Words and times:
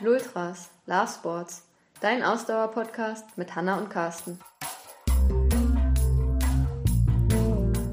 Lultras, 0.00 0.70
Love 0.86 1.06
Sports, 1.06 1.62
dein 2.00 2.24
Ausdauer-Podcast 2.24 3.38
mit 3.38 3.54
Hanna 3.54 3.78
und 3.78 3.90
Carsten. 3.90 4.40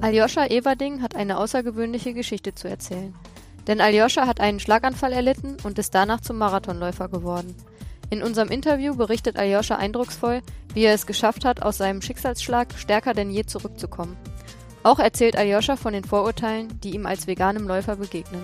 Aljoscha 0.02 0.48
Everding 0.48 1.04
hat 1.04 1.16
eine 1.16 1.38
außergewöhnliche 1.38 2.16
Geschichte 2.16 2.56
zu 2.56 2.68
erzählen. 2.68 3.14
Denn 3.68 3.80
Aljoscha 3.80 4.26
hat 4.26 4.40
einen 4.40 4.60
Schlaganfall 4.60 5.14
erlitten 5.14 5.58
und 5.64 5.78
ist 5.78 5.94
danach 5.94 6.22
zum 6.22 6.40
Marathonläufer 6.40 7.08
geworden. 7.08 7.56
In 8.10 8.24
unserem 8.24 8.50
Interview 8.50 8.96
berichtet 8.96 9.38
Aljoscha 9.38 9.76
eindrucksvoll, 9.76 10.42
wie 10.74 10.86
er 10.86 10.96
es 10.96 11.06
geschafft 11.06 11.46
hat, 11.46 11.62
aus 11.62 11.78
seinem 11.78 12.02
Schicksalsschlag 12.02 12.74
stärker 12.78 13.14
denn 13.14 13.30
je 13.30 13.46
zurückzukommen. 13.46 14.18
Auch 14.82 14.98
erzählt 14.98 15.38
Aljoscha 15.38 15.76
von 15.76 15.94
den 15.94 16.04
Vorurteilen, 16.04 16.82
die 16.82 16.96
ihm 16.96 17.06
als 17.06 17.28
veganem 17.28 17.68
Läufer 17.68 17.96
begegnen. 17.98 18.44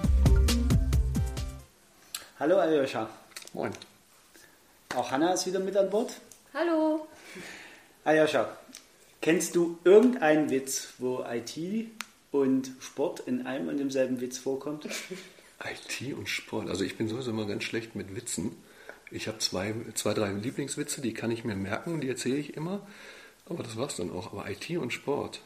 Hallo 2.40 2.60
Aljoscha. 2.60 3.10
Moin. 3.58 3.72
Auch 4.96 5.10
Hanna 5.10 5.34
ist 5.34 5.48
wieder 5.48 5.60
mit 5.60 5.76
an 5.76 5.90
Bord. 5.90 6.12
Hallo. 6.54 7.08
Aljoscha, 8.04 8.56
kennst 9.20 9.56
du 9.56 9.80
irgendeinen 9.84 10.52
Witz, 10.52 10.90
wo 11.00 11.26
IT 11.28 11.88
und 12.32 12.70
Sport 12.80 13.22
in 13.22 13.48
einem 13.48 13.70
und 13.70 13.78
demselben 13.80 14.22
Witz 14.22 14.38
vorkommt? 14.38 14.86
IT 15.66 16.14
und 16.14 16.30
Sport. 16.30 16.70
Also 16.70 16.84
ich 16.84 16.98
bin 16.98 17.08
sowieso 17.10 17.32
immer 17.32 17.48
ganz 17.48 17.64
schlecht 17.64 17.96
mit 17.96 18.16
Witzen. 18.16 18.56
Ich 19.10 19.28
habe 19.28 19.40
zwei, 19.40 19.74
zwei, 19.96 20.14
drei 20.14 20.30
Lieblingswitze, 20.34 21.02
die 21.02 21.16
kann 21.16 21.32
ich 21.32 21.44
mir 21.44 21.56
merken, 21.56 22.00
die 22.00 22.10
erzähle 22.10 22.38
ich 22.38 22.56
immer. 22.56 22.86
Aber 23.50 23.64
das 23.64 23.76
war's 23.76 23.96
dann 23.96 24.12
auch. 24.12 24.34
Aber 24.34 24.48
IT 24.52 24.70
und 24.78 24.94
Sport. 24.94 25.42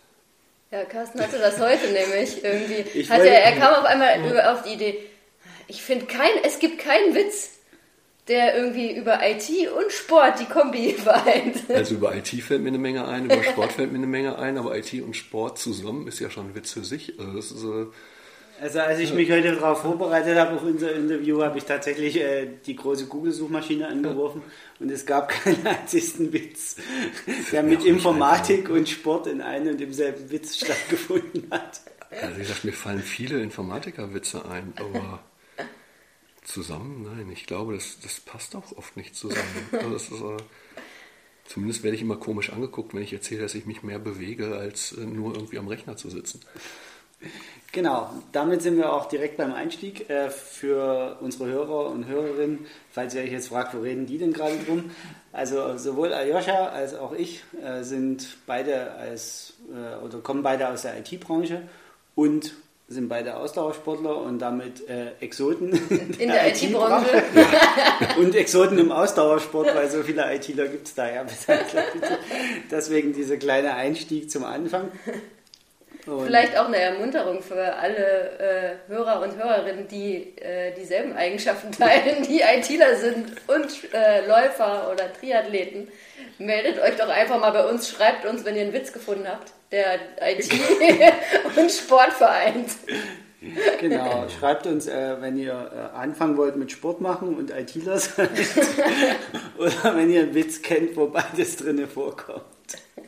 Ja, 0.70 0.84
Carsten 0.84 1.22
hatte 1.22 1.40
das 1.40 1.58
heute 1.62 1.88
nämlich 1.94 2.44
irgendwie. 2.44 3.00
Ich 3.00 3.09
Hatte, 3.09 3.22
wollte- 3.22 3.36
er 3.36 3.56
kam 3.58 3.73
auf 3.73 3.86
einmal 3.86 4.20
über, 4.30 4.52
auf 4.52 4.64
die 4.64 4.73
Idee, 4.73 5.00
ich 5.70 5.82
finde 5.82 6.08
kein, 6.08 6.32
es 6.44 6.59
gibt 6.59 6.78
keinen 6.80 7.16
Witz, 7.16 7.52
der 8.27 8.55
irgendwie 8.55 8.95
über 8.95 9.20
IT 9.23 9.49
und 9.75 9.91
Sport 9.91 10.39
die 10.39 10.45
Kombi 10.45 10.94
vereint. 10.97 11.58
Also 11.69 11.95
über 11.95 12.16
IT 12.16 12.28
fällt 12.28 12.61
mir 12.61 12.69
eine 12.69 12.78
Menge 12.78 13.08
ein, 13.08 13.25
über 13.25 13.44
Sport 13.44 13.73
fällt 13.73 13.91
mir 13.91 13.97
eine 13.97 14.08
Menge 14.08 14.38
ein, 14.38 14.58
aber 14.58 14.78
IT 14.78 14.94
und 15.02 15.16
Sport 15.16 15.58
zusammen 15.58 16.08
ist 16.08 16.19
ja 16.19 16.30
schon 16.30 16.47
ein 16.50 16.55
Witz 16.55 16.72
für 16.72 16.83
sich. 16.83 17.19
Also 17.19 17.33
das 17.33 17.52
ist, 17.52 17.63
äh, 17.63 17.86
Also 18.61 18.80
als 18.80 19.00
ich 19.00 19.13
mich 19.13 19.31
heute 19.31 19.55
darauf 19.55 19.81
vorbereitet 19.81 20.38
habe 20.38 20.55
auf 20.55 20.63
unser 20.63 20.94
Interview, 20.94 21.41
habe 21.41 21.58
ich 21.58 21.63
tatsächlich 21.63 22.17
äh, 22.22 22.47
die 22.66 22.75
große 22.75 23.08
Google-Suchmaschine 23.08 23.88
angeworfen 23.88 24.44
und 24.80 24.91
es 24.91 25.06
gab 25.06 25.30
keinen 25.44 25.66
einzigen 25.66 26.31
Witz, 26.31 26.75
der 27.52 27.63
mit 27.63 27.83
Informatik 27.83 28.69
und 28.69 28.88
Sport 28.88 29.28
in 29.28 29.41
einem 29.41 29.69
und 29.69 29.80
demselben 29.80 30.30
Witz 30.30 30.58
stattgefunden 30.63 31.47
hat. 31.50 31.81
also 32.11 32.35
wie 32.35 32.41
gesagt, 32.41 32.63
mir 32.66 32.73
fallen 32.73 33.02
viele 33.02 33.41
Informatikerwitze 33.41 34.45
ein, 34.45 34.73
aber 34.75 35.23
zusammen, 36.52 37.03
nein, 37.03 37.30
ich 37.31 37.45
glaube, 37.45 37.73
das, 37.73 37.99
das 38.02 38.19
passt 38.19 38.55
auch 38.55 38.75
oft 38.77 38.97
nicht 38.97 39.16
zusammen. 39.16 39.41
Also 39.71 39.95
ist, 39.95 40.11
äh, 40.11 40.38
zumindest 41.45 41.83
werde 41.83 41.95
ich 41.95 42.02
immer 42.02 42.17
komisch 42.17 42.52
angeguckt, 42.52 42.94
wenn 42.94 43.03
ich 43.03 43.13
erzähle, 43.13 43.41
dass 43.41 43.55
ich 43.55 43.66
mich 43.66 43.83
mehr 43.83 43.99
bewege, 43.99 44.55
als 44.57 44.91
äh, 44.94 45.02
nur 45.02 45.35
irgendwie 45.35 45.57
am 45.57 45.67
Rechner 45.67 45.97
zu 45.97 46.09
sitzen. 46.09 46.41
Genau, 47.72 48.09
damit 48.33 48.61
sind 48.61 48.75
wir 48.75 48.91
auch 48.91 49.05
direkt 49.05 49.38
beim 49.38 49.53
Einstieg 49.53 50.09
äh, 50.09 50.29
für 50.29 51.17
unsere 51.22 51.45
Hörer 51.45 51.89
und 51.91 52.05
Hörerinnen. 52.05 52.66
Falls 52.91 53.16
ihr 53.16 53.22
euch 53.22 53.31
jetzt 53.31 53.47
fragt, 53.47 53.73
wo 53.73 53.79
reden 53.79 54.05
die 54.05 54.17
denn 54.17 54.33
gerade 54.33 54.57
drum? 54.57 54.91
Also 55.31 55.77
sowohl 55.77 56.11
Aljoscha 56.13 56.67
als 56.67 56.95
auch 56.95 57.13
ich 57.13 57.44
äh, 57.63 57.83
sind 57.83 58.38
beide 58.45 58.91
als 58.94 59.53
äh, 59.72 60.03
oder 60.03 60.19
kommen 60.19 60.44
beide 60.44 60.67
aus 60.67 60.81
der 60.81 60.99
IT-Branche 60.99 61.61
und 62.16 62.55
sind 62.92 63.09
beide 63.09 63.38
Ausdauersportler 63.38 64.17
und 64.17 64.39
damit 64.39 64.88
äh, 64.89 65.11
Exoten 65.22 65.72
In 66.20 66.30
der 66.30 66.47
IT-Branche. 66.50 67.23
und 68.17 68.36
Exoten 68.36 68.78
im 68.78 68.92
Ausdauersport, 68.92 69.73
weil 69.75 69.89
so 69.89 70.03
viele 70.03 70.34
ITler 70.34 70.67
gibt 70.67 70.88
es 70.88 70.95
da 70.95 71.09
ja. 71.09 71.25
Deswegen 72.72 73.14
dieser 73.14 73.38
kleine 73.38 73.73
Einstieg 73.75 74.29
zum 74.29 74.44
Anfang. 74.44 74.91
Und 76.06 76.25
Vielleicht 76.25 76.57
auch 76.57 76.66
eine 76.66 76.78
Ermunterung 76.78 77.44
für 77.44 77.75
alle 77.75 78.40
äh, 78.40 78.91
Hörer 78.91 79.22
und 79.22 79.38
Hörerinnen, 79.38 79.88
die 79.88 80.35
äh, 80.38 80.73
dieselben 80.73 81.16
Eigenschaften 81.16 81.72
teilen, 81.72 82.23
die 82.23 82.41
ITler 82.41 82.96
sind 82.96 83.34
und 83.47 83.94
äh, 83.94 84.25
Läufer 84.25 84.91
oder 84.91 85.13
Triathleten. 85.13 85.88
Meldet 86.40 86.81
euch 86.81 86.96
doch 86.97 87.09
einfach 87.09 87.40
mal 87.40 87.52
bei 87.52 87.66
uns, 87.69 87.88
schreibt 87.88 88.25
uns, 88.25 88.44
wenn 88.46 88.56
ihr 88.56 88.63
einen 88.63 88.73
Witz 88.73 88.91
gefunden 88.91 89.28
habt, 89.28 89.52
der 89.72 90.00
IT 90.22 90.52
und 91.56 91.72
Sport 91.72 92.14
vereint. 92.14 92.72
Genau, 93.80 94.28
schreibt 94.30 94.68
uns, 94.68 94.86
äh, 94.86 95.20
wenn 95.20 95.36
ihr 95.36 95.72
äh, 95.74 95.98
anfangen 95.98 96.38
wollt 96.38 96.58
mit 96.58 96.72
Sport 96.72 97.02
machen 97.02 97.36
und 97.36 97.50
ITler 97.50 97.98
seid. 97.98 98.30
Oder 99.58 99.96
wenn 99.96 100.12
ihr 100.12 100.22
einen 100.22 100.36
Witz 100.36 100.62
kennt, 100.62 100.96
wo 100.96 101.08
beides 101.08 101.56
drinne 101.58 101.88
vorkommt. 101.88 102.44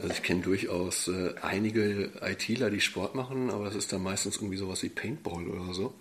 Also 0.01 0.09
ich 0.11 0.23
kenne 0.23 0.41
durchaus 0.41 1.07
äh, 1.07 1.35
einige 1.43 2.09
ITler, 2.21 2.71
die 2.71 2.81
Sport 2.81 3.13
machen, 3.13 3.51
aber 3.51 3.65
das 3.65 3.75
ist 3.75 3.93
dann 3.93 4.01
meistens 4.01 4.37
irgendwie 4.37 4.57
sowas 4.57 4.81
wie 4.81 4.89
Paintball 4.89 5.47
oder 5.47 5.71
so. 5.71 5.93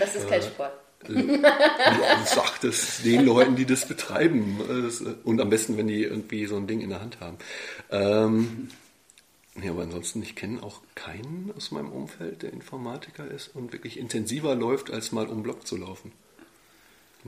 Das 0.00 0.16
ist 0.16 0.28
kein 0.28 0.42
Sport. 0.42 0.72
Ja, 1.08 2.24
sagt 2.24 2.64
es 2.64 3.02
den 3.02 3.24
Leuten, 3.24 3.54
die 3.54 3.64
das 3.64 3.86
betreiben. 3.86 4.60
Äh, 4.68 4.82
das, 4.82 5.00
äh, 5.02 5.14
Und 5.22 5.40
am 5.40 5.50
besten, 5.50 5.76
wenn 5.76 5.86
die 5.86 6.02
irgendwie 6.02 6.46
so 6.46 6.56
ein 6.56 6.66
Ding 6.66 6.80
in 6.80 6.90
der 6.90 7.00
Hand 7.00 7.18
haben. 7.20 7.38
Ähm, 7.90 8.68
ja, 9.62 9.70
aber 9.70 9.82
ansonsten, 9.82 10.22
ich 10.22 10.34
kenne 10.34 10.62
auch 10.62 10.82
keinen 10.94 11.52
aus 11.56 11.70
meinem 11.70 11.90
Umfeld, 11.90 12.42
der 12.42 12.52
Informatiker 12.52 13.30
ist 13.30 13.54
und 13.54 13.72
wirklich 13.72 13.98
intensiver 13.98 14.54
läuft, 14.54 14.90
als 14.90 15.12
mal 15.12 15.26
um 15.26 15.42
Block 15.42 15.66
zu 15.66 15.76
laufen. 15.76 16.12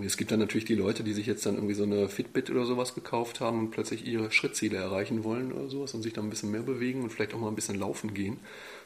Es 0.05 0.16
gibt 0.16 0.31
dann 0.31 0.38
natürlich 0.38 0.65
die 0.65 0.77
Leute, 0.77 1.03
die 1.03 1.12
sich 1.12 1.27
jetzt 1.27 1.44
dann 1.44 1.56
irgendwie 1.56 1.75
so 1.75 1.83
eine 1.83 2.09
Fitbit 2.09 2.50
oder 2.50 2.65
sowas 2.65 2.94
gekauft 2.94 3.41
haben 3.41 3.59
und 3.59 3.71
plötzlich 3.71 4.06
ihre 4.06 4.31
Schrittziele 4.31 4.77
erreichen 4.77 5.25
wollen 5.25 5.53
oder 5.53 5.69
sowas 5.69 5.93
und 5.93 6.03
sich 6.03 6.12
dann 6.12 6.27
ein 6.27 6.31
bisschen 6.31 6.53
mehr 6.53 6.62
bewegen 6.62 7.03
und 7.03 7.11
vielleicht 7.11 7.34
auch 7.34 7.41
mal 7.41 7.49
ein 7.49 7.56
bisschen 7.56 7.78
laufen 7.78 8.15
gehen. 8.15 8.38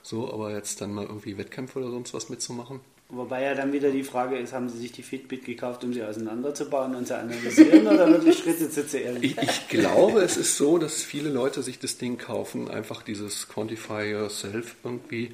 So, 0.03 0.33
aber 0.33 0.55
jetzt 0.55 0.81
dann 0.81 0.95
mal 0.95 1.05
irgendwie 1.05 1.37
Wettkämpfe 1.37 1.81
oder 1.81 1.91
sonst 1.91 2.15
was 2.15 2.31
mitzumachen. 2.31 2.81
Wobei 3.15 3.43
ja 3.43 3.55
dann 3.55 3.75
wieder 3.75 3.91
die 3.91 4.05
Frage 4.05 4.39
ist, 4.39 4.55
haben 4.55 4.71
sie 4.71 4.79
sich 4.79 4.91
die 4.91 5.03
Fitbit 5.03 5.45
gekauft, 5.45 5.85
um 5.85 5.93
sie 5.93 6.03
auseinanderzubauen 6.03 6.95
und 6.95 7.07
zu 7.07 7.15
analysieren 7.15 7.87
oder 7.87 8.09
wirklich 8.09 8.39
Schritte 8.39 8.71
zu 8.71 8.87
zählen? 8.87 9.19
Ich, 9.23 9.37
ich 9.37 9.69
glaube, 9.69 10.23
es 10.23 10.39
ist 10.39 10.57
so, 10.57 10.79
dass 10.79 11.03
viele 11.03 11.29
Leute 11.29 11.63
sich 11.63 11.79
das 11.79 11.99
Ding 11.99 12.17
kaufen, 12.17 12.71
einfach 12.71 13.03
dieses 13.03 13.51
Quantify 13.51 14.11
Yourself 14.11 14.77
irgendwie, 14.83 15.33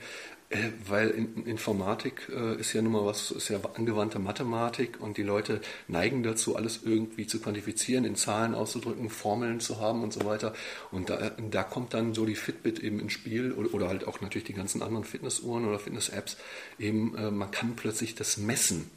weil 0.86 1.10
in, 1.10 1.44
Informatik 1.44 2.30
äh, 2.34 2.58
ist 2.58 2.72
ja 2.72 2.80
nun 2.80 2.92
mal 2.92 3.04
was, 3.04 3.30
ist 3.30 3.50
ja 3.50 3.60
angewandte 3.74 4.18
Mathematik 4.18 4.98
und 4.98 5.18
die 5.18 5.22
Leute 5.22 5.60
neigen 5.88 6.22
dazu, 6.22 6.56
alles 6.56 6.80
irgendwie 6.84 7.26
zu 7.26 7.38
quantifizieren, 7.40 8.06
in 8.06 8.16
Zahlen 8.16 8.54
auszudrücken, 8.54 9.10
Formeln 9.10 9.60
zu 9.60 9.78
haben 9.78 10.02
und 10.02 10.12
so 10.14 10.24
weiter. 10.24 10.54
Und 10.90 11.10
da, 11.10 11.32
da 11.50 11.62
kommt 11.62 11.92
dann 11.92 12.14
so 12.14 12.24
die 12.24 12.34
Fitbit 12.34 12.78
eben 12.78 12.98
ins 12.98 13.12
Spiel 13.12 13.52
oder, 13.52 13.74
oder 13.74 13.88
halt 13.88 14.06
auch 14.06 14.22
natürlich 14.22 14.46
die 14.46 14.54
ganzen 14.54 14.82
anderen 14.82 15.04
Fitnessuhren 15.04 15.66
oder 15.66 15.78
Fitness-Apps. 15.78 16.38
Eben, 16.78 17.14
äh, 17.16 17.30
man 17.30 17.50
kann 17.50 17.76
plötzlich 17.76 18.14
das 18.14 18.38
messen. 18.38 18.90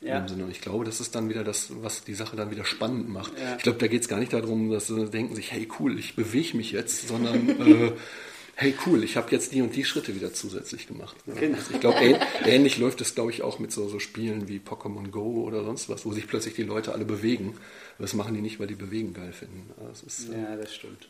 Ja. 0.00 0.18
In 0.18 0.24
dem 0.24 0.28
Sinne. 0.28 0.44
Und 0.44 0.50
ich 0.50 0.60
glaube, 0.60 0.84
das 0.84 1.00
ist 1.00 1.14
dann 1.14 1.28
wieder 1.28 1.42
das, 1.42 1.72
was 1.82 2.04
die 2.04 2.14
Sache 2.14 2.36
dann 2.36 2.50
wieder 2.50 2.64
spannend 2.64 3.08
macht. 3.08 3.32
Ja. 3.36 3.56
Ich 3.56 3.62
glaube, 3.62 3.78
da 3.78 3.88
geht 3.88 4.02
es 4.02 4.08
gar 4.08 4.20
nicht 4.20 4.32
darum, 4.32 4.70
dass 4.70 4.86
sie 4.86 5.06
denken 5.06 5.34
sich, 5.34 5.50
hey 5.50 5.66
cool, 5.80 5.98
ich 5.98 6.14
bewege 6.14 6.56
mich 6.56 6.70
jetzt, 6.70 7.08
sondern 7.08 7.48
äh, 7.66 7.92
hey 8.60 8.74
cool, 8.86 9.04
ich 9.04 9.16
habe 9.16 9.30
jetzt 9.30 9.52
die 9.52 9.62
und 9.62 9.74
die 9.76 9.84
Schritte 9.84 10.16
wieder 10.16 10.34
zusätzlich 10.34 10.88
gemacht. 10.88 11.16
Ja. 11.26 11.34
Genau. 11.34 11.56
Also 11.56 11.74
ich 11.74 11.80
glaube, 11.80 11.98
ähn, 12.00 12.16
ähnlich 12.44 12.76
läuft 12.76 13.00
es, 13.00 13.14
glaube 13.14 13.30
ich, 13.30 13.42
auch 13.42 13.60
mit 13.60 13.70
so, 13.70 13.88
so 13.88 14.00
Spielen 14.00 14.48
wie 14.48 14.58
Pokémon 14.58 15.10
Go 15.10 15.44
oder 15.44 15.62
sonst 15.62 15.88
was, 15.88 16.04
wo 16.04 16.12
sich 16.12 16.26
plötzlich 16.26 16.54
die 16.54 16.64
Leute 16.64 16.92
alle 16.92 17.04
bewegen. 17.04 17.50
Aber 17.96 18.02
das 18.04 18.14
machen 18.14 18.34
die 18.34 18.40
nicht, 18.40 18.58
weil 18.58 18.66
die 18.66 18.74
Bewegen 18.74 19.14
geil 19.14 19.32
finden. 19.32 19.70
Das 19.88 20.02
ist, 20.02 20.30
äh, 20.30 20.42
Ja, 20.42 20.56
das 20.56 20.74
stimmt. 20.74 21.08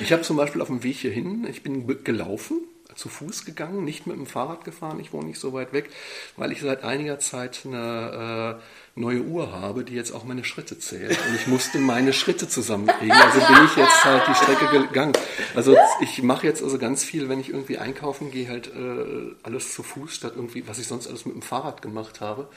ich 0.00 0.12
habe 0.12 0.22
zum 0.22 0.36
Beispiel 0.36 0.62
auf 0.62 0.68
dem 0.68 0.84
Weg 0.84 0.96
hierhin, 0.98 1.46
ich 1.50 1.64
bin 1.64 1.86
gelaufen, 2.04 2.60
zu 2.98 3.08
Fuß 3.08 3.44
gegangen, 3.44 3.84
nicht 3.84 4.08
mit 4.08 4.16
dem 4.16 4.26
Fahrrad 4.26 4.64
gefahren, 4.64 4.98
ich 4.98 5.12
wohne 5.12 5.28
nicht 5.28 5.38
so 5.38 5.52
weit 5.52 5.72
weg, 5.72 5.88
weil 6.36 6.50
ich 6.50 6.60
seit 6.60 6.82
einiger 6.82 7.20
Zeit 7.20 7.60
eine 7.64 8.58
äh, 8.58 8.98
neue 8.98 9.22
Uhr 9.22 9.52
habe, 9.52 9.84
die 9.84 9.94
jetzt 9.94 10.10
auch 10.10 10.24
meine 10.24 10.42
Schritte 10.42 10.80
zählt. 10.80 11.16
Und 11.28 11.36
ich 11.36 11.46
musste 11.46 11.78
meine 11.78 12.12
Schritte 12.12 12.48
zusammenlegen. 12.48 13.12
Also 13.12 13.38
bin 13.38 13.64
ich 13.66 13.76
jetzt 13.76 14.04
halt 14.04 14.24
die 14.26 14.34
Strecke 14.34 14.88
gegangen. 14.88 15.12
Also 15.54 15.76
ich 16.00 16.24
mache 16.24 16.48
jetzt 16.48 16.60
also 16.60 16.76
ganz 16.76 17.04
viel, 17.04 17.28
wenn 17.28 17.38
ich 17.38 17.50
irgendwie 17.50 17.78
einkaufen 17.78 18.32
gehe, 18.32 18.48
halt 18.48 18.66
äh, 18.74 19.36
alles 19.44 19.72
zu 19.72 19.84
Fuß, 19.84 20.16
statt 20.16 20.32
irgendwie, 20.34 20.66
was 20.66 20.80
ich 20.80 20.88
sonst 20.88 21.06
alles 21.06 21.24
mit 21.24 21.36
dem 21.36 21.42
Fahrrad 21.42 21.82
gemacht 21.82 22.20
habe. 22.20 22.48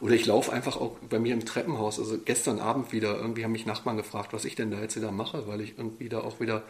Oder 0.00 0.14
ich 0.14 0.26
laufe 0.26 0.52
einfach 0.52 0.76
auch 0.76 0.98
bei 1.08 1.18
mir 1.18 1.32
im 1.32 1.46
Treppenhaus. 1.46 1.98
Also 1.98 2.18
gestern 2.22 2.60
Abend 2.60 2.92
wieder, 2.92 3.16
irgendwie 3.16 3.44
haben 3.44 3.52
mich 3.52 3.64
Nachbarn 3.64 3.96
gefragt, 3.96 4.34
was 4.34 4.44
ich 4.44 4.56
denn 4.56 4.70
da 4.70 4.78
jetzt 4.78 4.96
wieder 4.96 5.10
mache, 5.10 5.48
weil 5.48 5.62
ich 5.62 5.78
irgendwie 5.78 6.10
da 6.10 6.20
auch 6.20 6.38
wieder 6.38 6.64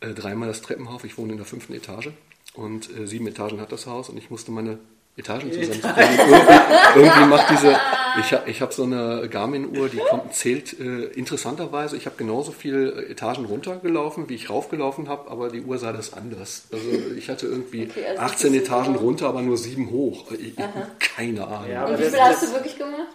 äh, 0.00 0.14
dreimal 0.14 0.48
das 0.48 0.62
Treppenhaus, 0.62 1.04
ich 1.04 1.18
wohne 1.18 1.32
in 1.32 1.38
der 1.38 1.46
fünften 1.46 1.74
Etage 1.74 2.12
und 2.56 2.88
äh, 2.98 3.06
sieben 3.06 3.26
Etagen 3.26 3.60
hat 3.60 3.72
das 3.72 3.86
Haus 3.86 4.08
und 4.08 4.16
ich 4.18 4.30
musste 4.30 4.50
meine 4.50 4.78
Etagen 5.18 5.50
zusammenkriegen. 5.50 5.92
irgendwie, 5.96 7.00
irgendwie 7.00 7.24
macht 7.26 7.50
diese, 7.50 7.76
ich 8.20 8.32
habe 8.34 8.50
ich 8.50 8.60
hab 8.60 8.72
so 8.74 8.82
eine 8.82 9.28
Garmin-Uhr, 9.30 9.88
die 9.88 9.96
kommt, 9.96 10.34
zählt 10.34 10.78
äh, 10.78 11.04
interessanterweise, 11.06 11.96
ich 11.96 12.04
habe 12.04 12.16
genauso 12.16 12.52
viele 12.52 12.90
äh, 12.90 13.12
Etagen 13.12 13.46
runtergelaufen, 13.46 14.28
wie 14.28 14.34
ich 14.34 14.50
raufgelaufen 14.50 15.08
habe, 15.08 15.30
aber 15.30 15.48
die 15.48 15.62
Uhr 15.62 15.78
sah 15.78 15.92
das 15.92 16.12
anders. 16.12 16.64
Also 16.70 16.86
ich 17.16 17.30
hatte 17.30 17.46
irgendwie 17.46 17.84
Okay, 17.90 18.04
also 18.08 18.20
18 18.20 18.52
bist 18.52 18.66
du 18.66 18.66
Etagen 18.66 18.92
genau- 18.92 19.04
runter, 19.04 19.28
aber 19.28 19.40
nur 19.40 19.56
sieben 19.56 19.90
hoch. 19.90 20.30
Ich, 20.32 20.54
keine 20.98 21.46
Ahnung. 21.46 21.70
Ja, 21.70 21.86
Und 21.86 21.98
wie 21.98 22.04
viel 22.04 22.20
hast 22.20 22.42
du 22.42 22.52
wirklich 22.52 22.76
gemacht? 22.76 23.08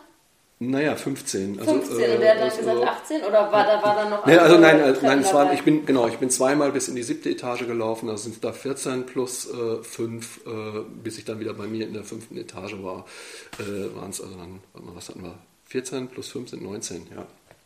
Naja, 0.63 0.95
15. 0.95 1.59
Also, 1.59 1.71
15 1.71 1.99
äh, 1.99 2.13
und 2.13 2.21
der 2.21 2.35
hat 2.35 2.39
dann 2.39 2.55
gesagt 2.55 2.83
18 2.83 3.23
oder 3.23 3.51
war 3.51 3.65
da 3.65 3.81
war 3.81 3.95
dann 3.95 4.11
noch 4.11 4.27
nee, 4.27 4.37
also 4.37 4.59
nein, 4.59 4.79
äh, 4.79 4.93
nein, 5.01 5.21
es 5.21 5.33
war, 5.33 5.51
ich 5.53 5.63
bin 5.63 5.87
genau, 5.87 6.07
ich 6.07 6.19
bin 6.19 6.29
zweimal 6.29 6.71
bis 6.71 6.87
in 6.87 6.95
die 6.95 7.01
siebte 7.01 7.31
Etage 7.31 7.65
gelaufen, 7.65 8.07
also 8.09 8.21
sind 8.21 8.35
es 8.35 8.41
da 8.41 8.51
14 8.53 9.07
plus 9.07 9.49
äh, 9.49 9.81
5, 9.81 10.41
äh, 10.45 10.49
bis 11.03 11.17
ich 11.17 11.25
dann 11.25 11.39
wieder 11.39 11.55
bei 11.55 11.65
mir 11.65 11.87
in 11.87 11.95
der 11.95 12.03
fünften 12.03 12.37
Etage 12.37 12.75
war, 12.83 13.07
äh, 13.57 13.95
waren 13.95 14.11
es 14.11 14.21
also 14.21 14.35
dann, 14.35 14.59
warte 14.73 14.87
mal, 14.87 14.95
was 14.95 15.09
hatten 15.09 15.23
wir? 15.23 15.33
14 15.65 16.09
plus 16.09 16.27
5 16.27 16.51
sind 16.51 16.61
19, 16.61 17.07
ja. 17.15 17.25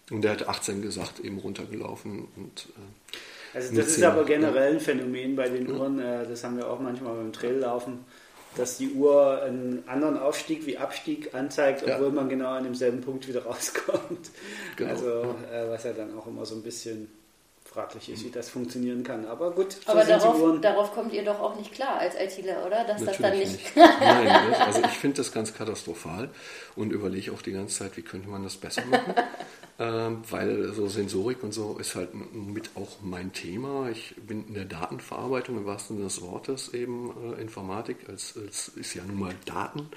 Und 0.10 0.22
der 0.22 0.32
hat 0.32 0.48
18 0.48 0.82
gesagt, 0.82 1.20
eben 1.20 1.40
runtergelaufen 1.40 2.30
und 2.38 2.68
äh, 2.78 3.58
also 3.58 3.76
das 3.76 3.88
ist 3.88 4.04
aber 4.04 4.24
generell 4.24 4.76
ein 4.76 4.80
Phänomen 4.80 5.36
bei 5.36 5.50
den 5.50 5.70
Uhren, 5.70 6.00
äh, 6.00 6.26
das 6.26 6.46
haben 6.46 6.56
wir 6.56 6.70
auch 6.70 6.80
manchmal 6.80 7.16
beim 7.16 7.34
Traillaufen 7.34 8.06
dass 8.56 8.78
die 8.78 8.92
Uhr 8.92 9.42
einen 9.42 9.84
anderen 9.88 10.18
Aufstieg 10.18 10.66
wie 10.66 10.78
Abstieg 10.78 11.34
anzeigt, 11.34 11.84
obwohl 11.84 12.08
ja. 12.08 12.14
man 12.14 12.30
genau 12.30 12.50
an 12.50 12.64
demselben 12.64 13.02
Punkt 13.02 13.28
wieder 13.28 13.44
rauskommt. 13.44 14.32
Genau. 14.76 14.90
Also 14.90 15.36
äh, 15.52 15.70
was 15.70 15.84
ja 15.84 15.94
dann 15.94 16.18
auch 16.18 16.28
immer 16.28 16.46
so 16.46 16.56
ein 16.56 16.64
bisschen 16.64 17.10
fraglich 17.76 18.10
ist, 18.10 18.24
wie 18.24 18.30
das 18.30 18.50
funktionieren 18.50 19.04
kann. 19.04 19.26
Aber 19.26 19.52
gut, 19.52 19.74
so 19.74 19.92
Aber 19.92 20.06
darauf, 20.06 20.62
darauf, 20.62 20.94
kommt 20.94 21.12
ihr 21.12 21.26
doch 21.26 21.42
auch 21.42 21.58
nicht 21.58 21.74
klar 21.74 21.98
als 21.98 22.16
ITler, 22.16 22.66
oder? 22.66 22.86
Dass 22.86 23.02
Natürlich 23.02 23.06
das 23.06 23.20
dann 23.20 23.38
nicht. 23.38 23.52
nicht. 23.52 23.76
Nein, 23.76 24.54
also 24.60 24.80
ich 24.80 24.98
finde 24.98 25.18
das 25.18 25.32
ganz 25.34 25.54
katastrophal 25.54 26.30
und 26.78 26.92
überlege 26.92 27.34
auch 27.34 27.42
die 27.42 27.52
ganze 27.52 27.80
Zeit, 27.80 27.98
wie 27.98 28.02
könnte 28.02 28.30
man 28.30 28.44
das 28.44 28.56
besser 28.56 28.86
machen. 28.86 29.14
Ähm, 29.78 30.22
weil 30.30 30.74
so 30.74 30.88
Sensorik 30.88 31.44
und 31.44 31.54
so 31.54 31.78
ist 31.78 31.96
halt 31.96 32.12
mit 32.34 32.70
auch 32.76 33.02
mein 33.02 33.34
Thema. 33.34 33.90
Ich 33.90 34.16
bin 34.26 34.48
in 34.48 34.54
der 34.54 34.66
Datenverarbeitung 34.66 35.58
im 35.58 35.66
wahrsten 35.66 35.98
Sinne 35.98 36.08
des 36.08 36.22
Wortes 36.22 36.74
eben 36.74 37.12
äh, 37.34 37.42
Informatik, 37.42 38.08
als, 38.08 38.38
als 38.38 38.70
ist 38.70 38.94
ja 38.94 39.04
nun 39.04 39.20
mal 39.20 39.34
Daten 39.46 39.90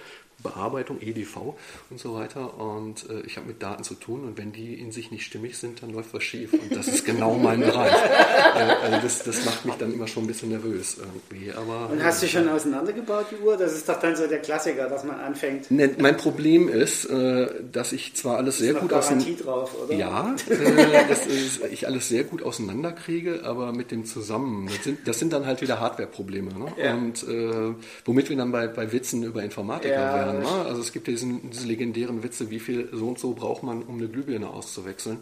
Bearbeitung, 0.42 1.00
EDV 1.00 1.56
und 1.90 1.98
so 1.98 2.14
weiter. 2.14 2.58
Und 2.58 3.08
äh, 3.10 3.20
ich 3.26 3.36
habe 3.36 3.48
mit 3.48 3.60
Daten 3.60 3.82
zu 3.82 3.94
tun 3.94 4.24
und 4.24 4.38
wenn 4.38 4.52
die 4.52 4.74
in 4.74 4.92
sich 4.92 5.10
nicht 5.10 5.24
stimmig 5.24 5.58
sind, 5.58 5.82
dann 5.82 5.90
läuft 5.90 6.14
was 6.14 6.22
schief. 6.22 6.52
Und 6.52 6.74
das 6.74 6.86
ist 6.86 7.04
genau 7.04 7.34
mein 7.34 7.60
Bereich. 7.60 7.92
Äh, 8.48 8.60
also 8.60 8.98
das, 9.02 9.22
das 9.24 9.44
macht 9.44 9.64
mich 9.66 9.74
dann 9.74 9.92
immer 9.92 10.06
schon 10.06 10.24
ein 10.24 10.26
bisschen 10.26 10.48
nervös 10.50 10.96
irgendwie. 10.98 11.52
Aber, 11.52 11.90
und 11.90 12.02
hast 12.02 12.22
du 12.22 12.26
schon 12.26 12.48
auseinandergebaut, 12.48 13.26
die 13.30 13.44
Uhr? 13.44 13.56
Das 13.56 13.72
ist 13.72 13.88
doch 13.88 14.00
dann 14.00 14.16
so 14.16 14.26
der 14.26 14.38
Klassiker, 14.38 14.88
dass 14.88 15.04
man 15.04 15.20
anfängt. 15.20 15.70
Ne, 15.70 15.90
mein 15.98 16.16
Problem 16.16 16.68
ist, 16.68 17.04
äh, 17.04 17.48
dass 17.70 17.92
ich 17.92 18.14
zwar 18.14 18.36
alles 18.38 18.58
sehr 18.58 18.74
gut 18.74 18.92
auseinander... 18.92 19.42
drauf, 19.42 19.76
oder? 19.82 19.94
Ja, 19.94 20.34
äh, 20.48 21.06
dass 21.08 21.26
ich 21.70 21.86
alles 21.86 22.08
sehr 22.08 22.24
gut 22.24 22.42
auseinanderkriege, 22.42 23.42
aber 23.44 23.72
mit 23.72 23.90
dem 23.90 24.04
Zusammen, 24.04 24.66
das 24.66 24.84
sind, 24.84 25.06
das 25.06 25.18
sind 25.18 25.32
dann 25.32 25.46
halt 25.46 25.60
wieder 25.60 25.80
Hardware-Probleme. 25.80 26.52
Ne? 26.54 26.72
Ja. 26.82 26.94
Und 26.94 27.22
äh, 27.24 27.74
womit 28.04 28.30
wir 28.30 28.36
dann 28.36 28.52
bei, 28.52 28.66
bei 28.66 28.90
Witzen 28.92 29.22
über 29.22 29.42
Informatiker 29.42 29.94
ja. 29.94 30.14
werden 30.14 30.27
werden. 30.34 30.42
Ne? 30.42 30.66
Also 30.66 30.80
es 30.80 30.92
gibt 30.92 31.08
ja 31.08 31.12
diesen, 31.12 31.50
diese 31.50 31.66
legendären 31.66 32.22
Witze, 32.22 32.50
wie 32.50 32.60
viel 32.60 32.88
so 32.92 33.08
und 33.08 33.18
so 33.18 33.32
braucht 33.34 33.62
man, 33.62 33.82
um 33.82 33.96
eine 33.96 34.08
Glühbirne 34.08 34.48
auszuwechseln. 34.48 35.18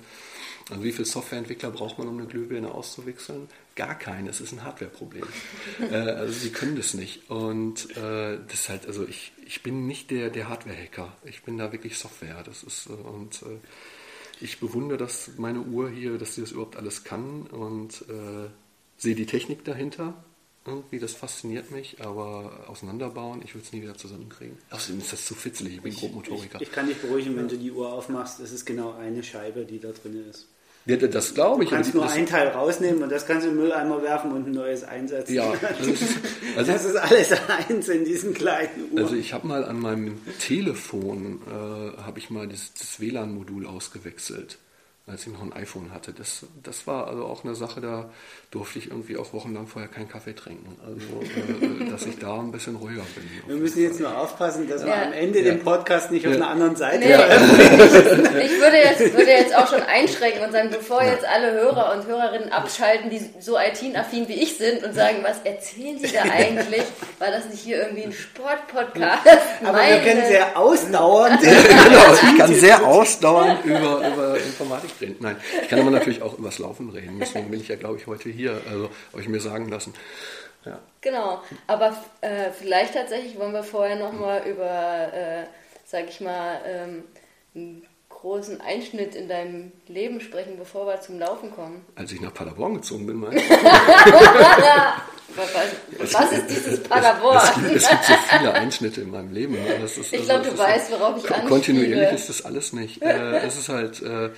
Also 0.69 0.83
wie 0.83 0.93
viele 0.93 1.05
Softwareentwickler 1.05 1.71
braucht 1.71 1.99
man, 1.99 2.09
um 2.09 2.19
eine 2.19 2.27
Glühbirne 2.27 2.73
auszuwechseln? 2.73 3.49
Gar 3.77 3.97
keine, 3.97 4.31
es 4.31 4.41
ist 4.41 4.53
ein 4.53 4.65
Hardwareproblem. 4.65 5.25
äh, 5.91 5.95
also 5.95 6.33
sie 6.33 6.51
können 6.51 6.77
das 6.77 6.95
nicht. 6.95 7.31
Und 7.31 7.97
äh, 7.97 8.39
das 8.49 8.61
ist 8.61 8.69
halt, 8.69 8.87
also 8.87 9.07
ich, 9.07 9.33
ich 9.47 9.63
bin 9.63 9.87
nicht 9.87 10.11
der, 10.11 10.31
der 10.31 10.49
Hardware-Hacker. 10.49 11.17
Ich 11.25 11.45
bin 11.45 11.57
da 11.57 11.71
wirklich 11.71 11.99
Software. 11.99 12.43
Das 12.45 12.65
ist, 12.65 12.89
äh, 12.89 12.93
und 12.93 13.43
äh, 13.43 13.59
ich 14.41 14.59
bewundere 14.59 14.99
das, 14.99 15.31
meine 15.37 15.61
Uhr 15.61 15.89
hier, 15.89 16.19
dass 16.19 16.35
sie 16.35 16.41
das 16.41 16.51
überhaupt 16.51 16.77
alles 16.77 17.05
kann 17.05 17.43
und 17.43 18.03
äh, 18.09 18.51
sehe 18.99 19.15
die 19.15 19.27
Technik 19.27 19.65
dahinter 19.65 20.25
irgendwie, 20.67 20.99
das 20.99 21.13
fasziniert 21.13 21.71
mich, 21.71 21.97
aber 22.01 22.65
auseinanderbauen, 22.69 23.43
ich 23.45 23.55
würde 23.55 23.67
es 23.67 23.73
nie 23.73 23.83
wieder 23.83 23.97
zusammenkriegen. 23.97 24.57
Außerdem 24.71 25.01
ist 25.01 25.13
das 25.13 25.25
zu 25.25 25.35
fitzelig, 25.35 25.77
ich 25.77 25.83
bin 25.83 25.95
Grobmotoriker. 25.95 26.61
Ich, 26.61 26.69
ich, 26.69 26.73
kann 26.73 26.87
dich 26.87 26.99
beruhigen, 26.99 27.37
wenn 27.37 27.49
du 27.49 27.57
die 27.57 27.73
Uhr 27.73 27.93
aufmachst, 27.93 28.41
es 28.41 28.53
ist 28.53 28.65
genau 28.65 28.95
eine 28.95 29.23
Scheibe, 29.23 29.65
die 29.65 29.81
da 29.81 29.89
drin 29.91 30.25
ist. 30.29 30.49
Ja, 30.87 30.97
das 30.97 31.35
glaube 31.35 31.65
ich. 31.65 31.71
Du 31.71 31.75
kannst 31.75 31.95
nur 31.95 32.09
ein 32.09 32.27
Teil 32.27 32.49
rausnehmen 32.49 33.03
und 33.03 33.11
das 33.11 33.27
kannst 33.27 33.45
du 33.45 33.51
in 33.51 33.57
den 33.57 33.63
Mülleimer 33.65 34.03
werfen 34.03 34.31
und 34.31 34.47
ein 34.47 34.53
neues 34.53 34.85
einsetzen. 34.85 35.35
Ja, 35.35 35.53
das 35.61 35.87
ist, 35.87 36.03
also, 36.57 36.73
das 36.73 36.85
ist 36.85 36.97
alles 36.97 37.33
eins 37.49 37.89
in 37.89 38.05
diesen 38.05 38.35
kleinen 38.35 38.93
Uhren. 38.93 39.05
Also 39.05 39.17
ich 39.17 39.33
habe 39.33 39.49
mal 39.49 39.65
an 39.65 39.81
meinem 39.81 40.21
Telefon, 40.39 41.41
äh, 41.49 42.03
habe 42.03 42.21
ich 42.21 42.31
mal 42.31 42.47
das, 42.47 42.73
das 42.75 43.01
WLAN-Modul 43.01 43.67
ausgewechselt 43.67 44.59
als 45.09 45.25
ich 45.25 45.33
noch 45.33 45.43
ein 45.43 45.53
iPhone 45.53 45.93
hatte. 45.95 46.13
Das, 46.13 46.47
das 46.65 46.89
war 46.89 47.07
also 47.07 47.27
auch 47.27 47.45
eine 47.45 47.55
Sache, 47.55 47.81
da 47.81 48.11
durfte 48.51 48.81
ich 48.81 48.91
irgendwie 48.91 49.17
auch 49.17 49.33
wochenlang 49.33 49.69
vorher 49.69 49.89
keinen 49.89 50.09
Kaffee 50.09 50.35
trinken. 50.35 50.77
Also, 50.85 51.23
äh, 51.23 51.91
dass 51.91 52.07
ich 52.07 52.19
da 52.19 52.35
ein 52.41 52.51
bisschen 52.51 52.75
ruhiger 52.75 53.05
bin. 53.15 53.31
Wir 53.47 53.55
müssen 53.55 53.83
jetzt 53.83 54.01
nur 54.01 54.19
aufpassen, 54.19 54.69
dass 54.69 54.81
ja. 54.81 54.89
wir 54.89 55.07
am 55.07 55.13
Ende 55.13 55.43
ja. 55.43 55.53
den 55.53 55.63
Podcast 55.63 56.11
nicht 56.11 56.25
ja. 56.25 56.31
auf 56.31 56.37
einer 56.37 56.49
anderen 56.49 56.75
Seite 56.75 56.99
nee. 56.99 57.15
Ich 58.47 58.61
würde 58.61 58.79
jetzt, 58.79 59.15
würde 59.15 59.31
jetzt 59.31 59.55
auch 59.55 59.69
schon 59.69 59.83
einschränken 59.83 60.45
und 60.45 60.51
sagen, 60.51 60.71
bevor 60.71 61.05
jetzt 61.05 61.25
alle 61.25 61.53
Hörer 61.53 61.95
und 61.97 62.07
Hörerinnen 62.07 62.51
abschalten, 62.51 63.09
die 63.09 63.21
so 63.39 63.57
IT-affin 63.57 64.27
wie 64.27 64.43
ich 64.43 64.59
sind 64.59 64.83
und 64.83 64.93
sagen, 64.93 65.19
was 65.23 65.39
erzählen 65.45 66.01
Sie 66.01 66.13
da 66.13 66.23
eigentlich? 66.23 66.83
War 67.21 67.31
das 67.31 67.49
nicht 67.49 67.61
hier 67.61 67.83
irgendwie 67.83 68.05
ein 68.05 68.13
Sportpodcast? 68.13 69.25
Aber 69.63 69.73
Meine... 69.73 70.03
wir 70.03 70.13
können 70.13 70.27
sehr 70.27 70.59
ausdauernd. 70.59 71.41
genau, 71.41 72.33
ich 72.33 72.39
kann 72.39 72.55
sehr 72.55 72.85
ausdauernd 72.87 73.65
über, 73.65 74.03
über 74.13 74.37
Informatik 74.39 74.96
reden. 75.01 75.17
Nein, 75.21 75.37
ich 75.63 75.69
kann 75.69 75.81
aber 75.81 75.91
natürlich 75.91 76.23
auch 76.23 76.39
übers 76.39 76.59
Laufen 76.59 76.91
reden. 76.91 77.19
Deswegen 77.21 77.51
bin 77.51 77.61
ich 77.61 77.69
ja, 77.69 77.77
glaube 77.77 77.99
ich, 77.99 78.07
heute 78.07 78.29
hier, 78.29 78.61
also 78.69 78.91
euch 79.13 79.29
mir 79.29 79.41
sagen 79.41 79.69
lassen. 79.69 79.95
Ja. 80.65 80.81
Genau, 81.01 81.41
aber 81.69 81.97
äh, 82.21 82.51
vielleicht 82.51 82.95
tatsächlich 82.95 83.39
wollen 83.39 83.53
wir 83.53 83.63
vorher 83.63 83.97
nochmal 83.97 84.43
über, 84.47 85.13
äh, 85.13 85.45
sag 85.85 86.09
ich 86.09 86.21
mal, 86.21 86.61
ähm, 86.67 87.05
einen 87.55 87.87
großen 88.09 88.61
Einschnitt 88.61 89.15
in 89.15 89.29
deinem 89.29 89.71
Leben 89.87 90.21
sprechen, 90.21 90.57
bevor 90.59 90.87
wir 90.87 91.01
zum 91.01 91.21
Laufen 91.21 91.53
kommen. 91.53 91.85
Als 91.95 92.11
ich 92.11 92.21
nach 92.21 92.35
Paderborn 92.35 92.75
gezogen 92.75 93.07
bin, 93.07 93.17
meinst 93.17 93.45
was, 95.37 96.15
was 96.15 96.33
ist 96.33 96.47
dieses 96.49 96.83
Paderborn? 96.83 97.37
Es, 97.37 97.55
gibt, 97.55 97.77
es 97.77 97.89
gibt 97.89 98.05
so 98.05 98.15
viele 98.31 98.53
Einschnitte 98.55 99.03
in 99.03 99.11
meinem 99.11 99.33
Leben. 99.33 99.55
ich 99.55 100.11
glaube, 100.11 100.41
also, 100.41 100.51
du 100.51 100.59
weißt, 100.59 100.91
worauf 100.91 101.17
ich 101.19 101.31
anspiele. 101.31 101.49
Kontinuierlich 101.49 102.13
ist 102.13 102.29
das 102.29 102.45
alles 102.45 102.73
nicht. 102.73 103.03
äh, 103.03 103.39
es 103.47 103.57
ist 103.57 103.69
halt... 103.69 104.03
Äh, 104.03 104.31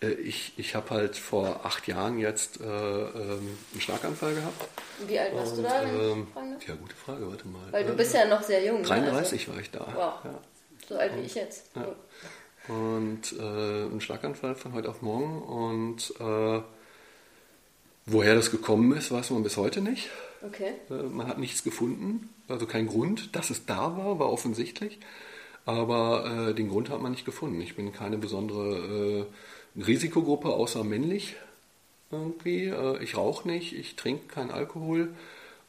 ich, 0.00 0.52
ich 0.56 0.74
habe 0.74 0.90
halt 0.90 1.16
vor 1.16 1.60
acht 1.64 1.86
Jahren 1.86 2.18
jetzt 2.18 2.60
äh, 2.60 2.64
ähm, 2.64 3.56
einen 3.72 3.80
Schlaganfall 3.80 4.34
gehabt. 4.34 4.68
Wie 5.06 5.18
alt 5.18 5.34
warst 5.34 5.52
und, 5.52 5.58
du 5.58 5.62
da? 5.62 5.82
Ähm, 5.82 6.26
ja, 6.66 6.74
gute 6.74 6.94
Frage, 6.94 7.28
warte 7.28 7.48
mal. 7.48 7.72
Weil 7.72 7.84
du 7.84 7.92
äh, 7.92 7.96
bist 7.96 8.14
ja 8.14 8.26
noch 8.26 8.42
sehr 8.42 8.64
jung. 8.64 8.82
33 8.82 9.32
ne? 9.32 9.38
also, 9.38 9.52
war 9.52 9.60
ich 9.60 9.70
da. 9.70 9.80
Wow. 9.80 10.24
Ja. 10.24 10.40
So 10.88 10.96
alt 10.96 11.16
wie 11.16 11.22
ich 11.22 11.34
jetzt. 11.34 11.70
Ja. 11.74 12.74
Und 12.74 13.32
äh, 13.38 13.84
ein 13.86 14.00
Schlaganfall 14.00 14.54
von 14.54 14.72
heute 14.72 14.88
auf 14.88 15.02
morgen. 15.02 15.42
Und 15.42 16.14
äh, 16.20 16.62
woher 18.06 18.34
das 18.34 18.50
gekommen 18.50 18.96
ist, 18.96 19.10
weiß 19.10 19.30
man 19.30 19.42
bis 19.42 19.56
heute 19.56 19.80
nicht. 19.80 20.10
Okay. 20.42 20.74
Äh, 20.90 20.94
man 21.04 21.28
hat 21.28 21.38
nichts 21.38 21.64
gefunden, 21.64 22.30
also 22.48 22.66
kein 22.66 22.86
Grund. 22.86 23.34
Dass 23.36 23.50
es 23.50 23.66
da 23.66 23.96
war, 23.96 24.18
war 24.18 24.30
offensichtlich. 24.30 24.98
Aber 25.66 26.52
den 26.52 26.68
Grund 26.68 26.90
hat 26.90 27.00
man 27.00 27.12
nicht 27.12 27.24
gefunden. 27.24 27.58
Ich 27.62 27.74
bin 27.74 27.90
keine 27.90 28.18
besondere 28.18 29.26
Risikogruppe 29.76 30.48
außer 30.48 30.84
männlich 30.84 31.36
irgendwie. 32.10 32.66
Äh, 32.66 33.02
ich 33.02 33.16
rauche 33.16 33.48
nicht, 33.48 33.72
ich 33.72 33.96
trinke 33.96 34.26
keinen 34.26 34.50
Alkohol 34.50 35.14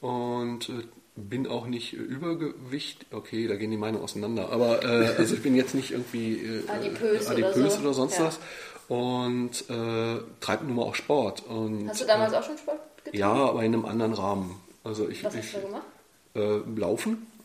und 0.01 0.69
äh, 0.69 0.83
bin 1.15 1.47
auch 1.47 1.65
nicht 1.65 1.93
Übergewicht. 1.93 3.05
Okay, 3.11 3.47
da 3.47 3.55
gehen 3.55 3.71
die 3.71 3.77
Meinungen 3.77 4.03
auseinander. 4.03 4.51
Aber 4.51 4.83
äh, 4.83 5.15
also 5.17 5.35
ich 5.35 5.41
bin 5.41 5.55
jetzt 5.55 5.73
nicht 5.73 5.91
irgendwie 5.91 6.33
äh, 6.33 6.69
adipös, 6.69 7.27
adipös 7.27 7.55
oder, 7.57 7.69
so. 7.69 7.81
oder, 7.81 7.93
sonst 7.93 8.19
ja. 8.19 8.25
was. 8.25 8.39
Und 8.87 9.69
äh, 9.69 10.21
treibe 10.41 10.65
nun 10.65 10.75
mal 10.75 10.83
auch 10.83 10.95
Sport. 10.95 11.43
Und, 11.47 11.89
Hast 11.89 12.01
du 12.01 12.05
damals 12.05 12.33
auch 12.33 12.43
schon 12.43 12.57
Sport 12.57 12.79
getan? 13.03 13.19
Ja, 13.19 13.33
aber 13.33 13.63
in 13.63 13.73
einem 13.73 13.85
anderen 13.85 14.13
Rahmen. 14.13 14.59
Also 14.83 15.09
ich, 15.09 15.23
was 15.23 15.33
ich, 15.33 15.41
hast 15.41 15.55
du 15.55 15.61
gemacht? 15.61 15.83
Äh, 16.35 16.59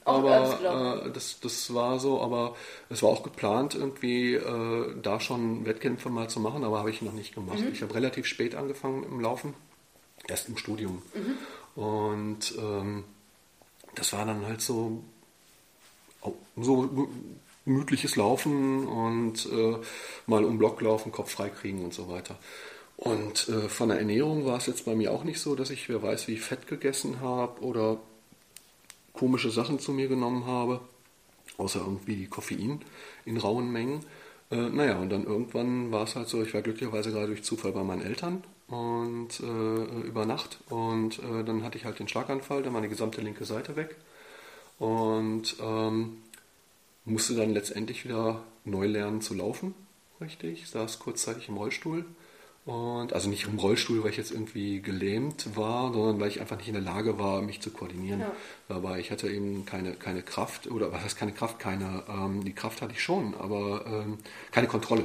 aber 0.05 1.05
äh, 1.07 1.11
das, 1.11 1.41
das 1.41 1.75
war 1.75 1.99
so, 2.01 2.21
aber 2.21 2.57
es 2.89 3.03
war 3.03 3.11
auch 3.11 3.23
geplant, 3.23 3.75
irgendwie 3.75 4.35
äh, 4.35 4.95
da 5.03 5.21
schon 5.21 5.65
Wettkämpfe 5.67 6.09
mal 6.09 6.29
zu 6.29 6.41
machen, 6.41 6.65
aber 6.65 6.79
habe 6.79 6.91
ich 6.91 7.03
noch 7.03 7.13
nicht 7.13 7.35
gemacht. 7.35 7.61
Mhm. 7.61 7.73
Ich 7.73 7.83
habe 7.83 7.95
relativ 7.95 8.27
spät 8.27 8.55
angefangen 8.55 9.03
dem 9.03 9.21
Laufen, 9.21 9.55
erst 10.29 10.49
im 10.49 10.57
Studium. 10.57 11.03
Mhm. 11.15 11.83
Und 11.83 12.55
ähm, 12.59 13.05
das 13.95 14.13
war 14.13 14.25
dann 14.25 14.47
halt 14.47 14.61
so, 14.61 15.03
so 16.57 17.09
gemütliches 17.65 18.17
Laufen 18.17 18.87
und 18.87 19.47
äh, 19.47 19.77
mal 20.27 20.45
um 20.45 20.59
Block 20.59 20.81
laufen, 20.81 21.13
Kopf 21.13 21.33
frei 21.33 21.51
kriegen 21.51 21.85
und 21.85 21.95
so 21.95 22.09
weiter. 22.09 22.39
Und 22.97 23.49
äh, 23.49 23.69
von 23.69 23.89
der 23.89 23.99
Ernährung 23.99 24.45
war 24.45 24.59
es 24.59 24.67
jetzt 24.67 24.85
bei 24.85 24.95
mir 24.95 25.13
auch 25.13 25.25
nicht 25.25 25.41
so, 25.41 25.55
dass 25.55 25.71
ich, 25.71 25.89
wer 25.89 26.03
weiß, 26.03 26.29
wie 26.29 26.37
Fett 26.37 26.67
gegessen 26.67 27.21
habe 27.21 27.63
oder 27.63 27.99
komische 29.13 29.51
Sachen 29.51 29.79
zu 29.79 29.93
mir 29.93 30.09
genommen 30.09 30.47
habe, 30.47 30.81
außer 31.59 31.81
irgendwie 31.81 32.27
Koffein 32.27 32.81
in 33.25 33.37
rauen 33.37 33.71
Mengen. 33.71 34.05
Äh, 34.51 34.69
naja, 34.71 34.99
und 34.99 35.11
dann 35.11 35.25
irgendwann 35.25 35.93
war 35.93 36.05
es 36.05 36.17
halt 36.17 36.29
so, 36.29 36.43
ich 36.43 36.55
war 36.55 36.63
glücklicherweise 36.63 37.11
gerade 37.13 37.29
durch 37.29 37.43
Zufall 37.43 37.73
bei 37.73 37.85
meinen 37.85 38.03
Eltern 38.03 38.43
und 38.69 39.41
äh, 39.41 40.07
über 40.07 40.27
Nacht 40.27 40.59
und 40.69 41.19
äh, 41.19 41.45
dann 41.45 41.63
hatte 41.63 41.79
ich 41.79 41.85
halt 41.85 41.99
den 41.99 42.09
Schlaganfall, 42.09 42.63
dann 42.63 42.75
war 42.75 42.81
die 42.81 42.89
gesamte 42.89 43.21
linke 43.21 43.45
Seite 43.45 43.77
weg 43.77 43.97
und 44.79 45.57
ähm, 45.61 46.19
musste 47.05 47.35
dann 47.35 47.51
letztendlich 47.51 48.05
wieder 48.05 48.43
neu 48.65 48.87
lernen 48.87 49.21
zu 49.21 49.35
laufen, 49.35 49.75
richtig. 50.21 50.69
Saß 50.69 50.99
kurzzeitig 50.99 51.49
im 51.49 51.57
Rollstuhl. 51.57 52.05
Und 52.67 53.15
also 53.15 53.29
nicht 53.29 53.47
im 53.47 53.59
Rollstuhl, 53.59 54.03
weil 54.05 54.11
ich 54.11 54.19
jetzt 54.19 54.33
irgendwie 54.33 54.81
gelähmt 54.83 55.57
war, 55.57 55.93
sondern 55.93 56.21
weil 56.21 56.29
ich 56.29 56.41
einfach 56.41 56.57
nicht 56.57 56.69
in 56.69 56.75
der 56.75 56.83
Lage 56.83 57.19
war, 57.19 57.41
mich 57.41 57.61
zu 57.61 57.71
koordinieren. 57.71 58.21
Ja. 58.21 58.33
Dabei 58.69 59.01
ich 59.01 59.11
hatte 59.11 59.29
eben 59.29 59.65
keine, 59.65 59.95
keine 59.95 60.23
Kraft, 60.23 60.67
oder 60.71 60.93
was 60.93 61.03
heißt 61.03 61.19
keine 61.19 61.33
Kraft, 61.33 61.59
keine, 61.59 62.05
ähm, 62.09 62.45
die 62.45 62.53
Kraft 62.53 62.83
hatte 62.83 62.93
ich 62.93 63.03
schon, 63.03 63.35
aber 63.35 63.87
ähm, 63.87 64.19
keine 64.51 64.67
Kontrolle 64.67 65.05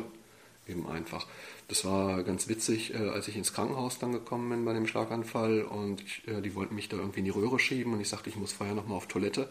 eben 0.68 0.88
einfach. 0.88 1.28
Das 1.68 1.86
war 1.86 2.24
ganz 2.24 2.48
witzig, 2.48 2.94
äh, 2.94 3.10
als 3.10 3.28
ich 3.28 3.38
ins 3.38 3.54
Krankenhaus 3.54 4.00
dann 4.00 4.12
gekommen 4.12 4.50
bin 4.50 4.66
bei 4.66 4.74
dem 4.74 4.86
Schlaganfall 4.86 5.64
und 5.64 6.02
ich, 6.02 6.28
äh, 6.28 6.42
die 6.42 6.56
wollten 6.56 6.76
mich 6.76 6.90
da 6.90 6.98
irgendwie 6.98 7.20
in 7.20 7.26
die 7.26 7.32
Röhre 7.32 7.58
schieben 7.58 7.94
und 7.94 8.02
ich 8.02 8.10
sagte, 8.10 8.30
ich 8.30 8.36
muss 8.36 8.54
vorher 8.54 8.76
nochmal 8.76 8.98
auf 8.98 9.08
Toilette. 9.08 9.50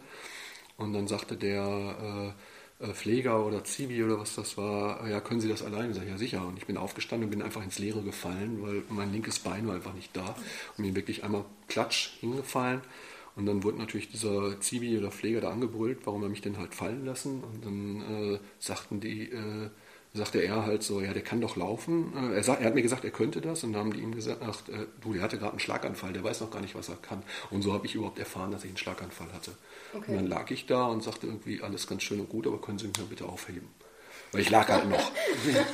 Und 0.77 0.93
dann 0.93 1.07
sagte 1.07 1.37
der 1.37 2.33
äh, 2.35 2.41
Pfleger 2.79 3.45
oder 3.45 3.63
Zivi 3.63 4.03
oder 4.03 4.19
was 4.19 4.35
das 4.35 4.57
war, 4.57 5.07
ja, 5.07 5.21
können 5.21 5.39
Sie 5.39 5.47
das 5.47 5.63
alleine? 5.63 5.91
Ich 5.91 5.95
sage, 5.95 6.09
ja 6.09 6.17
sicher. 6.17 6.45
Und 6.45 6.57
ich 6.57 6.65
bin 6.65 6.77
aufgestanden 6.77 7.27
und 7.27 7.31
bin 7.31 7.41
einfach 7.41 7.63
ins 7.63 7.79
Leere 7.79 8.01
gefallen, 8.01 8.61
weil 8.61 8.83
mein 8.89 9.13
linkes 9.13 9.39
Bein 9.39 9.67
war 9.67 9.75
einfach 9.75 9.93
nicht 9.93 10.15
da. 10.15 10.35
Und 10.77 10.83
bin 10.83 10.95
wirklich 10.95 11.23
einmal 11.23 11.45
klatsch 11.67 12.09
hingefallen. 12.19 12.81
Und 13.35 13.45
dann 13.45 13.63
wurde 13.63 13.77
natürlich 13.77 14.09
dieser 14.09 14.59
Zivi 14.61 14.97
oder 14.97 15.11
Pfleger 15.11 15.41
da 15.41 15.51
angebrüllt, 15.51 15.99
warum 16.05 16.23
er 16.23 16.29
mich 16.29 16.41
denn 16.41 16.57
halt 16.57 16.73
fallen 16.73 17.05
lassen. 17.05 17.43
Und 17.43 17.65
dann 17.65 18.33
äh, 18.35 18.39
sagten 18.59 18.99
die, 18.99 19.29
äh, 19.29 19.69
sagte 20.15 20.39
er 20.39 20.65
halt 20.65 20.83
so, 20.83 21.01
ja, 21.01 21.13
der 21.13 21.21
kann 21.21 21.41
doch 21.41 21.55
laufen. 21.55 22.13
Äh, 22.15 22.35
er, 22.35 22.43
sagt, 22.43 22.61
er 22.61 22.67
hat 22.67 22.75
mir 22.75 22.81
gesagt, 22.81 23.03
er 23.03 23.11
könnte 23.11 23.41
das 23.41 23.63
und 23.63 23.73
dann 23.73 23.81
haben 23.81 23.93
die 23.93 23.99
ihm 23.99 24.15
gesagt, 24.15 24.41
ach, 24.43 24.57
äh, 24.69 24.85
du, 25.01 25.13
der 25.13 25.21
hatte 25.21 25.37
gerade 25.37 25.51
einen 25.51 25.59
Schlaganfall, 25.59 26.13
der 26.13 26.23
weiß 26.23 26.41
noch 26.41 26.51
gar 26.51 26.61
nicht, 26.61 26.75
was 26.75 26.89
er 26.89 26.95
kann. 26.95 27.21
Und 27.51 27.61
so 27.61 27.73
habe 27.73 27.85
ich 27.85 27.95
überhaupt 27.95 28.19
erfahren, 28.19 28.51
dass 28.51 28.63
ich 28.63 28.69
einen 28.69 28.77
Schlaganfall 28.77 29.31
hatte. 29.33 29.51
Okay. 29.93 30.11
Und 30.11 30.15
dann 30.17 30.27
lag 30.27 30.49
ich 30.51 30.65
da 30.65 30.85
und 30.85 31.03
sagte 31.03 31.27
irgendwie, 31.27 31.61
alles 31.61 31.87
ganz 31.87 32.03
schön 32.03 32.19
und 32.19 32.29
gut, 32.29 32.47
aber 32.47 32.59
können 32.59 32.79
Sie 32.79 32.87
mich 32.87 32.97
bitte 33.09 33.25
aufheben? 33.25 33.67
Weil 34.31 34.41
ich 34.41 34.49
lag 34.49 34.67
halt 34.67 34.89
noch. 34.89 35.11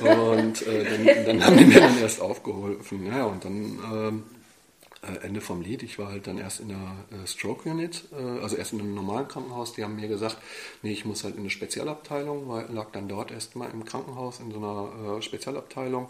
und 0.00 0.66
äh, 0.66 0.84
dann, 0.84 1.26
dann, 1.26 1.46
haben 1.46 1.56
die 1.56 1.64
mir 1.64 1.80
dann 1.80 1.98
erst 1.98 2.20
aufgeholfen. 2.20 3.06
Ja, 3.06 3.24
und 3.24 3.44
dann 3.44 3.54
ähm, 3.54 4.24
äh, 4.28 4.41
Ende 5.22 5.40
vom 5.40 5.62
Lied. 5.62 5.82
Ich 5.82 5.98
war 5.98 6.08
halt 6.08 6.28
dann 6.28 6.38
erst 6.38 6.60
in 6.60 6.68
der 6.68 6.96
äh, 7.10 7.26
Stroke 7.26 7.68
Unit, 7.68 8.04
äh, 8.12 8.40
also 8.40 8.56
erst 8.56 8.72
in 8.72 8.80
einem 8.80 8.94
normalen 8.94 9.26
Krankenhaus. 9.26 9.72
Die 9.72 9.82
haben 9.82 9.96
mir 9.96 10.08
gesagt, 10.08 10.36
nee, 10.82 10.92
ich 10.92 11.04
muss 11.04 11.24
halt 11.24 11.34
in 11.34 11.40
eine 11.40 11.50
Spezialabteilung, 11.50 12.48
weil 12.48 12.70
lag 12.72 12.90
dann 12.92 13.08
dort 13.08 13.32
erstmal 13.32 13.70
im 13.70 13.84
Krankenhaus 13.84 14.38
in 14.38 14.52
so 14.52 14.58
einer 14.58 15.20
Spezialabteilung, 15.20 16.08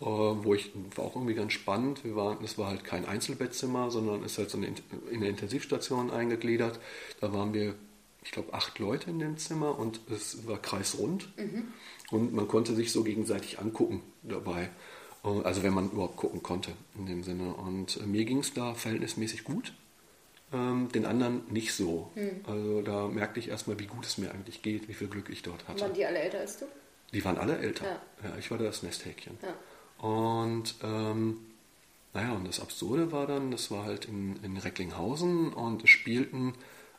wo 0.00 0.54
ich 0.54 0.72
war 0.96 1.04
auch 1.04 1.16
irgendwie 1.16 1.34
ganz 1.34 1.52
spannend. 1.52 2.04
Wir 2.04 2.16
waren, 2.16 2.42
es 2.42 2.58
war 2.58 2.68
halt 2.68 2.84
kein 2.84 3.04
Einzelbettzimmer, 3.04 3.90
sondern 3.90 4.24
ist 4.24 4.38
halt 4.38 4.50
so 4.50 4.58
eine, 4.58 4.72
in 5.10 5.20
der 5.20 5.30
Intensivstation 5.30 6.10
eingegliedert. 6.10 6.80
Da 7.20 7.32
waren 7.32 7.54
wir 7.54 7.74
ich 8.24 8.32
glaube, 8.32 8.54
acht 8.54 8.78
Leute 8.78 9.10
in 9.10 9.18
dem 9.18 9.36
Zimmer 9.36 9.78
und 9.78 10.00
es 10.10 10.46
war 10.46 10.58
kreisrund. 10.58 11.28
Mhm. 11.36 11.64
Und 12.10 12.32
man 12.32 12.48
konnte 12.48 12.74
sich 12.74 12.90
so 12.90 13.04
gegenseitig 13.04 13.58
angucken 13.58 14.02
dabei. 14.22 14.70
Also 15.24 15.62
wenn 15.62 15.72
man 15.72 15.90
überhaupt 15.90 16.16
gucken 16.16 16.42
konnte 16.42 16.72
in 16.98 17.06
dem 17.06 17.22
Sinne. 17.22 17.54
Und 17.54 17.98
äh, 17.98 18.06
mir 18.06 18.24
ging 18.24 18.38
es 18.38 18.52
da 18.52 18.74
verhältnismäßig 18.74 19.44
gut, 19.44 19.72
ähm, 20.52 20.90
den 20.92 21.06
anderen 21.06 21.42
nicht 21.50 21.72
so. 21.72 22.10
Hm. 22.14 22.40
Also 22.46 22.82
da 22.82 23.08
merkte 23.08 23.40
ich 23.40 23.48
erstmal, 23.48 23.78
wie 23.78 23.86
gut 23.86 24.04
es 24.04 24.18
mir 24.18 24.30
eigentlich 24.32 24.60
geht, 24.62 24.88
wie 24.88 24.94
viel 24.94 25.08
Glück 25.08 25.30
ich 25.30 25.42
dort 25.42 25.66
hatte. 25.66 25.80
Waren 25.80 25.94
die 25.94 26.04
alle 26.04 26.18
älter 26.18 26.40
als 26.40 26.58
du? 26.58 26.66
Die 27.12 27.24
waren 27.24 27.38
alle 27.38 27.56
älter. 27.58 27.84
Ja, 27.84 28.28
ja 28.28 28.36
ich 28.38 28.50
war 28.50 28.58
da 28.58 28.64
das 28.64 28.82
Nesthäkchen. 28.82 29.38
Ja. 29.42 30.06
Und 30.06 30.74
ähm, 30.82 31.38
naja, 32.12 32.32
und 32.32 32.46
das 32.46 32.60
Absurde 32.60 33.10
war 33.10 33.26
dann, 33.26 33.50
das 33.50 33.70
war 33.70 33.84
halt 33.84 34.04
in, 34.04 34.36
in 34.42 34.56
Recklinghausen 34.56 35.52
und 35.52 35.84
es 35.84 35.90
spielten 35.90 36.54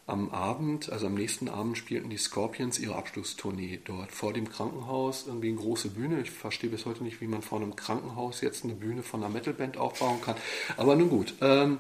am 0.07 0.29
Abend, 0.29 0.91
also 0.91 1.07
am 1.07 1.15
nächsten 1.15 1.50
Abend 1.50 1.77
spielten 1.77 2.09
die 2.09 2.17
Scorpions 2.17 2.77
ihre 2.77 2.95
Abschlusstournee 2.95 3.79
dort 3.83 4.12
vor 4.12 4.33
dem 4.33 4.50
Krankenhaus, 4.50 5.25
irgendwie 5.25 5.47
eine 5.47 5.57
große 5.57 5.89
Bühne. 5.89 6.21
Ich 6.21 6.29
verstehe 6.29 6.69
bis 6.69 6.85
heute 6.85 7.03
nicht, 7.03 7.21
wie 7.21 7.27
man 7.27 7.41
vor 7.41 7.59
einem 7.59 7.75
Krankenhaus 7.75 8.41
jetzt 8.41 8.63
eine 8.63 8.75
Bühne 8.75 9.01
von 9.01 9.24
einer 9.24 9.33
Metalband 9.33 9.77
aufbauen 9.77 10.21
kann. 10.21 10.35
Aber 10.77 10.95
nun 10.95 11.09
gut. 11.09 11.33
Ähm, 11.41 11.79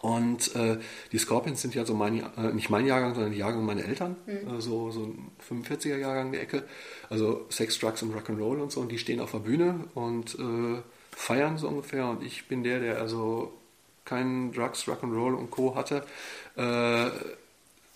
und 0.00 0.54
äh, 0.56 0.78
die 1.12 1.18
Scorpions 1.18 1.62
sind 1.62 1.74
ja 1.76 1.86
so 1.86 1.94
mein, 1.94 2.24
äh, 2.36 2.52
nicht 2.52 2.70
mein 2.70 2.86
Jahrgang, 2.86 3.14
sondern 3.14 3.32
die 3.32 3.38
Jahrgang 3.38 3.64
meiner 3.64 3.84
Eltern, 3.84 4.16
mhm. 4.26 4.56
äh, 4.56 4.60
so, 4.60 4.90
so 4.90 5.04
ein 5.04 5.30
45er 5.48 5.96
Jahrgang 5.96 6.32
der 6.32 6.42
Ecke. 6.42 6.64
Also 7.08 7.46
Sex, 7.50 7.78
Drugs 7.78 8.02
und 8.02 8.14
Rock'n'Roll 8.14 8.60
und 8.60 8.72
so. 8.72 8.80
Und 8.80 8.90
die 8.90 8.98
stehen 8.98 9.20
auf 9.20 9.30
der 9.30 9.38
Bühne 9.38 9.84
und 9.94 10.34
äh, 10.34 10.82
feiern 11.12 11.56
so 11.56 11.68
ungefähr. 11.68 12.08
Und 12.08 12.24
ich 12.24 12.48
bin 12.48 12.64
der, 12.64 12.80
der 12.80 12.98
also 12.98 13.54
keinen 14.04 14.52
Drugs, 14.52 14.88
Rock'n'Roll 14.88 15.34
und 15.34 15.50
Co. 15.50 15.76
hatte. 15.76 16.04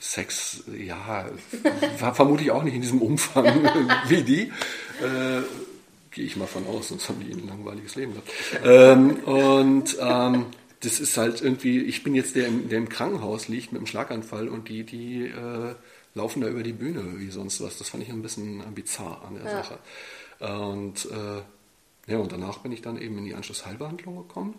Sex, 0.01 0.63
ja, 0.77 1.27
war 1.99 2.15
vermutlich 2.15 2.53
auch 2.53 2.63
nicht 2.63 2.75
in 2.75 2.83
diesem 2.83 3.03
Umfang 3.03 3.47
wie 4.09 4.23
die. 4.23 4.43
Äh, 5.03 5.43
Gehe 6.11 6.25
ich 6.25 6.37
mal 6.37 6.47
von 6.47 6.67
aus, 6.67 6.89
sonst 6.89 7.09
haben 7.09 7.21
die 7.21 7.33
ein 7.33 7.47
langweiliges 7.47 7.97
Leben 7.97 8.13
gehabt. 8.13 8.33
Ähm, 8.65 9.17
und 9.25 9.97
ähm, 10.01 10.47
das 10.81 11.01
ist 11.01 11.17
halt 11.17 11.43
irgendwie, 11.43 11.83
ich 11.83 12.03
bin 12.03 12.15
jetzt 12.15 12.37
der, 12.37 12.49
der 12.49 12.79
im 12.79 12.89
Krankenhaus 12.89 13.49
liegt 13.49 13.73
mit 13.73 13.81
einem 13.81 13.87
Schlaganfall 13.87 14.49
und 14.49 14.69
die, 14.69 14.85
die 14.85 15.27
äh, 15.27 15.75
laufen 16.15 16.41
da 16.41 16.49
über 16.49 16.63
die 16.63 16.73
Bühne 16.73 17.19
wie 17.19 17.31
sonst 17.31 17.61
was. 17.61 17.79
Das 17.79 17.89
fand 17.89 18.05
ich 18.05 18.11
ein 18.11 18.23
bisschen 18.23 18.63
bizarr 18.75 19.25
an 19.27 19.35
der 19.35 19.45
ja. 19.45 19.63
Sache. 19.63 19.79
Und 20.41 21.07
äh, 21.07 22.13
ja, 22.13 22.19
und 22.19 22.33
danach 22.33 22.59
bin 22.59 22.73
ich 22.73 22.83
dann 22.83 23.01
eben 23.01 23.19
in 23.19 23.25
die 23.25 23.35
Anschlussheilbehandlung 23.35 24.17
gekommen. 24.17 24.55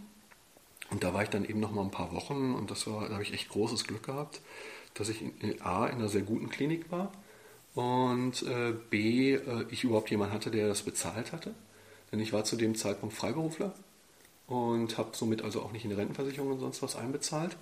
Und 0.91 1.03
da 1.03 1.13
war 1.13 1.23
ich 1.23 1.29
dann 1.29 1.45
eben 1.45 1.59
noch 1.59 1.71
mal 1.71 1.83
ein 1.83 1.91
paar 1.91 2.13
Wochen 2.13 2.53
und 2.53 2.69
das 2.71 2.87
war, 2.87 3.07
da 3.07 3.13
habe 3.13 3.23
ich 3.23 3.33
echt 3.33 3.49
großes 3.49 3.85
Glück 3.85 4.03
gehabt 4.03 4.41
dass 4.93 5.09
ich 5.09 5.21
in, 5.21 5.61
A 5.61 5.87
in 5.87 5.95
einer 5.95 6.09
sehr 6.09 6.21
guten 6.21 6.49
Klinik 6.49 6.91
war 6.91 7.11
und 7.75 8.43
äh, 8.43 8.73
B, 8.89 9.33
äh, 9.33 9.65
ich 9.69 9.83
überhaupt 9.83 10.11
jemanden 10.11 10.33
hatte, 10.33 10.51
der 10.51 10.67
das 10.67 10.81
bezahlt 10.81 11.31
hatte. 11.31 11.53
Denn 12.11 12.19
ich 12.19 12.33
war 12.33 12.43
zu 12.43 12.55
dem 12.55 12.75
Zeitpunkt 12.75 13.15
Freiberufler 13.15 13.73
und 14.47 14.97
habe 14.97 15.11
somit 15.13 15.43
also 15.43 15.61
auch 15.61 15.71
nicht 15.71 15.83
in 15.83 15.91
die 15.91 15.95
Rentenversicherung 15.95 16.51
und 16.51 16.59
sonst 16.59 16.81
was 16.81 16.95
einbezahlt. 16.95 17.55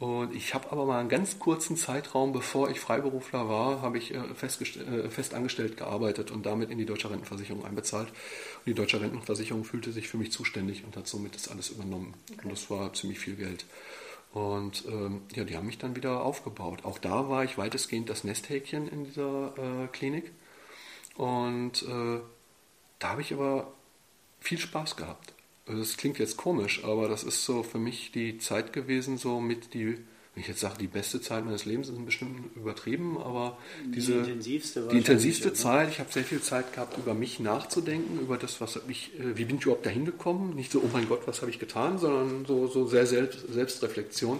Und 0.00 0.34
ich 0.34 0.54
habe 0.54 0.72
aber 0.72 0.86
mal 0.86 0.98
einen 0.98 1.10
ganz 1.10 1.38
kurzen 1.38 1.76
Zeitraum, 1.76 2.32
bevor 2.32 2.70
ich 2.70 2.80
Freiberufler 2.80 3.50
war, 3.50 3.82
habe 3.82 3.98
ich 3.98 4.14
äh, 4.14 4.16
äh, 4.16 5.10
fest 5.10 5.34
angestellt 5.34 5.76
gearbeitet 5.76 6.30
und 6.30 6.46
damit 6.46 6.70
in 6.70 6.78
die 6.78 6.86
deutsche 6.86 7.10
Rentenversicherung 7.10 7.66
einbezahlt. 7.66 8.08
Und 8.08 8.66
die 8.66 8.72
deutsche 8.72 8.98
Rentenversicherung 8.98 9.62
fühlte 9.62 9.92
sich 9.92 10.08
für 10.08 10.16
mich 10.16 10.32
zuständig 10.32 10.84
und 10.86 10.96
hat 10.96 11.06
somit 11.06 11.34
das 11.34 11.48
alles 11.48 11.68
übernommen. 11.68 12.14
Okay. 12.32 12.40
Und 12.44 12.52
das 12.52 12.70
war 12.70 12.94
ziemlich 12.94 13.18
viel 13.18 13.34
Geld. 13.34 13.66
Und 14.32 14.84
ähm, 14.86 15.22
ja, 15.34 15.44
die 15.44 15.56
haben 15.56 15.66
mich 15.66 15.78
dann 15.78 15.96
wieder 15.96 16.22
aufgebaut. 16.22 16.84
Auch 16.84 16.98
da 16.98 17.28
war 17.28 17.44
ich 17.44 17.58
weitestgehend 17.58 18.08
das 18.08 18.22
Nesthäkchen 18.22 18.88
in 18.88 19.04
dieser 19.04 19.54
äh, 19.58 19.86
Klinik. 19.88 20.32
Und 21.16 21.82
äh, 21.82 22.20
da 22.98 23.08
habe 23.08 23.22
ich 23.22 23.32
aber 23.32 23.72
viel 24.38 24.58
Spaß 24.58 24.96
gehabt. 24.96 25.34
Also 25.66 25.80
das 25.80 25.96
klingt 25.96 26.18
jetzt 26.18 26.36
komisch, 26.36 26.84
aber 26.84 27.08
das 27.08 27.24
ist 27.24 27.44
so 27.44 27.62
für 27.62 27.78
mich 27.78 28.12
die 28.12 28.38
Zeit 28.38 28.72
gewesen, 28.72 29.18
so 29.18 29.40
mit 29.40 29.74
die 29.74 29.98
wenn 30.40 30.44
ich 30.44 30.48
jetzt 30.48 30.60
sage, 30.60 30.78
die 30.78 30.86
beste 30.86 31.20
Zeit 31.20 31.44
meines 31.44 31.66
Lebens 31.66 31.90
ist 31.90 32.02
bestimmt 32.02 32.56
übertrieben, 32.56 33.18
aber 33.18 33.58
diese, 33.84 34.12
die 34.12 34.18
intensivste, 34.30 34.88
die 34.90 34.96
intensivste 34.96 35.52
Zeit, 35.52 35.90
ich 35.90 36.00
habe 36.00 36.10
sehr 36.10 36.24
viel 36.24 36.40
Zeit 36.40 36.72
gehabt, 36.72 36.96
über 36.96 37.12
mich 37.12 37.40
nachzudenken, 37.40 38.18
über 38.18 38.38
das, 38.38 38.58
was 38.58 38.80
mich, 38.86 39.10
äh, 39.20 39.36
wie 39.36 39.44
bin 39.44 39.56
ich 39.56 39.64
überhaupt 39.64 39.84
dahin 39.84 40.06
gekommen? 40.06 40.54
Nicht 40.54 40.72
so, 40.72 40.80
oh 40.80 40.88
mein 40.94 41.06
Gott, 41.10 41.26
was 41.26 41.42
habe 41.42 41.50
ich 41.50 41.58
getan, 41.58 41.98
sondern 41.98 42.46
so, 42.46 42.68
so 42.68 42.86
sehr 42.86 43.04
Selbst, 43.04 43.52
Selbstreflexion. 43.52 44.38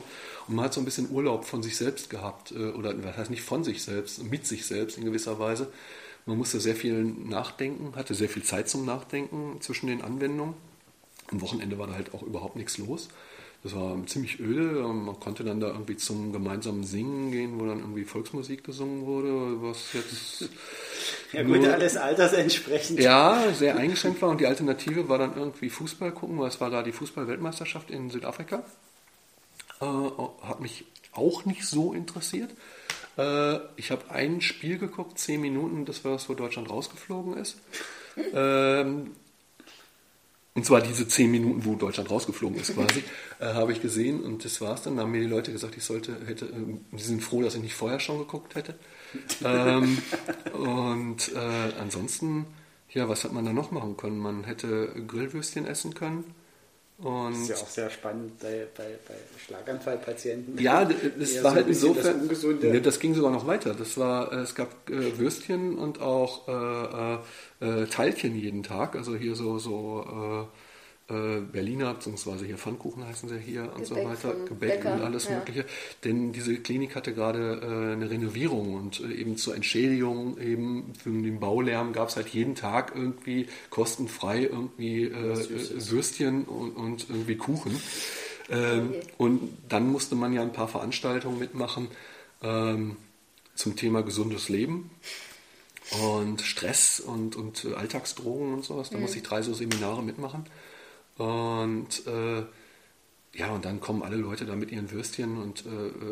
Und 0.48 0.54
man 0.54 0.64
hat 0.64 0.72
so 0.72 0.80
ein 0.80 0.86
bisschen 0.86 1.10
Urlaub 1.10 1.44
von 1.44 1.62
sich 1.62 1.76
selbst 1.76 2.08
gehabt, 2.08 2.52
äh, 2.52 2.70
oder 2.70 2.94
was 3.04 3.18
heißt 3.18 3.30
nicht 3.30 3.42
von 3.42 3.62
sich 3.62 3.82
selbst, 3.82 4.24
mit 4.24 4.46
sich 4.46 4.64
selbst 4.64 4.96
in 4.96 5.04
gewisser 5.04 5.38
Weise. 5.38 5.70
Man 6.24 6.38
musste 6.38 6.60
sehr 6.60 6.76
viel 6.76 7.04
nachdenken, 7.04 7.94
hatte 7.94 8.14
sehr 8.14 8.30
viel 8.30 8.42
Zeit 8.42 8.70
zum 8.70 8.86
Nachdenken 8.86 9.60
zwischen 9.60 9.88
den 9.88 10.00
Anwendungen. 10.00 10.54
Am 11.30 11.42
Wochenende 11.42 11.78
war 11.78 11.88
da 11.88 11.92
halt 11.92 12.14
auch 12.14 12.22
überhaupt 12.22 12.56
nichts 12.56 12.78
los. 12.78 13.08
Das 13.62 13.74
war 13.74 13.94
ziemlich 14.06 14.40
öde. 14.40 14.82
Man 14.82 15.20
konnte 15.20 15.44
dann 15.44 15.60
da 15.60 15.68
irgendwie 15.68 15.96
zum 15.96 16.32
gemeinsamen 16.32 16.84
Singen 16.84 17.30
gehen, 17.30 17.60
wo 17.60 17.66
dann 17.66 17.80
irgendwie 17.80 18.04
Volksmusik 18.04 18.64
gesungen 18.64 19.04
wurde, 19.06 19.62
was 19.62 19.92
jetzt. 19.92 20.48
Ja, 21.32 21.44
gut, 21.44 21.60
nur, 21.60 21.72
alles 21.72 21.96
altersentsprechend. 21.96 22.98
Ja, 22.98 23.52
sehr 23.54 23.76
eingeschränkt 23.76 24.20
war. 24.20 24.30
Und 24.30 24.40
die 24.40 24.46
Alternative 24.46 25.08
war 25.08 25.16
dann 25.16 25.36
irgendwie 25.36 25.70
Fußball 25.70 26.10
gucken, 26.10 26.38
weil 26.40 26.48
es 26.48 26.60
war 26.60 26.70
da 26.70 26.82
die 26.82 26.90
Fußball-Weltmeisterschaft 26.90 27.90
in 27.90 28.10
Südafrika. 28.10 28.64
Äh, 29.80 29.86
hat 30.42 30.60
mich 30.60 30.84
auch 31.12 31.44
nicht 31.44 31.64
so 31.64 31.92
interessiert. 31.92 32.50
Äh, 33.16 33.58
ich 33.76 33.90
habe 33.90 34.10
ein 34.10 34.40
Spiel 34.40 34.78
geguckt, 34.78 35.18
zehn 35.18 35.40
Minuten, 35.40 35.84
das 35.84 36.04
war 36.04 36.12
das, 36.12 36.28
wo 36.28 36.34
Deutschland 36.34 36.70
rausgeflogen 36.70 37.36
ist. 37.36 37.58
Ähm, 38.34 39.12
und 40.54 40.66
zwar 40.66 40.80
diese 40.80 41.06
zehn 41.06 41.30
Minuten, 41.30 41.64
wo 41.64 41.74
Deutschland 41.76 42.10
rausgeflogen 42.10 42.58
ist, 42.58 42.74
quasi, 42.74 43.04
äh, 43.38 43.46
habe 43.54 43.72
ich 43.72 43.80
gesehen 43.80 44.20
und 44.22 44.44
das 44.44 44.60
war's 44.60 44.82
dann. 44.82 44.96
Da 44.96 45.02
haben 45.02 45.12
mir 45.12 45.20
die 45.20 45.26
Leute 45.26 45.52
gesagt, 45.52 45.76
ich 45.76 45.84
sollte, 45.84 46.16
hätte, 46.26 46.46
äh, 46.46 46.98
sie 46.98 47.04
sind 47.04 47.22
froh, 47.22 47.42
dass 47.42 47.54
ich 47.54 47.62
nicht 47.62 47.74
vorher 47.74 48.00
schon 48.00 48.18
geguckt 48.18 48.56
hätte. 48.56 48.74
ähm, 49.44 49.98
und 50.52 51.32
äh, 51.34 51.72
ansonsten, 51.80 52.46
ja, 52.90 53.08
was 53.08 53.24
hat 53.24 53.32
man 53.32 53.44
da 53.44 53.52
noch 53.52 53.70
machen 53.70 53.96
können? 53.96 54.18
Man 54.18 54.44
hätte 54.44 54.92
Grillwürstchen 55.06 55.66
essen 55.66 55.94
können. 55.94 56.24
Und 57.02 57.32
das 57.32 57.40
ist 57.40 57.48
ja 57.48 57.56
auch 57.56 57.68
sehr 57.68 57.90
spannend 57.90 58.38
bei, 58.40 58.66
bei, 58.76 58.84
bei 59.08 59.14
Schlaganfallpatienten. 59.46 60.58
Ja, 60.58 60.84
das 61.18 61.42
war 61.42 61.54
halt 61.54 61.68
insofern. 61.68 62.28
Das, 62.28 62.42
ja, 62.42 62.80
das 62.80 63.00
ging 63.00 63.14
sogar 63.14 63.30
noch 63.30 63.46
weiter. 63.46 63.74
Das 63.74 63.96
war, 63.96 64.32
es 64.32 64.54
gab 64.54 64.90
äh, 64.90 65.18
Würstchen 65.18 65.78
und 65.78 66.02
auch 66.02 66.46
äh, 66.48 67.64
äh, 67.64 67.86
Teilchen 67.86 68.36
jeden 68.36 68.62
Tag. 68.62 68.96
Also 68.96 69.16
hier 69.16 69.34
so, 69.34 69.58
so 69.58 70.48
äh, 71.10 71.40
Berliner, 71.40 71.94
beziehungsweise 71.94 72.46
hier 72.46 72.56
Pfannkuchen 72.56 73.04
heißen 73.04 73.28
sie 73.28 73.38
hier 73.38 73.62
Gebäck 73.62 73.76
und 73.76 73.86
so 73.86 73.96
weiter, 73.96 74.34
Gebäck 74.46 74.82
Bäcker, 74.82 74.94
und 74.94 75.02
alles 75.02 75.24
ja. 75.24 75.36
Mögliche. 75.36 75.64
Denn 76.04 76.32
diese 76.32 76.56
Klinik 76.56 76.94
hatte 76.94 77.12
gerade 77.12 77.60
äh, 77.62 77.92
eine 77.92 78.10
Renovierung 78.10 78.74
und 78.74 79.00
äh, 79.00 79.12
eben 79.12 79.36
zur 79.36 79.54
Entschädigung 79.54 80.38
eben 80.38 80.92
für 80.94 81.10
den 81.10 81.40
Baulärm 81.40 81.92
gab 81.92 82.08
es 82.08 82.16
halt 82.16 82.28
jeden 82.28 82.54
Tag 82.54 82.92
irgendwie 82.94 83.48
kostenfrei 83.70 84.42
irgendwie 84.42 85.04
äh, 85.04 85.90
Würstchen 85.90 86.44
und, 86.44 86.72
und, 86.72 87.10
irgendwie 87.10 87.36
Kuchen. 87.36 87.80
Ähm, 88.48 88.90
okay. 88.90 89.00
Und 89.18 89.58
dann 89.68 89.90
musste 89.90 90.14
man 90.14 90.32
ja 90.32 90.42
ein 90.42 90.52
paar 90.52 90.68
Veranstaltungen 90.68 91.38
mitmachen 91.38 91.88
ähm, 92.42 92.96
zum 93.54 93.76
Thema 93.76 94.02
gesundes 94.02 94.48
Leben 94.48 94.90
und 95.90 96.40
Stress 96.42 97.00
und, 97.00 97.36
und 97.36 97.66
Alltagsdrohungen 97.76 98.54
und 98.54 98.64
sowas. 98.64 98.90
Da 98.90 98.96
mhm. 98.96 99.02
musste 99.02 99.18
ich 99.18 99.22
drei 99.22 99.42
so 99.42 99.54
Seminare 99.54 100.02
mitmachen. 100.02 100.44
Und 101.16 102.06
äh, 102.06 102.44
ja, 103.34 103.50
und 103.52 103.64
dann 103.64 103.80
kommen 103.80 104.02
alle 104.02 104.16
Leute 104.16 104.44
da 104.44 104.56
mit 104.56 104.72
ihren 104.72 104.90
Würstchen 104.90 105.38
und 105.38 105.64
äh, 105.64 105.68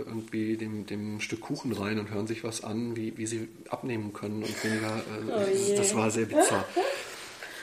irgendwie 0.06 0.56
dem, 0.56 0.86
dem 0.86 1.20
Stück 1.20 1.40
Kuchen 1.40 1.72
rein 1.72 1.98
und 1.98 2.10
hören 2.10 2.28
sich 2.28 2.44
was 2.44 2.62
an, 2.62 2.94
wie, 2.94 3.16
wie 3.18 3.26
sie 3.26 3.48
abnehmen 3.70 4.12
können 4.12 4.42
und 4.42 4.64
weniger. 4.64 4.96
Äh, 4.96 5.26
oh 5.26 5.50
das, 5.50 5.74
das, 5.76 5.94
war 5.96 6.10
sehr 6.10 6.26
bizarr. 6.26 6.64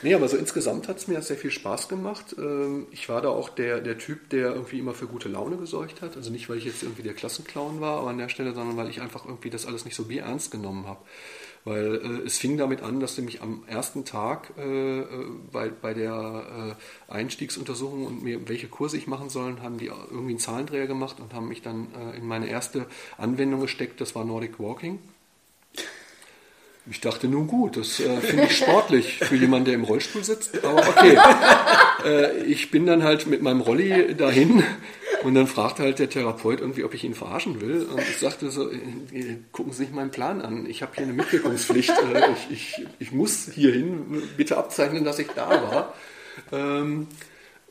Nee, 0.01 0.13
aber 0.13 0.27
so 0.27 0.35
insgesamt 0.35 0.89
hat 0.89 0.97
es 0.97 1.07
mir 1.07 1.21
sehr 1.21 1.37
viel 1.37 1.51
Spaß 1.51 1.87
gemacht. 1.87 2.35
Ähm, 2.37 2.87
ich 2.91 3.07
war 3.07 3.21
da 3.21 3.29
auch 3.29 3.47
der, 3.47 3.79
der 3.79 3.97
Typ, 3.97 4.29
der 4.29 4.53
irgendwie 4.53 4.79
immer 4.79 4.93
für 4.93 5.07
gute 5.07 5.29
Laune 5.29 5.55
gesorgt 5.55 6.01
hat. 6.01 6.17
Also 6.17 6.31
nicht, 6.31 6.49
weil 6.49 6.57
ich 6.57 6.65
jetzt 6.65 6.83
irgendwie 6.83 7.03
der 7.03 7.13
Klassenclown 7.13 7.79
war, 7.79 7.99
aber 7.99 8.09
an 8.09 8.17
der 8.17 8.29
Stelle, 8.29 8.53
sondern 8.53 8.75
weil 8.75 8.89
ich 8.89 8.99
einfach 8.99 9.25
irgendwie 9.25 9.49
das 9.49 9.65
alles 9.65 9.85
nicht 9.85 9.95
so 9.95 10.05
ernst 10.09 10.51
genommen 10.51 10.85
habe. 10.85 10.99
Weil 11.65 11.95
äh, 11.95 12.25
es 12.25 12.37
fing 12.37 12.57
damit 12.57 12.83
an, 12.83 12.99
dass 12.99 13.17
mich 13.17 13.41
am 13.41 13.63
ersten 13.67 14.05
Tag 14.05 14.53
äh, 14.57 14.99
äh, 14.99 15.05
bei, 15.51 15.69
bei 15.69 15.93
der 15.95 16.77
äh, 17.09 17.11
Einstiegsuntersuchung 17.11 18.05
und 18.05 18.23
mir, 18.23 18.47
welche 18.47 18.67
Kurse 18.67 18.97
ich 18.97 19.07
machen 19.07 19.29
soll, 19.29 19.59
haben 19.61 19.79
die 19.79 19.87
irgendwie 19.87 20.33
einen 20.33 20.39
Zahlendreher 20.39 20.85
gemacht 20.85 21.19
und 21.19 21.33
haben 21.33 21.47
mich 21.47 21.63
dann 21.63 21.87
äh, 21.95 22.17
in 22.17 22.27
meine 22.27 22.47
erste 22.47 22.85
Anwendung 23.17 23.61
gesteckt, 23.61 23.99
das 23.99 24.13
war 24.13 24.23
Nordic 24.23 24.59
Walking. 24.59 24.99
Ich 26.89 27.01
dachte, 27.01 27.27
nun 27.27 27.47
gut, 27.47 27.77
das 27.77 27.99
äh, 27.99 28.17
finde 28.21 28.43
ich 28.43 28.57
sportlich 28.57 29.17
für 29.21 29.35
jemanden, 29.35 29.65
der 29.65 29.73
im 29.73 29.83
Rollstuhl 29.83 30.23
sitzt, 30.23 30.63
aber 30.63 30.87
okay. 30.87 31.17
äh, 32.05 32.43
ich 32.43 32.69
bin 32.69 32.85
dann 32.85 33.03
halt 33.03 33.25
mit 33.25 33.41
meinem 33.41 33.61
Rolli 33.61 34.13
dahin 34.15 34.63
und 35.23 35.33
dann 35.33 35.47
fragte 35.47 35.81
halt 35.81 35.97
der 35.97 36.09
Therapeut 36.09 36.61
irgendwie, 36.61 36.83
ob 36.83 36.93
ich 36.93 37.03
ihn 37.03 37.15
verarschen 37.15 37.59
will. 37.59 37.87
Und 37.91 38.01
ich 38.01 38.17
sagte 38.17 38.51
so, 38.51 38.69
äh, 38.71 39.37
gucken 39.51 39.73
Sie 39.73 39.85
sich 39.85 39.93
meinen 39.93 40.11
Plan 40.11 40.41
an. 40.41 40.67
Ich 40.67 40.83
habe 40.83 40.91
hier 40.95 41.05
eine 41.05 41.13
Mitwirkungspflicht. 41.13 41.89
Äh, 41.89 42.31
ich, 42.51 42.51
ich, 42.51 42.87
ich 42.99 43.11
muss 43.11 43.49
hierhin. 43.51 44.21
Bitte 44.37 44.57
abzeichnen, 44.57 45.03
dass 45.03 45.17
ich 45.17 45.27
da 45.35 45.49
war. 45.49 45.93
Ähm, 46.51 47.07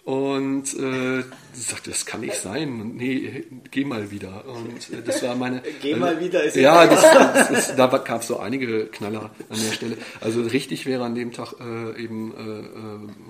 und 0.04 0.64
äh, 0.74 1.24
sagte, 1.54 1.90
das 1.90 2.04
kann 2.04 2.20
nicht 2.20 2.34
sein. 2.34 2.80
Und 2.80 2.96
nee, 2.96 3.44
geh 3.70 3.84
mal 3.84 4.10
wieder. 4.10 4.44
Und 4.46 4.90
äh, 4.92 5.02
das 5.02 5.22
war 5.22 5.34
meine. 5.34 5.62
geh 5.80 5.92
äh, 5.92 5.96
mal 5.96 6.20
wieder 6.20 6.44
ist 6.44 6.56
ja. 6.56 6.86
Das, 6.86 7.00
das, 7.00 7.48
das, 7.48 7.76
da 7.76 7.86
gab 7.86 8.20
es 8.20 8.28
so 8.28 8.38
einige 8.38 8.86
Knaller 8.86 9.30
an 9.48 9.58
der 9.58 9.72
Stelle. 9.72 9.96
Also 10.20 10.42
richtig 10.42 10.84
wäre 10.84 11.04
an 11.04 11.14
dem 11.14 11.32
Tag 11.32 11.54
äh, 11.58 12.02
eben 12.02 12.34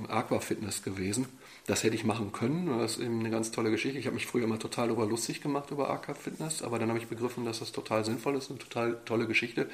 äh, 0.08 0.12
Aqua 0.12 0.40
Fitness 0.40 0.82
gewesen. 0.82 1.26
Das 1.66 1.82
hätte 1.82 1.94
ich 1.94 2.04
machen 2.04 2.30
können. 2.32 2.66
Das 2.78 2.96
ist 2.96 3.00
eben 3.00 3.20
eine 3.20 3.30
ganz 3.30 3.50
tolle 3.50 3.70
Geschichte. 3.70 3.98
Ich 3.98 4.04
habe 4.04 4.14
mich 4.14 4.26
früher 4.26 4.44
immer 4.44 4.58
total 4.58 4.90
über 4.90 5.06
lustig 5.06 5.40
gemacht 5.40 5.70
über 5.70 5.88
AK 5.88 6.14
Fitness, 6.14 6.62
aber 6.62 6.78
dann 6.78 6.88
habe 6.88 6.98
ich 6.98 7.06
begriffen, 7.06 7.46
dass 7.46 7.60
das 7.60 7.72
total 7.72 8.04
sinnvoll 8.04 8.36
ist, 8.36 8.50
eine 8.50 8.58
total 8.58 8.98
tolle 9.06 9.26
Geschichte, 9.26 9.68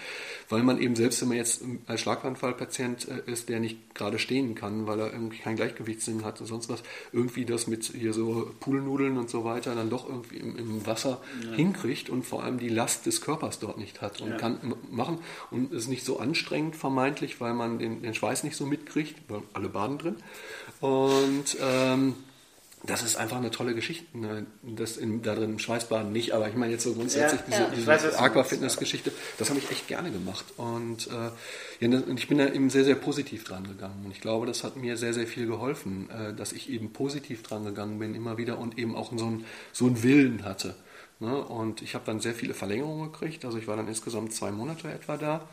weil 0.48 0.62
man 0.62 0.80
eben 0.80 0.94
selbst, 0.94 1.20
wenn 1.20 1.28
man 1.28 1.38
jetzt 1.38 1.62
als 1.86 2.00
Schlaganfallpatient 2.02 3.08
äh, 3.08 3.30
ist, 3.30 3.48
der 3.48 3.58
nicht 3.58 3.94
gerade 3.96 4.20
stehen 4.20 4.54
kann, 4.54 4.86
weil 4.86 5.00
er 5.00 5.12
irgendwie 5.12 5.38
keinen 5.38 5.56
Gleichgewichtssinn 5.56 6.24
hat 6.24 6.40
und 6.40 6.46
sonst 6.46 6.68
was, 6.68 6.84
irgendwie 7.12 7.44
das 7.44 7.66
mit 7.66 7.84
hier 7.84 8.12
so 8.12 8.52
Poolnudeln 8.60 9.18
und 9.18 9.28
so 9.28 9.44
weiter 9.44 9.74
dann 9.74 9.90
doch 9.90 10.08
irgendwie 10.08 10.36
im, 10.36 10.56
im 10.56 10.86
Wasser 10.86 11.20
ja. 11.44 11.56
hinkriegt 11.56 12.08
und 12.08 12.24
vor 12.24 12.44
allem 12.44 12.60
die 12.60 12.68
Last 12.68 13.06
des 13.06 13.20
Körpers 13.20 13.58
dort 13.58 13.78
nicht 13.78 14.00
hat 14.00 14.20
und 14.20 14.30
ja. 14.30 14.36
kann 14.36 14.74
machen 14.90 15.18
und 15.50 15.72
ist 15.72 15.88
nicht 15.88 16.04
so 16.04 16.20
anstrengend 16.20 16.76
vermeintlich, 16.76 17.40
weil 17.40 17.54
man 17.54 17.80
den, 17.80 18.02
den 18.02 18.14
Schweiß 18.14 18.44
nicht 18.44 18.54
so 18.54 18.64
mitkriegt, 18.64 19.16
weil 19.28 19.42
alle 19.54 19.68
baden 19.68 19.98
drin. 19.98 20.16
Und 20.80 21.56
ähm, 21.60 22.14
das 22.82 23.02
ist 23.02 23.16
einfach 23.16 23.36
eine 23.36 23.50
tolle 23.50 23.74
Geschichte. 23.74 24.16
Ne? 24.16 24.46
Das 24.62 24.96
in, 24.96 25.22
da 25.22 25.34
drin 25.34 25.58
Schweißbaden 25.58 26.10
nicht, 26.12 26.32
aber 26.32 26.48
ich 26.48 26.54
meine 26.54 26.72
jetzt 26.72 26.84
so 26.84 26.94
grundsätzlich 26.94 27.40
ja, 27.50 27.70
diese, 27.76 27.90
ja. 27.90 27.96
diese 27.96 28.18
Aquafitness-Geschichte, 28.18 29.12
das 29.38 29.50
habe 29.50 29.58
ich 29.58 29.70
echt 29.70 29.86
gerne 29.86 30.10
gemacht. 30.10 30.46
Und, 30.56 31.08
äh, 31.08 31.86
ja, 31.86 31.98
und 31.98 32.18
ich 32.18 32.28
bin 32.28 32.38
da 32.38 32.46
eben 32.46 32.70
sehr, 32.70 32.84
sehr 32.84 32.94
positiv 32.94 33.44
dran 33.44 33.64
gegangen. 33.64 34.02
Und 34.06 34.12
ich 34.12 34.22
glaube, 34.22 34.46
das 34.46 34.64
hat 34.64 34.76
mir 34.76 34.96
sehr, 34.96 35.12
sehr 35.12 35.26
viel 35.26 35.46
geholfen, 35.46 36.08
äh, 36.10 36.32
dass 36.34 36.52
ich 36.52 36.70
eben 36.70 36.92
positiv 36.92 37.42
dran 37.42 37.64
gegangen 37.64 37.98
bin, 37.98 38.14
immer 38.14 38.38
wieder 38.38 38.58
und 38.58 38.78
eben 38.78 38.96
auch 38.96 39.12
so 39.16 39.26
einen 39.26 39.44
so 39.72 39.86
einen 39.86 40.02
Willen 40.02 40.44
hatte. 40.44 40.74
Ne? 41.18 41.36
Und 41.36 41.82
ich 41.82 41.94
habe 41.94 42.06
dann 42.06 42.20
sehr 42.20 42.34
viele 42.34 42.54
Verlängerungen 42.54 43.12
gekriegt. 43.12 43.44
Also 43.44 43.58
ich 43.58 43.68
war 43.68 43.76
dann 43.76 43.88
insgesamt 43.88 44.32
zwei 44.32 44.50
Monate 44.50 44.90
etwa 44.90 45.18
da. 45.18 45.48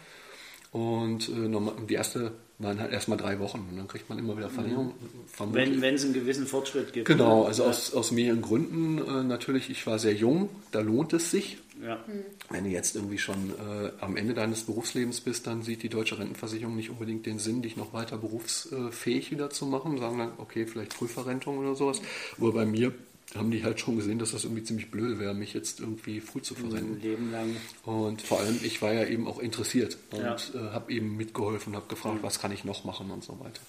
Und 0.71 1.27
äh, 1.27 1.85
die 1.87 1.93
erste 1.93 2.31
waren 2.59 2.79
halt 2.79 2.91
erstmal 2.91 3.17
drei 3.17 3.39
Wochen 3.39 3.67
und 3.69 3.77
dann 3.77 3.87
kriegt 3.87 4.09
man 4.09 4.17
immer 4.17 4.35
wieder 4.35 4.49
Verlängerung. 4.49 4.93
Mhm. 5.39 5.53
Wenn, 5.53 5.95
es 5.95 6.03
einen 6.03 6.13
gewissen 6.13 6.47
Fortschritt 6.47 6.91
gibt. 6.91 7.07
Genau, 7.07 7.43
also 7.43 7.63
ja. 7.63 7.69
aus, 7.69 7.93
aus 7.93 8.11
mehreren 8.11 8.41
Gründen. 8.41 8.97
Äh, 8.97 9.23
natürlich, 9.23 9.69
ich 9.69 9.85
war 9.85 9.99
sehr 9.99 10.15
jung, 10.15 10.49
da 10.71 10.79
lohnt 10.79 11.13
es 11.13 11.29
sich. 11.29 11.59
Ja. 11.83 11.97
Mhm. 12.07 12.23
Wenn 12.49 12.63
du 12.63 12.69
jetzt 12.71 12.95
irgendwie 12.95 13.19
schon 13.19 13.51
äh, 13.51 13.91
am 14.01 14.17
Ende 14.17 14.33
deines 14.33 14.63
Berufslebens 14.63 15.21
bist, 15.21 15.45
dann 15.45 15.61
sieht 15.61 15.83
die 15.83 15.89
deutsche 15.89 16.17
Rentenversicherung 16.17 16.75
nicht 16.75 16.89
unbedingt 16.89 17.27
den 17.27 17.37
Sinn, 17.37 17.61
dich 17.61 17.77
noch 17.77 17.93
weiter 17.93 18.17
berufsfähig 18.17 19.29
wieder 19.29 19.51
zu 19.51 19.67
machen. 19.67 19.99
Sagen 19.99 20.17
dann, 20.17 20.31
okay, 20.37 20.65
vielleicht 20.65 20.93
Frühverrentung 20.93 21.59
oder 21.59 21.75
sowas. 21.75 22.01
Aber 22.39 22.53
bei 22.53 22.65
mir 22.65 22.91
haben 23.35 23.51
die 23.51 23.63
halt 23.63 23.79
schon 23.79 23.97
gesehen, 23.97 24.19
dass 24.19 24.31
das 24.31 24.45
irgendwie 24.45 24.63
ziemlich 24.63 24.89
blöd 24.89 25.19
wäre, 25.19 25.33
mich 25.33 25.53
jetzt 25.53 25.79
irgendwie 25.79 26.21
früh 26.21 26.41
zu 26.41 26.55
verrennen. 26.55 26.95
Ein 26.95 27.01
Leben 27.01 27.31
lang. 27.31 27.55
Und 27.83 28.21
vor 28.21 28.39
allem, 28.39 28.59
ich 28.63 28.81
war 28.81 28.93
ja 28.93 29.05
eben 29.05 29.27
auch 29.27 29.39
interessiert 29.39 29.97
und 30.11 30.19
ja. 30.21 30.35
äh, 30.35 30.71
habe 30.71 30.91
eben 30.93 31.17
mitgeholfen, 31.17 31.75
habe 31.75 31.87
gefragt, 31.87 32.21
mhm. 32.21 32.23
was 32.23 32.39
kann 32.39 32.51
ich 32.51 32.63
noch 32.63 32.85
machen 32.85 33.11
und 33.11 33.23
so 33.23 33.39
weiter. 33.39 33.61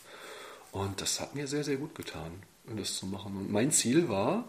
Und 0.70 1.00
das 1.00 1.20
hat 1.20 1.34
mir 1.34 1.46
sehr, 1.46 1.64
sehr 1.64 1.76
gut 1.76 1.94
getan, 1.94 2.32
das 2.76 2.96
zu 2.96 3.06
machen. 3.06 3.36
Und 3.36 3.50
mein 3.50 3.72
Ziel 3.72 4.08
war, 4.08 4.44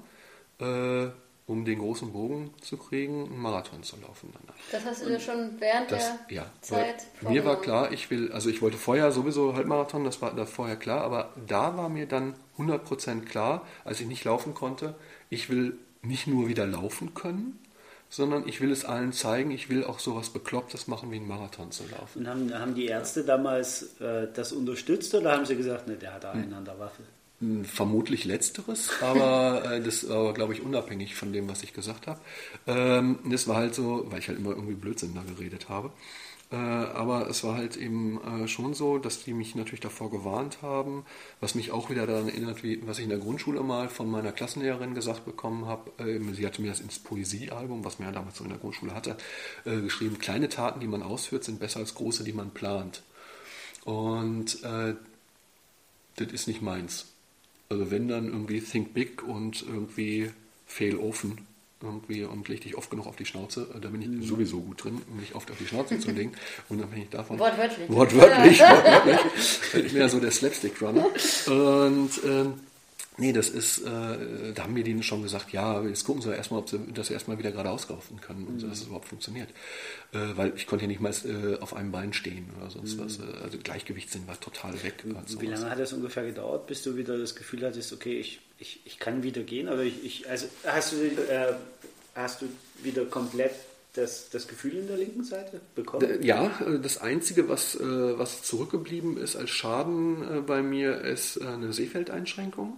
äh, 0.59 1.09
um 1.49 1.65
den 1.65 1.79
großen 1.79 2.13
Bogen 2.13 2.51
zu 2.61 2.77
kriegen, 2.77 3.25
einen 3.25 3.41
Marathon 3.41 3.81
zu 3.81 3.95
laufen 3.99 4.31
danach. 4.31 4.59
Das 4.71 4.85
hast 4.85 5.03
du 5.03 5.09
dir 5.09 5.19
schon 5.19 5.59
während 5.59 5.91
das, 5.91 6.11
der 6.29 6.35
ja, 6.35 6.45
Zeit 6.61 7.07
Mir 7.21 7.43
war 7.43 7.59
klar, 7.59 7.91
ich 7.91 8.11
will, 8.11 8.31
also 8.31 8.51
ich 8.51 8.61
wollte 8.61 8.77
vorher 8.77 9.11
sowieso 9.11 9.55
Halbmarathon, 9.55 10.03
das 10.03 10.21
war 10.21 10.35
da 10.35 10.45
vorher 10.45 10.75
klar, 10.75 11.01
aber 11.01 11.33
da 11.47 11.75
war 11.75 11.89
mir 11.89 12.05
dann 12.05 12.35
100% 12.59 13.21
klar, 13.21 13.65
als 13.83 13.99
ich 13.99 14.05
nicht 14.05 14.23
laufen 14.25 14.53
konnte, 14.53 14.93
ich 15.31 15.49
will 15.49 15.75
nicht 16.03 16.27
nur 16.27 16.47
wieder 16.47 16.67
laufen 16.67 17.15
können, 17.15 17.57
sondern 18.11 18.47
ich 18.47 18.61
will 18.61 18.71
es 18.71 18.85
allen 18.85 19.11
zeigen, 19.11 19.49
ich 19.49 19.71
will 19.71 19.83
auch 19.83 19.97
sowas 19.97 20.29
Beklopptes 20.29 20.87
machen, 20.87 21.09
wie 21.09 21.15
einen 21.15 21.27
Marathon 21.27 21.71
zu 21.71 21.83
laufen. 21.89 22.19
Und 22.19 22.27
haben, 22.27 22.53
haben 22.53 22.75
die 22.75 22.85
Ärzte 22.85 23.23
damals 23.23 23.99
äh, 23.99 24.27
das 24.31 24.51
unterstützt 24.51 25.15
oder 25.15 25.31
haben 25.31 25.47
sie 25.47 25.55
gesagt, 25.55 25.87
ne, 25.87 25.95
der 25.95 26.13
hat 26.13 26.23
da 26.23 26.31
einen 26.31 26.51
hm. 26.51 26.57
an 26.57 26.65
der 26.65 26.77
Waffe? 26.77 27.01
Vermutlich 27.63 28.25
letzteres, 28.25 28.89
aber 29.01 29.63
äh, 29.71 29.81
das 29.81 30.09
war, 30.09 30.33
glaube 30.33 30.53
ich, 30.53 30.61
unabhängig 30.61 31.15
von 31.15 31.31
dem, 31.31 31.47
was 31.47 31.63
ich 31.63 31.73
gesagt 31.73 32.07
habe. 32.07 32.19
Ähm, 32.67 33.19
das 33.25 33.47
war 33.47 33.55
halt 33.55 33.73
so, 33.73 34.05
weil 34.09 34.19
ich 34.19 34.27
halt 34.27 34.39
immer 34.39 34.49
irgendwie 34.49 34.73
Blödsinn 34.73 35.15
da 35.15 35.23
geredet 35.23 35.69
habe. 35.69 35.91
Äh, 36.51 36.55
aber 36.55 37.29
es 37.29 37.43
war 37.43 37.55
halt 37.55 37.77
eben 37.77 38.19
äh, 38.23 38.47
schon 38.47 38.73
so, 38.73 38.97
dass 38.97 39.23
die 39.23 39.33
mich 39.33 39.55
natürlich 39.55 39.79
davor 39.81 40.09
gewarnt 40.09 40.61
haben, 40.63 41.05
was 41.39 41.53
mich 41.53 41.71
auch 41.71 41.89
wieder 41.89 42.07
daran 42.07 42.27
erinnert, 42.27 42.63
wie, 42.63 42.85
was 42.87 42.97
ich 42.97 43.03
in 43.03 43.09
der 43.09 43.19
Grundschule 43.19 43.61
mal 43.61 43.87
von 43.87 44.09
meiner 44.09 44.31
Klassenlehrerin 44.31 44.95
gesagt 44.95 45.25
bekommen 45.25 45.67
habe. 45.67 45.91
Äh, 46.03 46.19
sie 46.33 46.45
hatte 46.45 46.61
mir 46.61 46.69
das 46.69 46.79
ins 46.79 46.99
Poesiealbum, 46.99 47.85
was 47.85 47.99
man 47.99 48.09
ja 48.09 48.13
damals 48.13 48.37
so 48.37 48.43
in 48.43 48.49
der 48.49 48.59
Grundschule 48.59 48.95
hatte, 48.95 49.15
äh, 49.65 49.79
geschrieben, 49.79 50.17
kleine 50.17 50.49
Taten, 50.49 50.79
die 50.79 50.87
man 50.87 51.03
ausführt, 51.03 51.43
sind 51.43 51.59
besser 51.59 51.79
als 51.79 51.93
große, 51.95 52.23
die 52.23 52.33
man 52.33 52.51
plant. 52.51 53.03
Und 53.85 54.63
äh, 54.63 54.95
das 56.15 56.31
ist 56.33 56.47
nicht 56.47 56.61
meins. 56.61 57.08
Also 57.69 57.91
wenn 57.91 58.07
dann 58.07 58.25
irgendwie 58.25 58.61
Think 58.61 58.93
Big 58.95 59.21
und 59.23 59.61
irgendwie 59.61 60.31
Fail 60.65 60.97
Offen 60.97 61.45
irgendwie 61.81 62.23
und 62.23 62.47
leg 62.49 62.61
dich 62.61 62.75
oft 62.75 62.89
genug 62.89 63.07
auf 63.07 63.15
die 63.15 63.25
Schnauze, 63.25 63.67
äh, 63.75 63.79
da 63.79 63.89
bin 63.89 64.01
ich 64.01 64.07
mhm. 64.07 64.23
sowieso 64.23 64.59
gut 64.59 64.83
drin, 64.83 65.01
mich 65.15 65.35
oft 65.35 65.49
auf 65.51 65.57
die 65.57 65.67
Schnauze 65.67 65.99
zu 65.99 66.11
legen. 66.11 66.33
Und 66.67 66.81
dann 66.81 66.89
bin 66.89 67.03
ich 67.03 67.09
davon. 67.09 67.39
Wortwörtlich. 67.39 67.89
Wortwörtlich, 67.89 68.59
wortwörtlich. 68.59 69.21
Bin 69.71 69.85
ich 69.85 69.93
mehr 69.93 70.09
so 70.09 70.19
der 70.19 70.31
Slapstick-Runner. 70.31 71.05
Und 71.47 72.09
ähm, 72.25 72.53
Nee, 73.19 73.33
das 73.33 73.49
ist, 73.49 73.79
äh, 73.79 74.53
da 74.53 74.63
haben 74.63 74.73
mir 74.73 74.83
die 74.83 75.01
schon 75.03 75.21
gesagt, 75.21 75.51
ja, 75.51 75.81
jetzt 75.83 76.05
gucken 76.05 76.21
sie 76.21 76.33
erstmal, 76.33 76.61
ob 76.61 76.69
sie 76.69 76.79
das 76.93 77.09
erstmal 77.09 77.37
wieder 77.37 77.51
geradeaus 77.51 77.87
laufen 77.89 78.19
können 78.21 78.47
und 78.47 78.63
mhm. 78.63 78.69
dass 78.69 78.79
es 78.79 78.87
überhaupt 78.87 79.07
funktioniert. 79.07 79.49
Äh, 80.11 80.19
weil 80.35 80.53
ich 80.55 80.67
konnte 80.67 80.85
ja 80.85 80.87
nicht 80.87 81.01
mal 81.01 81.13
äh, 81.25 81.59
auf 81.59 81.75
einem 81.75 81.91
Bein 81.91 82.13
stehen 82.13 82.49
oder 82.59 82.69
sonst 82.69 82.95
mhm. 82.97 83.05
was. 83.05 83.19
Also 83.43 83.57
Gleichgewichtssinn 83.57 84.27
war 84.27 84.39
total 84.39 84.73
weg. 84.83 85.03
Wie 85.39 85.47
lange 85.47 85.69
hat 85.69 85.79
das 85.79 85.93
ungefähr 85.93 86.25
gedauert, 86.25 86.67
bis 86.67 86.83
du 86.83 86.95
wieder 86.95 87.17
das 87.17 87.35
Gefühl 87.35 87.65
hattest, 87.65 87.93
okay, 87.93 88.19
ich 88.19 88.39
ich, 88.59 88.81
ich 88.85 88.99
kann 88.99 89.23
wieder 89.23 89.41
gehen, 89.41 89.67
aber 89.67 89.83
ich, 89.83 90.03
ich 90.03 90.29
also 90.29 90.47
hast 90.65 90.93
du, 90.93 90.97
äh, 90.97 91.53
hast 92.13 92.41
du 92.41 92.47
wieder 92.83 93.05
komplett 93.05 93.51
das, 93.93 94.29
das 94.29 94.47
Gefühl 94.47 94.75
in 94.77 94.87
der 94.87 94.97
linken 94.97 95.23
Seite 95.23 95.61
bekommen? 95.75 96.21
Ja, 96.21 96.51
äh, 96.65 96.79
das 96.79 96.99
Einzige, 96.99 97.47
was, 97.49 97.75
äh, 97.75 97.79
was 98.19 98.43
zurückgeblieben 98.43 99.17
ist 99.17 99.35
als 99.35 99.49
Schaden 99.49 100.21
äh, 100.21 100.41
bei 100.41 100.61
mir, 100.61 101.01
ist 101.01 101.41
eine 101.41 101.73
Sehfeldeinschränkung, 101.73 102.77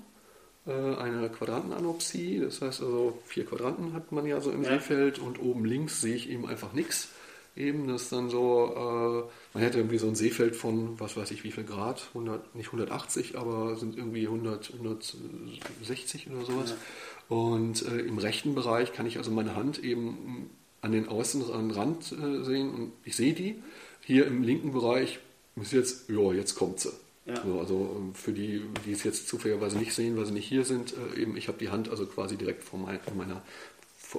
eine 0.66 1.30
Quadrantenanopsie. 1.30 2.40
Das 2.40 2.62
heißt 2.62 2.82
also, 2.82 3.18
vier 3.26 3.46
Quadranten 3.46 3.94
hat 3.94 4.12
man 4.12 4.26
ja 4.26 4.40
so 4.42 4.52
im 4.52 4.64
ja. 4.64 4.70
Sehfeld 4.70 5.20
und 5.20 5.42
oben 5.42 5.66
links 5.66 6.02
sehe 6.02 6.16
ich 6.16 6.30
eben 6.30 6.48
einfach 6.48 6.74
nichts. 6.74 7.10
Eben, 7.56 7.88
das 7.88 8.04
ist 8.04 8.12
dann 8.14 8.30
so, 8.30 9.28
man 9.54 9.64
hätte 9.64 9.78
irgendwie 9.80 9.98
so 9.98 10.08
ein 10.08 10.16
Seefeld 10.16 10.56
von, 10.56 10.98
was 11.00 11.18
weiß 11.18 11.32
ich, 11.32 11.44
wie 11.44 11.52
viel 11.52 11.66
Grad, 11.66 12.08
100, 12.14 12.56
nicht 12.56 12.68
180, 12.68 13.38
aber 13.38 13.76
sind 13.76 13.98
irgendwie 13.98 14.26
100, 14.26 14.72
160 14.74 16.30
oder 16.30 16.46
sowas. 16.46 16.70
Ja. 16.70 17.36
Und 17.36 17.86
äh, 17.86 18.00
im 18.00 18.18
rechten 18.18 18.56
Bereich 18.56 18.94
kann 18.94 19.06
ich 19.06 19.18
also 19.18 19.32
meine 19.32 19.56
Hand 19.56 19.84
eben 19.84 20.50
an 20.82 20.92
den 20.92 21.08
Außenrand 21.08 22.12
äh, 22.12 22.44
sehen 22.44 22.74
und 22.74 22.92
ich 23.06 23.16
sehe 23.16 23.34
die. 23.34 23.62
Hier 24.02 24.26
im 24.28 24.44
linken 24.44 24.74
Bereich 24.74 25.20
ist 25.56 25.72
jetzt, 25.72 26.10
ja, 26.10 26.34
jetzt 26.34 26.56
kommt 26.56 26.80
sie. 26.80 26.92
Ja. 27.26 27.36
So, 27.44 27.60
also 27.60 27.96
ähm, 27.98 28.16
für 28.16 28.32
die, 28.32 28.64
die 28.86 28.94
es 28.94 29.04
jetzt 29.04 29.28
zufälligerweise 29.28 29.78
nicht 29.78 29.94
sehen, 29.94 30.18
weil 30.18 30.26
sie 30.26 30.34
nicht 30.34 30.48
hier 30.48 30.66
sind, 30.66 30.94
äh, 30.94 31.22
eben, 31.22 31.38
ich 31.38 31.48
habe 31.48 31.58
die 31.58 31.70
Hand 31.70 31.90
also 31.90 32.06
quasi 32.06 32.36
direkt 32.36 32.64
vor, 32.64 32.80
mein, 32.80 33.00
vor 33.00 33.14
meiner 33.14 33.42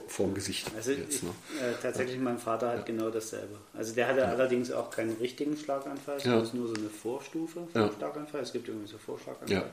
vor 0.09 0.27
dem 0.27 0.35
Gesicht. 0.35 0.71
Also 0.75 0.93
jetzt, 0.93 1.17
ich, 1.17 1.23
ne? 1.23 1.31
äh, 1.61 1.75
tatsächlich, 1.83 2.19
mein 2.19 2.39
Vater 2.39 2.71
hat 2.71 2.79
ja. 2.79 2.85
genau 2.85 3.11
dasselbe. 3.11 3.59
Also 3.75 3.95
der 3.95 4.09
hatte 4.09 4.21
ja. 4.21 4.27
allerdings 4.27 4.73
auch 4.73 4.91
keinen 4.91 5.15
richtigen 5.19 5.55
Schlaganfall, 5.55 6.19
sondern 6.19 6.41
ja. 6.41 6.47
ist 6.47 6.55
nur 6.55 6.69
so 6.69 6.75
eine 6.75 6.89
Vorstufe 6.89 7.67
vom 7.71 7.91
Schlaganfall. 7.99 8.41
Es 8.41 8.53
gibt 8.55 8.69
irgendwie 8.69 8.87
so 8.87 8.97
Vorschlaganfall. 8.97 9.71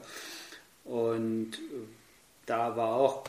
Und 0.83 1.53
äh, 1.53 1.87
da 2.45 2.75
war 2.75 2.95
auch 2.95 3.23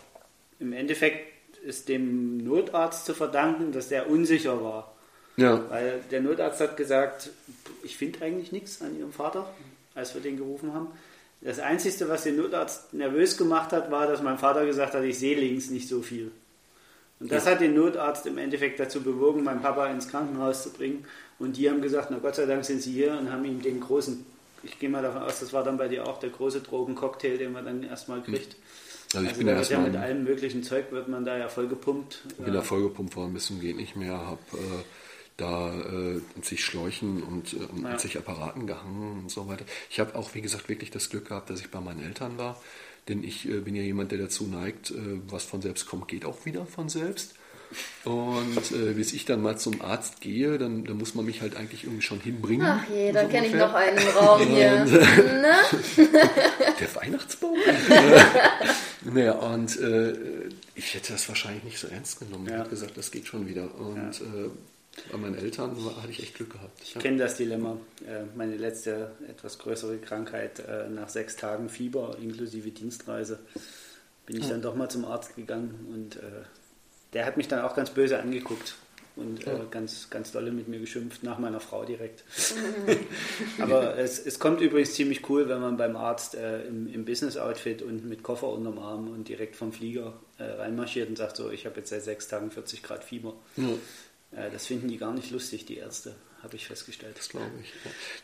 im 0.59 0.73
Endeffekt 0.73 1.41
ist 1.63 1.89
dem 1.89 2.39
Notarzt 2.39 3.05
zu 3.05 3.15
verdanken, 3.15 3.73
dass 3.73 3.89
der 3.89 4.09
unsicher 4.09 4.63
war. 4.63 4.95
Ja. 5.37 5.63
Weil 5.71 6.01
der 6.11 6.21
Notarzt 6.21 6.61
hat 6.61 6.77
gesagt, 6.77 7.31
ich 7.83 7.97
finde 7.97 8.23
eigentlich 8.23 8.53
nichts 8.53 8.83
an 8.83 8.99
ihrem 8.99 9.13
Vater, 9.13 9.49
als 10.01 10.15
wir 10.15 10.21
den 10.21 10.37
gerufen 10.37 10.75
haben. 10.75 10.89
Das 11.41 11.59
Einzige, 11.59 12.09
was 12.09 12.25
den 12.25 12.37
Notarzt 12.37 12.93
nervös 12.93 13.37
gemacht 13.37 13.73
hat, 13.73 13.91
war, 13.91 14.07
dass 14.07 14.23
mein 14.23 14.39
Vater 14.39 14.67
gesagt 14.67 14.95
hat, 14.95 15.03
ich 15.05 15.19
sehe 15.19 15.39
links 15.39 15.71
nicht 15.71 15.89
so 15.89 16.03
viel. 16.03 16.33
Und 17.19 17.31
das 17.31 17.45
ja. 17.45 17.53
hat 17.53 17.61
den 17.61 17.75
Notarzt 17.75 18.27
im 18.27 18.39
Endeffekt 18.39 18.81
dazu 18.81 19.03
bewogen, 19.03 19.45
meinen 19.45 19.63
Papa 19.63 19.87
ins 19.87 20.09
Krankenhaus 20.09 20.63
zu 20.63 20.71
bringen. 20.71 21.05
Und 21.39 21.57
die 21.57 21.71
haben 21.71 21.81
gesagt, 21.81 22.09
na 22.11 22.19
Gott 22.19 22.35
sei 22.35 22.47
Dank 22.47 22.65
sind 22.65 22.83
sie 22.83 22.93
hier 22.93 23.13
und 23.13 23.31
haben 23.31 23.45
ihm 23.45 23.63
den 23.63 23.81
großen, 23.81 24.25
ich 24.63 24.79
gehe 24.79 24.89
mal 24.89 25.03
davon 25.03 25.23
aus, 25.23 25.41
das 25.41 25.53
war 25.53 25.65
dann 25.65 25.79
bei 25.79 25.89
dir 25.89 26.07
auch 26.07 26.19
der 26.19 26.31
große 26.31 26.61
Drogencocktail, 26.61 27.39
den 27.39 27.53
man 27.53 27.65
dann 27.65 27.83
erstmal 27.83 28.23
kriegt. 28.23 28.57
Also, 29.15 29.23
ich 29.23 29.29
also 29.29 29.39
bin 29.39 29.49
ja 29.49 29.55
erstmal. 29.55 29.83
mit 29.83 29.97
allem 29.97 30.25
möglichen 30.25 30.63
Zeug 30.63 30.93
wird 30.93 31.09
man 31.09 31.25
da 31.25 31.37
ja 31.37 31.49
voll 31.49 31.69
gepumpt. 31.69 32.23
Ich 32.29 32.45
bin 32.45 32.55
da 32.55 32.63
voll 32.63 32.83
gepumpt 32.83 33.17
worden, 33.17 33.35
bis 33.35 33.47
zum 33.47 33.61
geht 33.61 33.77
nicht 33.77 33.97
mehr, 33.97 34.17
habe 34.17 34.41
äh, 34.55 34.85
da 35.41 35.73
äh, 35.73 36.21
zig 36.43 36.65
Schläuchen 36.65 37.23
und 37.23 37.55
äh, 37.55 37.83
ja. 37.83 37.97
zig 37.97 38.17
Apparaten 38.17 38.67
gehangen 38.67 39.21
und 39.23 39.31
so 39.31 39.49
weiter. 39.49 39.65
Ich 39.91 40.01
habe 40.01 40.15
auch, 40.15 40.35
wie 40.35 40.41
gesagt, 40.41 40.69
wirklich 40.69 40.91
das 40.91 41.11
Glück 41.11 41.29
gehabt, 41.29 41.51
dass 41.51 41.61
ich 41.61 41.71
bei 41.71 41.81
meinen 41.81 42.03
Eltern 42.03 42.39
war, 42.39 42.61
denn 43.09 43.25
ich 43.25 43.49
äh, 43.49 43.61
bin 43.61 43.75
ja 43.75 43.83
jemand, 43.83 44.13
der 44.13 44.19
dazu 44.19 44.47
neigt, 44.47 44.91
äh, 44.91 44.95
was 45.29 45.45
von 45.45 45.63
selbst 45.63 45.87
kommt, 45.87 46.09
geht 46.09 46.25
auch 46.25 46.45
wieder 46.45 46.67
von 46.67 46.89
selbst. 46.89 47.35
Und 48.05 48.73
äh, 48.73 48.95
bis 48.95 49.13
ich 49.13 49.27
dann 49.27 49.43
mal 49.43 49.57
zum 49.57 49.81
Arzt 49.81 50.21
gehe, 50.21 50.59
dann, 50.59 50.85
dann 50.85 50.97
muss 50.97 51.15
man 51.15 51.25
mich 51.25 51.41
halt 51.41 51.57
eigentlich 51.57 51.85
irgendwie 51.85 52.03
schon 52.03 52.19
hinbringen. 52.19 52.67
Ach 52.67 52.83
je, 52.91 53.13
da 53.13 53.23
so 53.23 53.29
kenne 53.29 53.47
ich 53.47 53.55
noch 53.55 53.73
einen 53.75 53.99
Raum 53.99 54.41
hier. 54.41 54.81
Und, 54.81 54.91
der 56.81 56.95
Weihnachtsbaum? 56.97 57.57
naja, 59.05 59.33
und 59.35 59.79
äh, 59.79 60.15
ich 60.75 60.95
hätte 60.95 61.13
das 61.13 61.29
wahrscheinlich 61.29 61.63
nicht 61.63 61.79
so 61.79 61.87
ernst 61.87 62.19
genommen. 62.19 62.47
Ja. 62.47 62.55
Ich 62.55 62.59
habe 62.59 62.71
gesagt, 62.71 62.97
das 62.97 63.11
geht 63.13 63.29
schon 63.29 63.47
wieder. 63.47 63.73
Und 63.79 64.19
ja. 64.19 64.47
Bei 65.11 65.19
meinen 65.19 65.37
Eltern 65.37 65.85
war, 65.85 66.03
hatte 66.03 66.11
ich 66.11 66.23
echt 66.23 66.35
Glück 66.35 66.53
gehabt. 66.53 66.81
Ich 66.83 66.95
ja. 66.95 67.01
kenne 67.01 67.19
das 67.19 67.37
Dilemma. 67.37 67.79
Äh, 68.07 68.25
meine 68.37 68.57
letzte 68.57 69.13
etwas 69.29 69.59
größere 69.59 69.99
Krankheit, 69.99 70.61
äh, 70.61 70.89
nach 70.89 71.09
sechs 71.09 71.37
Tagen 71.37 71.69
Fieber 71.69 72.17
inklusive 72.21 72.71
Dienstreise, 72.71 73.39
bin 74.27 74.37
ich 74.37 74.49
dann 74.49 74.63
doch 74.63 74.75
mal 74.75 74.89
zum 74.89 75.05
Arzt 75.05 75.37
gegangen 75.37 75.89
und 75.93 76.17
äh, 76.17 76.45
der 77.13 77.27
hat 77.27 77.37
mich 77.37 77.49
dann 77.49 77.61
auch 77.61 77.75
ganz 77.75 77.91
böse 77.91 78.21
angeguckt 78.21 78.75
und 79.17 79.47
äh, 79.47 79.59
ganz, 79.71 80.09
ganz 80.09 80.33
dolle 80.33 80.51
mit 80.51 80.69
mir 80.69 80.79
geschimpft, 80.79 81.23
nach 81.23 81.39
meiner 81.39 81.61
Frau 81.61 81.85
direkt. 81.85 82.25
Aber 83.59 83.99
es, 83.99 84.25
es 84.25 84.39
kommt 84.39 84.61
übrigens 84.61 84.95
ziemlich 84.95 85.29
cool, 85.29 85.49
wenn 85.49 85.61
man 85.61 85.77
beim 85.77 85.97
Arzt 85.97 86.35
äh, 86.35 86.63
im, 86.67 86.93
im 86.93 87.05
Business-Outfit 87.05 87.83
und 87.83 88.09
mit 88.09 88.23
Koffer 88.23 88.49
unterm 88.49 88.79
Arm 88.79 89.09
und 89.09 89.29
direkt 89.29 89.57
vom 89.57 89.73
Flieger 89.73 90.15
äh, 90.39 90.45
reinmarschiert 90.45 91.09
und 91.09 91.17
sagt 91.17 91.37
so, 91.37 91.51
ich 91.51 91.67
habe 91.67 91.77
jetzt 91.79 91.91
seit 91.91 92.03
sechs 92.03 92.29
Tagen 92.29 92.51
40 92.51 92.83
Grad 92.83 93.05
Fieber. 93.05 93.35
Ja. 93.57 93.65
Äh, 94.33 94.51
das 94.51 94.67
finden 94.67 94.89
die 94.89 94.99
gar 94.99 95.13
nicht 95.13 95.31
lustig, 95.31 95.67
die 95.67 95.77
Ärzte 95.77 96.15
habe 96.43 96.57
ich 96.57 96.67
festgestellt. 96.67 97.19
Das 97.19 97.29
glaube 97.29 97.51
ich. 97.61 97.73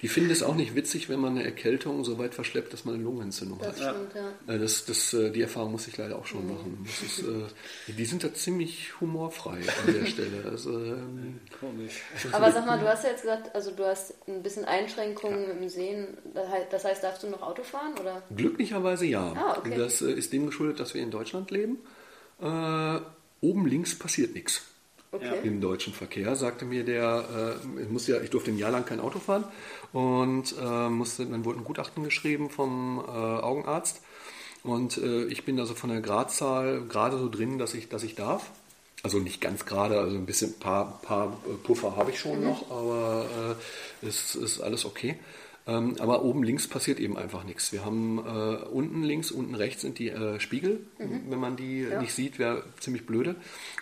Die 0.01 0.09
finden 0.09 0.31
es 0.31 0.43
auch 0.43 0.55
nicht 0.55 0.75
witzig, 0.75 1.09
wenn 1.09 1.21
man 1.21 1.33
eine 1.33 1.45
Erkältung 1.45 2.03
so 2.03 2.19
weit 2.19 2.35
verschleppt, 2.35 2.73
dass 2.73 2.85
man 2.85 2.95
eine 2.95 3.05
Lungenentzündung 3.05 3.59
das 3.59 3.79
hat. 3.81 3.95
Stimmt, 3.95 4.15
ja. 4.15 4.55
Äh, 4.55 4.59
das, 4.59 4.87
das, 4.87 5.13
äh, 5.13 5.31
die 5.31 5.43
Erfahrung 5.43 5.73
muss 5.73 5.87
ich 5.87 5.97
leider 5.97 6.19
auch 6.19 6.25
schon 6.25 6.47
mhm. 6.47 6.53
machen. 6.53 6.87
Ist, 6.87 7.25
die 7.89 8.05
sind 8.07 8.25
da 8.25 8.33
ziemlich 8.33 8.99
humorfrei 9.01 9.59
an 9.59 9.93
der 9.93 10.07
Stelle. 10.07 10.45
Also, 10.51 10.71
ähm, 10.79 11.41
Komisch. 11.61 12.01
Aber 12.33 12.51
sag 12.53 12.65
mal, 12.65 12.79
du 12.79 12.89
hast 12.89 13.05
ja 13.05 13.11
jetzt 13.11 13.23
gesagt, 13.23 13.55
also 13.55 13.71
du 13.71 13.85
hast 13.85 14.15
ein 14.27 14.43
bisschen 14.43 14.65
Einschränkungen 14.65 15.43
ja. 15.43 15.51
im 15.51 15.69
Sehen. 15.69 16.09
Das 16.71 16.85
heißt, 16.85 17.05
darfst 17.05 17.23
du 17.23 17.29
noch 17.29 17.43
Auto 17.43 17.63
fahren? 17.63 17.93
Oder? 18.01 18.23
Glücklicherweise 18.35 19.05
ja. 19.05 19.35
Ah, 19.37 19.59
okay. 19.59 19.77
Das 19.77 20.01
ist 20.01 20.33
dem 20.33 20.47
geschuldet, 20.47 20.81
dass 20.81 20.95
wir 20.95 21.03
in 21.03 21.11
Deutschland 21.11 21.51
leben. 21.51 21.79
Äh, 22.41 23.01
oben 23.43 23.67
links 23.67 23.99
passiert 23.99 24.35
nichts 24.35 24.63
okay. 25.17 25.41
im 25.45 25.61
deutschen 25.61 25.93
Verkehr, 25.93 26.37
sagte 26.37 26.65
mir 26.65 26.85
der, 26.85 27.59
äh, 27.79 27.83
ich, 27.83 27.89
musste 27.89 28.13
ja, 28.13 28.21
ich 28.21 28.31
durfte 28.31 28.51
ein 28.51 28.59
Jahr 28.59 28.71
lang 28.71 28.85
kein 28.85 29.01
Auto 29.01 29.19
fahren 29.19 29.45
und 29.93 30.55
äh, 30.61 30.89
musste, 30.89 31.27
dann 31.27 31.45
wurde 31.45 31.61
ein 31.61 31.65
Gutachten 31.65 32.05
geschrieben 32.05 32.51
vom 32.51 33.03
äh, 33.07 33.11
Augenarzt 33.11 34.03
und 34.63 34.99
äh, 34.99 35.25
ich 35.27 35.45
bin 35.45 35.59
also 35.61 35.75
von 35.75 35.91
der 35.91 36.01
Gradzahl 36.01 36.83
gerade 36.89 37.19
so 37.19 37.29
drin, 37.29 37.59
dass 37.59 37.75
ich, 37.75 37.89
dass 37.89 38.03
ich 38.03 38.15
darf. 38.15 38.51
Also 39.03 39.19
nicht 39.19 39.41
ganz 39.41 39.67
gerade, 39.67 40.01
also 40.01 40.17
ein 40.17 40.27
bisschen, 40.27 40.59
paar, 40.59 41.01
paar 41.03 41.37
Puffer 41.63 41.97
habe 41.97 42.11
ich 42.11 42.19
schon 42.19 42.41
mhm. 42.41 42.47
noch, 42.47 42.71
aber 42.71 43.57
äh, 44.03 44.07
es 44.07 44.35
ist 44.35 44.61
alles 44.61 44.85
okay. 44.85 45.17
Ähm, 45.67 45.97
aber 45.99 46.23
oben 46.23 46.45
links 46.45 46.69
passiert 46.69 47.01
eben 47.01 47.17
einfach 47.17 47.43
nichts. 47.43 47.73
Wir 47.73 47.85
haben 47.85 48.19
äh, 48.19 48.65
unten 48.67 49.03
links, 49.03 49.33
unten 49.33 49.55
rechts 49.55 49.83
sind 49.83 49.99
die 49.99 50.09
äh, 50.09 50.39
Spiegel. 50.39 50.87
Mhm. 50.99 51.23
Wenn 51.29 51.41
man 51.41 51.57
die 51.57 51.83
ja. 51.83 52.01
nicht 52.01 52.15
sieht, 52.15 52.39
wäre 52.39 52.65
ziemlich 52.79 53.05
blöde. 53.05 53.35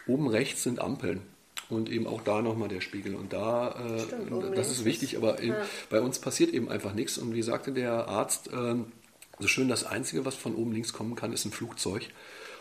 Oben 0.07 0.29
rechts 0.29 0.63
sind 0.63 0.81
Ampeln. 0.81 1.21
Und 1.69 1.91
eben 1.91 2.07
auch 2.07 2.23
da 2.23 2.43
nochmal 2.43 2.69
der 2.69 2.81
Spiegel. 2.81 3.15
Und 3.15 3.33
da, 3.33 3.73
äh, 3.73 4.01
Stimmt, 4.01 4.57
das 4.57 4.71
ist 4.71 4.85
wichtig, 4.85 5.17
aber 5.17 5.43
ja. 5.43 5.57
bei 5.91 6.01
uns 6.01 6.19
passiert 6.19 6.53
eben 6.53 6.69
einfach 6.69 6.95
nichts. 6.95 7.19
Und 7.19 7.35
wie 7.35 7.43
sagte 7.43 7.73
der 7.73 8.09
Arzt, 8.09 8.51
ähm, 8.53 8.93
so 9.39 9.49
schön 9.49 9.69
das 9.69 9.85
Einzige, 9.85 10.25
was 10.25 10.35
von 10.35 10.55
oben 10.55 10.73
links 10.73 10.93
kommen 10.93 11.17
kann, 11.17 11.33
ist 11.33 11.45
ein 11.45 11.53
Flugzeug. 11.53 12.09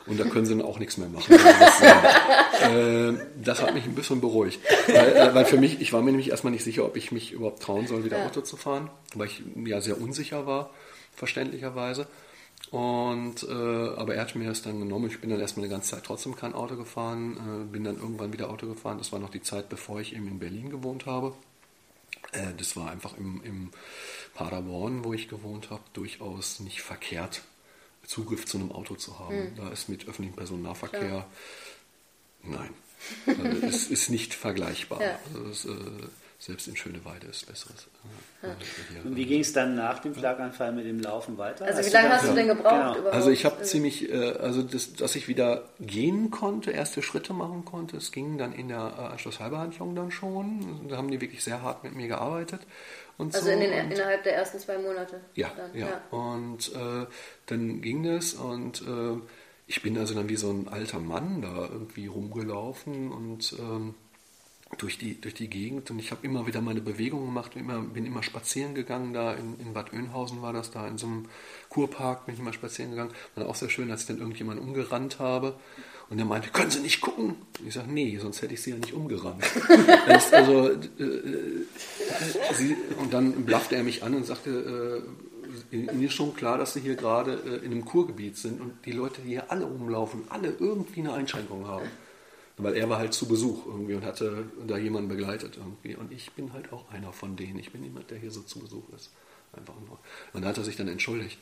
Und 0.05 0.19
da 0.19 0.25
können 0.25 0.45
sie 0.45 0.55
dann 0.55 0.65
auch 0.65 0.79
nichts 0.79 0.97
mehr 0.97 1.07
machen. 1.07 1.37
Das, 1.37 2.69
äh, 2.69 3.13
das, 3.41 3.61
hat 3.61 3.73
mich 3.73 3.85
ein 3.85 3.95
bisschen 3.95 4.21
beruhigt. 4.21 4.59
Weil, 4.87 5.15
äh, 5.15 5.35
weil, 5.35 5.45
für 5.45 5.57
mich, 5.57 5.81
ich 5.81 5.93
war 5.93 6.01
mir 6.01 6.11
nämlich 6.11 6.29
erstmal 6.29 6.51
nicht 6.51 6.63
sicher, 6.63 6.85
ob 6.85 6.97
ich 6.97 7.11
mich 7.11 7.31
überhaupt 7.31 7.63
trauen 7.63 7.87
soll, 7.87 8.03
wieder 8.03 8.19
ja. 8.19 8.25
Auto 8.25 8.41
zu 8.41 8.57
fahren, 8.57 8.89
weil 9.15 9.27
ich 9.27 9.41
ja 9.65 9.81
sehr 9.81 9.99
unsicher 9.99 10.45
war, 10.45 10.69
verständlicherweise. 11.15 12.07
Und, 12.71 13.43
äh, 13.43 13.51
aber 13.51 14.15
er 14.15 14.21
hat 14.21 14.35
mir 14.35 14.47
das 14.47 14.61
dann 14.61 14.79
genommen. 14.79 15.09
Ich 15.09 15.21
bin 15.21 15.29
dann 15.29 15.39
erstmal 15.39 15.65
eine 15.65 15.73
ganze 15.73 15.91
Zeit 15.91 16.03
trotzdem 16.03 16.35
kein 16.35 16.53
Auto 16.53 16.75
gefahren, 16.75 17.37
äh, 17.37 17.71
bin 17.71 17.83
dann 17.83 17.97
irgendwann 17.97 18.33
wieder 18.33 18.49
Auto 18.49 18.67
gefahren. 18.67 18.97
Das 18.97 19.11
war 19.11 19.19
noch 19.19 19.29
die 19.29 19.41
Zeit, 19.41 19.69
bevor 19.69 20.01
ich 20.01 20.15
eben 20.15 20.27
in 20.27 20.39
Berlin 20.39 20.69
gewohnt 20.69 21.05
habe. 21.05 21.33
Das 22.57 22.75
war 22.75 22.89
einfach 22.89 23.15
im, 23.17 23.41
im 23.43 23.69
Paderborn, 24.33 25.03
wo 25.03 25.13
ich 25.13 25.27
gewohnt 25.27 25.69
habe, 25.69 25.83
durchaus 25.93 26.61
nicht 26.61 26.81
verkehrt 26.81 27.43
Zugriff 28.05 28.45
zu 28.45 28.57
einem 28.57 28.71
Auto 28.71 28.95
zu 28.95 29.19
haben. 29.19 29.51
Mhm. 29.51 29.55
Da 29.55 29.69
ist 29.69 29.89
mit 29.89 30.07
öffentlichem 30.07 30.35
Personennahverkehr, 30.35 30.99
Klar. 31.09 31.27
nein, 32.43 32.69
also 33.27 33.67
es 33.67 33.87
ist 33.89 34.09
nicht 34.09 34.33
vergleichbar. 34.33 35.01
Ja. 35.01 35.19
Also 35.33 35.49
es, 35.49 35.65
äh, 35.65 36.07
selbst 36.43 36.67
in 36.67 36.75
Schöneweide 36.75 37.27
ist 37.27 37.45
besseres. 37.45 37.87
Ja. 38.41 38.49
Und 39.05 39.15
wie 39.15 39.25
ging 39.25 39.39
es 39.39 39.53
dann 39.53 39.75
nach 39.75 39.99
dem 39.99 40.13
Schlaganfall 40.13 40.73
mit 40.73 40.85
dem 40.85 40.99
Laufen 40.99 41.37
weiter? 41.37 41.63
Also 41.63 41.79
hast 41.79 41.87
wie 41.87 41.93
lange 41.93 42.09
hast 42.09 42.27
du 42.27 42.33
denn 42.33 42.47
gebraucht? 42.47 42.97
Genau. 42.97 43.09
Also 43.11 43.29
ich 43.29 43.45
habe 43.45 43.63
ziemlich, 43.63 44.11
äh, 44.11 44.33
also 44.33 44.61
das, 44.61 44.93
dass 44.93 45.15
ich 45.15 45.29
wieder 45.29 45.69
gehen 45.79 46.31
konnte, 46.31 46.71
erste 46.71 47.01
Schritte 47.01 47.31
machen 47.31 47.63
konnte, 47.63 47.95
es 47.95 48.11
ging 48.11 48.37
dann 48.37 48.51
in 48.51 48.67
der 48.67 48.93
äh, 48.97 49.01
Anschlussheilbehandlung 49.13 49.95
dann 49.95 50.11
schon. 50.11 50.89
Da 50.89 50.97
haben 50.97 51.09
die 51.09 51.21
wirklich 51.21 51.41
sehr 51.41 51.61
hart 51.61 51.85
mit 51.85 51.95
mir 51.95 52.09
gearbeitet. 52.09 52.59
Und 53.17 53.35
also 53.35 53.47
so. 53.47 53.51
in 53.51 53.59
den, 53.59 53.85
und, 53.85 53.91
innerhalb 53.91 54.23
der 54.23 54.35
ersten 54.35 54.59
zwei 54.59 54.77
Monate? 54.77 55.21
Ja, 55.35 55.51
ja. 55.73 55.87
ja. 55.87 56.01
Und 56.11 56.73
äh, 56.73 57.05
dann 57.45 57.81
ging 57.81 58.03
das 58.03 58.33
und 58.33 58.81
äh, 58.81 59.21
ich 59.67 59.81
bin 59.81 59.97
also 59.97 60.13
dann 60.13 60.29
wie 60.29 60.35
so 60.35 60.49
ein 60.49 60.67
alter 60.67 60.99
Mann 60.99 61.41
da 61.41 61.69
irgendwie 61.71 62.07
rumgelaufen 62.07 63.11
und 63.11 63.55
ähm, 63.59 63.95
durch 64.77 64.97
die, 64.97 65.19
durch 65.21 65.35
die 65.35 65.49
Gegend 65.49 65.91
und 65.91 65.99
ich 65.99 66.11
habe 66.11 66.25
immer 66.25 66.47
wieder 66.47 66.61
meine 66.61 66.81
Bewegungen 66.81 67.27
gemacht, 67.27 67.55
immer, 67.55 67.79
bin 67.81 68.05
immer 68.05 68.23
spazieren 68.23 68.73
gegangen, 68.73 69.13
da 69.13 69.33
in, 69.33 69.59
in 69.59 69.73
Bad 69.73 69.93
Oeynhausen 69.93 70.41
war 70.41 70.53
das, 70.53 70.71
da 70.71 70.87
in 70.87 70.97
so 70.97 71.05
einem 71.05 71.29
Kurpark 71.69 72.25
bin 72.25 72.33
ich 72.33 72.41
immer 72.41 72.53
spazieren 72.53 72.91
gegangen. 72.91 73.13
War 73.35 73.47
auch 73.47 73.55
sehr 73.55 73.69
schön, 73.69 73.91
als 73.91 74.01
ich 74.01 74.07
dann 74.07 74.17
irgendjemanden 74.17 74.65
umgerannt 74.67 75.19
habe 75.19 75.55
und 76.09 76.19
er 76.19 76.25
meinte, 76.25 76.49
können 76.49 76.71
Sie 76.71 76.79
nicht 76.79 77.01
gucken? 77.01 77.35
Und 77.59 77.67
ich 77.67 77.73
sage, 77.73 77.91
nee, 77.91 78.17
sonst 78.19 78.41
hätte 78.41 78.53
ich 78.53 78.61
Sie 78.61 78.71
ja 78.71 78.77
nicht 78.77 78.93
umgerannt. 78.93 79.43
also, 80.31 80.69
äh, 80.69 81.03
äh, 81.03 81.65
sie, 82.53 82.75
und 82.99 83.13
dann 83.13 83.45
blaffte 83.45 83.75
er 83.75 83.83
mich 83.83 84.03
an 84.03 84.13
und 84.15 84.25
sagte, 84.25 85.03
äh, 85.71 85.75
Ihnen 85.75 86.03
ist 86.03 86.13
schon 86.13 86.35
klar, 86.35 86.57
dass 86.57 86.73
Sie 86.73 86.81
hier 86.81 86.95
gerade 86.95 87.33
äh, 87.45 87.65
in 87.65 87.71
einem 87.71 87.85
Kurgebiet 87.85 88.37
sind 88.37 88.61
und 88.61 88.73
die 88.85 88.91
Leute, 88.91 89.21
die 89.21 89.29
hier 89.29 89.51
alle 89.51 89.65
rumlaufen, 89.65 90.23
alle 90.29 90.53
irgendwie 90.59 91.01
eine 91.01 91.13
Einschränkung 91.13 91.67
haben. 91.67 91.87
Weil 92.57 92.75
er 92.75 92.87
war 92.87 92.99
halt 92.99 93.13
zu 93.13 93.27
Besuch 93.27 93.65
irgendwie 93.65 93.95
und 93.95 94.05
hatte 94.05 94.45
da 94.67 94.77
jemanden 94.77 95.09
begleitet 95.09 95.57
irgendwie. 95.57 95.95
Und 95.95 96.11
ich 96.11 96.31
bin 96.33 96.53
halt 96.53 96.71
auch 96.71 96.91
einer 96.91 97.11
von 97.11 97.35
denen. 97.35 97.57
Ich 97.57 97.71
bin 97.71 97.83
jemand, 97.83 98.11
der 98.11 98.19
hier 98.19 98.29
so 98.29 98.41
zu 98.41 98.59
Besuch 98.59 98.87
ist. 98.95 99.11
Einfach 99.55 99.75
nur. 99.87 99.99
Und 100.33 100.43
da 100.43 100.49
hat 100.49 100.57
er 100.57 100.63
sich 100.63 100.75
dann 100.75 100.87
entschuldigt. 100.87 101.37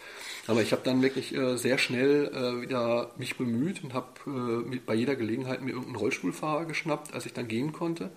Aber 0.48 0.62
ich 0.62 0.72
habe 0.72 0.82
dann 0.84 1.02
wirklich 1.02 1.34
äh, 1.34 1.58
sehr 1.58 1.78
schnell 1.78 2.32
äh, 2.34 2.62
wieder 2.62 3.12
mich 3.18 3.38
bemüht 3.38 3.84
und 3.84 3.94
habe 3.94 4.66
äh, 4.72 4.80
bei 4.86 4.94
jeder 4.96 5.16
Gelegenheit 5.16 5.62
mir 5.62 5.72
irgendeinen 5.72 5.96
Rollstuhlfahrer 5.96 6.66
geschnappt, 6.66 7.14
als 7.14 7.26
ich 7.26 7.34
dann 7.34 7.48
gehen 7.48 7.72
konnte. 7.72 8.12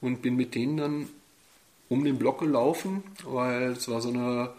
Und 0.00 0.22
bin 0.22 0.36
mit 0.36 0.54
denen 0.54 0.76
dann 0.76 1.08
um 1.88 2.04
den 2.04 2.18
Block 2.18 2.40
gelaufen, 2.40 3.04
weil 3.24 3.72
es 3.72 3.88
war 3.88 4.00
so 4.00 4.08
eine, 4.08 4.52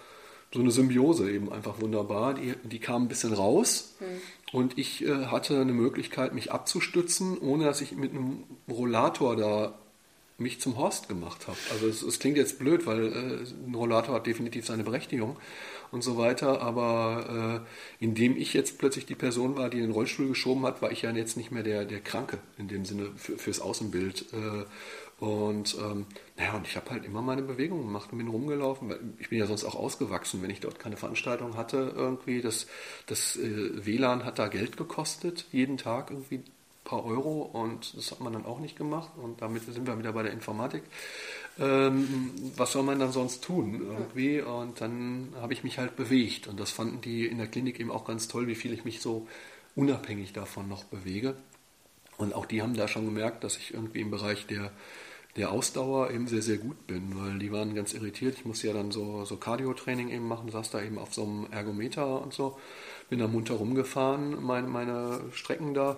so 0.53 0.61
eine 0.61 0.71
Symbiose 0.71 1.29
eben 1.29 1.51
einfach 1.51 1.81
wunderbar. 1.81 2.33
Die, 2.33 2.55
die 2.63 2.79
kam 2.79 3.03
ein 3.03 3.07
bisschen 3.09 3.33
raus. 3.33 3.95
Hm 3.99 4.05
und 4.53 4.77
ich 4.77 5.03
äh, 5.03 5.25
hatte 5.25 5.59
eine 5.59 5.73
Möglichkeit, 5.73 6.33
mich 6.33 6.51
abzustützen, 6.51 7.37
ohne 7.37 7.65
dass 7.65 7.81
ich 7.81 7.93
mit 7.93 8.11
einem 8.11 8.43
Rollator 8.69 9.35
da 9.35 9.73
mich 10.37 10.61
zum 10.61 10.77
Horst 10.77 11.09
gemacht 11.09 11.47
habe. 11.47 11.57
Also 11.71 11.87
es, 11.87 12.01
es, 12.03 12.19
klingt 12.19 12.37
jetzt 12.37 12.59
blöd, 12.59 12.85
weil 12.85 13.07
äh, 13.07 13.67
ein 13.67 13.73
Rollator 13.73 14.15
hat 14.15 14.27
definitiv 14.27 14.65
seine 14.65 14.83
Berechtigung 14.83 15.37
und 15.91 16.03
so 16.03 16.17
weiter, 16.17 16.61
aber 16.61 17.63
äh, 17.99 18.03
indem 18.03 18.37
ich 18.37 18.53
jetzt 18.53 18.77
plötzlich 18.77 19.05
die 19.05 19.15
Person 19.15 19.55
war, 19.55 19.69
die 19.69 19.79
den 19.79 19.91
Rollstuhl 19.91 20.27
geschoben 20.27 20.65
hat, 20.65 20.81
war 20.81 20.91
ich 20.91 21.01
ja 21.01 21.11
jetzt 21.11 21.37
nicht 21.37 21.51
mehr 21.51 21.63
der, 21.63 21.85
der 21.85 22.01
Kranke 22.01 22.37
in 22.57 22.67
dem 22.67 22.85
Sinne 22.85 23.11
für, 23.15 23.37
fürs 23.37 23.59
Außenbild. 23.59 24.25
Äh, 24.33 24.65
und 25.19 25.75
ähm, 25.79 26.05
naja, 26.37 26.55
und 26.55 26.67
ich 26.67 26.75
habe 26.75 26.91
halt 26.91 27.03
immer 27.03 27.23
meine 27.23 27.41
Bewegungen 27.41 27.85
gemacht 27.85 28.09
und 28.11 28.19
bin 28.19 28.27
rumgelaufen, 28.27 28.89
weil 28.89 28.99
ich 29.17 29.29
bin 29.29 29.39
ja 29.39 29.47
sonst 29.47 29.63
auch 29.63 29.73
ausgewachsen, 29.73 30.43
wenn 30.43 30.51
ich 30.51 30.59
dort 30.59 30.77
keine 30.77 30.97
Veranstaltung 30.97 31.57
hatte 31.57 31.93
irgendwie. 31.95 32.41
Das, 32.41 32.67
das 33.07 33.35
äh, 33.37 33.83
WLAN 33.83 34.25
hat 34.25 34.37
da 34.37 34.47
Geld 34.47 34.77
gekostet, 34.77 35.45
jeden 35.51 35.77
Tag 35.77 36.11
irgendwie 36.11 36.43
paar 36.87 37.05
Euro 37.05 37.41
und 37.41 37.95
das 37.97 38.11
hat 38.11 38.21
man 38.21 38.33
dann 38.33 38.45
auch 38.45 38.59
nicht 38.59 38.77
gemacht 38.77 39.11
und 39.21 39.41
damit 39.41 39.63
sind 39.63 39.85
wir 39.85 39.99
wieder 39.99 40.13
bei 40.13 40.23
der 40.23 40.31
Informatik. 40.31 40.83
Ähm, 41.59 42.33
was 42.55 42.71
soll 42.71 42.83
man 42.83 42.97
dann 42.97 43.11
sonst 43.11 43.43
tun 43.43 43.81
irgendwie? 43.81 44.41
Und 44.41 44.79
dann 44.79 45.33
habe 45.41 45.53
ich 45.53 45.63
mich 45.63 45.77
halt 45.77 45.97
bewegt 45.97 46.47
und 46.47 46.59
das 46.59 46.71
fanden 46.71 47.01
die 47.01 47.25
in 47.25 47.39
der 47.39 47.47
Klinik 47.47 47.79
eben 47.79 47.91
auch 47.91 48.05
ganz 48.05 48.27
toll, 48.27 48.47
wie 48.47 48.55
viel 48.55 48.71
ich 48.73 48.85
mich 48.85 49.01
so 49.01 49.27
unabhängig 49.75 50.31
davon 50.31 50.69
noch 50.69 50.85
bewege. 50.85 51.35
Und 52.17 52.33
auch 52.33 52.45
die 52.45 52.61
haben 52.61 52.75
da 52.75 52.87
schon 52.87 53.05
gemerkt, 53.05 53.43
dass 53.43 53.57
ich 53.57 53.73
irgendwie 53.73 54.01
im 54.01 54.09
Bereich 54.09 54.47
der 54.47 54.71
der 55.35 55.51
Ausdauer 55.51 56.09
eben 56.09 56.27
sehr, 56.27 56.41
sehr 56.41 56.57
gut 56.57 56.87
bin, 56.87 57.15
weil 57.15 57.37
die 57.37 57.51
waren 57.51 57.75
ganz 57.75 57.93
irritiert. 57.93 58.35
Ich 58.39 58.45
musste 58.45 58.67
ja 58.67 58.73
dann 58.73 58.91
so, 58.91 59.23
so 59.23 59.37
Cardio-Training 59.37 60.09
eben 60.09 60.27
machen, 60.27 60.49
saß 60.49 60.71
da 60.71 60.81
eben 60.81 60.97
auf 60.97 61.13
so 61.13 61.23
einem 61.23 61.47
Ergometer 61.51 62.23
und 62.23 62.33
so, 62.33 62.57
bin 63.09 63.19
da 63.19 63.27
munter 63.27 63.53
rumgefahren, 63.53 64.43
meine, 64.43 64.67
meine 64.67 65.21
Strecken 65.31 65.75
da 65.75 65.97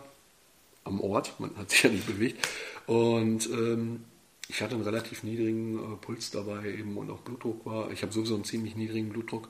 am 0.84 1.02
Ort, 1.02 1.40
man 1.40 1.56
hat 1.58 1.70
sich 1.72 1.84
ja 1.84 1.90
nicht 1.90 2.08
bewegt. 2.08 2.48
Und 2.88 3.48
ähm, 3.50 4.06
ich 4.48 4.62
hatte 4.62 4.76
einen 4.76 4.84
relativ 4.84 5.24
niedrigen 5.24 5.78
äh, 5.78 5.96
Puls 5.98 6.32
dabei 6.32 6.74
eben 6.74 6.98
und 6.98 7.10
auch 7.12 7.20
Blutdruck 7.20 7.66
war, 7.66 7.92
ich 7.92 8.02
habe 8.02 8.12
sowieso 8.12 8.36
einen 8.36 8.44
ziemlich 8.44 8.76
niedrigen 8.76 9.10
Blutdruck. 9.10 9.50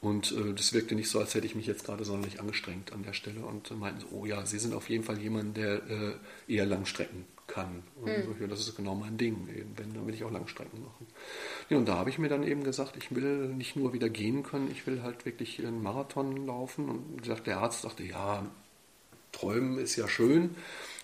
Und 0.00 0.32
äh, 0.32 0.52
das 0.52 0.72
wirkte 0.74 0.94
nicht 0.94 1.08
so, 1.08 1.18
als 1.18 1.34
hätte 1.34 1.46
ich 1.46 1.54
mich 1.54 1.66
jetzt 1.66 1.84
gerade 1.84 2.04
sonderlich 2.04 2.38
angestrengt 2.38 2.92
an 2.92 3.04
der 3.04 3.14
Stelle 3.14 3.40
und 3.40 3.70
äh, 3.70 3.74
meinten 3.74 4.00
so, 4.00 4.08
oh 4.10 4.26
ja, 4.26 4.44
Sie 4.44 4.58
sind 4.58 4.74
auf 4.74 4.90
jeden 4.90 5.02
Fall 5.02 5.18
jemand, 5.18 5.56
der 5.56 5.82
äh, 5.88 6.12
eher 6.46 6.66
Langstrecken 6.66 7.24
kann. 7.46 7.82
Und 7.96 8.08
mhm. 8.08 8.24
so, 8.24 8.34
ja, 8.40 8.46
das 8.46 8.60
ist 8.60 8.76
genau 8.76 8.94
mein 8.94 9.16
Ding. 9.16 9.48
Eben. 9.48 9.72
Wenn, 9.76 9.94
dann 9.94 10.06
will 10.06 10.14
ich 10.14 10.24
auch 10.24 10.30
Langstrecken 10.30 10.82
machen. 10.82 11.06
Ja, 11.70 11.78
und 11.78 11.88
da 11.88 11.96
habe 11.96 12.10
ich 12.10 12.18
mir 12.18 12.28
dann 12.28 12.42
eben 12.42 12.64
gesagt, 12.64 12.96
ich 12.96 13.14
will 13.14 13.48
nicht 13.48 13.76
nur 13.76 13.94
wieder 13.94 14.10
gehen 14.10 14.42
können, 14.42 14.70
ich 14.70 14.86
will 14.86 15.02
halt 15.02 15.24
wirklich 15.24 15.64
einen 15.64 15.82
Marathon 15.82 16.46
laufen. 16.46 16.88
Und 16.88 17.22
gesagt, 17.22 17.46
der 17.46 17.58
Arzt 17.58 17.82
sagte, 17.82 18.02
ja, 18.02 18.50
träumen 19.34 19.78
ist 19.78 19.96
ja 19.96 20.08
schön 20.08 20.54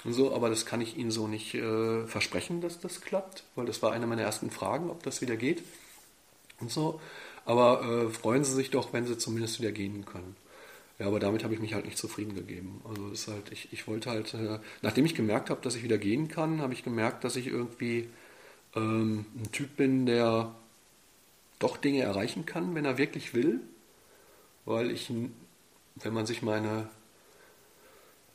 und 0.05 0.13
so, 0.13 0.35
aber 0.35 0.49
das 0.49 0.67
kann 0.67 0.81
ich 0.81 0.97
Ihnen 0.97 1.11
so 1.11 1.29
nicht 1.29 1.55
äh, 1.55 2.07
versprechen, 2.07 2.61
dass 2.61 2.81
das 2.81 3.01
klappt, 3.01 3.45
weil 3.55 3.67
das 3.67 3.83
war 3.83 3.93
eine 3.93 4.07
meiner 4.07 4.23
ersten 4.23 4.51
Fragen, 4.51 4.91
ob 4.91 5.03
das 5.03 5.21
wieder 5.21 5.37
geht 5.37 5.63
und 6.61 6.71
so. 6.71 7.01
Aber 7.45 7.83
äh, 7.83 8.09
freuen 8.11 8.45
Sie 8.45 8.55
sich 8.55 8.71
doch, 8.71 8.93
wenn 8.93 9.07
Sie 9.07 9.19
zumindest 9.19 9.61
wieder 9.61 9.73
gehen 9.73 10.05
können. 10.05 10.37
Ja, 10.99 11.07
aber 11.07 11.19
damit 11.19 11.45
habe 11.45 11.55
ich 11.55 11.61
mich 11.61 11.73
halt 11.75 11.87
nicht 11.87 11.97
zufrieden 11.97 12.35
gegeben. 12.35 12.83
Also 12.87 13.09
ist 13.09 13.27
halt, 13.27 13.51
ich, 13.51 13.73
ich 13.73 13.87
wollte 13.89 14.11
halt, 14.11 14.35
äh, 14.35 14.59
nachdem 14.83 15.07
ich 15.07 15.15
gemerkt 15.15 15.51
habe, 15.51 15.63
dass 15.63 15.75
ich 15.75 15.83
wieder 15.83 15.99
gehen 15.99 16.29
kann, 16.29 16.61
habe 16.61 16.75
ich 16.75 16.85
gemerkt, 16.85 17.25
dass 17.25 17.37
ich 17.37 17.47
irgendwie 17.47 18.09
ähm, 18.77 19.25
ein 19.37 19.51
Typ 19.51 19.77
bin, 19.77 20.07
der 20.07 20.55
doch 21.59 21.77
Dinge 21.79 22.03
erreichen 22.03 22.47
kann, 22.47 22.75
wenn 22.75 22.85
er 22.85 22.99
wirklich 22.99 23.35
will. 23.35 23.61
Weil 24.67 24.91
ich, 24.91 25.11
wenn 25.97 26.13
man 26.13 26.27
sich 26.27 26.43
meine 26.43 26.89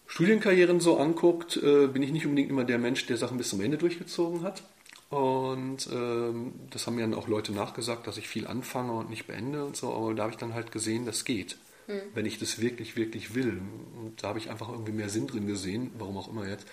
Studienkarrieren 0.07 0.79
so 0.79 0.97
anguckt, 0.97 1.57
äh, 1.57 1.87
bin 1.87 2.03
ich 2.03 2.11
nicht 2.11 2.25
unbedingt 2.25 2.49
immer 2.49 2.63
der 2.63 2.77
Mensch, 2.77 3.05
der 3.05 3.17
Sachen 3.17 3.37
bis 3.37 3.49
zum 3.49 3.61
Ende 3.61 3.77
durchgezogen 3.77 4.43
hat. 4.43 4.63
Und 5.09 5.87
ähm, 5.91 6.53
das 6.71 6.87
haben 6.87 6.95
mir 6.95 7.01
dann 7.01 7.13
auch 7.13 7.27
Leute 7.27 7.53
nachgesagt, 7.53 8.07
dass 8.07 8.17
ich 8.17 8.27
viel 8.27 8.47
anfange 8.47 8.93
und 8.93 9.09
nicht 9.09 9.27
beende 9.27 9.63
und 9.63 9.75
so. 9.75 9.93
Aber 9.93 10.13
da 10.13 10.23
habe 10.23 10.31
ich 10.31 10.37
dann 10.37 10.53
halt 10.53 10.71
gesehen, 10.71 11.05
das 11.05 11.25
geht 11.25 11.57
mhm. 11.87 12.01
wenn 12.13 12.25
ich 12.25 12.39
das 12.39 12.59
wirklich, 12.61 12.95
wirklich 12.95 13.35
will. 13.35 13.61
Und 13.97 14.21
da 14.21 14.29
habe 14.29 14.39
ich 14.39 14.49
einfach 14.49 14.69
irgendwie 14.69 14.91
mehr 14.91 15.09
Sinn 15.09 15.27
drin 15.27 15.47
gesehen, 15.47 15.91
warum 15.97 16.17
auch 16.17 16.27
immer 16.27 16.47
jetzt, 16.47 16.65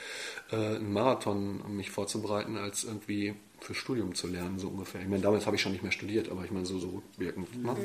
äh, 0.51 0.57
einen 0.57 0.93
Marathon 0.93 1.63
mich 1.77 1.91
vorzubereiten, 1.91 2.57
als 2.57 2.85
irgendwie 2.85 3.35
fürs 3.61 3.79
Studium 3.79 4.15
zu 4.15 4.27
lernen, 4.27 4.59
so 4.59 4.69
ungefähr. 4.69 5.01
Ich 5.01 5.09
meine, 5.09 5.23
damals 5.23 5.47
habe 5.47 5.57
ich 5.57 5.63
schon 5.63 5.73
nicht 5.73 5.83
mehr 5.83 5.93
studiert, 5.93 6.31
aber 6.31 6.45
ich 6.45 6.51
meine, 6.51 6.67
so, 6.67 6.79
so 6.79 6.89
rückwirkend. 6.89 7.63
Ne? 7.63 7.77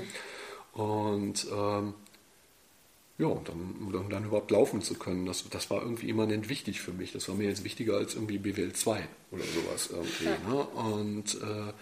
Mhm. 0.76 0.82
Und 0.82 1.48
ähm, 1.52 1.94
ja, 3.20 3.28
und 3.28 3.50
dann, 3.50 3.90
dann, 3.92 4.10
dann, 4.10 4.26
überhaupt 4.26 4.52
laufen 4.52 4.82
zu 4.82 4.94
können, 4.94 5.26
das, 5.26 5.50
das 5.50 5.70
war 5.72 5.82
irgendwie 5.82 6.10
immanent 6.10 6.50
wichtig 6.50 6.82
für 6.82 6.92
mich. 6.92 7.14
Das 7.14 7.28
war 7.28 7.36
mir 7.36 7.48
jetzt 7.48 7.64
wichtiger 7.64 7.98
als 7.98 8.14
irgendwie 8.14 8.38
BWL 8.38 8.74
2 8.74 9.08
oder 9.32 9.44
sowas 9.44 9.90
irgendwie. 9.92 10.26
Ja. 10.26 10.38
Ne? 10.48 10.64
Und 10.64 11.42
äh, 11.42 11.74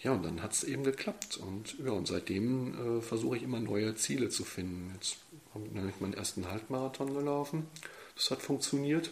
ja, 0.00 0.12
und 0.12 0.24
dann 0.24 0.40
hat 0.40 0.52
es 0.52 0.62
eben 0.62 0.84
geklappt. 0.84 1.38
Und, 1.38 1.76
ja, 1.84 1.90
und 1.90 2.06
seitdem 2.06 2.98
äh, 2.98 3.02
versuche 3.02 3.36
ich 3.36 3.42
immer 3.42 3.58
neue 3.58 3.96
Ziele 3.96 4.28
zu 4.28 4.44
finden. 4.44 4.92
Jetzt 4.94 5.16
habe 5.52 5.66
ich 5.88 6.00
meinen 6.00 6.14
ersten 6.14 6.48
Halbmarathon 6.48 7.12
gelaufen. 7.12 7.66
Das 8.14 8.30
hat 8.30 8.40
funktioniert. 8.40 9.10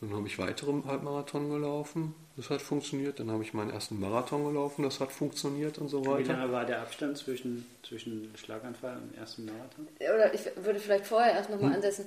Dann 0.00 0.12
habe 0.14 0.26
ich 0.26 0.38
weitere 0.38 0.72
Halbmarathon 0.86 1.48
gelaufen, 1.48 2.14
das 2.36 2.50
hat 2.50 2.60
funktioniert. 2.60 3.18
Dann 3.18 3.30
habe 3.30 3.42
ich 3.42 3.54
meinen 3.54 3.70
ersten 3.70 3.98
Marathon 3.98 4.44
gelaufen, 4.44 4.82
das 4.82 5.00
hat 5.00 5.10
funktioniert 5.10 5.78
und 5.78 5.88
so 5.88 6.04
weiter. 6.04 6.18
Wie 6.18 6.32
lange 6.32 6.52
war 6.52 6.66
der 6.66 6.82
Abstand 6.82 7.16
zwischen, 7.16 7.66
zwischen 7.82 8.30
Schlaganfall 8.36 8.98
und 8.98 9.16
ersten 9.16 9.46
Marathon? 9.46 9.88
Oder 9.98 10.34
ich 10.34 10.42
würde 10.56 10.80
vielleicht 10.80 11.06
vorher 11.06 11.32
erst 11.32 11.48
nochmal 11.48 11.70
hm? 11.70 11.76
ansetzen. 11.76 12.06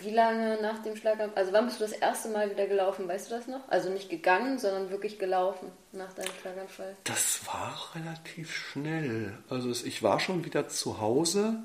Wie 0.00 0.10
lange 0.10 0.58
nach 0.62 0.82
dem 0.82 0.96
Schlaganfall, 0.96 1.36
also 1.36 1.52
wann 1.52 1.66
bist 1.66 1.80
du 1.80 1.84
das 1.84 1.92
erste 1.92 2.30
Mal 2.30 2.50
wieder 2.50 2.66
gelaufen, 2.66 3.06
weißt 3.06 3.30
du 3.30 3.34
das 3.34 3.46
noch? 3.46 3.68
Also 3.68 3.90
nicht 3.90 4.08
gegangen, 4.08 4.58
sondern 4.58 4.88
wirklich 4.88 5.18
gelaufen 5.18 5.70
nach 5.92 6.14
deinem 6.14 6.32
Schlaganfall? 6.40 6.96
Das 7.04 7.46
war 7.46 7.92
relativ 7.94 8.54
schnell. 8.54 9.36
Also 9.50 9.70
ich 9.84 10.02
war 10.02 10.18
schon 10.18 10.46
wieder 10.46 10.68
zu 10.68 10.98
Hause 10.98 11.58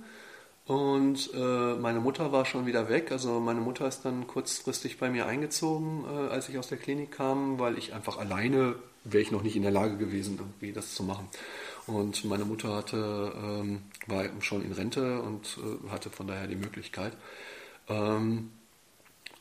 und 0.65 1.29
äh, 1.33 1.75
meine 1.75 1.99
Mutter 1.99 2.31
war 2.31 2.45
schon 2.45 2.65
wieder 2.65 2.87
weg. 2.87 3.11
Also 3.11 3.39
meine 3.39 3.59
Mutter 3.59 3.87
ist 3.87 4.05
dann 4.05 4.27
kurzfristig 4.27 4.97
bei 4.97 5.09
mir 5.09 5.25
eingezogen, 5.25 6.05
äh, 6.05 6.29
als 6.31 6.47
ich 6.47 6.57
aus 6.57 6.67
der 6.69 6.77
Klinik 6.77 7.11
kam, 7.11 7.59
weil 7.59 7.77
ich 7.77 7.93
einfach 7.93 8.17
alleine 8.17 8.75
wäre 9.03 9.21
ich 9.21 9.31
noch 9.31 9.43
nicht 9.43 9.55
in 9.55 9.63
der 9.63 9.71
Lage 9.71 9.97
gewesen, 9.97 10.37
irgendwie 10.39 10.71
das 10.71 10.95
zu 10.95 11.03
machen. 11.03 11.27
Und 11.87 12.23
meine 12.25 12.45
Mutter 12.45 12.73
hatte, 12.73 13.33
ähm, 13.35 13.81
war 14.07 14.23
schon 14.39 14.63
in 14.63 14.71
Rente 14.71 15.21
und 15.21 15.57
äh, 15.57 15.89
hatte 15.89 16.09
von 16.09 16.27
daher 16.27 16.47
die 16.47 16.55
Möglichkeit. 16.55 17.11
Ähm, 17.89 18.51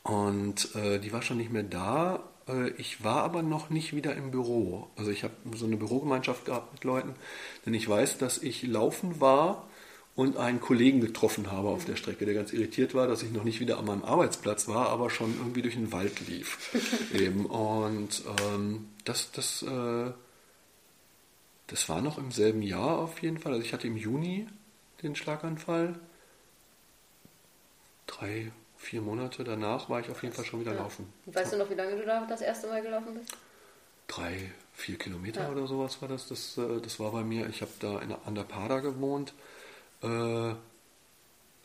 und 0.02 0.74
äh, 0.74 0.98
die 0.98 1.12
war 1.12 1.22
schon 1.22 1.37
nicht 1.37 1.52
mehr 1.52 1.62
da. 1.62 2.24
Äh, 2.48 2.70
ich 2.70 3.04
war 3.04 3.22
aber 3.22 3.42
noch 3.42 3.70
nicht 3.70 3.94
wieder 3.94 4.16
im 4.16 4.32
Büro. 4.32 4.88
Also 4.96 5.12
ich 5.12 5.22
habe 5.22 5.35
so 5.54 5.66
eine 5.66 5.76
Bürogemeinschaft 5.76 6.46
gehabt 6.46 6.72
mit 6.72 6.82
Leuten, 6.82 7.14
denn 7.64 7.74
ich 7.74 7.88
weiß, 7.88 8.18
dass 8.18 8.38
ich 8.38 8.64
laufen 8.64 9.20
war 9.20 9.68
und 10.14 10.37
einen 10.37 10.61
Kollegen 10.61 11.01
getroffen 11.01 11.51
habe 11.51 11.68
auf 11.68 11.85
der 11.85 11.96
Strecke, 11.96 12.27
der 12.27 12.35
ganz 12.35 12.53
irritiert 12.53 12.94
war, 12.94 13.07
dass 13.07 13.22
ich 13.22 13.33
noch 13.33 13.44
nicht 13.44 13.61
wieder 13.61 13.79
an 13.79 13.87
meinem 13.87 14.05
Arbeitsplatz 14.05 14.68
war, 14.68 14.88
aber 14.88 15.09
schon 15.09 15.35
irgendwie 15.38 15.62
durch 15.62 15.75
den 15.75 15.90
Wald 15.90 16.27
lief. 16.29 16.59
Eben. 17.14 17.46
Und 17.46 18.22
ähm, 18.42 18.88
das, 19.05 19.33
das, 19.33 19.62
äh, 19.62 20.11
das 21.66 21.88
war 21.88 22.03
noch 22.03 22.18
im 22.18 22.31
selben 22.31 22.62
Jahr 22.62 22.98
auf 22.98 23.22
jeden 23.22 23.38
Fall. 23.38 23.53
Also 23.53 23.64
ich 23.64 23.72
hatte 23.72 23.87
im 23.87 23.96
Juni 23.96 24.46
den 25.03 25.16
Schlaganfall. 25.16 25.98
Drei, 28.07 28.53
vier 28.77 29.01
Monate 29.01 29.44
danach 29.44 29.88
war 29.88 30.01
ich 30.01 30.11
auf 30.11 30.22
jeden 30.22 30.35
Fall 30.35 30.44
schon 30.44 30.61
wieder 30.61 30.75
ja. 30.75 30.81
laufen. 30.81 31.11
Weißt 31.25 31.55
du 31.55 31.57
noch, 31.57 31.70
wie 31.70 31.75
lange 31.75 31.96
du 31.96 32.05
da 32.05 32.27
das 32.27 32.42
erste 32.42 32.66
Mal 32.66 32.83
gelaufen 32.83 33.14
bist? 33.14 33.35
drei, 34.12 34.53
vier 34.75 34.98
Kilometer 34.98 35.42
ja. 35.42 35.51
oder 35.51 35.66
sowas 35.66 36.01
war 36.01 36.09
das. 36.09 36.29
Das, 36.29 36.59
äh, 36.59 36.81
das 36.81 37.01
war 37.01 37.12
bei 37.12 37.22
mir. 37.22 37.48
Ich 37.48 37.62
habe 37.62 37.72
da 37.81 38.01
in, 38.01 38.12
an 38.12 38.35
der 38.35 38.44
Pader 38.44 38.81
gewohnt. 38.81 39.33
Äh, 40.02 40.54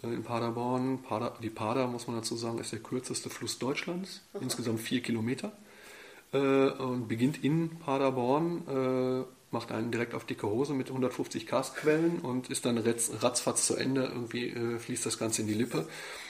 in 0.04 0.24
Paderborn. 0.24 1.02
Pader, 1.02 1.36
die 1.42 1.50
Pader, 1.50 1.88
muss 1.88 2.08
man 2.08 2.18
dazu 2.18 2.36
sagen, 2.36 2.60
ist 2.60 2.72
der 2.72 2.80
kürzeste 2.80 3.30
Fluss 3.30 3.60
Deutschlands. 3.60 4.22
Aha. 4.34 4.44
Insgesamt 4.44 4.80
vier 4.80 5.02
Kilometer. 5.02 5.52
Äh, 6.34 6.70
und 6.70 7.08
beginnt 7.08 7.44
in 7.44 7.80
Paderborn, 7.80 8.68
äh, 8.68 9.26
macht 9.52 9.72
einen 9.72 9.92
direkt 9.92 10.14
auf 10.14 10.26
dicke 10.26 10.48
Hose 10.48 10.74
mit 10.74 10.90
150 10.90 11.48
Karstquellen 11.48 12.20
und 12.20 12.50
ist 12.50 12.66
dann 12.66 12.78
ratzfatz 12.78 13.66
zu 13.66 13.76
Ende. 13.76 14.04
Irgendwie 14.04 14.50
äh, 14.50 14.78
fließt 14.78 15.06
das 15.06 15.18
Ganze 15.18 15.42
in 15.42 15.48
die 15.48 15.54
Lippe. 15.54 15.88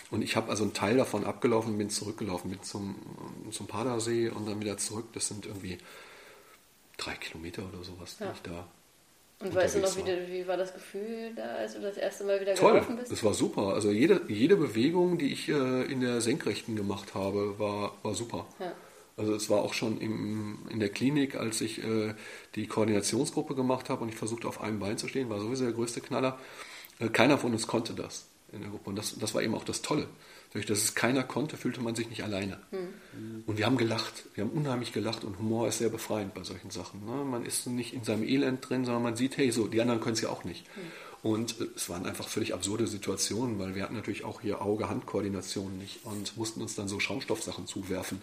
Und 0.10 0.22
ich 0.22 0.38
habe 0.38 0.50
also 0.50 0.63
einen 0.63 0.74
Teil 0.74 0.98
davon 0.98 1.26
abgelaufen 1.26 1.74
und 1.74 1.78
bin 1.78 1.89
zurückgelaufen, 1.89 2.52
bin 2.52 2.63
zum, 2.63 2.96
zum 3.52 3.67
Padersee 3.67 4.30
und 4.30 4.48
dann 4.48 4.62
wieder 4.62 4.78
zurück. 4.78 5.08
Das 5.13 5.28
sind 5.28 5.46
irgendwie 5.46 5.78
drei 6.96 7.15
Kilometer 7.15 7.63
oder 7.67 7.84
sowas, 7.84 8.17
ja. 8.20 8.28
die 8.28 8.34
ich 8.34 8.41
da 8.43 8.67
und 9.39 9.54
weißt 9.54 9.76
du 9.76 9.80
noch, 9.80 9.95
wie, 9.95 10.02
war. 10.02 10.28
wie 10.28 10.47
war 10.47 10.58
das 10.58 10.73
Gefühl 10.73 11.34
da, 11.36 11.43
als 11.56 11.76
du 11.76 11.82
das 11.82 11.97
erste 11.97 12.23
Mal 12.23 12.41
wieder 12.41 12.56
Toll, 12.56 12.73
gelaufen 12.73 12.97
bist? 12.97 13.12
das 13.12 13.23
war 13.23 13.34
super. 13.34 13.73
Also 13.73 13.91
jede, 13.91 14.21
jede 14.28 14.56
Bewegung, 14.56 15.17
die 15.17 15.32
ich 15.32 15.50
äh, 15.50 15.84
in 15.91 16.02
der 16.02 16.21
Senkrechten 16.21 16.76
gemacht 16.76 17.13
habe, 17.13 17.60
war, 17.60 17.93
war 18.02 18.15
super. 18.15 18.47
Ja. 18.60 18.73
Also 19.15 19.34
es 19.36 19.50
war 19.50 19.62
auch 19.62 19.73
schon 19.73 20.00
im, 20.00 20.60
in 20.69 20.80
der 20.80 20.89
Klinik, 20.89 21.36
als 21.36 21.62
ich 21.62 21.84
äh, 21.84 22.13
die 22.56 22.67
Koordinationsgruppe 22.67 23.56
gemacht 23.56 23.89
habe 23.89 24.04
und 24.04 24.10
ich 24.10 24.15
versuchte 24.15 24.47
auf 24.47 24.62
einem 24.62 24.80
Bein 24.80 24.97
zu 24.97 25.08
stehen, 25.08 25.30
war 25.30 25.39
sowieso 25.39 25.65
der 25.65 25.73
größte 25.73 26.02
Knaller. 26.02 26.39
Äh, 27.00 27.10
keiner 27.10 27.38
von 27.38 27.52
uns 27.52 27.67
konnte 27.67 27.93
das 27.93 28.28
in 28.58 28.63
der 28.63 28.72
Gruppe. 28.72 28.89
Und 28.89 28.96
das, 28.98 29.17
das 29.17 29.34
war 29.34 29.41
eben 29.41 29.56
auch 29.56 29.63
das 29.63 29.82
Tolle. 29.82 30.08
Durch 30.54 30.65
dass 30.65 30.80
es 30.80 30.96
keiner 30.96 31.24
konnte, 31.24 31.58
fühlte 31.58 31.82
man 31.82 31.96
sich 31.96 32.10
nicht 32.10 32.24
alleine. 32.24 32.60
Mhm. 32.72 33.43
Und 33.46 33.58
wir 33.58 33.65
haben 33.65 33.78
gelacht. 33.78 34.26
Wir 34.34 34.43
haben 34.43 34.52
unheimlich 34.52 34.93
gelacht 34.93 35.24
und 35.24 35.39
Humor 35.39 35.67
ist 35.67 35.80
sehr 35.80 35.89
befreiend 35.89 36.34
bei 36.34 36.43
solchen 36.43 36.72
Sachen. 36.72 37.06
Ne? 37.06 37.24
Man 37.26 37.46
ist 37.46 37.67
nicht 37.67 37.93
in 37.93 38.04
seinem 38.04 38.24
Elend 38.24 38.67
drin, 38.67 38.86
sondern 38.86 39.04
man 39.04 39.15
sieht, 39.15 39.38
hey, 39.38 39.52
so, 39.52 39.67
die 39.67 39.82
anderen 39.82 40.02
können 40.02 40.13
es 40.13 40.22
ja 40.22 40.30
auch 40.30 40.43
nicht. 40.43 40.65
Mhm. 40.76 40.82
Und 41.24 41.60
äh, 41.60 41.65
es 41.76 41.89
waren 41.89 42.06
einfach 42.06 42.28
völlig 42.28 42.54
absurde 42.54 42.88
Situationen, 42.88 43.60
weil 43.60 43.76
wir 43.76 43.84
hatten 43.84 43.96
natürlich 43.96 44.24
auch 44.24 44.41
hier 44.41 44.62
Auge-Hand-Koordination 44.62 45.78
nicht 45.78 46.06
und 46.06 46.38
mussten 46.38 46.62
uns 46.62 46.76
dann 46.76 46.88
so 46.88 47.00
Schaumstoffsachen 47.00 47.67
zuwerfen 47.67 48.22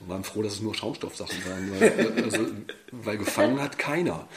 und 0.00 0.08
waren 0.08 0.24
froh, 0.24 0.42
dass 0.42 0.54
es 0.54 0.60
nur 0.60 0.74
Schaumstoffsachen 0.74 1.36
waren, 1.46 1.80
weil, 1.80 2.24
also, 2.24 2.46
weil 2.92 3.18
gefangen 3.18 3.60
hat 3.60 3.78
keiner. 3.78 4.28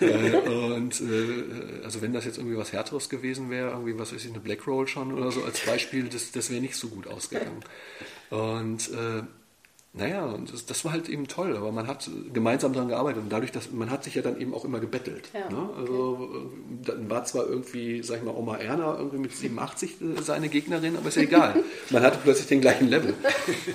Äh, 0.00 0.36
und 0.36 1.00
äh, 1.00 1.84
also 1.84 2.02
wenn 2.02 2.12
das 2.12 2.24
jetzt 2.24 2.38
irgendwie 2.38 2.56
was 2.56 2.72
Härteres 2.72 3.08
gewesen 3.08 3.50
wäre, 3.50 3.70
irgendwie 3.70 3.98
was 3.98 4.12
weiß 4.12 4.24
ich, 4.24 4.30
eine 4.30 4.40
Black 4.40 4.66
Roll 4.66 4.86
schon 4.88 5.12
oder 5.12 5.30
so 5.30 5.44
als 5.44 5.60
Beispiel, 5.60 6.08
das, 6.08 6.32
das 6.32 6.50
wäre 6.50 6.60
nicht 6.60 6.76
so 6.76 6.88
gut 6.88 7.06
ausgegangen. 7.06 7.62
Und 8.30 8.90
äh, 8.90 9.22
naja, 9.94 10.24
und 10.24 10.50
das, 10.50 10.64
das, 10.64 10.86
war 10.86 10.92
halt 10.92 11.10
eben 11.10 11.28
toll, 11.28 11.54
aber 11.54 11.70
man 11.70 11.86
hat 11.86 12.08
gemeinsam 12.32 12.72
daran 12.72 12.88
gearbeitet 12.88 13.24
und 13.24 13.30
dadurch, 13.30 13.52
dass 13.52 13.70
man 13.72 13.90
hat 13.90 14.04
sich 14.04 14.14
ja 14.14 14.22
dann 14.22 14.40
eben 14.40 14.54
auch 14.54 14.64
immer 14.64 14.80
gebettelt. 14.80 15.28
Ja, 15.34 15.50
ne? 15.50 15.68
Also 15.76 16.18
okay. 16.18 16.46
dann 16.86 17.10
war 17.10 17.24
zwar 17.26 17.46
irgendwie, 17.46 18.02
sag 18.02 18.16
ich 18.16 18.22
mal, 18.22 18.34
Oma 18.34 18.56
Erna 18.56 18.96
irgendwie 18.96 19.18
mit 19.18 19.36
87 19.36 20.00
äh, 20.00 20.22
seine 20.22 20.48
Gegnerin, 20.48 20.96
aber 20.96 21.08
ist 21.08 21.16
ja 21.16 21.22
egal. 21.24 21.62
man 21.90 22.02
hatte 22.02 22.18
plötzlich 22.22 22.46
den 22.46 22.62
gleichen 22.62 22.88
Level. 22.88 23.12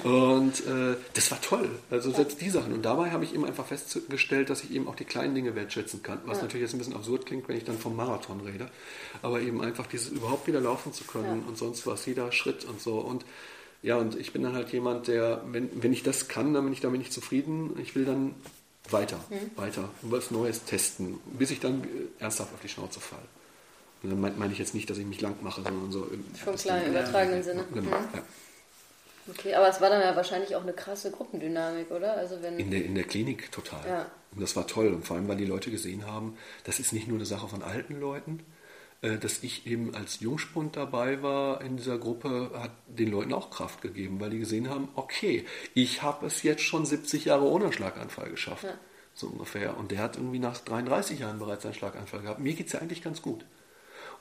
Und 0.03 0.65
äh, 0.65 0.95
das 1.13 1.29
war 1.29 1.39
toll. 1.39 1.69
Also 1.91 2.09
selbst 2.09 2.41
die 2.41 2.49
Sachen. 2.49 2.73
Und 2.73 2.83
dabei 2.83 3.11
habe 3.11 3.23
ich 3.23 3.35
eben 3.35 3.45
einfach 3.45 3.67
festgestellt, 3.67 4.49
dass 4.49 4.63
ich 4.63 4.71
eben 4.71 4.87
auch 4.87 4.95
die 4.95 5.05
kleinen 5.05 5.35
Dinge 5.35 5.53
wertschätzen 5.53 6.01
kann. 6.01 6.17
Was 6.25 6.37
ja. 6.37 6.45
natürlich 6.45 6.63
jetzt 6.63 6.73
ein 6.73 6.79
bisschen 6.79 6.95
absurd 6.95 7.27
klingt, 7.27 7.47
wenn 7.47 7.57
ich 7.57 7.63
dann 7.63 7.77
vom 7.77 7.95
Marathon 7.95 8.41
rede. 8.41 8.69
Aber 9.21 9.39
eben 9.39 9.61
einfach 9.61 9.85
dieses 9.85 10.09
überhaupt 10.09 10.47
wieder 10.47 10.61
laufen 10.61 10.93
zu 10.93 11.03
können 11.03 11.43
ja. 11.43 11.47
und 11.47 11.59
sonst 11.59 11.85
was, 11.85 12.07
jeder 12.07 12.31
Schritt 12.31 12.65
und 12.65 12.81
so. 12.81 12.97
Und 12.97 13.23
ja, 13.81 13.97
und 13.97 14.15
ich 14.19 14.33
bin 14.33 14.43
dann 14.43 14.53
halt 14.53 14.69
jemand, 14.69 15.07
der, 15.07 15.41
wenn, 15.47 15.69
wenn 15.81 15.93
ich 15.93 16.03
das 16.03 16.27
kann, 16.27 16.53
dann 16.53 16.63
bin 16.63 16.73
ich 16.73 16.81
damit 16.81 16.99
nicht 16.99 17.13
zufrieden. 17.13 17.77
Ich 17.81 17.95
will 17.95 18.05
dann 18.05 18.35
weiter, 18.89 19.19
mhm. 19.29 19.51
weiter, 19.55 19.89
was 20.01 20.31
Neues 20.31 20.63
testen, 20.63 21.19
bis 21.37 21.51
ich 21.51 21.59
dann 21.59 21.87
ernsthaft 22.19 22.53
auf 22.53 22.61
die 22.61 22.69
Schnauze 22.69 22.99
falle. 22.99 23.21
Und 24.03 24.11
dann 24.11 24.21
meine 24.21 24.35
mein 24.37 24.51
ich 24.51 24.59
jetzt 24.59 24.73
nicht, 24.73 24.89
dass 24.89 24.97
ich 24.97 25.05
mich 25.05 25.21
lang 25.21 25.35
mache, 25.41 25.61
sondern 25.61 25.91
so 25.91 26.05
im 26.05 26.23
klar, 26.55 26.83
im 26.83 26.91
übertragenen 26.91 27.43
Sinne. 27.43 27.65
Genau, 27.73 27.89
mhm. 27.89 28.07
ja. 28.13 28.23
Okay, 29.29 29.53
aber 29.55 29.67
es 29.67 29.81
war 29.81 29.89
dann 29.89 30.01
ja 30.01 30.15
wahrscheinlich 30.15 30.55
auch 30.55 30.61
eine 30.61 30.71
krasse 30.71 31.11
Gruppendynamik, 31.11 31.91
oder? 31.91 32.15
Also 32.15 32.41
wenn 32.41 32.57
in, 32.57 32.71
der, 32.71 32.85
in 32.85 32.95
der 32.95 33.03
Klinik 33.03 33.51
total. 33.51 33.85
Ja. 33.85 34.05
Und 34.33 34.41
das 34.41 34.55
war 34.55 34.67
toll. 34.67 34.87
Und 34.87 35.05
vor 35.05 35.17
allem, 35.17 35.27
weil 35.27 35.35
die 35.35 35.45
Leute 35.45 35.69
gesehen 35.69 36.05
haben, 36.05 36.37
das 36.63 36.79
ist 36.79 36.93
nicht 36.93 37.07
nur 37.07 37.17
eine 37.17 37.25
Sache 37.25 37.47
von 37.47 37.61
alten 37.61 37.99
Leuten, 37.99 38.39
äh, 38.39 38.56
dass 39.01 39.43
ich 39.43 39.67
eben 39.67 39.93
als 39.93 40.19
Jungspund 40.19 40.75
dabei 40.75 41.21
war 41.21 41.61
in 41.61 41.77
dieser 41.77 41.97
Gruppe, 41.97 42.51
hat 42.55 42.71
den 42.87 43.11
Leuten 43.11 43.33
auch 43.33 43.51
Kraft 43.51 43.81
gegeben, 43.81 44.19
weil 44.19 44.31
die 44.31 44.39
gesehen 44.39 44.69
haben, 44.69 44.89
okay, 44.95 45.45
ich 45.73 46.01
habe 46.01 46.25
es 46.25 46.43
jetzt 46.43 46.63
schon 46.63 46.85
70 46.85 47.25
Jahre 47.25 47.45
ohne 47.45 47.71
Schlaganfall 47.71 48.29
geschafft. 48.29 48.63
Ja. 48.63 48.73
So 49.13 49.27
ungefähr. 49.27 49.77
Und 49.77 49.91
der 49.91 49.99
hat 49.99 50.15
irgendwie 50.15 50.39
nach 50.39 50.57
33 50.59 51.19
Jahren 51.19 51.39
bereits 51.39 51.65
einen 51.65 51.73
Schlaganfall 51.73 52.21
gehabt. 52.21 52.39
Mir 52.39 52.53
geht 52.53 52.67
es 52.67 52.73
ja 52.73 52.79
eigentlich 52.79 53.03
ganz 53.03 53.21
gut 53.21 53.45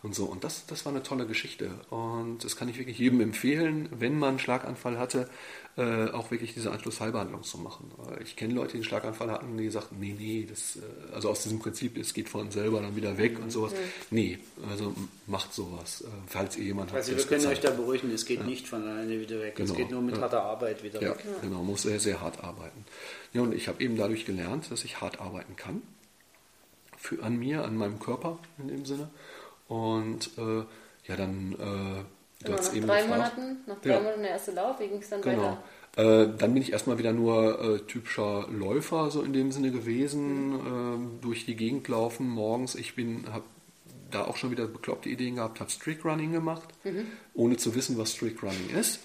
und 0.03 0.15
so. 0.15 0.25
Und 0.25 0.45
das, 0.45 0.67
das 0.67 0.85
war 0.85 0.93
eine 0.93 1.03
tolle 1.03 1.27
Geschichte. 1.27 1.71
Und 1.91 2.45
das 2.45 2.57
kann 2.57 2.69
ich 2.69 2.79
wirklich 2.79 2.99
jedem 2.99 3.21
empfehlen, 3.21 3.89
wenn 3.93 4.19
man 4.19 4.31
einen 4.31 4.39
Schlaganfall 4.39 4.99
hatte, 4.99 5.29
äh, 5.79 6.11
auch 6.11 6.31
wirklich 6.31 6.55
diese 6.55 6.71
Anschlussheilbehandlung 6.71 7.43
zu 7.43 7.59
machen. 7.59 7.91
Ich 8.23 8.35
kenne 8.35 8.55
Leute, 8.55 8.73
die 8.73 8.75
einen 8.77 8.85
Schlaganfall 8.85 9.31
hatten, 9.31 9.59
die 9.59 9.69
sagten, 9.69 9.97
nee, 10.01 10.15
nee, 10.19 10.47
das, 10.49 10.77
äh, 10.77 11.15
also 11.15 11.29
aus 11.29 11.43
diesem 11.43 11.59
Prinzip, 11.59 11.99
es 11.99 12.15
geht 12.15 12.31
von 12.31 12.51
selber 12.51 12.81
dann 12.81 12.97
wieder 12.97 13.19
weg 13.19 13.39
und 13.39 13.53
sowas. 13.53 13.73
Mhm. 13.73 13.77
Nee, 14.11 14.39
also 14.71 14.95
macht 15.27 15.53
sowas, 15.53 16.01
äh, 16.01 16.07
falls 16.27 16.57
ihr 16.57 16.65
jemand 16.65 16.95
Also 16.95 17.15
wir 17.15 17.23
können 17.25 17.47
euch 17.47 17.61
da 17.61 17.71
beruhigen, 17.71 18.11
es 18.11 18.25
geht 18.25 18.41
ja. 18.41 18.47
nicht 18.47 18.67
von 18.67 18.83
alleine 18.85 19.21
wieder 19.21 19.39
weg. 19.41 19.57
Genau. 19.57 19.71
Es 19.71 19.77
geht 19.77 19.91
nur 19.91 20.01
mit 20.01 20.17
ja. 20.17 20.23
harter 20.23 20.45
Arbeit 20.45 20.83
wieder 20.83 21.03
ja, 21.03 21.11
weg. 21.11 21.25
Ja, 21.27 21.41
genau, 21.43 21.63
muss 21.63 21.83
sehr, 21.83 22.01
sehr 22.01 22.23
hart 22.23 22.43
arbeiten. 22.43 22.87
Ja, 23.35 23.43
und 23.43 23.53
ich 23.53 23.69
habe 23.69 23.83
eben 23.83 23.99
dadurch 23.99 24.25
gelernt, 24.25 24.71
dass 24.71 24.83
ich 24.83 25.03
hart 25.03 25.21
arbeiten 25.21 25.57
kann. 25.57 25.83
Für, 26.97 27.23
an 27.23 27.37
mir, 27.37 27.65
an 27.65 27.77
meinem 27.77 28.01
Körper 28.01 28.39
in 28.57 28.69
dem 28.69 28.87
Sinne. 28.87 29.11
Und 29.69 30.31
äh, 30.39 30.65
ja, 31.07 31.17
dann. 31.17 31.53
Äh, 31.53 32.16
du 32.45 32.53
hast 32.53 32.69
nach 32.69 32.77
eben 32.77 32.87
drei 32.87 33.03
gefragt. 33.03 33.39
Monaten, 33.39 33.57
nach 33.67 33.81
drei 33.81 33.91
ja. 33.91 34.01
Monaten 34.01 34.23
der 34.23 34.31
erste 34.31 34.53
Lauf, 34.53 34.81
wie 34.81 34.89
ging 34.89 34.99
es 34.99 35.09
dann 35.09 35.23
genau. 35.23 35.59
weiter? 35.97 36.25
Äh, 36.25 36.29
dann 36.37 36.53
bin 36.53 36.63
ich 36.63 36.73
erstmal 36.73 36.99
wieder 36.99 37.13
nur 37.13 37.61
äh, 37.61 37.79
typischer 37.81 38.47
Läufer, 38.51 39.11
so 39.11 39.23
in 39.23 39.33
dem 39.33 39.51
Sinne 39.53 39.71
gewesen, 39.71 40.51
mhm. 40.51 41.21
durch 41.23 41.47
die 41.47 41.57
Gegend 41.57 41.89
laufen 41.89 42.29
morgens. 42.29 42.75
Ich 42.75 42.95
bin, 42.95 43.25
habe 43.33 43.45
da 44.11 44.25
auch 44.25 44.37
schon 44.37 44.51
wieder 44.51 44.67
bekloppte 44.67 45.09
Ideen 45.09 45.37
gehabt, 45.37 45.61
habe 45.61 45.71
Streak 45.71 46.05
Running 46.05 46.33
gemacht, 46.33 46.69
mhm. 46.85 47.07
ohne 47.35 47.57
zu 47.57 47.75
wissen, 47.75 47.97
was 47.97 48.13
Streak 48.13 48.43
Running 48.43 48.71
ist. 48.79 49.01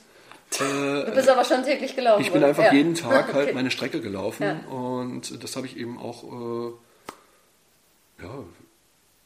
Äh, 0.59 1.05
du 1.05 1.11
bist 1.15 1.29
aber 1.29 1.45
schon 1.45 1.63
täglich 1.63 1.95
gelaufen. 1.95 2.21
Ich 2.21 2.31
bin 2.31 2.43
einfach 2.43 2.65
ja. 2.65 2.73
jeden 2.73 2.95
Tag 2.95 3.33
halt 3.33 3.47
okay. 3.47 3.53
meine 3.53 3.71
Strecke 3.71 4.01
gelaufen 4.01 4.43
ja. 4.43 4.59
und 4.69 5.41
das 5.41 5.55
habe 5.55 5.65
ich 5.65 5.77
eben 5.77 5.97
auch 5.97 6.23
äh, 6.23 6.71
ja, 8.21 8.43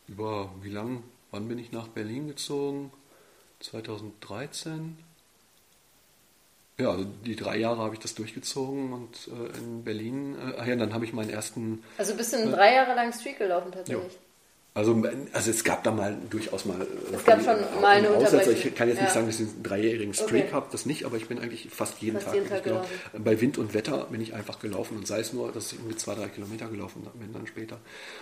über 0.08 0.52
wie 0.62 0.70
lang 0.70 1.04
Wann 1.36 1.50
bin 1.50 1.60
ich 1.60 1.74
nach 1.74 1.90
Berlin 1.90 2.30
gezogen? 2.30 2.94
2013. 3.60 4.98
Ja, 6.78 6.92
also 6.92 7.06
die 7.26 7.36
drei 7.36 7.58
Jahre 7.58 7.78
habe 7.78 7.94
ich 7.94 8.02
das 8.02 8.16
durchgezogen 8.16 8.92
und 8.92 9.30
äh, 9.30 9.58
in 9.58 9.84
Berlin, 9.84 10.36
äh, 10.36 10.56
ach 10.60 10.68
ja, 10.68 10.76
dann 10.76 10.94
habe 10.94 11.06
ich 11.06 11.14
meinen 11.14 11.30
ersten. 11.30 11.84
Also 11.98 12.16
bist 12.16 12.34
du 12.34 12.38
äh, 12.38 12.52
drei 12.52 12.74
Jahre 12.74 12.94
lang 12.96 13.14
Streak 13.14 13.38
gelaufen 13.38 13.72
tatsächlich? 13.72 14.18
Also, 14.76 15.02
also 15.32 15.52
es 15.52 15.64
gab 15.64 15.86
da 15.86 15.92
mal 15.92 16.18
durchaus 16.30 16.66
mal. 16.66 16.86
Es 17.14 17.24
gab 17.24 17.42
schon 17.42 17.56
mal 17.82 17.96
eine 17.96 18.10
Unterbrechung. 18.10 18.54
Ich 18.54 18.76
kann 18.76 18.90
jetzt 18.90 19.02
nicht 19.02 19.14
sagen, 19.14 19.26
dass 19.26 19.40
ich 19.40 19.48
einen 19.48 19.64
dreijährigen 19.64 20.14
Streak 20.14 20.48
okay. 20.48 20.52
habe, 20.52 20.68
das 20.70 20.86
nicht, 20.86 21.06
aber 21.06 21.16
ich 21.16 21.30
bin 21.30 21.40
eigentlich 21.40 21.70
fast 21.70 22.02
jeden 22.02 22.16
fast 22.16 22.26
Tag, 22.26 22.36
jeden 22.36 22.50
Tag 22.50 22.64
gelaufen. 22.66 22.90
Bei 23.18 23.40
Wind 23.40 23.58
und 23.58 23.74
Wetter 23.74 24.06
bin 24.12 24.20
ich 24.20 24.34
einfach 24.34 24.60
gelaufen 24.60 24.98
und 24.98 25.08
sei 25.08 25.22
es 25.22 25.32
nur, 25.32 25.54
dass 25.54 25.72
ich 25.72 25.80
irgendwie 25.80 25.96
zwei, 25.96 26.16
drei 26.16 26.28
Kilometer 26.28 26.68
gelaufen 26.68 27.08
bin 27.14 27.32
dann 27.32 27.48
später. 27.48 27.80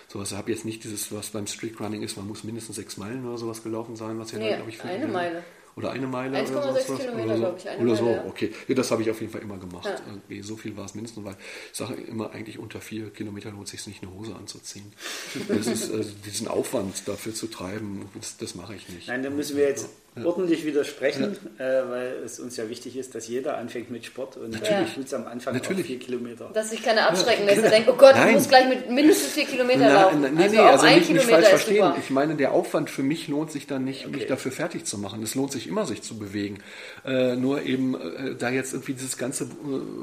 So, 0.08 0.20
also 0.20 0.38
habe 0.38 0.52
jetzt 0.52 0.64
nicht 0.64 0.84
dieses, 0.84 1.12
was 1.12 1.32
beim 1.32 1.48
Streak 1.48 1.80
Running 1.80 2.04
ist, 2.04 2.18
man 2.18 2.28
muss 2.28 2.44
mindestens 2.44 2.76
sechs 2.76 2.98
Meilen 2.98 3.26
oder 3.26 3.40
sowas 3.40 3.64
gelaufen 3.64 3.96
sein, 3.96 4.20
was 4.20 4.32
ja 4.32 4.38
nee, 4.38 4.56
glaube 4.56 4.70
ich, 4.70 4.78
für 4.78 4.88
eine 4.88 5.08
Meile. 5.08 5.44
Oder 5.76 5.92
eine 5.92 6.08
Meile 6.08 6.38
1,6 6.38 6.52
oder 6.52 6.82
so. 6.82 6.96
Kilometer, 6.96 7.36
glaube 7.36 7.58
ich. 7.58 7.70
Eine 7.70 7.84
oder 7.84 7.96
so, 7.96 8.06
Meile. 8.06 8.26
okay. 8.26 8.54
Ja, 8.68 8.76
das 8.76 8.92
habe 8.92 9.02
ich 9.02 9.10
auf 9.10 9.20
jeden 9.20 9.32
Fall 9.32 9.42
immer 9.42 9.58
gemacht. 9.58 9.86
Ja. 9.86 9.96
Irgendwie 10.06 10.42
so 10.42 10.56
viel 10.56 10.78
war 10.78 10.86
es 10.86 10.94
mindestens, 10.94 11.26
weil 11.26 11.36
ich 11.72 11.78
sage 11.78 11.96
immer, 11.96 12.32
eigentlich 12.32 12.60
unter 12.60 12.80
vier 12.82 13.10
Kilometer 13.10 13.52
lohnt 13.52 13.66
es 13.66 13.72
sich 13.72 13.88
nicht, 13.88 14.04
eine 14.04 14.14
Hose 14.14 14.36
anzuziehen. 14.36 14.94
das 15.48 15.68
ist, 15.68 15.92
also 15.92 16.12
diesen 16.26 16.48
Aufwand 16.48 17.08
dafür 17.08 17.34
zu 17.34 17.48
treiben, 17.48 18.10
das, 18.16 18.38
das 18.38 18.56
mache 18.56 18.76
ich 18.76 18.88
nicht. 18.90 19.08
Nein, 19.08 19.24
da 19.24 19.30
müssen 19.30 19.58
wir 19.58 19.68
jetzt 19.68 19.84
ja. 19.84 19.90
Ordentlich 20.24 20.66
widersprechen, 20.66 21.38
ja. 21.58 21.66
äh, 21.66 21.90
weil 21.90 22.08
es 22.24 22.40
uns 22.40 22.58
ja 22.58 22.70
wichtig 22.70 22.98
ist, 22.98 23.16
dass 23.16 23.28
jeder 23.28 23.58
anfängt 23.58 23.90
mit 23.90 24.06
Sport 24.06 24.38
und 24.38 24.52
natürlich 24.52 24.94
tut 24.94 25.06
es 25.06 25.14
am 25.14 25.26
Anfang 25.28 25.54
natürlich. 25.54 25.84
auch 25.84 25.88
vier 25.88 26.00
Kilometer. 26.00 26.50
Dass 26.54 26.70
sich 26.70 26.84
keiner 26.84 27.10
abschrecken 27.10 27.46
lässt, 27.46 27.64
der 27.64 27.72
denkt, 27.72 27.90
oh 27.90 27.96
Gott, 27.96 28.16
nein. 28.16 28.28
du 28.28 28.34
musst 28.34 28.50
gleich 28.50 28.68
mit 28.68 28.90
mindestens 28.90 29.34
vier 29.34 29.46
Kilometer 29.46 29.80
nein, 29.80 29.94
laufen. 29.94 30.22
Nein, 30.22 30.38
also 30.38 30.56
nee, 30.56 30.62
also 30.62 30.86
ein 30.86 30.96
nicht, 30.98 31.08
Kilometer 31.08 31.30
falsch 31.30 31.48
verstehen. 31.48 31.76
Super. 31.78 31.98
Ich 32.00 32.10
meine, 32.10 32.36
der 32.36 32.52
Aufwand 32.52 32.90
für 32.90 33.04
mich 33.04 33.28
lohnt 33.28 33.52
sich 33.52 33.68
dann 33.68 33.84
nicht, 33.84 34.06
okay. 34.06 34.16
mich 34.16 34.26
dafür 34.28 34.52
fertig 34.52 34.86
zu 34.86 34.98
machen. 34.98 35.24
Es 35.24 35.36
lohnt 35.36 35.52
sich 35.52 35.68
immer, 35.68 35.86
sich 35.86 36.02
zu 36.02 36.18
bewegen. 36.18 36.60
Äh, 37.06 37.36
nur 37.36 37.64
eben 37.64 37.96
äh, 37.96 38.36
da 38.36 38.50
jetzt 38.50 38.74
irgendwie 38.74 38.94
dieses 38.94 39.18
ganze 39.18 39.48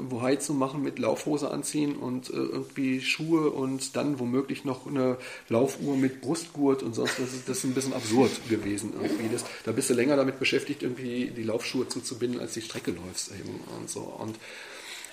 Wohai 0.09 0.33
äh, 0.33 0.39
zu 0.39 0.53
machen 0.53 0.81
mit 0.81 0.99
Laufhose 0.99 1.51
anziehen 1.51 1.95
und 1.95 2.29
äh, 2.29 2.33
irgendwie 2.33 3.01
Schuhe 3.01 3.49
und 3.49 3.95
dann 3.95 4.19
womöglich 4.19 4.65
noch 4.65 4.87
eine 4.87 5.17
Laufuhr 5.49 5.95
mit 5.95 6.21
Brustgurt 6.21 6.83
und 6.83 6.95
sonst 6.95 7.21
was, 7.21 7.29
das 7.45 7.57
ist 7.57 7.63
ein 7.63 7.73
bisschen 7.73 7.93
absurd 7.93 8.31
gewesen 8.49 8.93
irgendwie. 9.01 9.29
Das, 9.31 9.45
da 9.65 9.71
bist 9.71 9.89
du 9.89 9.93
länger 10.01 10.15
damit 10.17 10.39
beschäftigt, 10.39 10.83
irgendwie 10.83 11.31
die 11.35 11.43
Laufschuhe 11.43 11.87
zuzubinden, 11.87 12.39
als 12.41 12.53
die 12.53 12.61
Strecke 12.61 12.91
läufst 12.91 13.31
eben 13.31 13.59
und 13.77 13.89
so. 13.89 14.01
Und 14.01 14.35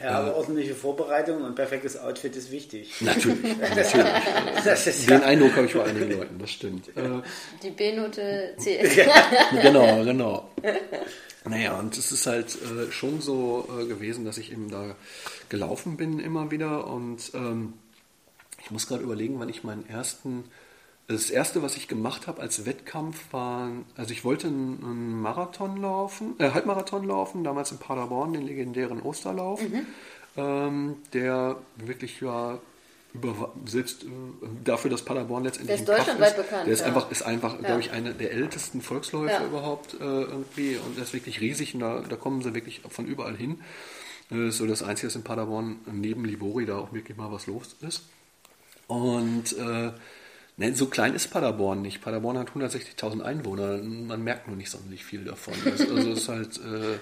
Ja, 0.01 0.21
aber 0.21 0.37
ordentliche 0.37 0.75
Vorbereitung 0.75 1.43
und 1.43 1.55
perfektes 1.55 1.97
Outfit 1.99 2.35
ist 2.37 2.51
wichtig. 2.51 2.95
Natürlich, 3.01 3.57
natürlich. 3.77 4.07
Das 4.65 4.87
ist 4.87 5.09
Den 5.09 5.21
ja, 5.21 5.27
Eindruck 5.27 5.57
habe 5.57 5.67
ich 5.67 5.75
bei 5.75 5.85
einigen 5.85 6.13
Leuten, 6.13 6.39
das 6.39 6.51
stimmt. 6.51 6.89
Äh, 6.97 7.23
Die 7.63 7.71
B-Note 7.71 8.55
zählt. 8.59 9.07
genau, 9.63 10.05
genau. 10.05 10.51
Naja, 11.45 11.79
und 11.79 11.97
es 11.97 12.13
ist 12.13 12.27
halt 12.27 12.57
äh, 12.63 12.91
schon 12.93 13.21
so 13.21 13.69
äh, 13.81 13.87
gewesen, 13.87 14.25
dass 14.25 14.39
ich 14.39 14.53
eben 14.53 14.71
da 14.71 14.95
gelaufen 15.49 15.97
bin 15.97 16.19
immer 16.21 16.51
wieder 16.51 16.87
und 16.87 17.31
ähm, 17.35 17.75
ich 18.63 18.71
muss 18.71 18.87
gerade 18.87 19.03
überlegen, 19.03 19.39
wann 19.41 19.49
ich 19.49 19.65
meinen 19.65 19.89
ersten, 19.89 20.45
das 21.09 21.31
erste, 21.31 21.63
was 21.63 21.77
ich 21.77 21.89
gemacht 21.89 22.27
habe 22.27 22.43
als 22.43 22.67
Wettkampf 22.67 23.33
war, 23.33 23.71
also 23.97 24.13
ich 24.13 24.25
wollte 24.25 24.49
einen, 24.49 25.21
Marathon 25.23 25.81
laufen, 25.81 26.35
äh, 26.39 26.51
Halbmarathon 26.51 27.07
laufen, 27.07 27.45
damals 27.45 27.73
in 27.73 27.79
Paderborn, 27.79 28.35
den 28.35 28.43
legendären 28.47 29.01
Osterlauf, 29.01 29.61
ähm, 30.37 30.97
der 31.15 31.57
wirklich 31.77 32.21
ja 32.21 32.59
über, 33.15 33.53
selbst 33.65 34.05
äh, 34.05 34.07
dafür, 34.65 34.91
dass 34.91 35.03
Paderborn 35.03 35.45
letztendlich 35.45 35.83
Der 35.83 35.95
ist 35.97 35.99
deutschlandweit 35.99 36.37
bekannt, 36.37 36.67
Der 36.67 36.73
ist 36.75 36.81
ja. 36.81 36.87
einfach, 36.87 37.11
ist 37.11 37.23
einfach, 37.23 37.59
glaube 37.59 37.81
ich, 37.81 37.91
einer 37.91 38.13
der 38.13 38.33
ältesten 38.33 38.83
Volksläufe 38.83 39.33
Ja. 39.33 39.45
überhaupt 39.47 39.95
äh, 39.95 40.05
irgendwie 40.05 40.77
und 40.77 40.97
der 40.97 41.05
ist 41.05 41.15
wirklich 41.15 41.41
riesig 41.41 41.73
und 41.73 41.81
da, 41.81 42.01
da 42.07 42.17
kommen 42.17 42.43
sie 42.43 42.53
wirklich 42.55 42.83
von 42.87 43.07
überall 43.07 43.35
hin. 43.35 43.61
Äh, 44.31 44.51
so 44.51 44.67
das 44.67 44.83
Einzige, 44.83 45.07
dass 45.07 45.17
in 45.17 45.25
Paderborn 45.25 45.79
neben 45.91 46.27
Libori 46.27 46.67
da 46.67 46.77
auch 46.77 46.93
wirklich 46.93 47.17
mal 47.17 47.33
was 47.33 47.47
los 47.47 47.77
ist. 47.81 48.03
Und 48.89 49.57
äh, 50.59 50.71
ne, 50.71 50.75
so 50.75 50.87
klein 50.87 51.15
ist 51.15 51.29
Paderborn 51.29 51.83
nicht. 51.83 52.01
Paderborn 52.01 52.39
hat 52.39 52.51
160.000 52.51 53.23
Einwohner. 53.23 53.79
Man 53.83 54.23
merkt 54.23 54.49
nur 54.49 54.57
nicht 54.57 54.71
sonderlich 54.71 55.05
viel 55.05 55.25
davon. 55.25 55.55
Das, 55.65 55.81
also 55.81 56.11
es 56.11 56.19
ist 56.19 56.29
halt, 56.29 56.59
äh, 56.59 56.99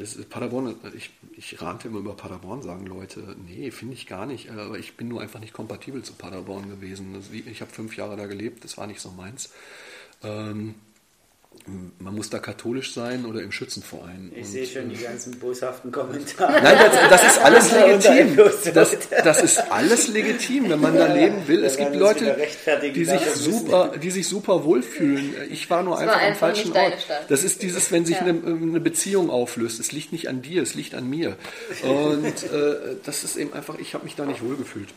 ist 0.00 0.30
Paderborn, 0.30 0.76
ich, 0.96 1.10
ich 1.36 1.60
rante 1.60 1.88
immer 1.88 1.98
über 1.98 2.16
Paderborn, 2.16 2.62
sagen 2.62 2.86
Leute, 2.86 3.36
nee, 3.46 3.70
finde 3.70 3.94
ich 3.94 4.06
gar 4.06 4.26
nicht. 4.26 4.50
Aber 4.50 4.78
ich 4.78 4.96
bin 4.96 5.08
nur 5.08 5.20
einfach 5.20 5.40
nicht 5.40 5.52
kompatibel 5.52 6.02
zu 6.02 6.14
Paderborn 6.14 6.68
gewesen. 6.68 7.14
Also 7.14 7.32
ich 7.32 7.60
habe 7.60 7.70
fünf 7.70 7.96
Jahre 7.96 8.16
da 8.16 8.26
gelebt, 8.26 8.64
das 8.64 8.78
war 8.78 8.86
nicht 8.86 9.00
so 9.00 9.10
meins. 9.10 9.52
Ähm, 10.22 10.74
man 12.00 12.14
muss 12.16 12.28
da 12.28 12.40
katholisch 12.40 12.92
sein 12.92 13.24
oder 13.24 13.40
im 13.40 13.52
Schützenverein. 13.52 14.32
ich 14.34 14.38
Und, 14.38 14.44
sehe 14.50 14.66
schon 14.66 14.90
äh, 14.90 14.94
die 14.94 15.02
ganzen 15.04 15.38
boshaften 15.38 15.92
Kommentare. 15.92 16.60
Nein, 16.60 16.76
das, 16.76 17.08
das 17.20 17.32
ist 17.32 17.38
alles 17.44 17.72
legitim. 18.04 18.36
Das, 18.74 18.96
das 19.24 19.42
ist 19.42 19.58
alles 19.70 20.08
legitim, 20.08 20.70
wenn 20.70 20.80
man 20.80 20.96
da 20.96 21.12
leben 21.12 21.46
will. 21.46 21.62
Es 21.64 21.76
gibt 21.76 21.94
Leute, 21.94 22.36
die 22.94 23.04
sich 23.04 23.20
super, 23.34 23.92
die 24.02 24.10
sich 24.10 24.26
super 24.26 24.64
wohlfühlen. 24.64 25.34
Ich 25.50 25.70
war 25.70 25.84
nur 25.84 25.94
war 25.94 26.00
einfach 26.00 26.16
am 26.16 26.20
einfach 26.26 26.40
falschen 26.40 26.72
Ort. 26.72 27.06
Das 27.28 27.44
ist 27.44 27.62
dieses, 27.62 27.92
wenn 27.92 28.04
sich 28.06 28.16
Ja. 28.16 28.22
eine, 28.22 28.40
eine 28.44 28.80
Beziehung 28.80 29.30
auflöst. 29.30 29.78
Es 29.78 29.92
liegt 29.92 30.10
nicht 30.12 30.28
an 30.28 30.42
dir, 30.42 30.62
es 30.62 30.74
liegt 30.74 30.94
an 30.94 31.08
mir. 31.08 31.36
Und 31.84 32.24
äh, 32.26 32.96
das 33.04 33.22
ist 33.22 33.36
eben 33.36 33.52
einfach, 33.52 33.78
ich 33.78 33.94
habe 33.94 34.02
mich 34.04 34.16
da 34.16 34.24
nicht 34.26 34.42
wohlgefühlt. 34.42 34.88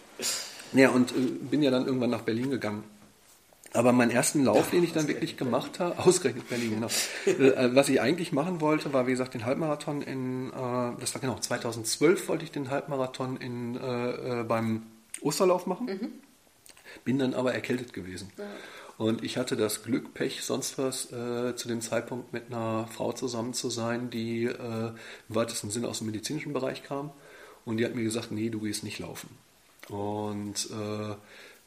Ja, 0.74 0.90
und 0.90 1.12
äh, 1.12 1.14
bin 1.52 1.62
ja 1.62 1.70
dann 1.72 1.86
irgendwann 1.86 2.10
nach 2.10 2.22
Berlin 2.24 2.50
gegangen. 2.50 2.84
Aber 3.76 3.92
meinen 3.92 4.12
ersten 4.12 4.44
Lauf, 4.44 4.72
den 4.72 4.84
ich 4.84 4.94
dann 4.94 5.08
wirklich 5.08 5.38
gemacht 5.38 5.80
habe, 5.80 6.00
ausgerechnet 6.00 6.48
Berlin, 6.50 6.76
genau. 6.76 6.88
Äh, 7.26 7.76
was 7.76 7.90
ich 7.90 8.02
eigentlich 8.02 8.32
machen 8.32 8.62
wollte, 8.62 8.94
war 8.94 9.08
wie 9.08 9.12
gesagt 9.12 9.34
den 9.34 9.46
Halbmarathon 9.46 10.02
in, 10.02 10.50
äh, 10.50 10.54
das 11.00 11.14
war 11.14 11.22
genau 11.22 11.38
2012 11.38 12.28
wollte 12.28 12.46
ich 12.46 12.52
den 12.52 12.70
Halbmarathon 12.70 13.38
in, 13.38 13.76
äh, 13.76 14.42
äh, 14.42 14.44
beim 14.44 14.84
Osterlauf 15.22 15.66
machen. 15.66 16.22
Bin 17.04 17.20
dann 17.20 17.34
aber 17.34 17.54
erkältet 17.54 17.94
gewesen. 17.94 18.32
Und 18.98 19.24
ich 19.24 19.38
hatte 19.38 19.58
das 19.58 19.84
Glück, 19.84 20.14
Pech, 20.14 20.44
sonst 20.44 20.78
was, 20.78 21.12
äh, 21.12 21.56
zu 21.56 21.68
dem 21.68 21.82
Zeitpunkt 21.82 22.32
mit 22.32 22.46
einer 22.48 22.88
Frau 22.88 23.12
zusammen 23.12 23.54
zu 23.54 23.70
sein, 23.70 24.10
die 24.10 24.46
äh, 24.46 24.54
im 25.30 25.36
weitesten 25.36 25.70
Sinne 25.70 25.90
aus 25.90 25.98
dem 25.98 26.08
medizinischen 26.08 26.54
Bereich 26.54 26.84
kam. 26.84 27.12
Und 27.66 27.78
die 27.78 27.86
hat 27.86 27.96
mir 27.96 28.04
gesagt, 28.04 28.32
nee, 28.32 28.50
du 28.50 28.62
gehst 28.62 28.84
nicht 28.84 29.00
laufen. 29.00 29.30
Und 29.90 30.70
äh, 30.72 31.16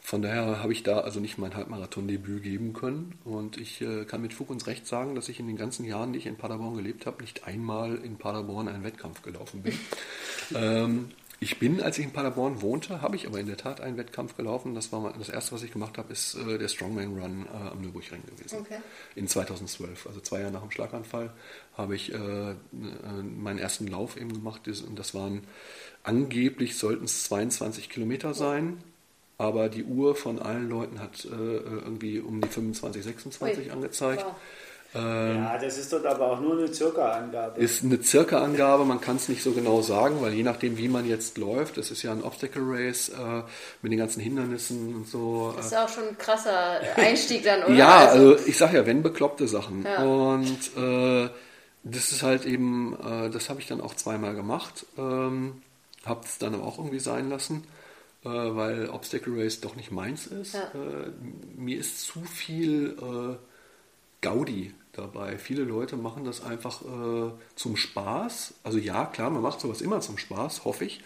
von 0.09 0.23
daher 0.23 0.63
habe 0.63 0.73
ich 0.73 0.83
da 0.83 1.01
also 1.01 1.21
nicht 1.21 1.37
mein 1.37 1.55
Halbmarathon-Debüt 1.55 2.43
geben 2.43 2.73
können. 2.73 3.19
Und 3.27 3.59
ich 3.59 3.83
äh, 3.83 4.07
kann 4.07 4.23
mit 4.23 4.33
Fug 4.33 4.49
und 4.49 4.67
Recht 4.67 4.87
sagen, 4.87 5.15
dass 5.15 5.29
ich 5.29 5.39
in 5.39 5.47
den 5.47 5.59
ganzen 5.59 5.85
Jahren, 5.85 6.15
die 6.15 6.19
ich 6.19 6.25
in 6.25 6.39
Paderborn 6.39 6.79
gelebt 6.79 7.05
habe, 7.05 7.21
nicht 7.21 7.47
einmal 7.47 7.97
in 7.97 8.17
Paderborn 8.17 8.69
einen 8.69 8.85
Wettkampf 8.85 9.21
gelaufen 9.21 9.63
bin. 9.63 9.79
ähm, 10.55 11.11
ich 11.41 11.59
bin, 11.59 11.83
als 11.83 11.99
ich 11.99 12.07
in 12.07 12.15
Paderborn 12.15 12.63
wohnte, 12.63 13.03
habe 13.03 13.17
ich 13.17 13.27
aber 13.27 13.39
in 13.39 13.49
der 13.49 13.59
Tat 13.59 13.83
einen 13.83 13.99
Wettkampf 13.99 14.35
gelaufen. 14.35 14.75
Das 14.75 14.91
war 14.93 15.01
mal, 15.01 15.13
das 15.19 15.29
erste, 15.29 15.53
was 15.53 15.63
ich 15.63 15.73
gemacht 15.73 15.99
habe, 15.99 16.11
ist 16.11 16.37
äh, 16.37 16.57
der 16.57 16.69
Strongman 16.69 17.21
Run 17.21 17.45
äh, 17.45 17.69
am 17.69 17.83
Nürburgring 17.83 18.23
gewesen. 18.25 18.61
Okay. 18.61 18.79
In 19.15 19.29
2012, 19.29 20.07
also 20.07 20.21
zwei 20.21 20.41
Jahre 20.41 20.53
nach 20.53 20.63
dem 20.63 20.71
Schlaganfall, 20.71 21.35
habe 21.77 21.95
ich 21.95 22.15
äh, 22.15 22.17
äh, 22.17 22.55
meinen 22.73 23.59
ersten 23.59 23.87
Lauf 23.87 24.17
eben 24.17 24.33
gemacht. 24.33 24.63
Und 24.67 24.99
das 24.99 25.15
waren 25.15 25.43
angeblich 26.03 26.79
sollten 26.79 27.05
es 27.05 27.25
22 27.25 27.91
Kilometer 27.91 28.33
sein. 28.33 28.79
Aber 29.39 29.69
die 29.69 29.85
Uhr 29.85 30.17
von 30.17 30.41
allen 30.41 30.69
Leuten 30.69 31.01
hat 31.01 31.25
äh, 31.25 31.29
irgendwie 31.29 32.19
um 32.19 32.41
die 32.41 32.49
25, 32.49 33.05
26 33.05 33.67
Ui. 33.67 33.71
angezeigt. 33.71 34.25
Wow. 34.25 34.35
Ja, 34.95 35.59
das 35.59 35.77
ist 35.77 35.93
dort 35.93 36.07
aber 36.07 36.33
auch 36.33 36.41
nur 36.41 36.57
eine 36.57 36.73
Circa-Angabe. 36.73 37.61
Ist 37.61 37.85
eine 37.85 38.03
circa 38.03 38.43
Angabe, 38.43 38.87
man 38.87 39.03
kann 39.03 39.17
es 39.17 39.29
nicht 39.29 39.43
so 39.43 39.53
genau 39.53 39.83
sagen, 39.83 40.23
weil 40.23 40.33
je 40.33 40.43
nachdem, 40.43 40.79
wie 40.79 40.89
man 40.89 41.07
jetzt 41.07 41.37
läuft, 41.37 41.77
das 41.77 41.91
ist 41.91 42.03
ja 42.03 42.11
ein 42.11 42.25
Obstacle 42.25 42.63
Race 42.65 43.11
äh, 43.11 43.43
mit 43.83 43.93
den 43.93 43.99
ganzen 43.99 44.21
Hindernissen 44.21 44.95
und 44.95 45.07
so. 45.07 45.53
Das 45.55 45.67
äh, 45.67 45.69
ist 45.75 45.77
auch 45.77 45.89
schon 45.91 46.09
ein 46.09 46.17
krasser 46.17 46.81
Einstieg 46.97 47.45
dann, 47.45 47.65
oder? 47.65 47.75
Ja, 47.75 48.09
also 48.09 48.39
ich 48.47 48.57
sag 48.57 48.73
ja, 48.73 48.87
wenn 48.87 49.03
bekloppte 49.03 49.47
Sachen. 49.47 49.85
Ja. 49.85 50.03
Und 50.03 50.77
äh, 50.79 51.29
das 51.85 52.13
ist 52.13 52.23
halt 52.23 52.47
eben, 52.47 52.95
äh, 52.95 53.29
das 53.29 53.51
habe 53.51 53.61
ich 53.61 53.67
dann 53.67 53.83
auch 53.83 53.95
zweimal 53.95 54.35
gemacht. 54.35 54.87
Ähm, 54.97 55.61
habe 56.07 56.21
es 56.25 56.39
dann 56.39 56.55
aber 56.55 56.65
auch 56.65 56.79
irgendwie 56.79 57.01
sein 57.01 57.29
lassen, 57.29 57.65
äh, 58.29 58.57
weil 58.57 58.91
Obstacle 58.91 59.43
Race 59.43 59.61
doch 59.61 59.77
nicht 59.77 59.91
meins 59.91 60.27
ist. 60.27 60.55
Ja. 60.55 60.71
Äh, 60.75 61.13
mir 61.57 61.79
ist 61.79 62.03
zu 62.03 62.23
viel 62.23 62.97
äh, 63.01 63.37
Gaudi 64.21 64.75
dabei. 64.93 65.39
Viele 65.39 65.63
Leute 65.63 65.97
machen 65.97 66.25
das 66.25 66.43
einfach 66.43 66.83
äh, 66.83 67.31
zum 67.55 67.77
Spaß. 67.77 68.55
Also 68.65 68.79
ja, 68.79 69.07
klar, 69.07 69.31
man 69.31 69.43
macht 69.43 69.61
sowas 69.61 69.81
immer 69.81 70.01
zum 70.01 70.19
Spaß, 70.19 70.65
hoffe 70.65 70.85
ich. 70.85 71.01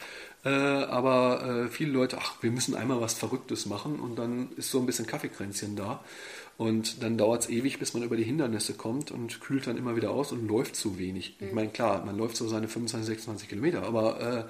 Äh, 0.44 0.48
aber 0.48 1.66
äh, 1.66 1.68
viele 1.68 1.92
Leute, 1.92 2.18
ach, 2.20 2.42
wir 2.42 2.50
müssen 2.50 2.74
einmal 2.74 3.00
was 3.00 3.14
Verrücktes 3.14 3.66
machen 3.66 4.00
und 4.00 4.16
dann 4.16 4.50
ist 4.56 4.70
so 4.70 4.80
ein 4.80 4.86
bisschen 4.86 5.06
Kaffeekränzchen 5.06 5.76
da. 5.76 6.02
Und 6.58 7.02
dann 7.02 7.16
dauert 7.16 7.42
es 7.42 7.48
ewig, 7.48 7.78
bis 7.78 7.94
man 7.94 8.02
über 8.02 8.16
die 8.16 8.24
Hindernisse 8.24 8.74
kommt 8.74 9.10
und 9.10 9.40
kühlt 9.40 9.66
dann 9.66 9.78
immer 9.78 9.96
wieder 9.96 10.10
aus 10.10 10.32
und 10.32 10.46
läuft 10.46 10.76
zu 10.76 10.98
wenig. 10.98 11.34
Ich 11.40 11.52
meine, 11.52 11.70
klar, 11.70 12.04
man 12.04 12.16
läuft 12.16 12.36
so 12.36 12.46
seine 12.46 12.68
25, 12.68 13.06
26 13.06 13.48
Kilometer, 13.48 13.82
aber 13.82 14.20
äh, 14.20 14.44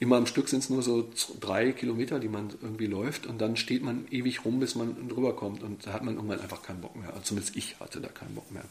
immer 0.00 0.16
am 0.16 0.26
Stück 0.26 0.48
sind 0.48 0.60
es 0.60 0.70
nur 0.70 0.82
so 0.82 1.08
drei 1.40 1.72
Kilometer, 1.72 2.18
die 2.18 2.28
man 2.28 2.50
irgendwie 2.62 2.86
läuft 2.86 3.26
und 3.26 3.38
dann 3.38 3.56
steht 3.56 3.82
man 3.82 4.06
ewig 4.10 4.44
rum, 4.44 4.60
bis 4.60 4.74
man 4.74 5.08
drüber 5.08 5.36
kommt 5.36 5.62
und 5.62 5.86
da 5.86 5.92
hat 5.92 6.02
man 6.02 6.16
irgendwann 6.16 6.40
einfach 6.40 6.62
keinen 6.62 6.80
Bock 6.80 6.96
mehr. 6.96 7.10
Also 7.10 7.22
zumindest 7.22 7.54
ich 7.56 7.78
hatte 7.78 8.00
da 8.00 8.08
keinen 8.08 8.34
Bock 8.34 8.50
mehr. 8.50 8.64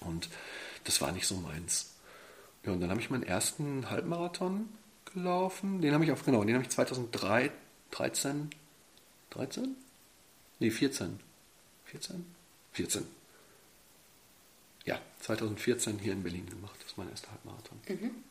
Und 0.00 0.28
das 0.84 1.00
war 1.00 1.12
nicht 1.12 1.26
so 1.26 1.36
meins. 1.36 1.94
Ja, 2.64 2.72
und 2.72 2.80
dann 2.80 2.90
habe 2.90 3.00
ich 3.00 3.10
meinen 3.10 3.22
ersten 3.22 3.90
Halbmarathon 3.90 4.68
gelaufen. 5.12 5.80
Den 5.80 5.94
habe 5.94 6.04
ich 6.04 6.12
auf, 6.12 6.24
genau, 6.24 6.44
den 6.44 6.54
habe 6.54 6.64
ich 6.64 6.70
2003, 6.70 7.50
13, 7.90 8.50
13? 9.30 9.76
Nee, 10.58 10.70
14. 10.70 11.20
14? 11.86 12.34
14. 12.72 13.06
Ja, 14.84 15.00
2014 15.20 15.98
hier 15.98 16.12
in 16.12 16.22
Berlin 16.22 16.48
gemacht. 16.48 16.76
Das 16.80 16.92
ist 16.92 16.98
mein 16.98 17.10
erster 17.10 17.30
Halbmarathon 17.32 17.80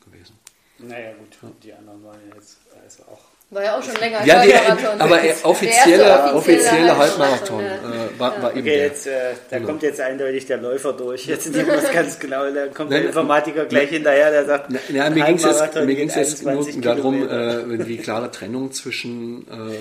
gewesen. 0.05 0.39
Naja, 0.77 1.13
gut, 1.13 1.37
die 1.63 1.73
anderen 1.73 2.03
waren 2.03 2.29
ja 2.29 2.35
jetzt 2.35 2.57
also 2.81 3.03
auch. 3.03 3.34
War 3.51 3.63
ja 3.63 3.77
auch 3.77 3.83
schon 3.83 3.95
länger 3.95 4.17
als 4.19 4.27
Ja, 4.27 4.39
Halbmarathon. 4.39 4.97
der, 4.97 5.01
aber 5.01 5.15
Der 5.15 5.19
er, 5.23 5.29
erste 5.29 5.45
offizielle, 5.47 6.33
offizielle 6.33 6.97
Halbmarathon 6.97 7.63
ja. 7.63 7.75
äh, 7.75 8.19
war, 8.19 8.41
war 8.41 8.51
eben 8.51 8.61
Okay, 8.61 8.69
der. 8.69 8.77
jetzt, 8.87 9.05
äh, 9.07 9.11
da 9.51 9.57
Genau. 9.57 9.69
kommt 9.69 9.83
jetzt 9.83 10.01
eindeutig 10.01 10.45
der 10.47 10.57
Läufer 10.57 10.93
durch. 10.93 11.27
Jetzt 11.27 11.51
nehmen 11.53 11.67
wir 11.67 11.75
es 11.75 11.91
ganz 11.91 12.17
genau. 12.19 12.51
Da 12.51 12.67
kommt 12.67 12.91
der 12.91 12.99
Nein, 12.99 13.07
Informatiker 13.09 13.65
gleich 13.65 13.89
hinterher, 13.89 14.31
der 14.31 14.45
sagt, 14.45 14.71
Na, 14.71 14.79
na, 14.89 15.09
mir 15.11 15.23
ging 15.25 15.35
es 15.35 15.43
jetzt, 15.43 15.45
Halbmarathon 15.61 15.81
mir 15.85 15.87
geht 15.95 15.97
ging's 15.99 16.15
jetzt 16.15 16.41
nur 16.43 16.51
21 16.53 16.81
darum, 16.81 17.29
äh, 17.29 17.85
die 17.85 17.97
klare 17.97 18.31
Trennung 18.31 18.71
zwischen 18.71 19.45
äh, 19.47 19.75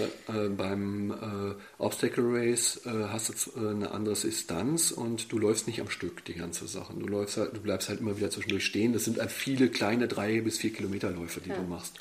äh, 0.44 0.48
beim 0.50 1.10
äh, 1.12 1.82
Obstacle 1.82 2.24
Race 2.28 2.82
äh, 2.84 2.90
hast 3.10 3.30
du 3.30 3.60
äh, 3.60 3.70
eine 3.70 3.90
andere 3.92 4.14
Distanz 4.14 4.90
und 4.90 5.32
du 5.32 5.38
läufst 5.38 5.66
nicht 5.66 5.80
am 5.80 5.88
Stück 5.88 6.22
die 6.26 6.34
ganze 6.34 6.68
Sache. 6.68 6.92
Du 6.98 7.06
läufst 7.06 7.38
halt, 7.38 7.56
du 7.56 7.60
bleibst 7.60 7.88
halt 7.88 8.00
immer 8.00 8.16
wieder 8.18 8.28
zwischendurch 8.30 8.66
stehen. 8.66 8.92
Das 8.92 9.04
sind 9.04 9.18
halt 9.18 9.32
viele 9.32 9.68
kleine 9.68 10.06
drei 10.06 10.42
bis 10.42 10.58
vier 10.58 10.72
Kilometer 10.72 11.10
Läufe, 11.10 11.40
die 11.40 11.48
du 11.48 11.62
machst. 11.62 11.94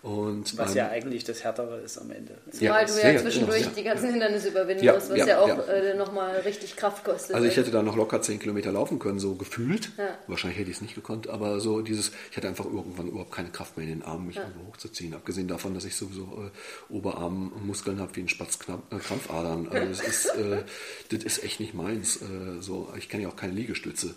Und 0.00 0.56
was 0.56 0.74
ja 0.74 0.88
eigentlich 0.90 1.24
das 1.24 1.42
Härtere 1.42 1.80
ist 1.80 1.98
am 1.98 2.10
Ende. 2.12 2.34
Zumal 2.52 2.86
du 2.86 2.92
ja 3.02 3.18
zwischendurch 3.18 3.58
genau, 3.58 3.70
ja. 3.70 3.76
die 3.76 3.82
ganzen 3.82 4.10
Hindernisse 4.10 4.48
überwinden 4.48 4.84
Ja, 4.84 4.94
musst, 4.94 5.10
was 5.10 5.18
ja, 5.18 5.26
ja, 5.26 5.40
auch 5.40 5.48
ja. 5.48 5.64
Äh, 5.64 5.94
nochmal 5.96 6.36
richtig 6.40 6.76
Kraft 6.76 7.04
kostet. 7.04 7.34
Also 7.34 7.48
ich 7.48 7.56
hätte 7.56 7.72
da 7.72 7.82
noch 7.82 7.96
locker 7.96 8.22
10 8.22 8.38
Kilometer 8.38 8.70
laufen 8.70 9.00
können, 9.00 9.18
so 9.18 9.34
gefühlt. 9.34 9.90
Ja. 9.98 10.16
Wahrscheinlich 10.28 10.60
hätte 10.60 10.70
ich 10.70 10.76
es 10.76 10.82
nicht 10.82 10.94
gekonnt, 10.94 11.28
aber 11.28 11.58
so 11.58 11.82
dieses, 11.82 12.12
ich 12.30 12.36
hatte 12.36 12.46
einfach 12.46 12.64
irgendwann 12.64 13.08
überhaupt 13.08 13.32
keine 13.32 13.50
Kraft 13.50 13.76
mehr 13.76 13.88
in 13.88 13.98
den 13.98 14.02
Armen, 14.04 14.28
mich 14.28 14.36
irgendwo 14.36 14.68
hochzuziehen. 14.68 15.14
Abgesehen 15.14 15.48
davon, 15.48 15.74
dass 15.74 15.84
ich 15.84 15.96
sowieso 15.96 16.22
äh, 16.22 16.92
Oberarmmuskeln 16.92 17.98
habe 17.98 18.14
wie 18.14 18.20
ein 18.20 18.28
Spatz 18.28 18.60
äh. 18.60 19.68
Also 19.68 19.88
das 19.88 20.00
ist, 20.00 20.26
äh, 20.36 20.62
das 21.10 21.24
ist 21.24 21.42
echt 21.42 21.58
nicht 21.58 21.74
meins. 21.74 22.22
Äh, 22.22 22.60
so, 22.60 22.92
ich 22.96 23.08
kann 23.08 23.20
ja 23.20 23.28
auch 23.28 23.36
keine 23.36 23.54
Liegestütze. 23.54 24.14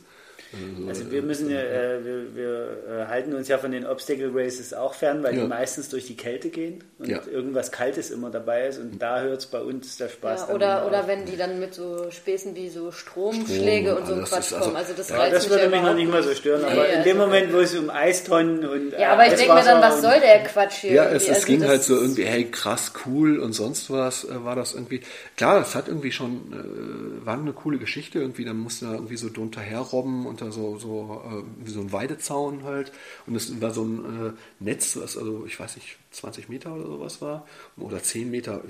Also, 0.53 0.89
also 0.89 1.11
wir 1.11 1.21
müssen 1.21 1.49
ja, 1.49 1.59
äh, 1.59 2.03
wir, 2.03 2.35
wir 2.35 2.77
äh, 2.89 3.05
halten 3.07 3.33
uns 3.33 3.47
ja 3.47 3.57
von 3.57 3.71
den 3.71 3.85
Obstacle 3.85 4.31
Races 4.33 4.73
auch 4.73 4.93
fern, 4.93 5.23
weil 5.23 5.35
ja. 5.35 5.43
die 5.43 5.47
meistens 5.47 5.89
durch 5.89 6.07
die 6.07 6.17
Kälte 6.17 6.49
gehen 6.49 6.83
und 6.99 7.07
ja. 7.07 7.21
irgendwas 7.31 7.71
Kaltes 7.71 8.11
immer 8.11 8.29
dabei 8.29 8.67
ist 8.67 8.77
und 8.77 9.01
da 9.01 9.21
hört 9.21 9.39
es 9.39 9.45
bei 9.45 9.61
uns 9.61 9.97
der 9.97 10.09
Spaß 10.09 10.47
ja, 10.49 10.55
Oder, 10.55 10.87
oder 10.87 11.07
wenn 11.07 11.25
die 11.25 11.37
dann 11.37 11.59
mit 11.59 11.73
so 11.73 12.11
Späßen 12.11 12.55
wie 12.55 12.69
so 12.69 12.91
Stromschläge 12.91 13.91
Strom, 13.91 14.01
und 14.01 14.07
so 14.07 14.13
ein 14.15 14.23
Quatsch 14.25 14.51
kommen. 14.51 14.75
Also 14.75 14.93
das, 14.93 15.09
ja, 15.09 15.29
das 15.29 15.49
würde 15.49 15.69
mich 15.69 15.81
noch 15.81 15.95
nicht 15.95 16.11
mal 16.11 16.23
so 16.23 16.33
stören, 16.33 16.61
nee, 16.61 16.71
aber 16.71 16.89
in 16.89 17.03
dem 17.03 17.19
also 17.19 17.27
Moment, 17.27 17.53
wo 17.53 17.59
es 17.59 17.75
um 17.75 17.89
Eistonnen 17.89 18.65
und 18.65 18.91
Ja, 18.91 19.13
aber 19.13 19.27
ich 19.27 19.35
denke 19.35 19.53
mir 19.53 19.63
dann, 19.63 19.81
was 19.81 20.01
soll 20.01 20.19
der 20.19 20.43
Quatsch 20.43 20.81
hier? 20.81 20.93
Ja, 20.93 21.05
es, 21.05 21.23
es 21.23 21.29
also 21.29 21.47
ging 21.47 21.65
halt 21.65 21.83
so 21.83 21.95
irgendwie, 21.95 22.25
hey, 22.25 22.51
krass, 22.51 22.91
cool 23.05 23.39
und 23.39 23.53
sonst 23.53 23.89
was 23.89 24.25
äh, 24.25 24.43
war 24.43 24.55
das 24.55 24.73
irgendwie. 24.73 25.01
Klar, 25.37 25.61
es 25.61 25.75
hat 25.75 25.87
irgendwie 25.87 26.11
schon, 26.11 26.51
äh, 26.51 27.25
war 27.25 27.37
eine 27.37 27.53
coole 27.53 27.77
Geschichte 27.77 28.19
irgendwie, 28.19 28.43
dann 28.43 28.57
musste 28.57 28.85
da 28.85 28.93
irgendwie 28.93 29.17
so 29.17 29.29
drunter 29.29 29.61
herrobben 29.61 30.25
unter 30.41 30.51
so, 30.51 30.77
so, 30.77 31.21
äh, 31.25 31.65
wie 31.65 31.71
so 31.71 31.81
ein 31.81 31.91
Weidezaun 31.91 32.63
halt. 32.63 32.91
Und 33.25 33.35
es 33.35 33.61
war 33.61 33.71
so 33.71 33.83
ein 33.83 34.27
äh, 34.27 34.31
Netz, 34.59 34.97
was 34.97 35.17
also, 35.17 35.45
ich 35.45 35.59
weiß 35.59 35.75
nicht, 35.75 35.97
20 36.11 36.49
Meter 36.49 36.73
oder 36.73 36.85
sowas 36.85 37.21
war. 37.21 37.45
Oder 37.77 38.01
10 38.01 38.29
Meter, 38.31 38.61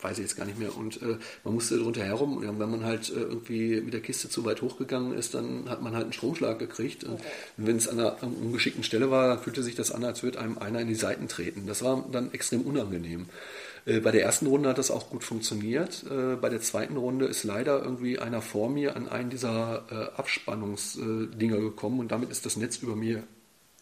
weiß 0.00 0.18
ich 0.18 0.24
jetzt 0.24 0.36
gar 0.36 0.46
nicht 0.46 0.58
mehr. 0.58 0.76
Und 0.76 1.02
äh, 1.02 1.18
man 1.44 1.54
musste 1.54 1.78
drunter 1.78 2.04
herum. 2.04 2.38
Und 2.38 2.58
wenn 2.58 2.70
man 2.70 2.84
halt 2.84 3.10
äh, 3.10 3.20
irgendwie 3.20 3.80
mit 3.80 3.92
der 3.92 4.00
Kiste 4.00 4.28
zu 4.28 4.44
weit 4.44 4.62
hochgegangen 4.62 5.16
ist, 5.16 5.34
dann 5.34 5.68
hat 5.68 5.82
man 5.82 5.94
halt 5.94 6.04
einen 6.04 6.12
Stromschlag 6.12 6.58
gekriegt. 6.58 7.04
Und 7.04 7.14
okay. 7.14 7.24
wenn 7.56 7.76
es 7.76 7.88
an 7.88 7.98
einer 8.00 8.16
ungeschickten 8.22 8.84
Stelle 8.84 9.10
war, 9.10 9.28
dann 9.28 9.40
fühlte 9.40 9.62
sich 9.62 9.74
das 9.74 9.90
an, 9.90 10.04
als 10.04 10.22
würde 10.22 10.40
einem 10.40 10.58
einer 10.58 10.80
in 10.80 10.88
die 10.88 10.94
Seiten 10.94 11.28
treten. 11.28 11.66
Das 11.66 11.82
war 11.82 12.04
dann 12.10 12.32
extrem 12.32 12.62
unangenehm. 12.62 13.26
Äh, 13.88 14.00
bei 14.00 14.10
der 14.10 14.22
ersten 14.22 14.46
Runde 14.46 14.68
hat 14.68 14.78
das 14.78 14.90
auch 14.90 15.08
gut 15.10 15.24
funktioniert. 15.24 16.04
Äh, 16.10 16.36
bei 16.36 16.48
der 16.48 16.60
zweiten 16.60 16.96
Runde 16.96 17.26
ist 17.26 17.44
leider 17.44 17.82
irgendwie 17.82 18.18
einer 18.18 18.42
vor 18.42 18.68
mir 18.68 18.94
an 18.96 19.08
einen 19.08 19.30
dieser 19.30 19.84
äh, 19.90 20.18
Abspannungsdinger 20.18 21.58
gekommen 21.58 22.00
und 22.00 22.12
damit 22.12 22.30
ist 22.30 22.44
das 22.46 22.56
Netz 22.56 22.76
über 22.78 22.94
mir 22.94 23.22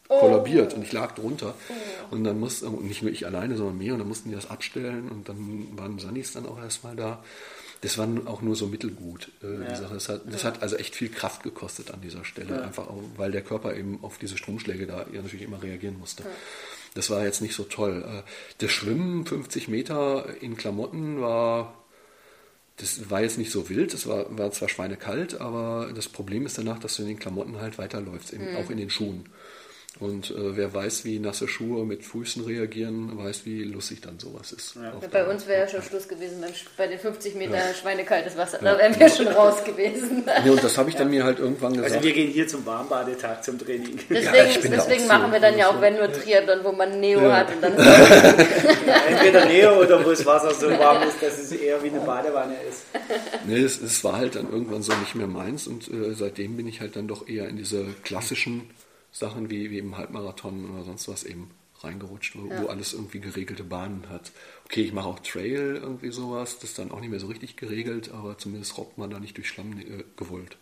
oh. 0.08 0.20
kollabiert 0.20 0.74
und 0.74 0.82
ich 0.82 0.92
lag 0.92 1.12
drunter. 1.12 1.54
Oh. 1.68 2.14
Und 2.14 2.24
dann 2.24 2.38
musste, 2.38 2.66
und 2.66 2.86
nicht 2.86 3.02
nur 3.02 3.10
ich 3.10 3.26
alleine, 3.26 3.56
sondern 3.56 3.78
mehr, 3.78 3.94
und 3.94 3.98
dann 3.98 4.08
mussten 4.08 4.28
die 4.28 4.34
das 4.34 4.48
abstellen 4.48 5.08
und 5.08 5.28
dann 5.28 5.66
waren 5.76 5.98
Sannis 5.98 6.32
dann 6.32 6.46
auch 6.46 6.58
erstmal 6.58 6.94
da. 6.94 7.22
Das 7.82 7.98
war 7.98 8.08
auch 8.24 8.40
nur 8.40 8.56
so 8.56 8.68
mittelgut, 8.68 9.30
äh, 9.42 9.52
ja. 9.52 9.68
die 9.68 9.76
Sache. 9.76 9.94
Das 9.94 10.08
hat, 10.08 10.22
das 10.32 10.44
hat, 10.44 10.62
also 10.62 10.76
echt 10.76 10.96
viel 10.96 11.10
Kraft 11.10 11.42
gekostet 11.42 11.90
an 11.90 12.00
dieser 12.00 12.24
Stelle, 12.24 12.56
ja. 12.56 12.62
einfach 12.62 12.88
auch, 12.88 13.02
weil 13.16 13.32
der 13.32 13.42
Körper 13.42 13.76
eben 13.76 13.98
auf 14.02 14.16
diese 14.18 14.38
Stromschläge 14.38 14.86
da 14.86 15.04
ja 15.12 15.20
natürlich 15.20 15.44
immer 15.44 15.62
reagieren 15.62 15.98
musste. 15.98 16.24
Das 16.96 17.10
war 17.10 17.24
jetzt 17.24 17.42
nicht 17.42 17.54
so 17.54 17.64
toll. 17.64 18.04
Äh, 18.06 18.22
das 18.58 18.72
Schwimmen 18.72 19.26
50 19.26 19.68
Meter 19.68 20.26
in 20.40 20.56
Klamotten 20.56 21.20
war, 21.20 21.74
das 22.78 23.10
war 23.10 23.22
jetzt 23.22 23.38
nicht 23.38 23.52
so 23.52 23.68
wild. 23.68 23.94
Es 23.94 24.06
war, 24.06 24.36
war 24.36 24.50
zwar 24.50 24.68
schweinekalt, 24.68 25.40
aber 25.40 25.92
das 25.94 26.08
Problem 26.08 26.46
ist 26.46 26.58
danach, 26.58 26.78
dass 26.78 26.96
du 26.96 27.02
in 27.02 27.08
den 27.08 27.18
Klamotten 27.18 27.60
halt 27.60 27.78
weiterläufst, 27.78 28.32
mhm. 28.32 28.56
auch 28.56 28.70
in 28.70 28.78
den 28.78 28.90
Schuhen. 28.90 29.28
Und 29.98 30.30
äh, 30.30 30.56
wer 30.56 30.74
weiß, 30.74 31.06
wie 31.06 31.18
nasse 31.18 31.48
Schuhe 31.48 31.86
mit 31.86 32.04
Füßen 32.04 32.44
reagieren, 32.44 33.16
weiß, 33.16 33.46
wie 33.46 33.64
lustig 33.64 34.02
dann 34.02 34.18
sowas 34.18 34.52
ist. 34.52 34.74
Ja. 34.76 34.92
bei 35.10 35.26
uns 35.26 35.46
wäre 35.46 35.62
ja 35.62 35.68
schon 35.68 35.82
Schluss 35.82 36.06
gewesen 36.06 36.44
bei 36.76 36.86
den 36.86 36.98
50 36.98 37.34
Meter 37.34 37.56
ja. 37.56 37.74
schweinekaltes 37.74 38.36
Wasser. 38.36 38.58
Da 38.62 38.76
wären 38.76 38.98
wir 38.98 39.08
schon 39.08 39.28
raus 39.28 39.64
gewesen. 39.64 40.24
Nee, 40.44 40.50
und 40.50 40.62
das 40.62 40.76
habe 40.76 40.90
ich 40.90 40.96
dann 40.96 41.08
mir 41.08 41.24
halt 41.24 41.38
irgendwann 41.38 41.72
also 41.72 41.82
gesagt. 41.82 41.96
Also 41.96 42.06
wir 42.06 42.14
gehen 42.14 42.30
hier 42.30 42.46
zum 42.46 42.64
Warmbadetag 42.66 43.42
zum 43.42 43.58
Training. 43.58 43.98
Deswegen, 44.10 44.70
deswegen 44.70 45.06
machen 45.06 45.26
so, 45.26 45.32
wir 45.32 45.40
dann 45.40 45.56
ja 45.56 45.68
auch, 45.68 45.80
wenn 45.80 45.96
nur 45.96 46.12
Triathlon, 46.12 46.62
wo 46.62 46.72
man 46.72 47.00
Neo 47.00 47.32
hat. 47.32 47.48
Und 47.54 47.62
dann 47.62 47.72
Entweder 49.08 49.46
Neo 49.46 49.80
oder 49.80 50.04
wo 50.04 50.10
das 50.10 50.24
Wasser 50.26 50.52
so 50.52 50.68
warm 50.70 51.02
ist, 51.08 51.22
dass 51.22 51.38
es 51.38 51.52
eher 51.52 51.82
wie 51.82 51.88
eine 51.88 52.00
Badewanne 52.00 52.54
ist. 52.68 52.84
Nee, 53.46 53.62
es, 53.62 53.80
es 53.80 54.04
war 54.04 54.18
halt 54.18 54.36
dann 54.36 54.50
irgendwann 54.50 54.82
so 54.82 54.92
nicht 54.94 55.14
mehr 55.14 55.26
meins 55.26 55.66
und 55.66 55.88
äh, 55.88 56.14
seitdem 56.14 56.56
bin 56.56 56.68
ich 56.68 56.80
halt 56.80 56.96
dann 56.96 57.08
doch 57.08 57.28
eher 57.28 57.48
in 57.48 57.56
diese 57.56 57.86
klassischen 58.02 58.68
Sachen 59.16 59.48
wie, 59.48 59.70
wie 59.70 59.78
im 59.78 59.96
Halbmarathon 59.96 60.70
oder 60.70 60.84
sonst 60.84 61.08
was 61.08 61.24
eben 61.24 61.50
reingerutscht, 61.80 62.36
wo, 62.36 62.48
ja. 62.48 62.62
wo 62.62 62.66
alles 62.66 62.92
irgendwie 62.92 63.20
geregelte 63.20 63.64
Bahnen 63.64 64.08
hat. 64.10 64.30
Okay, 64.66 64.82
ich 64.82 64.92
mache 64.92 65.08
auch 65.08 65.20
Trail 65.20 65.78
irgendwie 65.82 66.10
sowas, 66.10 66.58
das 66.58 66.70
ist 66.70 66.78
dann 66.78 66.90
auch 66.90 67.00
nicht 67.00 67.10
mehr 67.10 67.20
so 67.20 67.26
richtig 67.26 67.56
geregelt, 67.56 68.10
aber 68.12 68.36
zumindest 68.36 68.76
robbt 68.76 68.98
man 68.98 69.08
da 69.08 69.18
nicht 69.18 69.36
durch 69.36 69.48
Schlamm 69.48 69.78
äh, 69.78 70.04
gewollt. 70.16 70.58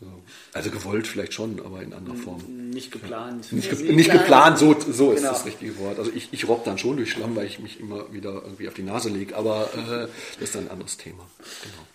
So. 0.00 0.06
Also 0.52 0.70
gewollt 0.70 1.06
vielleicht 1.06 1.32
schon, 1.32 1.58
aber 1.64 1.80
in 1.80 1.94
anderer 1.94 2.16
Form. 2.16 2.42
Nicht 2.68 2.92
geplant. 2.92 3.50
Ja. 3.50 3.56
Nicht, 3.56 3.70
ge 3.70 3.92
nicht, 3.94 4.12
geplant, 4.12 4.58
so, 4.58 4.78
so 4.78 5.12
ist 5.12 5.20
genau. 5.20 5.32
das 5.32 5.46
richtige 5.46 5.78
Wort. 5.78 5.98
Also 5.98 6.12
ich, 6.14 6.30
ich 6.34 6.46
robb 6.46 6.66
dann 6.66 6.76
schon 6.76 6.98
durch 6.98 7.12
Schlamm, 7.12 7.34
weil 7.34 7.46
ich 7.46 7.58
mich 7.58 7.80
immer 7.80 8.12
wieder 8.12 8.42
irgendwie 8.42 8.68
auf 8.68 8.74
die 8.74 8.82
Nase 8.82 9.08
lege, 9.08 9.34
aber 9.34 9.70
äh, 9.72 10.08
das 10.34 10.40
ist 10.40 10.54
dann 10.54 10.64
ein 10.64 10.72
anderes 10.72 10.98
Thema. 10.98 11.26
Genau. 11.62 11.86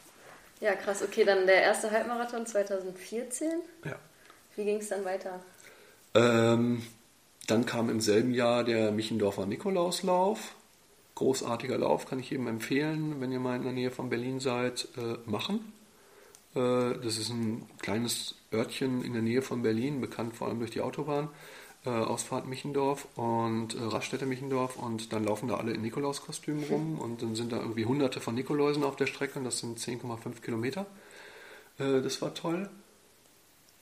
Ja, 0.62 0.76
krass. 0.76 1.03
Okay, 1.03 1.24
dann 1.24 1.45
der 1.45 1.62
erste 1.62 1.91
Halbmarathon 1.91 2.47
2014. 2.47 3.51
Ja. 3.86 3.99
Wie 4.56 4.66
ging 4.66 4.78
es 4.78 4.89
dann 4.89 5.06
weiter? 5.06 5.39
Ähm, 6.14 6.84
dann 7.47 7.66
kam 7.66 7.89
im 7.89 8.02
selben 8.02 8.34
Jahr 8.34 8.64
der 8.64 8.91
Michendorfer 8.91 9.45
Nikolauslauf. 9.45 10.56
Großartiger 11.16 11.78
Lauf, 11.78 12.06
kann 12.06 12.20
ich 12.20 12.30
jedem 12.30 12.47
empfehlen, 12.47 13.20
wenn 13.20 13.32
ihr 13.32 13.39
mal 13.39 13.56
in 13.58 13.64
der 13.64 13.74
Nähe 13.74 13.91
von 13.91 14.10
Berlin 14.10 14.39
seid, 14.39 14.88
äh, 14.97 15.18
machen. 15.30 15.74
Äh, 16.56 16.97
das 17.04 17.18
ist 17.18 17.30
ein 17.30 17.68
kleines 17.82 18.36
Örtchen 18.54 19.04
in 19.04 19.14
der 19.14 19.22
Nähe 19.22 19.41
von 19.41 19.62
Berlin, 19.62 20.02
bekannt 20.02 20.36
vor 20.36 20.47
allem 20.47 20.60
durch 20.60 20.72
die 20.72 20.82
Autobahn. 20.82 21.30
Äh, 21.84 21.89
Ausfahrt 21.89 22.45
Michendorf 22.45 23.08
und 23.16 23.74
äh, 23.74 23.80
Raststätte 23.82 24.28
Michendorf 24.28 24.78
und 24.78 25.14
dann 25.14 25.24
laufen 25.24 25.47
da 25.47 25.56
alle 25.56 25.74
in 25.74 25.82
Nikolauskostümen 25.82 26.64
rum 26.66 26.99
und 26.99 27.24
dann 27.24 27.36
sind 27.36 27.52
da 27.52 27.58
irgendwie 27.58 27.86
hunderte 27.86 28.20
von 28.20 28.36
Nikoläusen 28.36 28.84
auf 28.84 28.97
der 28.97 29.08
Strecke 29.08 29.39
und 29.39 29.45
das 29.45 29.60
sind 29.60 29.80
10,5 29.80 30.41
Kilometer. 30.41 30.86
Äh, 31.80 32.02
das 32.02 32.22
war 32.22 32.36
toll. 32.36 32.70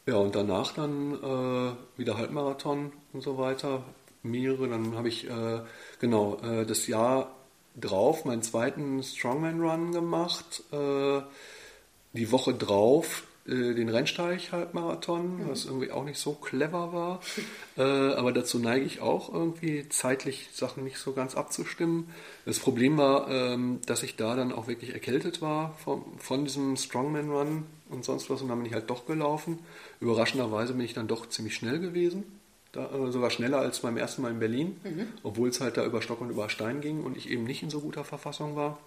Ja, 0.10 0.16
und 0.16 0.34
danach 0.34 0.74
dann 0.74 1.14
äh, 1.14 2.00
wieder 2.00 2.18
Halbmarathon 2.18 2.92
und 3.14 3.22
so 3.22 3.38
weiter. 3.38 3.84
Mehrere, 4.24 4.68
dann 4.68 4.96
habe 4.96 5.08
ich 5.08 5.30
äh, 5.30 5.60
genau 6.00 6.40
äh, 6.42 6.66
das 6.66 6.88
Jahr 6.88 7.36
drauf 7.80 8.26
meinen 8.26 8.42
zweiten 8.42 9.04
Strongman 9.04 9.62
Run 9.62 9.92
gemacht. 9.92 10.64
Äh, 10.72 11.22
die 12.14 12.32
Woche 12.32 12.56
drauf 12.56 13.22
äh, 13.50 13.74
den 13.74 13.90
Rennsteig-Halbmarathon, 13.90 15.44
mhm. 15.44 15.50
was 15.50 15.66
irgendwie 15.66 15.92
auch 15.92 16.04
nicht 16.04 16.20
so 16.20 16.34
clever 16.34 16.92
war. 16.94 17.20
Äh, 17.78 17.84
aber 18.16 18.34
dazu 18.34 18.60
neige 18.60 18.86
ich 18.86 19.00
auch 19.02 19.34
irgendwie 19.34 19.88
zeitlich 19.90 20.50
Sachen 20.54 20.84
nicht 20.84 20.98
so 20.98 21.14
ganz 21.14 21.36
abzustimmen. 21.36 22.10
Das 22.46 22.60
Problem 22.60 22.98
war, 22.98 23.30
ähm, 23.30 23.80
dass 23.86 24.04
ich 24.04 24.16
da 24.16 24.36
dann 24.36 24.52
auch 24.52 24.68
wirklich 24.68 24.94
erkältet 24.94 25.42
war 25.42 25.76
von, 25.84 26.04
von 26.18 26.44
diesem 26.44 26.76
Strongman-Run 26.76 27.66
und 27.90 28.06
sonst 28.06 28.30
was 28.30 28.42
und 28.42 28.50
dann 28.50 28.58
bin 28.58 28.68
ich 28.68 28.74
halt 28.74 28.90
doch 28.90 29.06
gelaufen. 29.06 29.60
Überraschenderweise 30.00 30.74
bin 30.74 30.86
ich 30.86 30.94
dann 30.94 31.08
doch 31.08 31.28
ziemlich 31.28 31.56
schnell 31.56 31.80
gewesen. 31.80 32.24
Da, 32.72 32.86
äh, 32.86 33.12
sogar 33.12 33.32
schneller 33.32 33.60
als 33.60 33.80
beim 33.80 33.98
ersten 33.98 34.22
Mal 34.22 34.32
in 34.32 34.40
Berlin, 34.40 34.80
mhm. 34.84 35.08
obwohl 35.24 35.50
es 35.50 35.60
halt 35.60 35.78
da 35.78 35.86
über 35.86 36.02
Stock 36.02 36.22
und 36.22 36.30
über 36.30 36.50
Stein 36.50 36.82
ging 36.82 37.04
und 37.04 37.18
ich 37.18 37.30
eben 37.30 37.44
nicht 37.44 37.64
in 37.64 37.70
so 37.70 37.82
guter 37.82 38.04
Verfassung 38.04 38.56
war. 38.56 38.78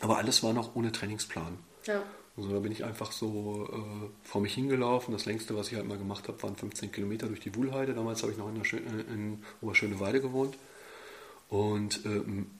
Aber 0.00 0.18
alles 0.18 0.42
war 0.42 0.52
noch 0.52 0.76
ohne 0.76 0.92
Trainingsplan. 0.92 1.58
Ja. 1.86 2.02
Also 2.36 2.52
da 2.52 2.60
bin 2.60 2.70
ich 2.70 2.84
einfach 2.84 3.10
so 3.10 3.68
äh, 3.72 4.28
vor 4.28 4.40
mich 4.40 4.54
hingelaufen. 4.54 5.12
Das 5.12 5.26
längste, 5.26 5.56
was 5.56 5.68
ich 5.68 5.74
halt 5.74 5.88
mal 5.88 5.98
gemacht 5.98 6.28
habe, 6.28 6.40
waren 6.42 6.54
15 6.54 6.92
Kilometer 6.92 7.26
durch 7.26 7.40
die 7.40 7.54
Wuhlheide. 7.54 7.94
Damals 7.94 8.22
habe 8.22 8.30
ich 8.30 8.38
noch 8.38 8.48
in, 8.48 8.54
der 8.54 8.64
äh, 8.74 9.12
in 9.12 9.42
Oberschöneweide 9.60 10.20
gewohnt. 10.20 10.56
Und 11.48 12.04
ähm, 12.04 12.50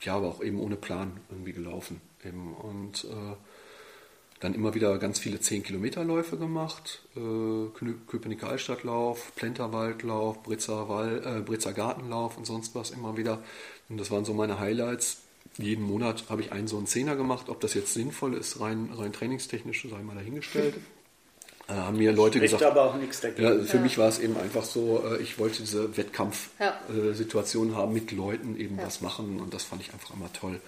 ja, 0.00 0.16
aber 0.16 0.28
auch 0.28 0.42
eben 0.42 0.58
ohne 0.58 0.76
Plan 0.76 1.20
irgendwie 1.30 1.52
gelaufen. 1.52 2.00
Eben. 2.24 2.54
Und 2.54 3.04
äh, 3.04 3.36
dann 4.40 4.54
immer 4.54 4.74
wieder 4.74 4.98
ganz 4.98 5.18
viele 5.18 5.38
10-Kilometer-Läufe 5.38 6.36
gemacht. 6.38 7.02
Äh, 7.16 7.94
Köpenicker 8.08 8.48
Altstadtlauf, 8.48 9.32
Plenterwaldlauf, 9.36 10.42
Britzer, 10.42 10.88
Wall, 10.88 11.22
äh, 11.24 11.40
Britzer 11.40 11.72
Gartenlauf 11.72 12.36
und 12.36 12.46
sonst 12.46 12.74
was 12.74 12.90
immer 12.90 13.16
wieder. 13.16 13.42
Und 13.88 13.98
das 13.98 14.10
waren 14.10 14.24
so 14.24 14.34
meine 14.34 14.58
Highlights 14.58 15.22
jeden 15.58 15.84
Monat 15.84 16.24
habe 16.28 16.42
ich 16.42 16.52
einen 16.52 16.68
so 16.68 16.76
einen 16.76 16.86
Zehner 16.86 17.16
gemacht. 17.16 17.48
Ob 17.48 17.60
das 17.60 17.74
jetzt 17.74 17.92
sinnvoll 17.94 18.34
ist, 18.34 18.60
rein, 18.60 18.90
rein 18.96 19.12
trainingstechnisch, 19.12 19.86
sei 19.88 20.02
mal 20.02 20.16
dahingestellt. 20.16 20.74
Äh, 21.68 21.74
haben 21.74 21.98
mir 21.98 22.10
Leute 22.10 22.38
Spricht 22.38 22.54
gesagt. 22.54 22.72
aber 22.72 22.90
auch 22.90 22.96
nichts 22.96 23.20
dagegen. 23.20 23.42
Ja, 23.44 23.64
für 23.64 23.76
ja. 23.76 23.82
mich 23.84 23.96
war 23.96 24.08
es 24.08 24.18
eben 24.18 24.36
einfach 24.36 24.64
so, 24.64 25.04
äh, 25.06 25.22
ich 25.22 25.38
wollte 25.38 25.58
diese 25.58 25.96
Wettkampfsituation 25.96 27.68
ja. 27.68 27.74
äh, 27.74 27.76
haben, 27.76 27.92
mit 27.92 28.10
Leuten 28.10 28.58
eben 28.58 28.76
ja. 28.76 28.86
was 28.86 29.02
machen 29.02 29.38
und 29.38 29.54
das 29.54 29.62
fand 29.62 29.80
ich 29.80 29.92
einfach 29.92 30.12
immer 30.12 30.32
toll. 30.32 30.60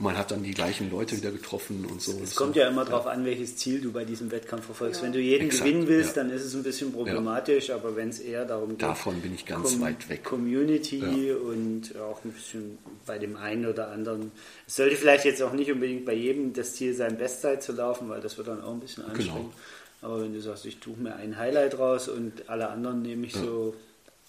Und 0.00 0.04
man 0.04 0.16
hat 0.16 0.30
dann 0.30 0.42
die 0.42 0.54
gleichen 0.54 0.90
Leute 0.90 1.14
wieder 1.14 1.30
getroffen 1.30 1.84
und 1.84 2.00
so. 2.00 2.18
Es 2.24 2.34
kommt 2.34 2.56
ja 2.56 2.66
immer 2.66 2.86
darauf 2.86 3.06
an, 3.06 3.26
welches 3.26 3.56
Ziel 3.56 3.82
du 3.82 3.92
bei 3.92 4.06
diesem 4.06 4.30
Wettkampf 4.30 4.64
verfolgst. 4.64 5.02
Wenn 5.02 5.12
du 5.12 5.20
jeden 5.20 5.48
Exakt, 5.48 5.66
gewinnen 5.66 5.88
willst, 5.88 6.16
dann 6.16 6.30
ist 6.30 6.42
es 6.42 6.54
ein 6.54 6.62
bisschen 6.62 6.90
problematisch, 6.90 7.68
aber 7.68 7.94
wenn 7.96 8.08
es 8.08 8.18
eher 8.18 8.46
darum 8.46 8.70
geht, 8.70 8.80
davon 8.80 9.20
bin 9.20 9.34
ich 9.34 9.44
ganz 9.44 9.72
Com 9.72 9.82
weit 9.82 10.08
weg. 10.08 10.24
Community 10.24 11.32
und 11.32 11.94
auch 11.98 12.24
ein 12.24 12.32
bisschen 12.32 12.78
bei 13.04 13.18
dem 13.18 13.36
einen 13.36 13.66
oder 13.66 13.90
anderen. 13.90 14.32
Es 14.66 14.76
sollte 14.76 14.96
vielleicht 14.96 15.26
jetzt 15.26 15.42
auch 15.42 15.52
nicht 15.52 15.70
unbedingt 15.70 16.06
bei 16.06 16.14
jedem 16.14 16.54
das 16.54 16.76
Ziel 16.76 16.94
sein, 16.94 17.18
Bestzeit 17.18 17.62
zu 17.62 17.72
laufen, 17.72 18.08
weil 18.08 18.22
das 18.22 18.38
wird 18.38 18.48
dann 18.48 18.62
auch 18.62 18.72
ein 18.72 18.80
bisschen 18.80 19.04
genau. 19.04 19.16
anstrengend. 19.16 19.52
Genau. 20.00 20.12
Aber 20.14 20.22
wenn 20.22 20.32
du 20.32 20.40
sagst, 20.40 20.64
ich 20.64 20.78
tue 20.78 20.96
mir 20.96 21.16
ein 21.16 21.36
Highlight 21.36 21.78
raus 21.78 22.08
und 22.08 22.48
alle 22.48 22.70
anderen 22.70 23.02
nehme 23.02 23.26
ich 23.26 23.34
ja. 23.34 23.42
so 23.42 23.74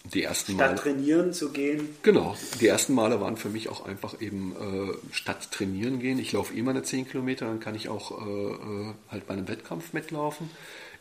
die 0.06 0.24
ersten 0.24 0.54
Statt 0.54 0.70
Male, 0.72 0.82
trainieren 0.82 1.34
zu 1.34 1.52
gehen. 1.52 1.90
Genau, 2.02 2.36
die 2.60 2.68
ersten 2.68 2.94
Male 2.94 3.22
waren 3.22 3.38
für 3.38 3.50
mich 3.50 3.70
auch 3.70 3.86
einfach 3.86 4.20
eben 4.20 4.56
äh, 4.56 5.14
statt 5.14 5.52
trainieren 5.52 6.00
gehen. 6.00 6.18
Ich 6.20 6.32
laufe 6.32 6.54
eh 6.54 6.62
meine 6.62 6.84
10 6.84 7.08
Kilometer, 7.08 7.46
dann 7.46 7.60
kann 7.60 7.76
ich 7.76 7.90
auch 7.90 8.26
äh, 8.26 8.52
äh, 8.52 8.94
halt 9.10 9.28
bei 9.28 9.34
einem 9.34 9.48
Wettkampf 9.48 9.94
mitlaufen. 9.94 10.50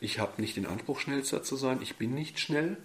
Ich 0.00 0.18
habe 0.18 0.40
nicht 0.40 0.56
den 0.56 0.66
Anspruch, 0.66 1.00
schnellster 1.00 1.42
zu 1.42 1.56
sein. 1.56 1.78
Ich 1.82 1.96
bin 1.96 2.14
nicht 2.14 2.38
schnell. 2.38 2.76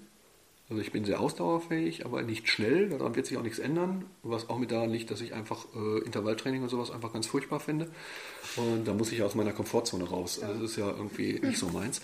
Also 0.70 0.82
ich 0.82 0.91
bin 0.91 1.05
sehr 1.05 1.20
ausdauerfähig, 1.20 2.05
aber 2.05 2.24
nicht 2.24 2.49
schnell. 2.49 2.89
Daran 2.89 3.16
wird 3.16 3.28
sich 3.28 3.38
auch 3.38 3.43
nichts 3.43 3.59
ändern. 3.59 4.05
Was 4.24 4.49
auch 4.49 4.57
mit 4.57 4.72
daran 4.72 4.89
liegt, 4.89 5.11
dass 5.11 5.22
ich 5.22 5.34
einfach 5.34 5.66
äh, 5.76 5.99
Intervalltraining 5.99 6.63
und 6.63 6.70
sowas 6.70 6.89
einfach 6.89 7.13
ganz 7.13 7.28
furchtbar 7.28 7.59
finde. 7.59 7.88
Und 8.55 8.86
da 8.86 8.93
muss 8.93 9.11
ich 9.11 9.22
aus 9.22 9.36
meiner 9.36 9.53
Komfortzone 9.53 10.05
raus. 10.05 10.41
Also 10.41 10.61
das 10.61 10.72
ist 10.72 10.78
ja 10.78 10.88
irgendwie 10.88 11.39
nicht 11.39 11.59
so 11.59 11.68
meins. 11.68 12.01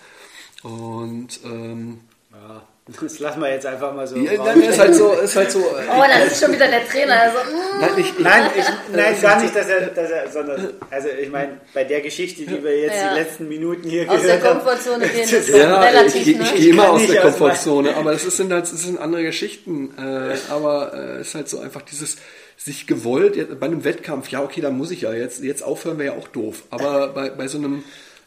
Und 0.61 1.39
ähm, 1.43 2.01
ja, 2.31 2.67
das 2.99 3.19
lassen 3.19 3.41
wir 3.41 3.51
jetzt 3.51 3.65
einfach 3.65 3.93
mal 3.93 4.07
so. 4.07 4.15
Ja, 4.17 4.43
dann 4.43 4.61
ist 4.61 4.79
halt 4.79 4.95
so, 4.95 5.13
ist 5.13 5.35
halt 5.35 5.51
so. 5.51 5.59
Oh, 5.59 6.03
das 6.07 6.31
ist 6.31 6.43
schon 6.43 6.53
wieder 6.53 6.67
der 6.67 6.87
Trainer. 6.87 7.19
Also, 7.21 7.37
mm. 7.37 7.79
nein, 7.79 7.89
ich, 7.97 8.19
nein, 8.19 8.43
ich, 8.57 8.65
nein 8.95 9.21
gar 9.21 9.41
nicht, 9.41 9.55
dass 9.55 9.67
er, 9.67 9.87
dass 9.87 10.09
er, 10.09 10.29
sondern, 10.31 10.73
also 10.89 11.07
ich 11.09 11.29
meine, 11.29 11.61
bei 11.73 11.83
der 11.83 12.01
Geschichte, 12.01 12.43
die 12.43 12.63
wir 12.63 12.79
jetzt 12.79 12.95
Ja. 12.95 13.13
die 13.13 13.19
letzten 13.19 13.47
Minuten 13.47 13.89
hier 13.89 14.09
aus 14.09 14.21
der 14.21 14.37
gehört 14.37 14.43
haben, 14.43 14.65
Komfortzone 14.65 15.07
gehen 15.07 15.23
ist 15.29 15.49
Ja, 15.49 15.81
relativ, 15.81 16.21
ich, 16.21 16.27
ich, 16.27 16.37
ne? 16.37 16.43
ich 16.43 16.55
gehe 16.55 16.69
immer 16.69 16.89
aus 16.89 17.05
der 17.05 17.25
aus 17.25 17.37
Komfortzone, 17.37 17.95
aber 17.95 18.13
es 18.13 18.23
sind 18.23 18.51
halt, 18.51 18.65
es 18.65 18.83
sind 18.83 18.99
andere 18.99 19.23
Geschichten. 19.23 19.93
Äh, 19.97 20.37
aber 20.51 20.93
äh, 20.93 21.19
es 21.19 21.29
ist 21.29 21.35
halt 21.35 21.49
so 21.49 21.59
einfach 21.59 21.81
dieses 21.81 22.17
sich 22.63 22.85
gewollt, 22.85 23.59
bei 23.59 23.65
einem 23.65 23.83
Wettkampf, 23.83 24.29
ja 24.29 24.43
okay, 24.43 24.61
dann 24.61 24.77
muss 24.77 24.91
ich 24.91 25.01
ja 25.01 25.13
jetzt, 25.13 25.43
jetzt 25.43 25.63
aufhören 25.63 25.97
wäre 25.97 26.13
ja 26.13 26.19
auch 26.19 26.27
doof. 26.27 26.63
Aber 26.69 27.09
bei, 27.09 27.29
bei 27.29 27.47
so 27.47 27.57
einem, 27.57 27.83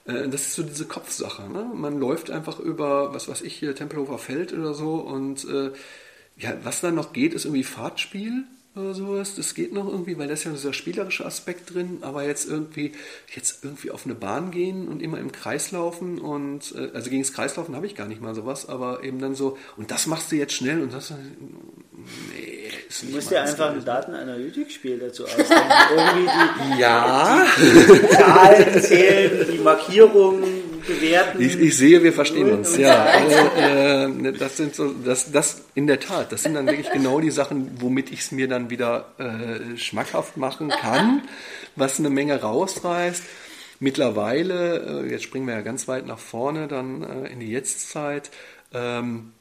äh, 0.06 0.28
das 0.28 0.42
ist 0.42 0.54
so 0.54 0.62
diese 0.62 0.86
Kopfsache. 0.86 1.48
Ne? 1.50 1.70
Man 1.74 1.98
läuft 1.98 2.30
einfach 2.30 2.58
über, 2.60 3.14
was 3.14 3.28
weiß 3.28 3.42
ich, 3.42 3.54
hier 3.54 3.74
Tempelhofer 3.74 4.18
Feld 4.18 4.52
oder 4.52 4.74
so 4.74 4.96
und 4.96 5.44
äh, 5.44 5.72
ja, 6.36 6.56
was 6.64 6.80
dann 6.80 6.96
noch 6.96 7.12
geht, 7.12 7.32
ist 7.32 7.44
irgendwie 7.44 7.64
Fahrtspiel 7.64 8.44
oder 8.74 8.92
sowas. 8.92 9.36
Das 9.36 9.54
geht 9.54 9.72
noch 9.72 9.88
irgendwie, 9.88 10.18
weil 10.18 10.26
da 10.26 10.34
ist 10.34 10.44
ja 10.44 10.50
dieser 10.50 10.72
spielerische 10.72 11.24
Aspekt 11.24 11.72
drin, 11.72 11.98
aber 12.00 12.24
jetzt 12.24 12.48
irgendwie, 12.48 12.92
jetzt 13.34 13.64
irgendwie 13.64 13.92
auf 13.92 14.04
eine 14.04 14.14
Bahn 14.16 14.50
gehen 14.50 14.88
und 14.88 15.00
immer 15.00 15.18
im 15.18 15.30
Kreis 15.30 15.70
laufen 15.70 16.18
und 16.18 16.74
äh, 16.74 16.90
also 16.92 17.10
gegen 17.10 17.22
das 17.22 17.32
Kreislaufen 17.32 17.76
habe 17.76 17.86
ich 17.86 17.94
gar 17.94 18.08
nicht 18.08 18.20
mal 18.20 18.34
sowas, 18.34 18.68
aber 18.68 19.04
eben 19.04 19.20
dann 19.20 19.34
so, 19.34 19.56
und 19.76 19.90
das 19.90 20.06
machst 20.06 20.32
du 20.32 20.36
jetzt 20.36 20.54
schnell 20.54 20.82
und 20.82 20.92
das 20.92 21.12
nee, 22.32 22.70
ist 22.88 23.02
Du 23.02 23.06
nicht 23.06 23.14
musst 23.16 23.30
dir 23.30 23.42
einfach 23.42 23.70
ein 23.72 23.84
Datenanalytikspiel 23.84 24.98
dazu 24.98 25.24
ausdenken. 25.24 25.52
Irgendwie 25.96 26.80
Ja, 26.80 27.46
die 27.56 28.08
Zahlen 28.08 28.82
zählen, 28.82 29.46
die 29.52 29.58
Markierungen 29.58 30.42
bewerten. 30.86 31.40
ich, 31.40 31.58
ich 31.58 31.76
sehe, 31.76 32.02
wir 32.02 32.12
verstehen 32.12 32.52
uns. 32.52 32.76
Ja, 32.76 33.04
Eins. 33.12 33.32
äh, 33.56 34.04
äh, 34.04 34.32
das 34.32 34.56
sind 34.56 34.74
so, 34.74 34.92
das, 35.04 35.32
das 35.32 35.62
in 35.74 35.86
der 35.86 36.00
Tat, 36.00 36.30
das 36.32 36.42
sind 36.42 36.54
dann 36.54 36.66
wirklich 36.66 36.90
genau 36.90 37.20
die 37.20 37.30
Sachen, 37.30 37.70
womit 37.80 38.12
ich 38.12 38.20
es 38.20 38.32
mir 38.32 38.48
dann 38.48 38.70
wieder 38.70 39.06
äh, 39.18 39.76
schmackhaft 39.78 40.36
machen 40.36 40.68
kann, 40.68 41.22
was 41.76 41.98
eine 41.98 42.10
Menge 42.10 42.40
rausreißt. 42.40 43.22
Mittlerweile, 43.80 45.04
äh, 45.04 45.10
jetzt 45.10 45.24
springen 45.24 45.46
wir 45.46 45.54
ja 45.54 45.60
ganz 45.62 45.88
weit 45.88 46.06
nach 46.06 46.18
vorne, 46.18 46.68
dann 46.68 47.02
äh, 47.02 47.32
in 47.32 47.40
die 47.40 47.50
Jetztzeit. 47.50 48.30
Ähm, 48.72 49.32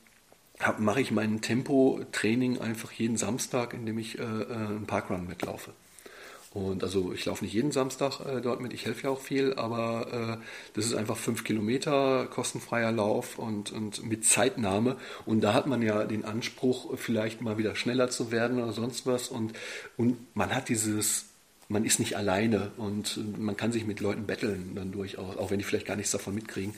mache 0.77 1.01
ich 1.01 1.11
mein 1.11 1.41
Tempo-Training 1.41 2.59
einfach 2.59 2.91
jeden 2.91 3.17
Samstag, 3.17 3.73
indem 3.73 3.97
ich 3.97 4.19
äh, 4.19 4.21
äh, 4.21 4.53
einen 4.53 4.85
Parkrun 4.87 5.27
mitlaufe. 5.27 5.71
Und 6.53 6.83
also 6.83 7.11
ich 7.13 7.25
laufe 7.25 7.43
nicht 7.43 7.53
jeden 7.53 7.71
Samstag 7.71 8.19
äh, 8.19 8.39
dort 8.39 8.61
mit, 8.61 8.73
ich 8.73 8.85
helfe 8.85 9.05
ja 9.05 9.09
auch 9.09 9.19
viel, 9.19 9.55
aber 9.55 10.37
äh, 10.39 10.43
das 10.75 10.85
ist 10.85 10.93
einfach 10.93 11.17
fünf 11.17 11.43
Kilometer 11.43 12.27
kostenfreier 12.27 12.91
Lauf 12.91 13.39
und, 13.39 13.71
und 13.71 14.05
mit 14.05 14.23
Zeitnahme. 14.23 14.97
Und 15.25 15.41
da 15.41 15.53
hat 15.53 15.65
man 15.65 15.81
ja 15.81 16.05
den 16.05 16.25
Anspruch, 16.25 16.95
vielleicht 16.97 17.41
mal 17.41 17.57
wieder 17.57 17.75
schneller 17.75 18.09
zu 18.09 18.31
werden 18.31 18.61
oder 18.61 18.71
sonst 18.71 19.07
was. 19.07 19.29
Und, 19.29 19.53
und 19.97 20.17
man 20.35 20.53
hat 20.53 20.69
dieses, 20.69 21.32
man 21.73 21.83
ist 21.83 21.99
nicht 21.99 22.15
alleine 22.15 22.71
und 22.77 23.17
äh, 23.17 23.39
man 23.41 23.57
kann 23.57 23.71
sich 23.73 23.85
mit 23.85 23.99
Leuten 23.99 24.25
betteln 24.25 24.71
dann 24.75 24.91
durchaus, 24.93 25.35
auch 25.37 25.51
wenn 25.51 25.57
die 25.59 25.65
vielleicht 25.65 25.85
gar 25.87 25.97
nichts 25.97 26.11
davon 26.11 26.33
mitkriegen. 26.35 26.73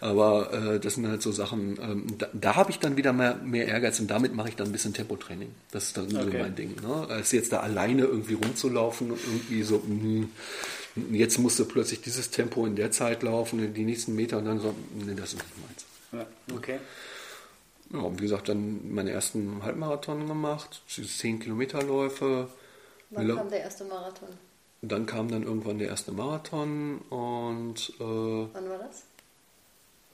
Aber 0.00 0.52
äh, 0.52 0.80
das 0.80 0.94
sind 0.94 1.06
halt 1.06 1.22
so 1.22 1.30
Sachen, 1.30 1.78
ähm, 1.80 2.06
da, 2.18 2.26
da 2.32 2.56
habe 2.56 2.70
ich 2.72 2.80
dann 2.80 2.96
wieder 2.96 3.12
mehr, 3.12 3.36
mehr 3.36 3.68
Ehrgeiz 3.68 4.00
und 4.00 4.08
damit 4.10 4.34
mache 4.34 4.48
ich 4.48 4.56
dann 4.56 4.66
ein 4.68 4.72
bisschen 4.72 4.94
Tempotraining. 4.94 5.50
Das 5.70 5.84
ist 5.84 5.96
dann 5.96 6.10
so 6.10 6.18
Okay. 6.18 6.42
mein 6.42 6.56
Ding. 6.56 6.74
Ne? 6.82 7.06
Als 7.08 7.30
jetzt 7.32 7.52
da 7.52 7.60
alleine 7.60 8.02
irgendwie 8.02 8.34
rumzulaufen 8.34 9.12
und 9.12 9.20
irgendwie 9.24 9.62
so, 9.62 9.78
mh, 9.86 10.26
jetzt 11.12 11.38
musst 11.38 11.58
du 11.60 11.64
plötzlich 11.64 12.00
dieses 12.00 12.30
Tempo 12.30 12.66
in 12.66 12.74
der 12.74 12.90
Zeit 12.90 13.22
laufen, 13.22 13.72
die 13.74 13.84
nächsten 13.84 14.16
Meter 14.16 14.38
und 14.38 14.46
dann 14.46 14.58
so, 14.60 14.74
nee, 14.94 15.14
das 15.14 15.34
ist 15.34 15.36
nicht 15.36 15.46
meins. 15.68 15.84
Ja, 16.50 16.56
okay. 16.56 16.78
Ja, 17.92 18.00
und 18.00 18.18
wie 18.18 18.24
gesagt, 18.24 18.48
dann 18.48 18.92
meine 18.92 19.10
ersten 19.12 19.62
Halbmarathon 19.62 20.26
gemacht, 20.26 20.82
10 20.88 21.38
Kilometerläufe. 21.40 22.48
Wann 23.10 23.36
kam 23.36 23.50
der 23.50 23.60
erste 23.62 23.84
Marathon? 23.84 24.28
Dann 24.82 25.06
kam 25.06 25.28
dann 25.30 25.42
irgendwann 25.42 25.78
der 25.78 25.88
erste 25.88 26.12
Marathon 26.12 26.98
und 27.10 27.90
äh, 27.98 28.02
wann 28.02 28.50
Wann 28.54 28.68
war 28.68 28.78
das? 28.78 29.02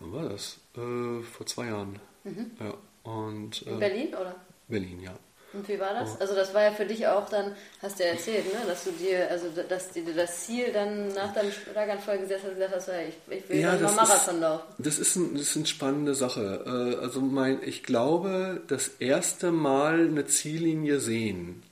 war 0.01 0.29
das? 0.29 0.57
Äh, 0.77 1.23
vor 1.23 1.47
zwei 1.47 1.67
Jahren. 1.67 1.99
Ja. 2.25 2.75
Und 3.11 3.63
In 3.63 3.77
äh, 3.77 3.79
Berlin, 3.79 4.09
oder? 4.15 4.35
Berlin, 4.69 5.01
ja. 5.01 5.13
Und 5.53 5.69
wie 5.69 5.79
war 5.79 5.91
Oh. 5.93 6.01
das? 6.01 6.21
Also 6.21 6.35
das 6.35 6.53
war 6.55 6.63
ja 6.65 6.73
für 6.73 6.85
dich 6.87 7.07
auch 7.07 7.29
dann, 7.29 7.55
hast 7.81 7.99
du 8.01 8.03
ja 8.05 8.11
erzählt, 8.11 8.47
ne? 8.53 8.59
dass 8.67 8.85
du 8.85 8.91
dir, 8.93 9.31
also 9.31 9.47
dass 9.69 9.91
dir 9.91 10.03
das 10.15 10.47
Ziel 10.47 10.73
dann 10.73 11.09
nach 11.15 11.33
deinem 11.35 11.53
Schlaganfall 11.53 12.19
gesetzt 12.19 12.43
hast 12.45 12.49
und 12.51 12.55
gesagt 12.57 12.75
hast, 12.75 12.89
ja, 12.89 12.95
ich, 13.03 13.15
ich 13.39 13.49
will 13.49 13.63
dann 13.63 13.83
mal 13.83 13.93
Marathon 13.95 14.41
laufen. 14.41 14.65
Das 14.79 14.99
ist, 14.99 15.15
ein, 15.17 15.35
das 15.35 15.43
ist 15.43 15.57
eine 15.57 15.67
spannende 15.67 16.15
Sache. 16.15 16.65
Äh, 16.99 17.03
Also 17.05 17.21
mein, 17.21 17.63
ich 17.63 17.83
glaube, 17.85 18.63
das 18.67 18.89
erste 18.99 19.53
Mal 19.53 20.07
eine 20.09 20.27
Ziellinie 20.27 20.99
sehen, 20.99 21.63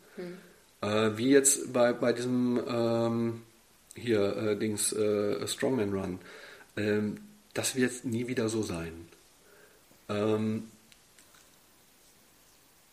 äh, 0.82 1.16
wie 1.16 1.30
jetzt 1.30 1.72
bei, 1.72 1.92
bei 1.92 2.12
diesem 2.12 2.60
ähm, 2.68 3.42
hier 3.94 4.36
äh, 4.36 4.56
Dings 4.56 4.92
äh, 4.92 5.46
Strongman 5.46 5.92
Run, 5.92 6.18
ähm, 6.76 7.16
das 7.54 7.76
wird 7.76 8.04
nie 8.04 8.26
wieder 8.28 8.48
so 8.48 8.62
sein. 8.62 8.92
Ähm, 10.08 10.64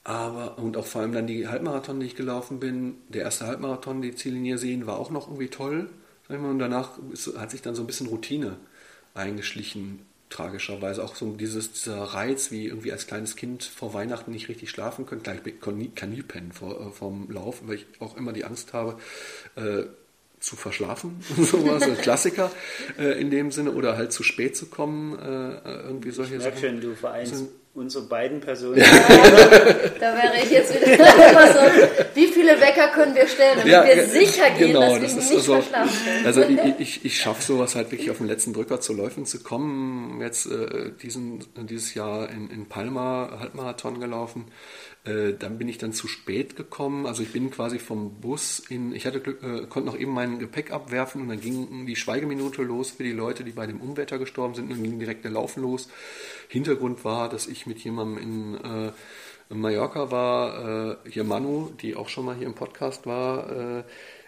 aber, 0.04 0.58
und 0.58 0.76
auch 0.76 0.86
vor 0.86 1.02
allem 1.02 1.12
dann 1.14 1.28
die 1.28 1.48
Halbmarathon, 1.48 2.00
die 2.00 2.08
ich 2.08 2.16
gelaufen 2.16 2.60
bin, 2.60 2.96
der 3.10 3.24
erste 3.24 3.46
Halbmarathon, 3.48 4.02
die 4.02 4.16
Ziellinie 4.16 4.58
sehen, 4.58 4.88
war 4.88 4.98
auch 4.98 5.12
noch 5.12 5.28
irgendwie 5.28 5.50
toll. 5.50 5.90
Sag 6.28 6.38
ich 6.38 6.42
mal, 6.42 6.50
und 6.52 6.60
danach 6.60 6.98
ist, 7.12 7.38
hat 7.38 7.52
sich 7.52 7.62
dann 7.62 7.76
so 7.76 7.84
ein 7.84 7.88
bisschen 7.88 8.08
Routine 8.08 8.58
eingeschlichen, 9.14 10.00
tragischerweise. 10.30 11.04
Auch 11.04 11.16
so 11.16 11.34
dieses, 11.34 11.72
dieser 11.74 12.02
Reiz, 12.02 12.52
wie 12.52 12.68
irgendwie 12.68 12.92
als 12.92 13.08
kleines 13.08 13.36
Kind 13.36 13.64
vor 13.64 13.94
Weihnachten 13.94 14.32
nicht 14.32 14.50
richtig 14.50 14.70
schlafen 14.70 15.06
können. 15.06 15.24
Klar, 15.24 15.38
ich 15.44 15.60
kann 15.60 15.78
nie, 15.78 15.90
kann 15.90 16.12
nie 16.12 16.22
pennen 16.22 16.52
vor, 16.52 16.80
äh, 16.80 16.92
vorm 16.92 17.30
Lauf, 17.32 17.62
weil 17.66 17.76
ich 17.76 17.86
auch 18.00 18.16
immer 18.18 18.34
die 18.34 18.46
Angst 18.46 18.74
habe, 18.74 18.98
äh, 19.56 19.84
zu 20.40 20.56
verschlafen, 20.56 21.22
sowas, 21.38 21.84
ein 21.84 21.98
Klassiker 21.98 22.50
äh, 22.98 23.20
in 23.20 23.30
dem 23.30 23.52
Sinne, 23.52 23.72
oder 23.72 23.98
halt 23.98 24.14
zu 24.14 24.24
spät 24.24 24.56
zu 24.56 24.68
kommen, 24.68 25.18
äh, 25.20 25.82
irgendwie 25.84 26.12
solche 26.12 26.36
Ich 26.36 26.44
Sachen. 26.44 26.58
schon, 26.58 26.82
du 26.82 26.96
vereinst 26.96 27.44
unsere 27.74 28.06
beiden 28.06 28.40
Personen. 28.42 28.76
Da 28.82 28.86
wäre 30.16 30.34
ich 30.44 30.52
jetzt 30.52 30.74
wieder 30.76 30.88
immer 31.32 31.48
so, 31.54 31.60
wie 32.16 32.28
viele 32.28 32.60
Wecker 32.60 32.90
können 32.90 33.16
wir 33.16 33.28
stellen, 33.28 33.58
damit 33.60 33.68
wir 33.88 33.96
ge- 33.96 34.06
sicher 34.06 34.50
gehen, 34.52 34.68
genau, 34.74 34.98
dass 35.00 35.02
das 35.02 35.02
wir 35.02 35.08
ist 35.20 35.30
nicht 35.30 35.38
also, 35.38 35.54
verschlafen 35.62 36.06
werden. 36.06 36.26
also 36.26 36.42
ich, 36.42 36.80
ich, 36.80 37.06
ich 37.06 37.18
schaffe 37.20 37.42
sowas 37.42 37.76
halt 37.76 37.92
wirklich 37.92 38.12
auf 38.12 38.18
den 38.18 38.28
letzten 38.28 38.54
Drücker 38.54 38.82
zu 38.82 38.94
Läufen 38.94 39.26
zu 39.26 39.40
kommen. 39.44 40.20
Jetzt 40.22 40.48
äh, 40.48 40.92
diesen, 41.02 41.46
dieses 41.56 41.94
Jahr 41.94 42.30
in, 42.30 42.50
in 42.50 42.68
Palma 42.68 43.38
Halbmarathon 43.40 44.00
gelaufen. 44.00 44.46
Äh, 45.10 45.34
dann 45.38 45.58
bin 45.58 45.68
ich 45.68 45.78
dann 45.78 45.94
zu 45.94 46.08
spät 46.08 46.56
gekommen. 46.56 47.06
Also 47.06 47.24
ich 47.24 47.32
bin 47.32 47.50
quasi 47.52 47.80
vom 47.80 48.20
Bus 48.22 48.60
in, 48.60 48.94
ich 48.94 49.06
hatte 49.06 49.20
äh, 49.20 49.66
konnte 49.68 49.88
noch 49.88 49.98
eben 49.98 50.14
mein 50.14 50.40
Gepäck 50.40 50.72
abwerfen 50.72 51.22
und 51.22 51.30
dann 51.30 51.42
ging 51.42 51.86
die 51.86 51.96
Schweigeminute 51.96 52.62
los 52.62 52.92
für 52.92 53.04
die 53.04 53.12
Leute, 53.12 53.44
die 53.44 53.52
bei 53.52 53.66
dem 53.66 53.82
Unwetter 53.82 54.20
gestorben 54.20 54.56
sind 54.56 54.66
und 54.66 54.72
dann 54.72 54.84
ging 54.84 55.00
direkt 55.00 55.24
der 55.24 55.32
Laufen 55.32 55.64
los. 55.64 55.90
Hintergrund 56.48 57.04
war, 57.06 57.30
dass 57.30 57.48
ich 57.48 57.66
mit 57.66 57.80
jemandem 57.80 58.18
in 58.18 58.56
äh, 58.56 58.92
Mallorca 59.54 60.12
war, 60.12 61.02
äh, 61.06 61.10
hier 61.10 61.24
Manu, 61.24 61.72
die 61.82 61.96
auch 61.96 62.10
schon 62.10 62.26
mal 62.26 62.36
hier 62.36 62.48
im 62.48 62.56
Podcast 62.56 63.06
war, 63.06 63.84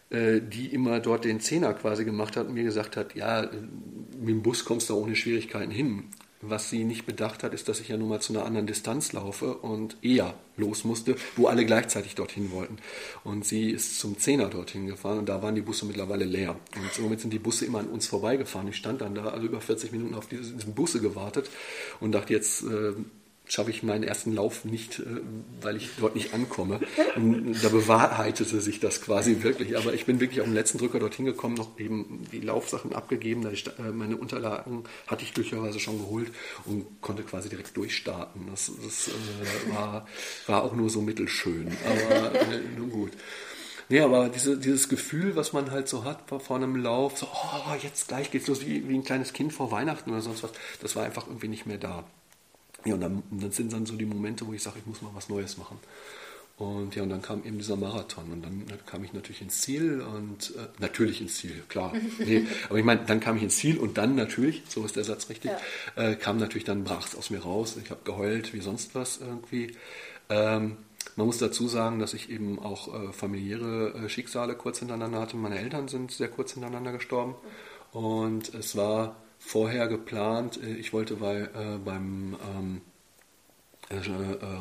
äh, 0.09 0.41
die 0.41 0.73
immer 0.73 0.99
dort 0.99 1.23
den 1.23 1.39
Zehner 1.39 1.73
quasi 1.73 2.03
gemacht 2.03 2.36
hat 2.36 2.47
und 2.47 2.53
mir 2.53 2.63
gesagt 2.63 2.97
hat, 2.97 3.15
ja, 3.15 3.49
mit 4.19 4.29
dem 4.29 4.41
Bus 4.41 4.65
kommst 4.65 4.89
du 4.89 4.97
ohne 4.97 5.15
Schwierigkeiten 5.15 5.71
hin. 5.71 6.09
Was 6.41 6.69
sie 6.69 6.83
nicht 6.83 7.05
bedacht 7.05 7.43
hat, 7.43 7.53
ist, 7.53 7.69
dass 7.69 7.79
ich 7.79 7.89
ja 7.89 7.97
nun 7.97 8.09
mal 8.09 8.19
zu 8.19 8.33
einer 8.33 8.45
anderen 8.45 8.65
Distanz 8.65 9.13
laufe 9.13 9.55
und 9.55 9.97
eher 10.01 10.33
los 10.57 10.83
musste, 10.83 11.15
wo 11.35 11.47
alle 11.47 11.65
gleichzeitig 11.65 12.15
dorthin 12.15 12.51
wollten. 12.51 12.77
Und 13.23 13.45
sie 13.45 13.69
ist 13.69 13.99
zum 13.99 14.17
Zehner 14.17 14.49
dorthin 14.49 14.87
gefahren 14.87 15.19
und 15.19 15.29
da 15.29 15.43
waren 15.43 15.53
die 15.53 15.61
Busse 15.61 15.85
mittlerweile 15.85 16.25
leer. 16.25 16.55
Und 16.75 16.93
somit 16.93 17.19
sind 17.19 17.31
die 17.31 17.39
Busse 17.39 17.65
immer 17.65 17.79
an 17.79 17.87
uns 17.87 18.07
vorbeigefahren. 18.07 18.67
Ich 18.69 18.77
stand 18.77 19.01
dann 19.01 19.13
da, 19.13 19.25
also 19.25 19.45
über 19.45 19.61
40 19.61 19.91
Minuten 19.91 20.15
auf 20.15 20.27
diese, 20.27 20.53
Busse 20.71 20.99
gewartet 20.99 21.49
und 21.99 22.11
dachte 22.13 22.33
jetzt, 22.33 22.63
äh, 22.63 22.93
schaffe 23.51 23.69
ich 23.69 23.83
meinen 23.83 24.03
ersten 24.03 24.33
Lauf 24.33 24.63
nicht, 24.63 24.99
äh, 24.99 25.03
weil 25.59 25.75
ich 25.75 25.89
dort 25.99 26.15
nicht 26.15 26.33
ankomme. 26.33 26.79
Und 27.17 27.61
da 27.61 27.67
bewahrheitete 27.67 28.61
sich 28.61 28.79
das 28.79 29.01
quasi 29.01 29.43
wirklich. 29.43 29.77
Aber 29.77 29.93
ich 29.93 30.05
bin 30.05 30.21
wirklich 30.21 30.39
auf 30.39 30.47
den 30.47 30.53
letzten 30.53 30.77
Drücker 30.77 30.99
dorthin 30.99 31.25
gekommen, 31.25 31.55
noch 31.55 31.77
eben 31.77 32.25
die 32.31 32.39
Laufsachen 32.39 32.93
abgegeben. 32.93 33.45
Äh, 33.45 33.91
meine 33.91 34.15
Unterlagen 34.15 34.85
hatte 35.05 35.23
ich 35.23 35.33
glücklicherweise 35.33 35.81
schon 35.81 35.97
geholt 35.99 36.31
und 36.65 37.01
konnte 37.01 37.23
quasi 37.23 37.49
direkt 37.49 37.75
durchstarten. 37.75 38.47
Das, 38.49 38.71
das 38.81 39.09
äh, 39.09 39.75
war, 39.75 40.07
war 40.47 40.63
auch 40.63 40.73
nur 40.73 40.89
so 40.89 41.01
mittelschön, 41.01 41.75
aber 41.85 42.31
nun 42.77 42.89
gut. 42.89 43.11
Nee, 43.89 43.99
aber 43.99 44.29
diese, 44.29 44.57
dieses 44.57 44.87
Gefühl, 44.87 45.35
was 45.35 45.51
man 45.51 45.71
halt 45.71 45.89
so 45.89 46.05
hat 46.05 46.21
vor 46.29 46.55
einem 46.55 46.77
Lauf, 46.77 47.17
so, 47.17 47.27
oh, 47.27 47.75
jetzt 47.83 48.07
gleich 48.07 48.31
geht's 48.31 48.47
los, 48.47 48.65
wie, 48.65 48.87
wie 48.87 48.95
ein 48.95 49.03
kleines 49.03 49.33
Kind 49.33 49.51
vor 49.51 49.71
Weihnachten 49.71 50.11
oder 50.11 50.21
sonst 50.21 50.43
was, 50.43 50.51
das 50.81 50.95
war 50.95 51.03
einfach 51.03 51.27
irgendwie 51.27 51.49
nicht 51.49 51.65
mehr 51.65 51.77
da. 51.77 52.05
Ja, 52.86 52.95
und 52.95 53.01
dann, 53.01 53.23
dann 53.32 53.51
sind 53.51 53.73
dann 53.73 53.86
so 53.86 53.95
die 53.95 54.05
Momente, 54.05 54.45
wo 54.47 54.53
ich 54.53 54.63
sage, 54.63 54.79
ich 54.79 54.86
muss 54.86 55.01
mal 55.01 55.11
was 55.13 55.29
Neues 55.29 55.57
machen. 55.57 55.77
Und 56.61 56.95
ja, 56.95 57.01
und 57.01 57.09
dann 57.09 57.23
kam 57.23 57.43
eben 57.43 57.57
dieser 57.57 57.75
Marathon 57.75 58.32
und 58.32 58.43
dann 58.43 58.65
kam 58.86 59.03
ich 59.03 59.13
natürlich 59.13 59.41
ins 59.41 59.61
Ziel 59.61 59.99
und 60.01 60.53
äh, 60.55 60.67
natürlich 60.77 61.19
ins 61.19 61.38
Ziel, 61.38 61.63
klar. 61.67 61.91
Nee, 62.19 62.45
aber 62.69 62.77
ich 62.77 62.86
meine, 62.86 63.01
dann 63.05 63.19
kam 63.19 63.38
ich 63.38 63.43
ins 63.43 63.57
Ziel 63.57 63.79
und 63.79 63.97
dann 63.97 64.13
natürlich, 64.13 64.61
so 64.67 64.86
ist 64.86 64.95
der 64.95 65.03
Satz 65.03 65.29
richtig, 65.29 65.51
ja. 65.95 66.09
äh, 66.09 66.15
kam 66.15 66.38
natürlich 66.38 66.63
dann 66.63 66.84
brach 66.84 67.07
es 67.07 67.15
aus 67.15 67.32
mir 67.32 67.39
raus. 67.39 67.77
Ich 67.84 67.89
habe 67.89 68.01
geheult 68.03 68.53
wie 68.53 68.61
sonst 68.61 68.93
was 68.93 69.19
irgendwie. 69.19 69.75
Ähm, 70.29 70.77
man 71.15 71.25
muss 71.25 71.39
dazu 71.39 71.67
sagen, 71.67 71.97
dass 71.97 72.13
ich 72.13 72.29
eben 72.29 72.59
auch 72.59 72.93
äh, 72.93 73.11
familiäre 73.11 73.93
äh, 73.95 74.09
Schicksale 74.09 74.53
kurz 74.53 74.79
hintereinander 74.79 75.19
hatte. 75.19 75.38
Meine 75.38 75.57
Eltern 75.57 75.88
sind 75.88 76.11
sehr 76.11 76.29
kurz 76.29 76.53
hintereinander 76.53 76.91
gestorben 76.91 77.34
und 77.91 78.53
es 78.53 78.75
war 78.75 79.15
vorher 79.41 79.87
geplant, 79.87 80.61
äh, 80.63 80.75
ich 80.75 80.93
wollte 80.93 81.15
bei, 81.15 81.41
äh, 81.41 81.77
beim 81.83 82.37
ähm, 82.55 82.81
äh, 83.89 83.95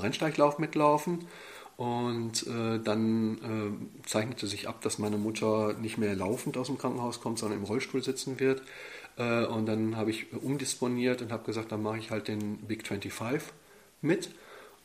Rennsteiglauf 0.01 0.59
mitlaufen 0.59 1.27
und 1.77 2.47
äh, 2.47 2.81
dann 2.83 3.91
zeichnete 4.05 4.47
sich 4.47 4.69
ab, 4.69 4.83
dass 4.83 4.99
meine 4.99 5.17
Mutter 5.17 5.75
nicht 5.75 5.97
mehr 5.97 6.15
laufend 6.15 6.57
aus 6.59 6.67
dem 6.67 6.77
Krankenhaus 6.77 7.21
kommt, 7.21 7.39
sondern 7.39 7.61
im 7.61 7.65
Rollstuhl 7.65 8.03
sitzen 8.03 8.39
wird. 8.41 8.63
und 9.17 9.67
dann 9.67 9.97
habe 9.97 10.11
ich 10.11 10.33
umdisponiert 10.33 11.23
und 11.23 11.33
habe 11.33 11.45
gesagt, 11.45 11.73
dann 11.73 11.83
mache 11.83 11.99
ich 11.99 12.11
halt 12.11 12.29
den 12.29 12.59
Big 12.59 12.87
25 12.87 13.41
mit. 14.03 14.31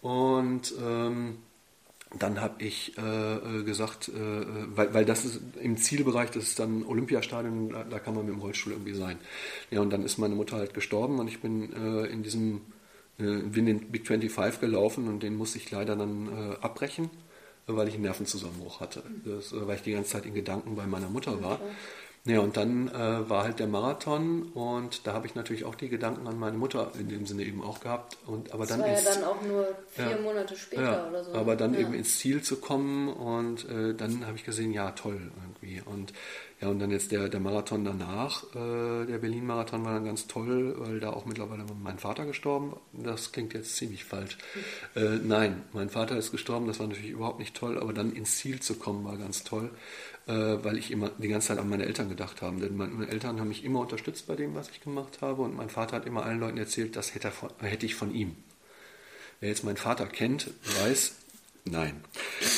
Und 0.01 0.73
ähm, 0.81 1.39
dann 2.19 2.41
habe 2.41 2.63
ich 2.63 2.97
äh, 2.97 3.35
äh, 3.35 3.63
gesagt, 3.63 4.09
äh, 4.09 4.11
weil, 4.75 4.93
weil 4.93 5.05
das 5.05 5.25
ist 5.25 5.41
im 5.61 5.77
Zielbereich, 5.77 6.31
das 6.31 6.43
ist 6.43 6.59
dann 6.59 6.83
Olympiastadion, 6.85 7.69
da, 7.69 7.83
da, 7.83 7.99
kann 7.99 8.15
man 8.15 8.25
mit 8.25 8.35
dem 8.35 8.41
Rollstuhl 8.41 8.73
irgendwie 8.73 8.93
sein. 8.93 9.17
Ja, 9.71 9.81
und 9.81 9.91
dann 9.91 10.03
ist 10.03 10.17
meine 10.17 10.35
Mutter 10.35 10.57
halt 10.57 10.73
gestorben 10.73 11.19
und 11.19 11.27
ich 11.27 11.41
bin 11.41 11.73
äh, 11.73 12.05
in 12.07 12.23
diesem, 12.23 12.61
äh, 13.19 13.41
bin 13.41 13.65
den 13.65 13.91
Big 13.91 14.07
25 14.07 14.61
gelaufen 14.61 15.07
und 15.07 15.23
den 15.23 15.35
musste 15.35 15.57
ich 15.57 15.69
leider 15.71 15.95
dann 15.95 16.27
äh, 16.27 16.55
abbrechen, 16.61 17.09
weil 17.67 17.87
ich 17.87 17.95
einen 17.95 18.03
Nervenzusammenbruch 18.03 18.79
hatte. 18.79 19.03
Das, 19.25 19.53
weil 19.53 19.75
ich 19.75 19.81
die 19.81 19.93
ganze 19.93 20.11
Zeit 20.11 20.25
in 20.25 20.33
Gedanken 20.33 20.75
bei 20.75 20.85
meiner 20.85 21.09
Mutter 21.09 21.41
war. 21.41 21.59
Ja, 22.27 22.39
und 22.39 22.57
dann 22.57 22.87
äh, 22.87 23.29
war 23.29 23.43
halt 23.43 23.59
der 23.59 23.67
Marathon 23.67 24.49
und 24.53 25.05
da 25.05 25.13
habe 25.13 25.27
ich 25.27 25.35
natürlich 25.35 25.63
auch 25.63 25.75
die 25.75 25.89
Gedanken 25.89 26.25
an 26.27 26.39
meine 26.39 26.57
Mutter 26.57 26.91
in 26.99 27.07
dem 27.07 27.27
Sinne 27.27 27.43
eben 27.43 27.63
auch 27.63 27.79
gehabt. 27.81 28.17
Und, 28.25 28.51
aber 28.51 28.65
das 28.65 28.69
dann 28.69 28.79
war 28.81 28.87
ja 28.87 28.99
dann 29.01 29.23
auch 29.23 29.41
nur 29.43 29.67
vier 29.89 30.09
ja, 30.09 30.17
Monate 30.17 30.55
später 30.55 30.81
ja, 30.81 31.07
oder 31.07 31.23
so. 31.23 31.33
Aber 31.33 31.55
dann 31.55 31.75
ja. 31.75 31.81
eben 31.81 31.93
ins 31.93 32.17
Ziel 32.17 32.41
zu 32.41 32.57
kommen 32.57 33.09
und 33.09 33.69
äh, 33.69 33.93
dann 33.93 34.25
habe 34.25 34.37
ich 34.37 34.43
gesehen, 34.43 34.73
ja 34.73 34.89
toll 34.91 35.31
irgendwie. 35.65 35.81
Und 35.81 36.13
ja, 36.61 36.69
und 36.69 36.79
dann 36.79 36.91
jetzt 36.91 37.11
der, 37.11 37.27
der 37.27 37.39
Marathon 37.39 37.83
danach, 37.83 38.43
äh, 38.55 39.05
der 39.05 39.17
Berlin-Marathon 39.17 39.83
war 39.83 39.93
dann 39.93 40.05
ganz 40.05 40.27
toll, 40.27 40.75
weil 40.77 40.99
da 40.99 41.11
auch 41.11 41.25
mittlerweile 41.25 41.65
mein 41.83 41.99
Vater 41.99 42.25
gestorben 42.25 42.75
Das 42.93 43.31
klingt 43.31 43.53
jetzt 43.53 43.75
ziemlich 43.75 44.05
falsch. 44.05 44.37
Äh, 44.95 45.19
nein, 45.23 45.63
mein 45.73 45.89
Vater 45.89 46.17
ist 46.17 46.31
gestorben, 46.31 46.67
das 46.67 46.79
war 46.79 46.87
natürlich 46.87 47.11
überhaupt 47.11 47.39
nicht 47.39 47.55
toll, 47.55 47.77
aber 47.77 47.93
dann 47.93 48.13
ins 48.13 48.37
Ziel 48.37 48.59
zu 48.61 48.75
kommen 48.75 49.03
war 49.03 49.17
ganz 49.17 49.43
toll 49.43 49.71
äh, 50.27 50.33
weil 50.33 50.77
ich 50.77 50.89
immer 50.89 51.11
die 51.19 51.27
ganze 51.27 51.49
Zeit 51.49 51.59
an 51.59 51.69
meine 51.69 51.85
Eltern 51.85 52.09
gedacht 52.09 52.41
habe. 52.41 52.59
Denn 52.59 52.75
meine 52.75 53.07
Eltern 53.07 53.39
haben 53.39 53.49
mich 53.49 53.63
immer 53.63 53.81
unterstützt 53.81 54.25
bei 54.25 54.35
dem, 54.35 54.55
was 54.55 54.69
ich 54.69 54.81
gemacht 54.81 55.19
habe. 55.21 55.43
Und 55.43 55.55
mein 55.55 55.69
Vater 55.69 55.97
hat 55.97 56.07
immer 56.07 56.25
allen 56.25 56.39
Leuten 56.39 56.57
erzählt, 56.57 56.95
das 56.95 57.13
hätte, 57.13 57.29
von, 57.29 57.51
hätte 57.59 57.85
ich 57.85 57.93
von 57.93 58.13
ihm. 58.13 58.35
Wer 59.39 59.49
jetzt 59.49 59.63
meinen 59.63 59.77
Vater 59.77 60.07
kennt, 60.07 60.49
weiß, 60.81 61.13
nein. 61.65 62.03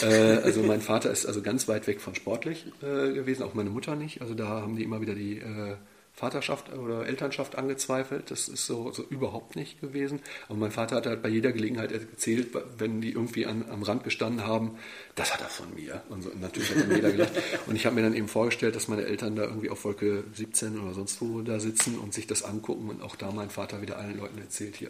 Äh, 0.01 0.37
also 0.43 0.61
mein 0.63 0.81
Vater 0.81 1.11
ist 1.11 1.25
also 1.25 1.41
ganz 1.41 1.67
weit 1.67 1.87
weg 1.87 2.01
von 2.01 2.15
sportlich 2.15 2.67
äh, 2.81 3.13
gewesen, 3.13 3.43
auch 3.43 3.53
meine 3.53 3.69
Mutter 3.69 3.95
nicht. 3.95 4.21
Also 4.21 4.33
da 4.33 4.47
haben 4.47 4.75
die 4.75 4.83
immer 4.83 5.01
wieder 5.01 5.15
die 5.15 5.39
äh, 5.39 5.75
Vaterschaft 6.17 6.73
oder 6.73 7.05
Elternschaft 7.05 7.59
angezweifelt. 7.59 8.31
Das 8.31 8.49
ist 8.49 8.65
so, 8.65 8.91
so 8.91 9.03
überhaupt 9.03 9.55
nicht 9.55 9.79
gewesen. 9.79 10.19
Aber 10.49 10.57
mein 10.57 10.71
Vater 10.71 10.95
hat 10.95 11.05
halt 11.05 11.21
bei 11.21 11.29
jeder 11.29 11.51
Gelegenheit 11.51 11.91
erzählt, 11.91 12.57
wenn 12.79 13.01
die 13.01 13.11
irgendwie 13.11 13.45
an, 13.45 13.65
am 13.69 13.83
Rand 13.83 14.03
gestanden 14.03 14.43
haben, 14.43 14.79
das 15.13 15.31
hat 15.31 15.41
er 15.41 15.47
von 15.47 15.71
mir. 15.75 16.01
Und, 16.09 16.23
so, 16.23 16.31
natürlich 16.33 16.71
hat 16.71 16.81
dann 16.81 16.95
jeder 16.95 17.11
gelacht. 17.11 17.33
Und 17.67 17.75
ich 17.75 17.85
habe 17.85 17.95
mir 17.95 18.01
dann 18.01 18.15
eben 18.15 18.27
vorgestellt, 18.27 18.75
dass 18.75 18.87
meine 18.87 19.05
Eltern 19.05 19.35
da 19.35 19.43
irgendwie 19.43 19.69
auf 19.69 19.85
Wolke 19.85 20.23
17 20.33 20.79
oder 20.79 20.95
sonst 20.95 21.21
wo 21.21 21.41
da 21.41 21.59
sitzen 21.59 21.99
und 21.99 22.15
sich 22.15 22.25
das 22.25 22.41
angucken 22.41 22.89
und 22.89 23.03
auch 23.03 23.15
da 23.15 23.31
mein 23.31 23.51
Vater 23.51 23.83
wieder 23.83 23.99
allen 23.99 24.17
Leuten 24.17 24.39
erzählt, 24.39 24.75
hier, 24.77 24.89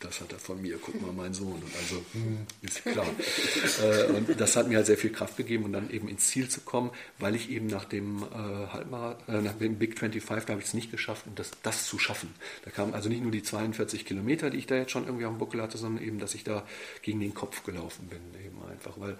das 0.00 0.20
hat 0.20 0.30
er 0.32 0.38
von 0.38 0.60
mir, 0.60 0.78
guck 0.78 1.00
mal, 1.00 1.12
mein 1.12 1.32
Sohn. 1.32 1.54
Und 1.54 1.74
also, 1.74 2.04
hm, 2.12 2.46
ist 2.60 2.84
klar. 2.84 3.06
äh, 3.82 4.12
und 4.12 4.38
das 4.38 4.54
hat 4.54 4.68
mir 4.68 4.76
halt 4.76 4.86
sehr 4.86 4.98
viel 4.98 5.10
Kraft 5.10 5.38
gegeben, 5.38 5.64
um 5.64 5.72
dann 5.72 5.90
eben 5.90 6.08
ins 6.08 6.26
Ziel 6.26 6.50
zu 6.50 6.60
kommen, 6.60 6.90
weil 7.18 7.34
ich 7.34 7.50
eben 7.50 7.66
nach 7.66 7.86
dem 7.86 8.22
äh, 8.22 8.26
Halbmarathon, 8.26 9.34
äh, 9.34 9.40
nach 9.40 9.54
dem 9.54 9.78
Big 9.78 9.98
25, 9.98 10.46
da 10.46 10.52
habe 10.52 10.60
ich 10.60 10.68
es 10.68 10.74
nicht 10.74 10.90
geschafft, 10.90 11.26
um 11.26 11.34
das, 11.34 11.50
das 11.62 11.86
zu 11.86 11.98
schaffen. 11.98 12.34
Da 12.64 12.70
kamen 12.70 12.92
also 12.92 13.08
nicht 13.08 13.22
nur 13.22 13.32
die 13.32 13.42
42 13.42 14.04
Kilometer, 14.04 14.50
die 14.50 14.58
ich 14.58 14.66
da 14.66 14.74
jetzt 14.76 14.90
schon 14.90 15.06
irgendwie 15.06 15.24
auf 15.24 15.32
dem 15.32 15.38
Buckel 15.38 15.62
hatte, 15.62 15.78
sondern 15.78 16.04
eben, 16.04 16.18
dass 16.18 16.34
ich 16.34 16.44
da 16.44 16.66
gegen 17.00 17.20
den 17.20 17.32
Kopf 17.32 17.64
gelaufen 17.64 18.08
bin, 18.08 18.20
eben 18.44 18.58
einfach. 18.70 19.00
Weil 19.00 19.16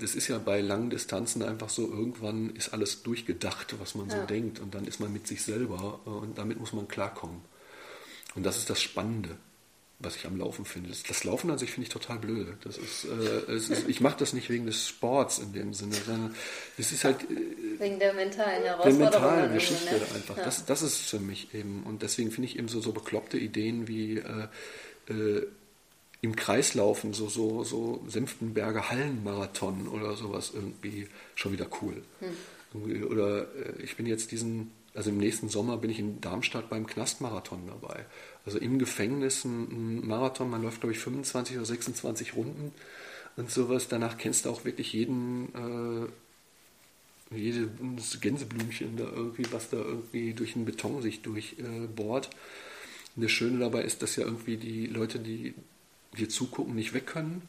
das 0.00 0.16
ist 0.16 0.26
ja 0.26 0.38
bei 0.38 0.60
langen 0.60 0.90
Distanzen 0.90 1.44
einfach 1.44 1.68
so, 1.68 1.88
irgendwann 1.88 2.50
ist 2.50 2.72
alles 2.74 3.04
durchgedacht, 3.04 3.76
was 3.78 3.94
man 3.94 4.08
ja. 4.08 4.20
so 4.20 4.26
denkt. 4.26 4.58
Und 4.58 4.74
dann 4.74 4.84
ist 4.84 4.98
man 4.98 5.12
mit 5.12 5.28
sich 5.28 5.42
selber 5.42 6.00
und 6.06 6.38
damit 6.38 6.58
muss 6.58 6.72
man 6.72 6.88
klarkommen. 6.88 7.40
Und 8.34 8.44
das 8.44 8.56
ist 8.58 8.68
das 8.68 8.82
Spannende 8.82 9.38
was 10.02 10.16
ich 10.16 10.26
am 10.26 10.36
Laufen 10.36 10.64
finde. 10.64 10.90
Das 11.08 11.24
Laufen 11.24 11.50
an 11.50 11.58
sich 11.58 11.70
finde 11.70 11.86
ich 11.86 11.92
total 11.92 12.18
blöd. 12.18 12.48
Das 12.64 12.76
ist, 12.78 13.04
äh, 13.04 13.54
ist 13.54 13.88
ich 13.88 14.00
mache 14.00 14.18
das 14.18 14.32
nicht 14.32 14.50
wegen 14.50 14.66
des 14.66 14.88
Sports 14.88 15.38
in 15.38 15.52
dem 15.52 15.74
Sinne, 15.74 15.94
sondern 15.94 16.34
es 16.78 16.92
ist 16.92 17.04
halt 17.04 17.22
äh, 17.22 17.80
wegen 17.80 17.98
der 17.98 18.12
mentalen 18.14 18.62
Herausforderung. 18.62 18.98
Der 18.98 19.10
mentalen 19.10 19.54
Geschichte 19.54 19.94
ne? 19.94 20.00
einfach. 20.14 20.36
Ja. 20.36 20.44
Das, 20.44 20.64
das 20.64 20.82
ist 20.82 20.96
für 20.98 21.18
mich 21.18 21.54
eben 21.54 21.82
und 21.84 22.02
deswegen 22.02 22.30
finde 22.30 22.48
ich 22.48 22.58
eben 22.58 22.68
so, 22.68 22.80
so 22.80 22.92
bekloppte 22.92 23.38
Ideen 23.38 23.88
wie 23.88 24.18
äh, 24.18 24.48
äh, 25.08 25.46
im 26.22 26.36
Kreis 26.36 26.74
laufen, 26.74 27.12
so, 27.12 27.28
so, 27.28 27.64
so 27.64 28.02
Senftenberger 28.06 28.90
Hallenmarathon 28.90 29.88
oder 29.88 30.14
sowas 30.14 30.52
irgendwie 30.54 31.08
schon 31.34 31.52
wieder 31.52 31.66
cool. 31.82 32.02
Hm. 32.20 33.06
Oder 33.10 33.42
äh, 33.56 33.82
ich 33.82 33.96
bin 33.96 34.06
jetzt 34.06 34.30
diesen, 34.30 34.70
also 34.94 35.10
im 35.10 35.18
nächsten 35.18 35.48
Sommer 35.48 35.76
bin 35.76 35.90
ich 35.90 35.98
in 35.98 36.20
Darmstadt 36.20 36.70
beim 36.70 36.86
Knastmarathon 36.86 37.66
dabei. 37.66 38.06
Also 38.44 38.58
im 38.58 38.78
Gefängnis 38.78 39.44
ein, 39.44 40.06
Marathon, 40.06 40.50
man 40.50 40.62
läuft 40.62 40.80
glaube 40.80 40.92
ich 40.92 40.98
25 40.98 41.56
oder 41.56 41.66
26 41.66 42.34
Runden 42.34 42.72
und 43.36 43.50
sowas. 43.50 43.88
Danach 43.88 44.18
kennst 44.18 44.44
du 44.44 44.50
auch 44.50 44.64
wirklich 44.64 44.92
jeden, 44.92 46.10
äh, 47.30 47.36
jedes 47.36 48.20
Gänseblümchen 48.20 48.96
da 48.96 49.04
irgendwie, 49.04 49.46
was 49.52 49.70
da 49.70 49.78
irgendwie 49.78 50.34
durch 50.34 50.54
den 50.54 50.64
Beton 50.64 51.02
sich 51.02 51.22
durchbohrt. 51.22 52.26
Äh, 52.26 52.30
das 53.16 53.30
Schöne 53.30 53.58
dabei 53.58 53.82
ist, 53.82 54.02
dass 54.02 54.16
ja 54.16 54.24
irgendwie 54.24 54.56
die 54.56 54.86
Leute, 54.86 55.18
die 55.18 55.54
dir 56.16 56.28
zugucken, 56.28 56.74
nicht 56.74 56.94
weg 56.94 57.06
können. 57.06 57.42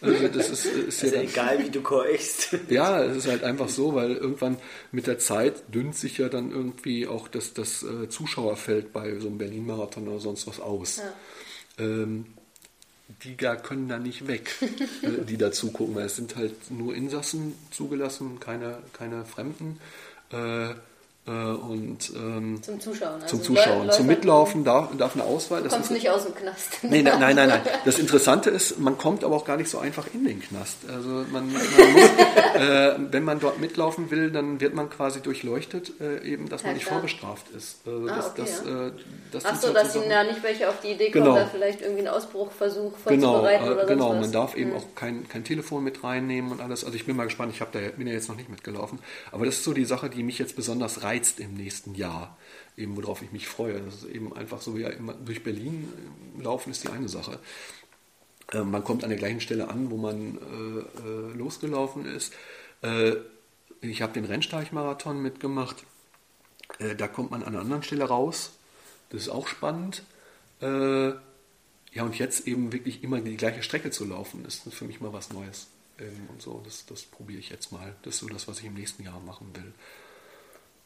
Also 0.00 0.28
das 0.28 0.50
ist, 0.50 0.64
ist 0.64 1.04
also 1.04 1.16
ja 1.16 1.22
egal, 1.22 1.64
wie 1.64 1.70
du 1.70 1.82
keuchst. 1.82 2.56
Ja, 2.70 3.02
es 3.04 3.18
ist 3.18 3.26
halt 3.28 3.44
einfach 3.44 3.68
so, 3.68 3.94
weil 3.94 4.16
irgendwann 4.16 4.56
mit 4.92 5.06
der 5.06 5.18
Zeit 5.18 5.62
dünnt 5.72 5.94
sich 5.96 6.18
ja 6.18 6.28
dann 6.28 6.50
irgendwie 6.50 7.06
auch 7.06 7.28
das, 7.28 7.52
das 7.52 7.82
äh, 7.82 8.08
Zuschauerfeld 8.08 8.92
bei 8.92 9.18
so 9.18 9.28
einem 9.28 9.38
Berlin-Marathon 9.38 10.08
oder 10.08 10.20
sonst 10.20 10.46
was 10.46 10.60
aus. 10.60 10.98
Ja. 11.78 11.84
Ähm, 11.84 12.26
die 13.24 13.36
gar 13.36 13.56
können 13.56 13.88
da 13.88 13.98
nicht 13.98 14.26
weg, 14.26 14.54
äh, 15.02 15.24
die 15.24 15.36
da 15.36 15.52
zugucken, 15.52 15.94
weil 15.94 16.06
es 16.06 16.16
sind 16.16 16.36
halt 16.36 16.70
nur 16.70 16.94
Insassen 16.94 17.54
zugelassen, 17.70 18.40
keine, 18.40 18.78
keine 18.92 19.24
Fremden. 19.24 19.78
Äh, 20.32 20.70
äh, 20.70 20.74
und, 21.32 22.12
ähm, 22.14 22.62
zum 22.62 22.80
Zuschauen. 22.80 23.22
Also 23.22 23.36
zum 23.36 23.42
Zuschauen. 23.42 23.86
Läufer 23.86 23.96
zum 23.96 24.06
Mitlaufen 24.06 24.64
darf, 24.64 24.88
darf 24.96 25.14
eine 25.14 25.24
Auswahl. 25.24 25.58
Du 25.58 25.64
das 25.64 25.74
kommst 25.74 25.90
ist, 25.90 25.94
nicht 25.96 26.10
aus 26.10 26.24
dem 26.24 26.34
Knast. 26.34 26.78
Nee, 26.82 27.02
nein, 27.02 27.20
nein, 27.20 27.36
nein, 27.36 27.60
Das 27.84 27.98
Interessante 27.98 28.50
ist, 28.50 28.78
man 28.78 28.98
kommt 28.98 29.24
aber 29.24 29.36
auch 29.36 29.44
gar 29.44 29.56
nicht 29.56 29.70
so 29.70 29.78
einfach 29.78 30.06
in 30.12 30.24
den 30.24 30.40
Knast. 30.40 30.76
Also 30.88 31.08
man, 31.08 31.52
man 31.52 31.52
muss, 31.52 32.10
äh, 32.60 32.94
wenn 33.10 33.24
man 33.24 33.40
dort 33.40 33.60
mitlaufen 33.60 34.10
will, 34.10 34.30
dann 34.30 34.60
wird 34.60 34.74
man 34.74 34.90
quasi 34.90 35.20
durchleuchtet, 35.20 36.00
äh, 36.00 36.22
eben, 36.24 36.48
dass 36.48 36.62
ja, 36.62 36.68
man 36.68 36.74
nicht 36.74 36.86
klar. 36.86 37.00
vorbestraft 37.00 37.50
ist. 37.50 37.80
Also 37.86 38.08
ah, 38.08 38.16
das, 38.16 38.26
okay, 38.26 38.42
das, 38.42 38.64
ja. 38.64 38.86
äh, 38.86 38.92
das 39.32 39.44
Ach 39.44 39.56
so, 39.56 39.72
dass 39.72 39.96
ihnen 39.96 40.08
da 40.08 40.24
nicht 40.24 40.42
welche 40.42 40.68
auf 40.68 40.80
die 40.80 40.92
Idee 40.92 41.10
kommen, 41.10 41.24
genau. 41.24 41.36
da 41.36 41.46
vielleicht 41.46 41.80
irgendwie 41.80 42.00
einen 42.00 42.08
Ausbruchversuch 42.08 42.96
vorzubereiten 42.96 43.64
genau, 43.64 43.74
oder 43.74 43.86
Genau, 43.86 44.10
was. 44.10 44.20
man 44.20 44.32
darf 44.32 44.56
eben 44.56 44.74
auch 44.74 44.84
kein, 44.94 45.28
kein 45.28 45.44
Telefon 45.44 45.84
mit 45.84 46.02
reinnehmen 46.04 46.52
und 46.52 46.60
alles. 46.60 46.84
Also 46.84 46.96
ich 46.96 47.06
bin 47.06 47.16
mal 47.16 47.24
gespannt, 47.24 47.52
ich 47.52 47.60
da, 47.60 47.78
bin 47.96 48.06
ja 48.06 48.12
jetzt 48.12 48.28
noch 48.28 48.36
nicht 48.36 48.48
mitgelaufen. 48.48 48.98
Aber 49.32 49.46
das 49.46 49.56
ist 49.56 49.64
so 49.64 49.72
die 49.72 49.84
Sache, 49.84 50.10
die 50.10 50.22
mich 50.22 50.38
jetzt 50.38 50.56
besonders 50.56 51.02
reizt 51.02 51.40
im 51.40 51.54
nächsten 51.54 51.94
Jahr, 51.94 52.36
eben 52.76 52.96
worauf 52.96 53.22
ich 53.22 53.32
mich 53.32 53.48
freue. 53.48 53.80
Das 53.80 53.96
ist 53.96 54.04
eben 54.04 54.34
einfach 54.36 54.60
so, 54.60 54.76
wie 54.76 54.82
ja 54.82 54.88
immer 54.88 55.14
durch 55.14 55.42
Berlin 55.42 55.92
äh, 56.38 56.42
laufen 56.42 56.70
ist 56.70 56.84
die 56.84 56.88
eine 56.88 57.08
Sache. 57.08 57.38
Äh, 58.52 58.60
man 58.60 58.84
kommt 58.84 59.04
an 59.04 59.10
der 59.10 59.18
gleichen 59.18 59.40
Stelle 59.40 59.68
an, 59.68 59.90
wo 59.90 59.96
man 59.96 60.38
äh, 60.38 61.06
äh 61.06 61.36
losgelaufen 61.36 62.06
ist. 62.06 62.32
Äh, 62.82 63.16
ich 63.80 64.02
habe 64.02 64.12
den 64.12 64.24
Rennsteigmarathon 64.24 65.20
mitgemacht. 65.22 65.84
Da 66.96 67.08
kommt 67.08 67.30
man 67.30 67.42
an 67.42 67.48
einer 67.48 67.60
anderen 67.60 67.82
Stelle 67.82 68.04
raus. 68.04 68.52
Das 69.08 69.22
ist 69.22 69.28
auch 69.28 69.48
spannend. 69.48 70.04
ja, 70.60 71.18
und 71.96 72.18
jetzt 72.18 72.46
eben 72.46 72.72
wirklich 72.72 73.02
immer 73.02 73.20
die 73.20 73.36
gleiche 73.36 73.62
Strecke 73.62 73.90
zu 73.90 74.04
laufen, 74.04 74.44
ist 74.44 74.72
für 74.72 74.84
mich 74.84 75.00
mal 75.00 75.12
was 75.12 75.32
Neues. 75.32 75.68
Ähm, 75.98 76.28
und 76.28 76.42
so, 76.42 76.60
das, 76.64 76.86
das 76.86 77.02
probiere 77.02 77.38
ich 77.38 77.50
jetzt 77.50 77.72
mal. 77.72 77.94
Das 78.02 78.14
ist 78.14 78.20
so 78.20 78.28
das, 78.28 78.48
was 78.48 78.60
ich 78.60 78.66
im 78.66 78.74
nächsten 78.74 79.02
Jahr 79.02 79.20
machen 79.20 79.50
will. 79.54 79.72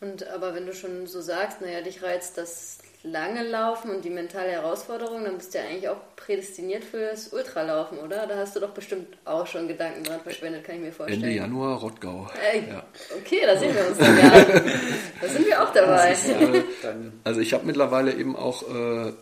Und 0.00 0.26
aber 0.28 0.54
wenn 0.54 0.66
du 0.66 0.74
schon 0.74 1.06
so 1.06 1.20
sagst, 1.20 1.60
naja, 1.60 1.80
dich 1.80 2.02
reizt 2.02 2.36
das 2.36 2.78
lange 3.04 3.42
Laufen 3.42 3.90
und 3.90 4.04
die 4.04 4.10
mentale 4.10 4.50
Herausforderung, 4.50 5.24
dann 5.24 5.36
bist 5.36 5.54
du 5.54 5.58
ja 5.58 5.64
eigentlich 5.64 5.88
auch 5.88 5.98
prädestiniert 6.16 6.84
für 6.84 7.10
das 7.10 7.28
Ultralaufen, 7.28 7.98
oder? 7.98 8.26
Da 8.26 8.36
hast 8.38 8.56
du 8.56 8.60
doch 8.60 8.70
bestimmt 8.70 9.06
auch 9.26 9.46
schon 9.46 9.68
Gedanken 9.68 10.02
dran 10.04 10.20
verschwendet, 10.20 10.64
kann 10.64 10.76
ich 10.76 10.80
mir 10.80 10.92
vorstellen. 10.92 11.22
Ende 11.22 11.36
Januar 11.36 11.78
Rottgau. 11.78 12.30
Äh, 12.52 12.60
ja. 12.70 12.82
Okay, 13.18 13.42
da 13.44 13.56
sehen 13.58 13.74
wir 13.74 13.86
uns 13.86 13.98
dann 13.98 14.18
ja. 14.18 14.30
da 15.20 15.28
sind 15.28 15.46
wir 15.46 15.62
auch 15.62 15.72
dabei. 15.72 16.12
Ist, 16.12 16.28
äh, 16.30 16.62
also 17.24 17.40
ich 17.40 17.52
habe 17.52 17.66
mittlerweile 17.66 18.14
eben 18.14 18.36
auch 18.36 18.62
äh, 18.62 19.12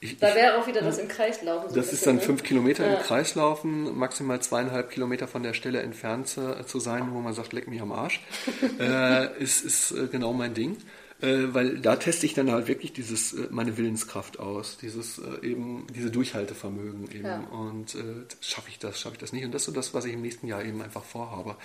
ich, 0.00 0.16
da 0.18 0.32
wäre 0.34 0.56
auch 0.56 0.66
wieder 0.66 0.80
das 0.80 0.98
im 0.98 1.08
Kreislaufen. 1.08 1.70
So 1.70 1.76
das 1.76 1.92
ist 1.92 2.06
dann 2.06 2.16
ne? 2.16 2.22
fünf 2.22 2.44
Kilometer 2.44 2.86
ja. 2.86 2.94
im 2.94 3.02
Kreislaufen, 3.02 3.98
maximal 3.98 4.40
zweieinhalb 4.40 4.90
Kilometer 4.90 5.26
von 5.26 5.42
der 5.42 5.54
Stelle 5.54 5.82
entfernt 5.82 6.28
zu, 6.28 6.64
zu 6.64 6.78
sein, 6.78 7.08
wo 7.12 7.18
man 7.18 7.34
sagt, 7.34 7.52
leck 7.52 7.66
mich 7.66 7.82
am 7.82 7.90
Arsch. 7.90 8.20
äh, 8.80 9.36
ist, 9.42 9.64
ist 9.64 9.90
äh, 9.90 10.06
genau 10.06 10.32
mein 10.32 10.54
Ding. 10.54 10.76
Äh, 11.20 11.52
weil 11.52 11.78
da 11.78 11.96
teste 11.96 12.26
ich 12.26 12.34
dann 12.34 12.50
halt 12.50 12.68
wirklich 12.68 12.92
dieses, 12.92 13.32
äh, 13.32 13.48
meine 13.50 13.76
Willenskraft 13.76 14.38
aus, 14.38 14.78
dieses 14.78 15.18
äh, 15.18 15.46
eben, 15.46 15.86
diese 15.92 16.10
Durchhaltevermögen 16.10 17.10
eben. 17.10 17.24
Ja. 17.24 17.40
Und 17.50 17.96
äh, 17.96 18.24
schaffe 18.40 18.68
ich 18.68 18.78
das, 18.78 19.00
schaffe 19.00 19.16
ich 19.16 19.20
das 19.20 19.32
nicht. 19.32 19.44
Und 19.44 19.52
das 19.52 19.62
ist 19.62 19.66
so 19.66 19.72
das, 19.72 19.94
was 19.94 20.04
ich 20.04 20.12
im 20.12 20.22
nächsten 20.22 20.46
Jahr 20.46 20.64
eben 20.64 20.80
einfach 20.80 21.02
vorhabe. 21.02 21.56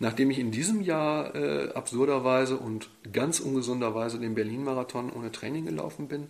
Nachdem 0.00 0.30
ich 0.30 0.38
in 0.38 0.50
diesem 0.50 0.80
Jahr 0.80 1.34
absurderweise 1.74 2.56
und 2.56 2.88
ganz 3.12 3.38
ungesunderweise 3.38 4.18
den 4.18 4.34
Berlin-Marathon 4.34 5.12
ohne 5.12 5.30
Training 5.30 5.66
gelaufen 5.66 6.08
bin, 6.08 6.22
äh, 6.22 6.26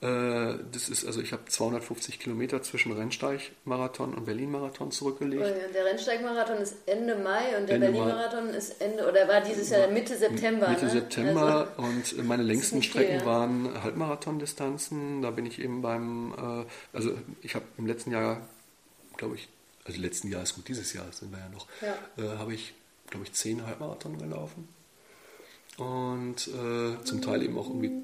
das 0.00 0.90
ist, 0.90 1.06
also 1.06 1.22
ich 1.22 1.32
habe 1.32 1.46
250 1.46 2.20
Kilometer 2.20 2.62
zwischen 2.62 2.92
Rennsteig-Marathon 2.92 4.12
und 4.14 4.26
Berlin-Marathon 4.26 4.90
zurückgelegt. 4.90 5.42
Oh 5.42 5.72
der 5.72 5.84
Rennsteig-Marathon 5.86 6.58
ist 6.58 6.76
Ende 6.84 7.16
Mai 7.16 7.56
und 7.58 7.66
der 7.66 7.78
Berlin-Marathon 7.78 8.50
ist 8.50 8.78
Ende, 8.80 9.08
oder 9.08 9.26
war 9.26 9.40
dieses 9.40 9.70
Jahr 9.70 9.88
Mitte 9.88 10.14
September? 10.14 10.68
Mitte 10.68 10.84
ne? 10.84 10.90
September 10.90 11.68
also, 11.78 12.16
und 12.16 12.26
meine 12.26 12.42
längsten 12.42 12.82
Strecken 12.82 13.20
viel, 13.20 13.20
ja. 13.20 13.26
waren 13.26 13.82
Halbmarathon-Distanzen. 13.82 15.22
Da 15.22 15.30
bin 15.30 15.46
ich 15.46 15.60
eben 15.60 15.80
beim, 15.80 16.34
äh, 16.36 16.96
also 16.96 17.14
ich 17.40 17.54
habe 17.54 17.64
im 17.78 17.86
letzten 17.86 18.10
Jahr, 18.10 18.46
glaube 19.16 19.36
ich, 19.36 19.48
also 19.86 19.98
letzten 19.98 20.28
Jahr 20.28 20.42
ist 20.42 20.56
gut, 20.56 20.68
dieses 20.68 20.92
Jahr 20.92 21.10
sind 21.10 21.32
wir 21.32 21.38
ja 21.38 21.48
noch, 21.48 21.66
ja. 21.80 21.96
Äh, 22.22 22.36
habe 22.36 22.52
ich, 22.52 22.74
glaube 23.08 23.24
ich, 23.24 23.32
zehn 23.32 23.66
Halbmarathon 23.66 24.18
gelaufen. 24.18 24.68
Und 25.78 26.48
äh, 26.48 27.02
zum 27.04 27.22
Teil 27.22 27.42
eben 27.42 27.58
auch 27.58 27.68
irgendwie 27.68 28.02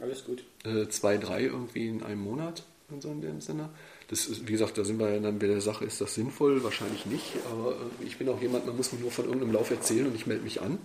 alles 0.00 0.24
gut. 0.24 0.44
Äh, 0.64 0.88
zwei, 0.88 1.18
drei 1.18 1.42
irgendwie 1.42 1.88
in 1.88 2.02
einem 2.02 2.22
Monat, 2.22 2.62
so 2.98 3.10
in 3.10 3.20
dem 3.20 3.40
Sinne. 3.40 3.68
Das 4.08 4.26
ist, 4.26 4.46
wie 4.46 4.52
gesagt, 4.52 4.78
da 4.78 4.84
sind 4.84 4.98
wir 4.98 5.20
dann 5.20 5.38
bei 5.38 5.46
der 5.46 5.60
Sache, 5.60 5.84
ist 5.84 6.00
das 6.00 6.14
sinnvoll? 6.14 6.62
Wahrscheinlich 6.62 7.06
nicht, 7.06 7.32
aber 7.50 7.76
ich 8.04 8.16
bin 8.18 8.28
auch 8.28 8.40
jemand, 8.40 8.66
man 8.66 8.76
muss 8.76 8.92
mir 8.92 9.00
nur 9.00 9.10
von 9.10 9.26
irgendeinem 9.26 9.52
Lauf 9.52 9.70
erzählen 9.70 10.06
und 10.06 10.14
ich 10.14 10.26
melde 10.26 10.44
mich 10.44 10.60
an. 10.60 10.78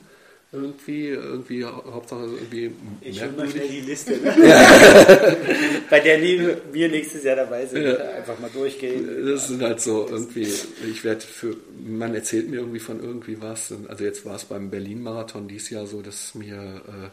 Irgendwie, 0.51 1.09
irgendwie, 1.09 1.63
Hauptsache 1.63 2.23
irgendwie. 2.23 2.71
Ich 3.01 3.21
hole 3.21 3.33
mal 3.33 3.47
schnell 3.47 3.67
die 3.67 3.81
Liste, 3.81 4.17
ne? 4.17 4.33
bei 5.91 5.99
der 5.99 6.19
wir 6.19 6.89
nächstes 6.89 7.23
Jahr 7.23 7.35
dabei 7.35 7.67
sind. 7.67 7.83
Ja. 7.83 7.95
Einfach 7.97 8.39
mal 8.39 8.49
durchgehen. 8.51 9.27
Das 9.27 9.47
sind 9.47 9.61
halt 9.61 9.79
so 9.79 10.07
irgendwie, 10.09 10.47
ich 10.89 11.03
werde 11.03 11.21
für, 11.21 11.55
man 11.85 12.15
erzählt 12.15 12.49
mir 12.49 12.61
irgendwie 12.61 12.79
von 12.79 12.99
irgendwie 12.99 13.39
was. 13.39 13.71
Also 13.87 14.03
jetzt 14.03 14.25
war 14.25 14.37
es 14.37 14.45
beim 14.45 14.71
Berlin-Marathon 14.71 15.47
dieses 15.47 15.69
Jahr 15.69 15.85
so, 15.85 16.01
dass 16.01 16.33
mir 16.33 16.55
äh, 16.55 17.09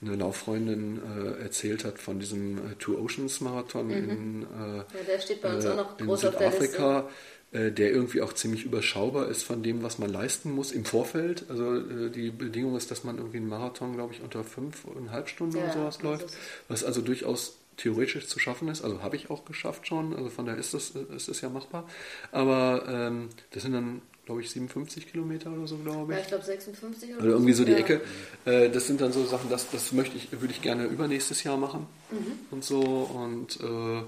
eine 0.00 0.16
Lauffreundin 0.16 1.00
äh, 1.02 1.42
erzählt 1.42 1.84
hat 1.84 1.98
von 1.98 2.20
diesem 2.20 2.58
äh, 2.58 2.74
Two 2.78 2.96
Oceans 2.98 3.40
Marathon 3.40 3.86
mhm. 3.86 3.92
in, 3.92 4.42
äh, 4.42 4.76
ja, 4.76 4.84
der 5.06 5.20
steht 5.20 5.42
bei 5.42 5.54
uns 5.54 5.66
auch 5.66 5.76
noch 5.76 5.98
äh, 5.98 6.04
groß 6.04 6.24
in 6.24 6.32
Südafrika, 6.32 7.08
der, 7.52 7.66
äh, 7.66 7.72
der 7.72 7.90
irgendwie 7.90 8.22
auch 8.22 8.32
ziemlich 8.32 8.64
überschaubar 8.64 9.28
ist 9.28 9.42
von 9.42 9.62
dem, 9.62 9.82
was 9.82 9.98
man 9.98 10.10
leisten 10.10 10.52
muss 10.52 10.70
im 10.70 10.84
Vorfeld. 10.84 11.46
Also 11.48 11.76
äh, 11.76 12.10
die 12.10 12.30
Bedingung 12.30 12.76
ist, 12.76 12.90
dass 12.90 13.04
man 13.04 13.18
irgendwie 13.18 13.38
einen 13.38 13.48
Marathon, 13.48 13.94
glaube 13.94 14.14
ich, 14.14 14.22
unter 14.22 14.44
fünfeinhalb 14.44 15.28
Stunden 15.28 15.56
ja, 15.56 15.64
oder 15.64 15.72
sowas 15.72 16.02
läuft, 16.02 16.26
was 16.68 16.84
also 16.84 17.00
durchaus 17.00 17.56
theoretisch 17.76 18.26
zu 18.26 18.38
schaffen 18.38 18.68
ist. 18.68 18.82
Also 18.82 19.02
habe 19.02 19.16
ich 19.16 19.30
auch 19.30 19.44
geschafft 19.44 19.86
schon, 19.86 20.14
also 20.14 20.28
von 20.28 20.46
daher 20.46 20.60
ist 20.60 20.74
das, 20.74 20.90
ist 20.90 21.28
das 21.28 21.40
ja 21.40 21.48
machbar. 21.48 21.88
Aber 22.32 22.84
ähm, 22.88 23.30
das 23.50 23.62
sind 23.62 23.72
dann 23.72 24.02
glaube 24.28 24.42
ich, 24.42 24.50
57 24.50 25.10
Kilometer 25.10 25.50
oder 25.50 25.66
so, 25.66 25.78
glaube 25.78 26.12
ich. 26.12 26.18
Ja, 26.18 26.22
ich 26.22 26.28
glaube 26.28 26.44
56 26.44 27.14
oder, 27.14 27.22
oder 27.22 27.30
irgendwie 27.30 27.54
so 27.54 27.64
die 27.64 27.72
ja. 27.72 27.78
Ecke. 27.78 28.02
Äh, 28.44 28.68
das 28.68 28.86
sind 28.86 29.00
dann 29.00 29.10
so 29.10 29.24
Sachen, 29.24 29.48
das, 29.48 29.70
das 29.70 29.92
möchte 29.92 30.18
ich, 30.18 30.30
würde 30.32 30.52
ich 30.52 30.60
gerne 30.60 30.84
übernächstes 30.84 31.44
Jahr 31.44 31.56
machen 31.56 31.86
mhm. 32.10 32.38
und 32.50 32.62
so. 32.62 32.78
Und 32.82 33.58
äh, 33.62 34.02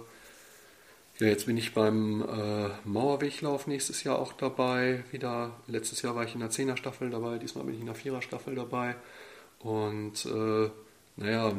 ja, 1.25 1.27
jetzt 1.27 1.47
bin 1.47 1.57
ich 1.57 1.73
beim 1.73 2.21
äh, 2.21 2.69
Mauerweglauf 2.85 3.67
nächstes 3.67 4.05
Jahr 4.05 4.19
auch 4.19 4.35
dabei. 4.35 5.05
Wieder, 5.11 5.57
letztes 5.67 6.03
Jahr 6.03 6.15
war 6.15 6.25
ich 6.25 6.35
in 6.35 6.41
der 6.41 6.51
10er 6.51 6.77
Staffel 6.77 7.09
dabei, 7.09 7.39
diesmal 7.39 7.65
bin 7.65 7.77
ich 7.77 7.81
in 7.81 7.87
der 7.87 7.97
4er 7.97 8.21
Staffel 8.21 8.55
dabei. 8.55 8.97
Und 9.61 10.27
äh, 10.27 10.69
naja, 11.17 11.51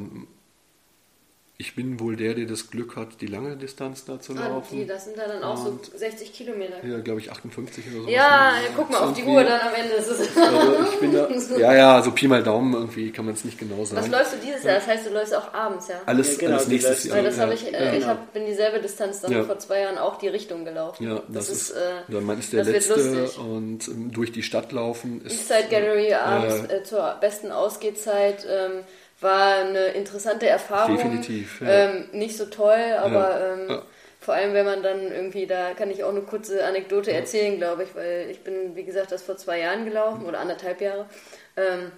ich 1.62 1.76
bin 1.76 2.00
wohl 2.00 2.16
der, 2.16 2.34
der 2.34 2.48
das 2.48 2.72
Glück 2.72 2.96
hat, 2.96 3.22
die 3.22 3.28
lange 3.28 3.56
Distanz 3.56 4.04
da 4.04 4.20
zu 4.20 4.34
ah, 4.34 4.48
laufen. 4.48 4.80
Die, 4.80 4.88
das 4.88 5.06
sind 5.06 5.16
da 5.16 5.28
dann 5.28 5.44
auch 5.44 5.64
und 5.64 5.86
so 5.86 5.96
60 5.96 6.34
Kilometer. 6.34 6.84
Ja, 6.84 7.00
glaube 7.00 7.20
ich 7.20 7.32
58 7.32 7.86
oder 7.94 8.02
so. 8.02 8.10
Ja, 8.10 8.54
ja 8.56 8.70
guck 8.76 8.90
mal 8.90 8.98
auf 8.98 9.14
die 9.14 9.24
Uhr 9.24 9.44
dann 9.44 9.62
am 9.62 9.76
Ende. 9.76 9.94
Ist 9.94 10.08
es 10.08 10.36
also 10.36 11.52
da, 11.52 11.58
ja, 11.60 11.76
ja, 11.76 12.02
so 12.02 12.12
Pi 12.12 12.28
mal 12.28 12.42
Daumen 12.42 12.74
irgendwie 12.74 13.12
kann 13.12 13.26
man 13.26 13.36
es 13.36 13.46
nicht 13.46 13.60
genau 13.60 13.86
sagen. 13.86 14.02
Was 14.02 14.10
läufst 14.10 14.34
du 14.34 14.38
dieses 14.44 14.64
Jahr? 14.64 14.76
Das 14.76 14.88
heißt, 14.88 15.06
du 15.06 15.12
läufst 15.12 15.36
auch 15.36 15.54
abends, 15.54 15.88
ja? 15.88 16.02
Alles, 16.08 16.34
ja, 16.34 16.40
genau, 16.40 16.56
alles 16.56 16.68
nächstes 16.68 17.04
Jahr. 17.04 17.22
das 17.22 17.38
ja. 17.38 17.52
ich, 17.52 17.72
äh, 17.72 17.98
ich 18.00 18.06
hab, 18.08 18.34
bin 18.34 18.48
dieselbe 18.48 18.80
Distanz 18.80 19.22
dann 19.22 19.46
vor 19.46 19.60
zwei 19.60 19.82
Jahren 19.82 20.00
auch 20.00 20.18
die 20.18 20.30
Richtung 20.30 20.66
gelaufen. 20.66 21.08
Ja, 21.08 21.22
das, 21.28 21.48
das 21.48 21.50
ist, 21.50 21.72
äh, 21.72 21.92
ja, 22.08 22.22
man 22.22 22.40
ist 22.40 22.54
der 22.54 22.64
Letzte 22.64 23.30
und 23.40 23.88
ähm, 23.88 24.12
durch 24.12 24.32
die 24.32 24.42
Stadt 24.42 24.72
laufen 24.72 25.22
ist... 25.24 25.34
Eastside 25.34 25.68
Gallery 25.70 26.14
abends 26.16 26.72
äh, 26.72 26.84
zur 26.84 27.18
besten 27.22 27.52
Ausgehzeit... 27.52 28.48
Ähm, 28.50 28.84
war 29.22 29.60
eine 29.60 29.88
interessante 29.88 30.48
Erfahrung. 30.48 30.98
Definitiv. 30.98 31.62
Ja. 31.62 31.68
Ähm, 31.68 32.10
nicht 32.12 32.38
so 32.38 32.46
toll, 32.46 32.98
aber 33.00 33.40
ja. 33.40 33.54
Ähm, 33.54 33.70
ja. 33.70 33.82
vor 34.20 34.34
allem, 34.34 34.54
wenn 34.54 34.66
man 34.66 34.84
dann 34.84 35.12
irgendwie, 35.12 35.46
da 35.46 35.74
kann 35.74 35.92
ich 35.92 36.04
auch 36.04 36.10
eine 36.10 36.22
kurze 36.22 36.66
Anekdote 36.66 37.12
erzählen, 37.12 37.58
glaube 37.58 37.84
ich, 37.84 37.96
weil 37.96 38.28
ich 38.30 38.44
bin, 38.44 38.76
wie 38.76 38.84
gesagt, 38.84 39.12
das 39.12 39.24
vor 39.24 39.38
zwei 39.38 39.60
Jahren 39.60 39.86
gelaufen 39.86 40.26
oder 40.26 40.40
anderthalb 40.40 40.82
Jahre. 40.82 41.06
Ähm, 41.56 41.92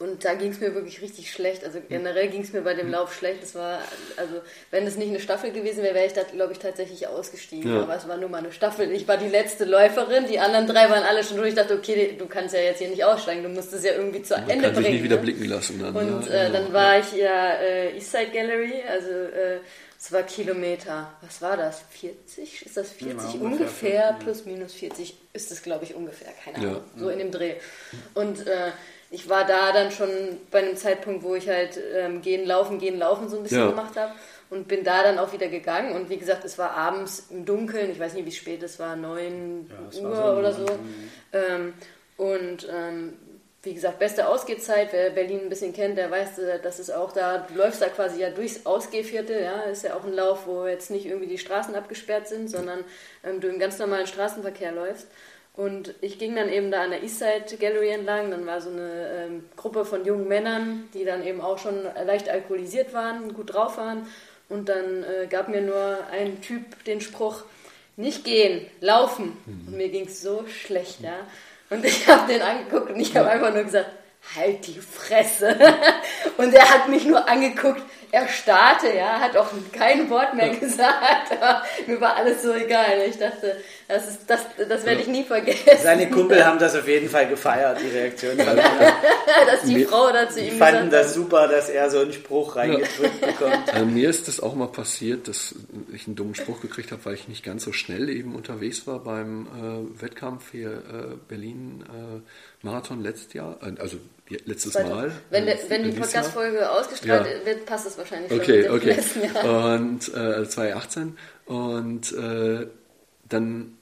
und 0.00 0.24
da 0.24 0.34
ging 0.34 0.50
es 0.50 0.58
mir 0.58 0.74
wirklich 0.74 1.00
richtig 1.02 1.30
schlecht. 1.30 1.64
Also 1.64 1.78
generell 1.88 2.28
ging 2.28 2.42
es 2.42 2.52
mir 2.52 2.62
bei 2.62 2.74
dem 2.74 2.90
Lauf 2.90 3.14
schlecht. 3.14 3.44
Es 3.44 3.54
war, 3.54 3.78
also 4.16 4.40
wenn 4.72 4.84
es 4.88 4.96
nicht 4.96 5.08
eine 5.08 5.20
Staffel 5.20 5.52
gewesen 5.52 5.84
wäre, 5.84 5.94
wäre 5.94 6.06
ich 6.06 6.12
da, 6.12 6.24
glaube 6.24 6.52
ich, 6.52 6.58
tatsächlich 6.58 7.06
ausgestiegen. 7.06 7.72
Ja. 7.72 7.82
Aber 7.82 7.94
es 7.94 8.08
war 8.08 8.16
nur 8.16 8.28
mal 8.28 8.38
eine 8.38 8.50
Staffel. 8.50 8.90
Ich 8.90 9.06
war 9.06 9.18
die 9.18 9.28
letzte 9.28 9.64
Läuferin. 9.64 10.26
Die 10.26 10.40
anderen 10.40 10.66
drei 10.66 10.90
waren 10.90 11.04
alle 11.04 11.22
schon 11.22 11.36
durch. 11.36 11.50
Ich 11.50 11.54
dachte, 11.54 11.74
okay, 11.74 12.16
du 12.18 12.26
kannst 12.26 12.54
ja 12.54 12.60
jetzt 12.60 12.78
hier 12.78 12.88
nicht 12.88 13.04
aussteigen. 13.04 13.44
Du 13.44 13.48
musst 13.50 13.72
es 13.72 13.84
ja 13.84 13.92
irgendwie 13.92 14.22
zu 14.22 14.34
Man 14.34 14.50
Ende 14.50 14.64
kann 14.64 14.74
bringen. 14.74 14.84
Sich 14.84 14.94
nicht 14.94 15.04
wieder 15.04 15.16
ne? 15.16 15.22
blicken 15.22 15.44
lassen 15.44 15.80
dann. 15.80 15.94
Und 15.94 16.26
ja, 16.26 16.32
äh, 16.32 16.46
genau. 16.46 16.58
dann 16.58 16.72
war 16.72 16.98
ich 16.98 17.12
ja 17.12 17.52
äh, 17.54 17.94
Eastside 17.94 18.32
Gallery. 18.32 18.82
Also 18.90 19.10
äh, 19.10 19.60
es 19.96 20.10
war 20.10 20.24
Kilometer. 20.24 21.14
Was 21.22 21.40
war 21.40 21.56
das? 21.56 21.82
40? 21.90 22.66
Ist 22.66 22.76
das 22.76 22.90
40? 22.90 23.16
Ja, 23.16 23.40
ungefähr, 23.40 23.40
ungefähr 23.40 24.16
plus 24.18 24.44
minus 24.44 24.74
40 24.74 25.16
ist 25.32 25.52
es, 25.52 25.62
glaube 25.62 25.84
ich, 25.84 25.94
ungefähr. 25.94 26.32
Keine 26.44 26.58
Ahnung. 26.58 26.82
So 26.96 27.08
in 27.08 27.20
dem 27.20 27.30
Dreh. 27.30 27.54
Und 28.12 28.46
äh, 28.46 28.72
ich 29.14 29.28
war 29.28 29.46
da 29.46 29.72
dann 29.72 29.92
schon 29.92 30.08
bei 30.50 30.58
einem 30.58 30.76
Zeitpunkt, 30.76 31.22
wo 31.22 31.34
ich 31.34 31.48
halt 31.48 31.80
ähm, 31.94 32.20
gehen, 32.20 32.44
laufen, 32.46 32.78
gehen, 32.78 32.98
laufen 32.98 33.28
so 33.28 33.36
ein 33.36 33.44
bisschen 33.44 33.60
ja. 33.60 33.70
gemacht 33.70 33.96
habe 33.96 34.12
und 34.50 34.66
bin 34.66 34.82
da 34.82 35.02
dann 35.02 35.18
auch 35.18 35.32
wieder 35.32 35.48
gegangen 35.48 35.94
und 35.94 36.10
wie 36.10 36.16
gesagt, 36.16 36.44
es 36.44 36.58
war 36.58 36.72
abends 36.72 37.28
im 37.30 37.44
Dunkeln, 37.44 37.90
ich 37.92 38.00
weiß 38.00 38.14
nicht, 38.14 38.26
wie 38.26 38.32
spät 38.32 38.62
es 38.62 38.78
war, 38.78 38.96
9 38.96 39.70
ja, 39.92 40.00
Uhr 40.00 40.10
war 40.10 40.32
so 40.32 40.38
oder 40.38 40.52
so. 40.52 40.66
Ähm, 41.32 41.74
und 42.16 42.68
ähm, 42.70 43.14
wie 43.62 43.74
gesagt, 43.74 43.98
beste 43.98 44.28
Ausgehzeit, 44.28 44.88
wer 44.92 45.10
Berlin 45.10 45.40
ein 45.42 45.48
bisschen 45.48 45.72
kennt, 45.72 45.96
der 45.96 46.10
weiß, 46.10 46.38
äh, 46.40 46.60
dass 46.60 46.78
es 46.78 46.90
auch 46.90 47.12
da, 47.12 47.38
du 47.38 47.54
läufst 47.54 47.80
da 47.80 47.88
quasi 47.88 48.20
ja 48.20 48.30
durchs 48.30 48.66
Ausgehviertel, 48.66 49.42
ja, 49.42 49.62
ist 49.62 49.84
ja 49.84 49.94
auch 49.94 50.04
ein 50.04 50.12
Lauf, 50.12 50.46
wo 50.46 50.66
jetzt 50.66 50.90
nicht 50.90 51.06
irgendwie 51.06 51.28
die 51.28 51.38
Straßen 51.38 51.74
abgesperrt 51.74 52.28
sind, 52.28 52.48
sondern 52.50 52.84
ähm, 53.24 53.40
du 53.40 53.48
im 53.48 53.58
ganz 53.58 53.78
normalen 53.78 54.06
Straßenverkehr 54.06 54.72
läufst. 54.72 55.06
Und 55.56 55.94
ich 56.00 56.18
ging 56.18 56.34
dann 56.34 56.48
eben 56.48 56.72
da 56.72 56.82
an 56.82 56.90
der 56.90 57.02
Eastside 57.02 57.56
Gallery 57.58 57.90
entlang. 57.90 58.30
Dann 58.30 58.44
war 58.44 58.60
so 58.60 58.70
eine 58.70 59.26
ähm, 59.26 59.44
Gruppe 59.56 59.84
von 59.84 60.04
jungen 60.04 60.26
Männern, 60.26 60.88
die 60.94 61.04
dann 61.04 61.24
eben 61.24 61.40
auch 61.40 61.58
schon 61.58 61.84
leicht 62.06 62.28
alkoholisiert 62.28 62.92
waren, 62.92 63.32
gut 63.34 63.54
drauf 63.54 63.76
waren. 63.76 64.06
Und 64.48 64.68
dann 64.68 65.04
äh, 65.04 65.26
gab 65.28 65.48
mir 65.48 65.62
nur 65.62 65.98
ein 66.10 66.40
Typ 66.40 66.84
den 66.84 67.00
Spruch, 67.00 67.44
nicht 67.96 68.24
gehen, 68.24 68.66
laufen. 68.80 69.36
Mhm. 69.46 69.68
Und 69.68 69.76
mir 69.76 69.88
ging 69.88 70.06
es 70.06 70.22
so 70.22 70.44
schlecht, 70.48 71.00
ja. 71.00 71.18
Und 71.70 71.84
ich 71.84 72.06
habe 72.08 72.32
den 72.32 72.42
angeguckt 72.42 72.90
und 72.90 73.00
ich 73.00 73.16
habe 73.16 73.28
einfach 73.28 73.54
nur 73.54 73.62
gesagt, 73.62 73.90
halt 74.36 74.66
die 74.66 74.80
Fresse. 74.80 75.56
und 76.36 76.52
er 76.52 76.68
hat 76.68 76.88
mich 76.88 77.04
nur 77.04 77.28
angeguckt, 77.28 77.82
erstarrte, 78.14 78.94
ja, 78.96 79.18
hat 79.18 79.36
auch 79.36 79.48
kein 79.72 80.08
Wort 80.08 80.34
mehr 80.34 80.50
gesagt, 80.60 81.32
aber 81.32 81.62
mir 81.86 82.00
war 82.00 82.16
alles 82.16 82.42
so 82.42 82.54
egal. 82.54 83.02
Ich 83.08 83.18
dachte, 83.18 83.56
das, 83.88 84.08
ist, 84.08 84.20
das, 84.28 84.46
das 84.68 84.86
werde 84.86 85.02
ich 85.02 85.08
nie 85.08 85.24
vergessen. 85.24 85.68
Seine 85.82 86.08
Kumpel 86.08 86.44
haben 86.44 86.58
das 86.58 86.76
auf 86.76 86.86
jeden 86.86 87.08
Fall 87.08 87.28
gefeiert, 87.28 87.78
die 87.82 87.88
Reaktion. 87.88 88.36
dass 89.46 89.62
die 89.64 89.74
mir, 89.74 89.88
Frau 89.88 90.12
dazu 90.12 90.38
ihm 90.38 90.50
Die 90.50 90.50
fanden 90.52 90.90
das 90.90 91.14
super, 91.14 91.48
dass 91.48 91.68
er 91.68 91.90
so 91.90 91.98
einen 91.98 92.12
Spruch 92.12 92.56
reingedrückt 92.56 93.20
ja. 93.20 93.26
bekommt. 93.26 93.74
Äh, 93.74 93.84
mir 93.84 94.08
ist 94.08 94.28
das 94.28 94.40
auch 94.40 94.54
mal 94.54 94.68
passiert, 94.68 95.26
dass 95.26 95.54
ich 95.92 96.06
einen 96.06 96.14
dummen 96.14 96.36
Spruch 96.36 96.60
gekriegt 96.60 96.92
habe, 96.92 97.04
weil 97.04 97.14
ich 97.14 97.26
nicht 97.26 97.44
ganz 97.44 97.64
so 97.64 97.72
schnell 97.72 98.08
eben 98.08 98.36
unterwegs 98.36 98.86
war 98.86 99.00
beim 99.00 99.46
äh, 99.46 100.02
Wettkampf 100.02 100.52
hier 100.52 100.70
äh, 100.70 101.16
Berlin 101.28 101.84
äh, 101.88 102.64
Marathon 102.64 103.02
letztes 103.02 103.32
Jahr, 103.34 103.58
äh, 103.62 103.80
also 103.80 103.98
letztes 104.28 104.74
Mal. 104.74 105.12
Wenn, 105.30 105.46
der, 105.46 105.58
wenn 105.68 105.84
die 105.84 105.92
Podcast-Folge 105.92 106.70
ausgestrahlt 106.70 107.26
ja. 107.26 107.46
wird, 107.46 107.66
passt 107.66 107.86
es 107.86 107.98
wahrscheinlich 107.98 108.32
okay, 108.32 108.64
schon 108.64 108.76
okay. 108.76 108.98
Und 109.46 110.08
äh, 110.14 110.48
2018 110.48 111.18
und 111.46 112.12
äh, 112.12 112.66
dann 113.28 113.76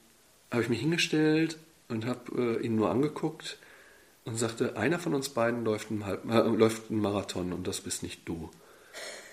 habe 0.51 0.63
ich 0.63 0.69
mich 0.69 0.81
hingestellt 0.81 1.59
und 1.89 2.07
habe 2.07 2.59
äh, 2.61 2.65
ihn 2.65 2.77
nur 2.77 2.91
angeguckt 2.91 3.59
und 4.25 4.39
sagte, 4.39 4.77
einer 4.77 4.99
von 4.99 5.15
uns 5.15 5.29
beiden 5.31 5.65
läuft 5.65 5.91
einen, 5.91 6.07
Halb, 6.07 6.25
äh, 6.31 6.41
läuft 6.41 6.91
einen 6.91 7.01
Marathon 7.01 7.53
und 7.53 7.67
das 7.67 7.81
bist 7.81 8.03
nicht 8.03 8.29
du. 8.29 8.51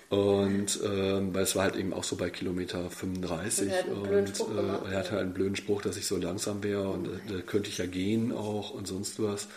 Und 0.10 0.80
ähm, 0.84 1.36
weil 1.36 1.43
es 1.43 1.55
war 1.55 1.66
halt 1.66 1.76
eben 1.76 1.93
auch 1.93 2.03
so 2.03 2.16
bei 2.16 2.32
Kilometer 2.32 2.89
35 2.89 3.72
und, 3.91 4.07
und 4.07 4.39
äh, 4.39 4.91
er 4.91 4.97
hatte 4.97 5.12
halt 5.12 5.22
einen 5.22 5.34
blöden 5.34 5.55
Spruch, 5.55 5.84
dass 5.84 5.97
ich 5.97 6.07
so 6.07 6.18
langsam 6.18 6.64
wäre 6.64 6.89
und 6.89 7.05
äh, 7.07 7.20
da 7.32 7.41
könnte 7.41 7.70
ich 7.70 7.78
ja 7.78 7.86
gehen 7.86 8.32
auch 8.32 8.72
und 8.72 8.88
sonst 8.88 9.22
was. 9.22 9.47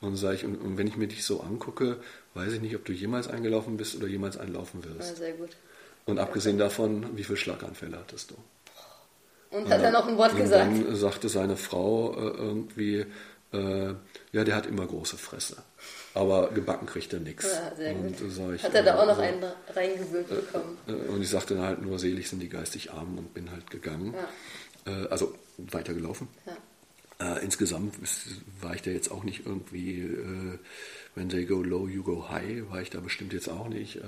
Und 0.00 0.16
sage 0.16 0.36
ich, 0.36 0.44
und, 0.44 0.56
und, 0.56 0.78
wenn 0.78 0.86
ich 0.86 0.96
mir 0.96 1.08
dich 1.08 1.24
so 1.24 1.40
angucke, 1.40 1.96
weiß 2.34 2.52
ich 2.52 2.60
nicht, 2.60 2.76
ob 2.76 2.84
du 2.84 2.92
jemals 2.92 3.28
eingelaufen 3.28 3.76
bist 3.76 3.96
oder 3.96 4.06
jemals 4.06 4.36
einlaufen 4.36 4.84
wirst. 4.84 5.10
Ja, 5.10 5.16
sehr 5.16 5.32
gut. 5.32 5.50
Und 6.06 6.18
abgesehen 6.18 6.56
davon, 6.56 7.16
wie 7.16 7.24
viele 7.24 7.36
Schlaganfälle 7.36 7.98
hattest 7.98 8.30
du? 8.30 8.34
Und 9.50 9.68
hat 9.68 9.82
er 9.82 9.90
noch 9.90 10.06
ein 10.06 10.16
Wort 10.16 10.32
und 10.32 10.38
gesagt? 10.38 10.62
Dann 10.62 10.96
sagte 10.96 11.28
seine 11.28 11.56
Frau 11.56 12.14
äh, 12.14 12.36
irgendwie, 12.36 13.06
äh, 13.52 13.94
ja, 14.32 14.44
der 14.44 14.54
hat 14.54 14.66
immer 14.66 14.86
große 14.86 15.16
Fresse. 15.16 15.56
Aber 16.14 16.50
gebacken 16.50 16.86
kriegt 16.86 17.12
er 17.12 17.20
nichts. 17.20 17.44
Ja, 17.44 17.74
sehr 17.76 17.94
gut. 17.94 18.14
Ich, 18.54 18.62
hat 18.62 18.74
er 18.74 18.82
da 18.82 19.00
auch 19.00 19.06
noch 19.06 19.16
so, 19.16 19.22
einen 19.22 19.44
reingewürgt 19.74 20.28
bekommen? 20.28 20.78
Äh, 20.86 20.92
und 20.92 21.22
ich 21.22 21.30
sagte 21.30 21.54
dann 21.54 21.64
halt 21.64 21.82
nur, 21.82 21.98
selig 21.98 22.28
sind 22.28 22.40
die 22.40 22.48
geistig 22.48 22.92
Armen 22.92 23.18
und 23.18 23.34
bin 23.34 23.50
halt 23.50 23.70
gegangen. 23.70 24.14
Ja. 24.86 24.92
Äh, 24.92 25.08
also 25.08 25.34
weitergelaufen. 25.56 26.28
Ja. 26.46 26.56
Äh, 27.20 27.44
insgesamt 27.44 27.96
war 28.60 28.76
ich 28.76 28.82
da 28.82 28.92
jetzt 28.92 29.10
auch 29.10 29.24
nicht 29.24 29.44
irgendwie, 29.44 30.02
äh, 30.02 30.58
when 31.16 31.28
they 31.28 31.44
go 31.46 31.60
low, 31.62 31.88
you 31.88 32.04
go 32.04 32.28
high, 32.28 32.70
war 32.70 32.80
ich 32.80 32.90
da 32.90 33.00
bestimmt 33.00 33.32
jetzt 33.32 33.48
auch 33.48 33.68
nicht. 33.68 33.96
Äh, 33.96 34.02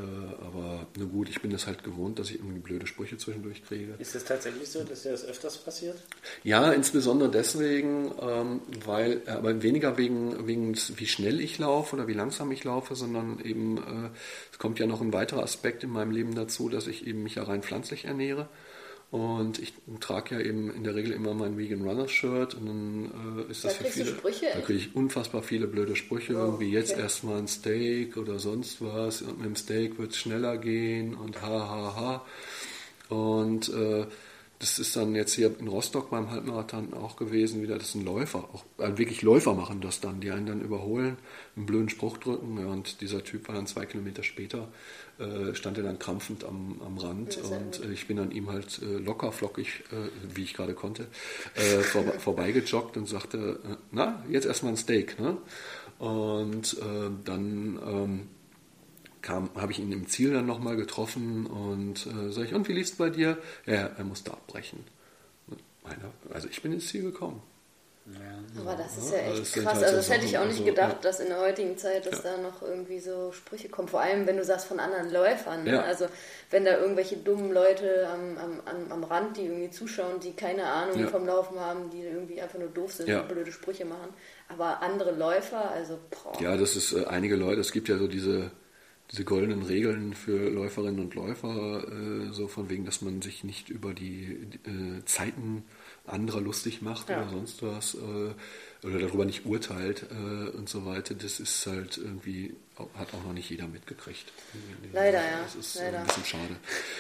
aber 0.47 0.87
na 0.97 1.07
gut, 1.07 1.29
ich 1.29 1.43
bin 1.43 1.51
das 1.51 1.67
halt 1.67 1.83
gewohnt, 1.83 2.21
dass 2.21 2.31
ich 2.31 2.37
irgendwie 2.37 2.61
blöde 2.61 2.87
Sprüche 2.87 3.19
zwischendurch 3.19 3.65
kriege. 3.65 3.95
Ist 3.99 4.15
das 4.15 4.25
tatsächlich 4.25 4.69
so, 4.69 4.85
dass 4.85 5.03
dir 5.03 5.11
das 5.11 5.25
öfters 5.25 5.59
passiert? 5.59 6.01
Ja, 6.45 6.71
insbesondere 6.71 7.33
deswegen, 7.33 8.13
ähm, 8.21 8.61
weil, 8.85 9.23
äh, 9.27 9.31
aber 9.31 9.61
weniger 9.61 9.99
wegen, 9.99 10.47
wegen 10.47 10.77
wie 10.77 11.07
schnell 11.09 11.41
ich 11.41 11.59
laufe 11.59 11.97
oder 11.97 12.07
wie 12.07 12.15
langsam 12.15 12.53
ich 12.53 12.63
laufe, 12.63 12.95
sondern 12.95 13.41
eben, 13.41 13.79
äh, 13.79 14.11
es 14.53 14.59
kommt 14.59 14.79
ja 14.79 14.87
noch 14.87 15.01
ein 15.01 15.13
weiterer 15.13 15.43
Aspekt 15.43 15.83
in 15.83 15.91
meinem 15.91 16.13
Leben 16.13 16.37
dazu, 16.37 16.69
dass 16.69 16.87
ich 16.87 17.09
eben 17.09 17.25
mich 17.25 17.35
ja 17.35 17.43
rein 17.43 17.65
pflanzlich 17.65 18.05
ernähre. 18.05 18.49
Und 19.11 19.59
ich 19.59 19.73
trage 19.99 20.37
ja 20.37 20.41
eben 20.41 20.73
in 20.73 20.85
der 20.85 20.95
Regel 20.95 21.11
immer 21.13 21.35
mein 21.35 21.59
Vegan 21.59 21.83
Runners 21.83 22.13
Shirt 22.13 22.55
und 22.55 22.67
dann 22.67 23.45
äh, 23.49 23.51
ist 23.51 23.65
das 23.65 23.77
da 23.77 23.85
für 23.85 23.91
viele. 23.91 24.11
Sprüche, 24.11 24.47
da 24.55 24.61
kriege 24.61 24.79
ich 24.79 24.95
unfassbar 24.95 25.43
viele 25.43 25.67
blöde 25.67 25.97
Sprüche, 25.97 26.37
oh, 26.37 26.45
irgendwie 26.45 26.71
jetzt 26.71 26.93
okay. 26.93 27.03
erstmal 27.03 27.39
ein 27.39 27.49
Steak 27.49 28.17
oder 28.17 28.39
sonst 28.39 28.81
was. 28.81 29.23
Und 29.23 29.39
mit 29.39 29.47
dem 29.47 29.57
Steak 29.57 29.99
wird 29.99 30.13
es 30.13 30.19
schneller 30.19 30.59
gehen 30.59 31.17
und 31.17 31.43
ha 31.43 31.49
ha 31.49 31.97
ha. 33.11 33.15
Und 33.15 33.69
äh, 33.71 34.07
das 34.61 34.79
ist 34.79 34.95
dann 34.95 35.15
jetzt 35.15 35.33
hier 35.33 35.59
in 35.59 35.69
Rostock 35.69 36.11
beim 36.11 36.31
Halbmarathon 36.31 36.93
auch 36.93 37.17
gewesen, 37.17 37.63
wieder, 37.63 37.79
das 37.79 37.93
sind 37.93 38.05
Läufer, 38.05 38.41
auch 38.53 38.65
also 38.77 38.99
wirklich 38.99 39.23
Läufer 39.23 39.55
machen 39.55 39.81
das 39.81 40.01
dann, 40.01 40.21
die 40.21 40.31
einen 40.31 40.47
dann 40.47 40.61
überholen, 40.61 41.17
einen 41.57 41.65
blöden 41.65 41.89
Spruch 41.89 42.19
drücken. 42.19 42.59
Und 42.67 43.01
dieser 43.01 43.25
Typ 43.25 43.49
war 43.49 43.55
dann 43.55 43.67
zwei 43.67 43.87
Kilometer 43.87 44.23
später 44.23 44.69
äh, 45.19 45.55
stand 45.55 45.79
er 45.79 45.85
dann 45.85 45.99
krampfend 45.99 46.45
am, 46.45 46.81
am 46.85 46.99
Rand 46.99 47.39
und 47.39 47.85
äh, 47.85 47.93
ich 47.93 48.07
bin 48.07 48.19
an 48.19 48.31
ihm 48.31 48.51
halt 48.51 48.81
äh, 48.83 48.99
locker 48.99 49.33
flockig, 49.33 49.85
äh, 49.93 50.09
wie 50.35 50.45
ich 50.45 50.55
gerade 50.55 50.75
konnte, 50.75 51.07
äh, 51.55 51.81
vor, 51.81 52.03
vorbeigejoggt 52.19 52.97
und 52.97 53.07
sagte, 53.07 53.61
na, 53.93 54.25
jetzt 54.29 54.47
erstmal 54.47 54.73
ein 54.73 54.77
Steak. 54.77 55.19
Ne? 55.19 55.37
Und 55.99 56.79
dann 56.81 57.79
ähm, 57.87 58.29
habe 59.29 59.73
ich 59.73 59.79
ihn 59.79 59.93
im 59.93 60.07
Ziel 60.09 60.33
dann 60.33 60.47
nochmal 60.47 60.77
getroffen 60.77 61.47
und 61.47 62.07
äh, 62.07 62.31
sage 62.31 62.49
ich, 62.49 62.55
und 62.55 62.69
wie 62.69 62.73
liest 62.73 62.99
bei 62.99 63.11
dir? 63.11 63.39
Ja, 63.67 63.91
er 63.97 64.05
musste 64.05 64.33
abbrechen. 64.33 64.85
Also 66.33 66.49
ich 66.49 66.63
bin 66.63 66.73
ins 66.73 66.89
Ziel 66.89 67.03
gekommen. 67.03 67.43
Ja, 68.07 68.63
aber 68.63 68.83
das 68.83 68.97
ist 68.97 69.13
ja 69.13 69.19
echt 69.19 69.29
also 69.29 69.61
krass. 69.61 69.75
Halt 69.75 69.85
also 69.85 69.97
das 69.97 70.11
hätte 70.11 70.25
ich 70.25 70.37
auch 70.39 70.47
nicht 70.47 70.65
gedacht, 70.65 70.97
ja. 70.97 70.99
dass 71.03 71.21
in 71.21 71.29
der 71.29 71.39
heutigen 71.39 71.77
Zeit, 71.77 72.07
dass 72.07 72.25
ja. 72.25 72.33
da 72.33 72.43
noch 72.43 72.63
irgendwie 72.63 72.99
so 72.99 73.31
Sprüche 73.31 73.69
kommen. 73.69 73.89
Vor 73.89 74.01
allem, 74.01 74.27
wenn 74.27 74.37
du 74.37 74.45
sagst 74.45 74.67
von 74.67 74.81
anderen 74.81 75.13
Läufern. 75.13 75.65
Ne? 75.65 75.83
Also 75.83 76.07
wenn 76.51 76.65
da 76.65 76.79
irgendwelche 76.79 77.19
dummen 77.19 77.53
Leute 77.53 78.09
am, 78.09 78.39
am, 78.39 78.93
am 78.93 79.05
Rand, 79.05 79.37
die 79.37 79.45
irgendwie 79.45 79.71
zuschauen, 79.71 80.19
die 80.21 80.33
keine 80.33 80.65
Ahnung 80.65 81.09
vom 81.09 81.27
Laufen 81.27 81.61
haben, 81.61 81.91
die 81.91 82.03
irgendwie 82.03 82.41
einfach 82.41 82.59
nur 82.59 82.69
doof 82.69 82.95
sind 82.95 83.09
und 83.09 83.29
blöde 83.29 83.53
Sprüche 83.53 83.85
machen. 83.85 84.09
Aber 84.49 84.83
andere 84.83 85.13
Läufer, 85.13 85.71
also 85.71 85.99
boah. 86.11 86.41
Ja, 86.43 86.57
das 86.57 86.75
ist 86.75 86.93
äh, 86.93 87.05
einige 87.05 87.37
Leute, 87.37 87.61
es 87.61 87.71
gibt 87.71 87.89
ja 87.89 87.99
so 87.99 88.09
diese 88.09 88.51
diese 89.11 89.25
goldenen 89.25 89.63
Regeln 89.63 90.15
für 90.15 90.51
Läuferinnen 90.51 91.01
und 91.01 91.15
Läufer, 91.15 91.85
äh, 91.85 92.33
so 92.33 92.47
von 92.47 92.71
wegen, 92.71 92.85
dass 92.85 93.03
man 93.03 93.23
sich 93.23 93.43
nicht 93.43 93.69
über 93.69 93.93
die 93.93 94.39
äh, 94.67 95.05
Zeiten 95.05 95.65
anderer 96.07 96.41
lustig 96.41 96.83
macht 96.83 97.09
ja. 97.09 97.23
oder 97.23 97.31
sonst 97.31 97.63
was 97.63 97.95
äh, 97.95 98.87
oder 98.87 98.99
darüber 98.99 99.25
nicht 99.25 99.45
urteilt 99.45 100.07
äh, 100.11 100.57
und 100.57 100.69
so 100.69 100.87
weiter. 100.87 101.15
Das 101.15 101.39
ist 101.39 101.67
halt 101.67 101.99
irgendwie, 101.99 102.55
hat 102.95 103.09
auch 103.15 103.25
noch 103.27 103.33
nicht 103.33 103.51
jeder 103.51 103.67
mitgekriegt. 103.67 104.33
Leider, 104.93 105.19
ja. 105.19 105.43
Das 105.43 105.55
ist 105.55 105.77
Leider. 105.77 105.99
ein 105.99 106.07
bisschen 106.07 106.25
schade. 106.25 106.57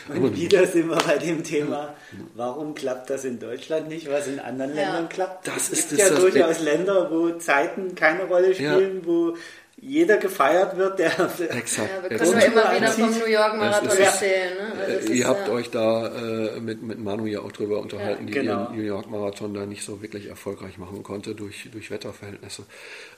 Und 0.09 0.17
Aber 0.17 0.37
wieder 0.37 0.67
sind 0.67 0.91
wir 0.91 0.97
bei 0.97 1.19
dem 1.19 1.43
Thema, 1.43 1.95
warum 2.35 2.75
klappt 2.75 3.09
das 3.09 3.25
in 3.25 3.39
Deutschland 3.39 3.89
nicht, 3.89 4.11
was 4.11 4.27
in 4.27 4.39
anderen 4.39 4.77
ja. 4.77 4.83
Ländern 4.83 5.09
klappt? 5.09 5.47
Das 5.47 5.71
es 5.71 5.79
ist 5.79 5.89
gibt 5.91 6.03
das 6.03 6.11
ja 6.11 6.17
durchaus 6.19 6.61
Länder, 6.61 7.11
wo 7.11 7.31
Zeiten 7.39 7.95
keine 7.95 8.25
Rolle 8.25 8.55
spielen, 8.55 9.01
ja. 9.01 9.07
wo 9.07 9.37
jeder 9.83 10.19
gefeiert 10.19 10.77
wird, 10.77 10.99
der. 10.99 11.11
Exakt. 11.51 11.91
Ja, 11.91 12.11
wir 12.11 12.19
können 12.19 12.33
nur 12.33 12.45
immer 12.45 12.77
wieder 12.77 12.89
vom 12.89 13.11
New 13.19 13.27
York 13.27 13.57
Marathon 13.57 13.99
erzählen. 13.99 14.55
Ne? 14.57 14.85
Also 14.85 15.13
ihr 15.13 15.27
habt 15.27 15.49
ja. 15.49 15.55
euch 15.55 15.71
da 15.71 16.09
äh, 16.09 16.61
mit, 16.61 16.83
mit 16.83 16.99
Manu 16.99 17.27
ja 17.27 17.41
auch 17.41 17.53
drüber 17.53 17.81
unterhalten, 17.81 18.29
ja, 18.29 18.35
genau. 18.35 18.67
die 18.67 18.75
ihren 18.75 18.77
New 18.77 18.83
York 18.83 19.11
Marathon 19.11 19.55
da 19.55 19.65
nicht 19.65 19.83
so 19.83 20.03
wirklich 20.03 20.27
erfolgreich 20.27 20.77
machen 20.77 21.03
konnte 21.03 21.35
durch, 21.35 21.69
durch 21.73 21.91
Wetterverhältnisse. 21.91 22.65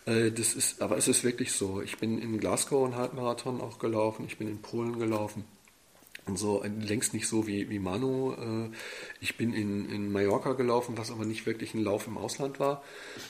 Äh, 0.07 0.31
das 0.31 0.55
ist, 0.55 0.81
aber 0.81 0.97
es 0.97 1.09
ist 1.09 1.25
wirklich 1.25 1.53
so. 1.53 1.83
Ich 1.83 1.99
bin 1.99 2.19
in 2.19 2.39
Glasgow 2.39 2.85
einen 2.85 2.97
Halbmarathon 2.97 3.61
auch 3.61 3.79
gelaufen, 3.81 4.25
ich 4.27 4.39
bin 4.39 4.49
in 4.49 4.63
Polen 4.63 4.99
gelaufen. 4.99 5.45
Und 6.25 6.39
so 6.39 6.63
längst 6.65 7.15
nicht 7.15 7.27
so 7.27 7.49
wie, 7.49 7.69
wie 7.69 7.81
Manu. 7.81 8.33
Äh, 8.33 8.71
ich 9.21 9.37
bin 9.37 9.53
in, 9.53 9.91
in 9.91 10.13
Mallorca 10.13 10.53
gelaufen, 10.53 10.97
was 10.97 11.11
aber 11.11 11.25
nicht 11.25 11.47
wirklich 11.47 11.75
ein 11.75 11.83
Lauf 11.83 12.07
im 12.07 12.17
Ausland 12.17 12.61
war. 12.61 12.85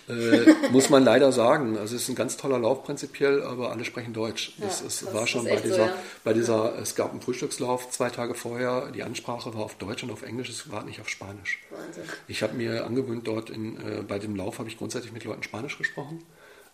Äh, 0.08 0.52
muss 0.70 0.90
man 0.90 1.02
leider 1.02 1.32
sagen. 1.32 1.78
Also 1.78 1.96
es 1.96 2.02
ist 2.02 2.08
ein 2.10 2.16
ganz 2.16 2.36
toller 2.36 2.58
Lauf 2.58 2.84
prinzipiell, 2.84 3.42
aber 3.42 3.70
alle 3.70 3.86
sprechen 3.86 4.12
Deutsch. 4.12 4.52
Ja, 4.58 4.66
es, 4.66 4.82
es 4.82 5.12
war 5.14 5.26
schon 5.26 5.44
bei 5.46 5.56
dieser, 5.56 5.74
so, 5.74 5.82
ja. 5.82 5.94
bei 6.22 6.34
dieser, 6.34 6.78
es 6.78 6.94
gab 6.94 7.12
einen 7.12 7.22
Frühstückslauf 7.22 7.90
zwei 7.90 8.10
Tage 8.10 8.34
vorher, 8.34 8.90
die 8.90 9.02
Ansprache 9.02 9.54
war 9.54 9.62
auf 9.62 9.76
Deutsch 9.76 10.02
und 10.02 10.10
auf 10.10 10.22
Englisch, 10.22 10.50
es 10.50 10.70
war 10.70 10.84
nicht 10.84 11.00
auf 11.00 11.08
Spanisch. 11.08 11.60
Wahnsinn. 11.70 12.04
Ich 12.28 12.42
habe 12.42 12.54
mir 12.54 12.84
angewöhnt, 12.84 13.26
dort 13.26 13.48
in, 13.48 13.76
äh, 13.76 14.02
bei 14.06 14.18
dem 14.18 14.36
Lauf 14.36 14.58
habe 14.58 14.68
ich 14.68 14.76
grundsätzlich 14.76 15.12
mit 15.12 15.24
Leuten 15.24 15.42
Spanisch 15.42 15.78
gesprochen 15.78 16.22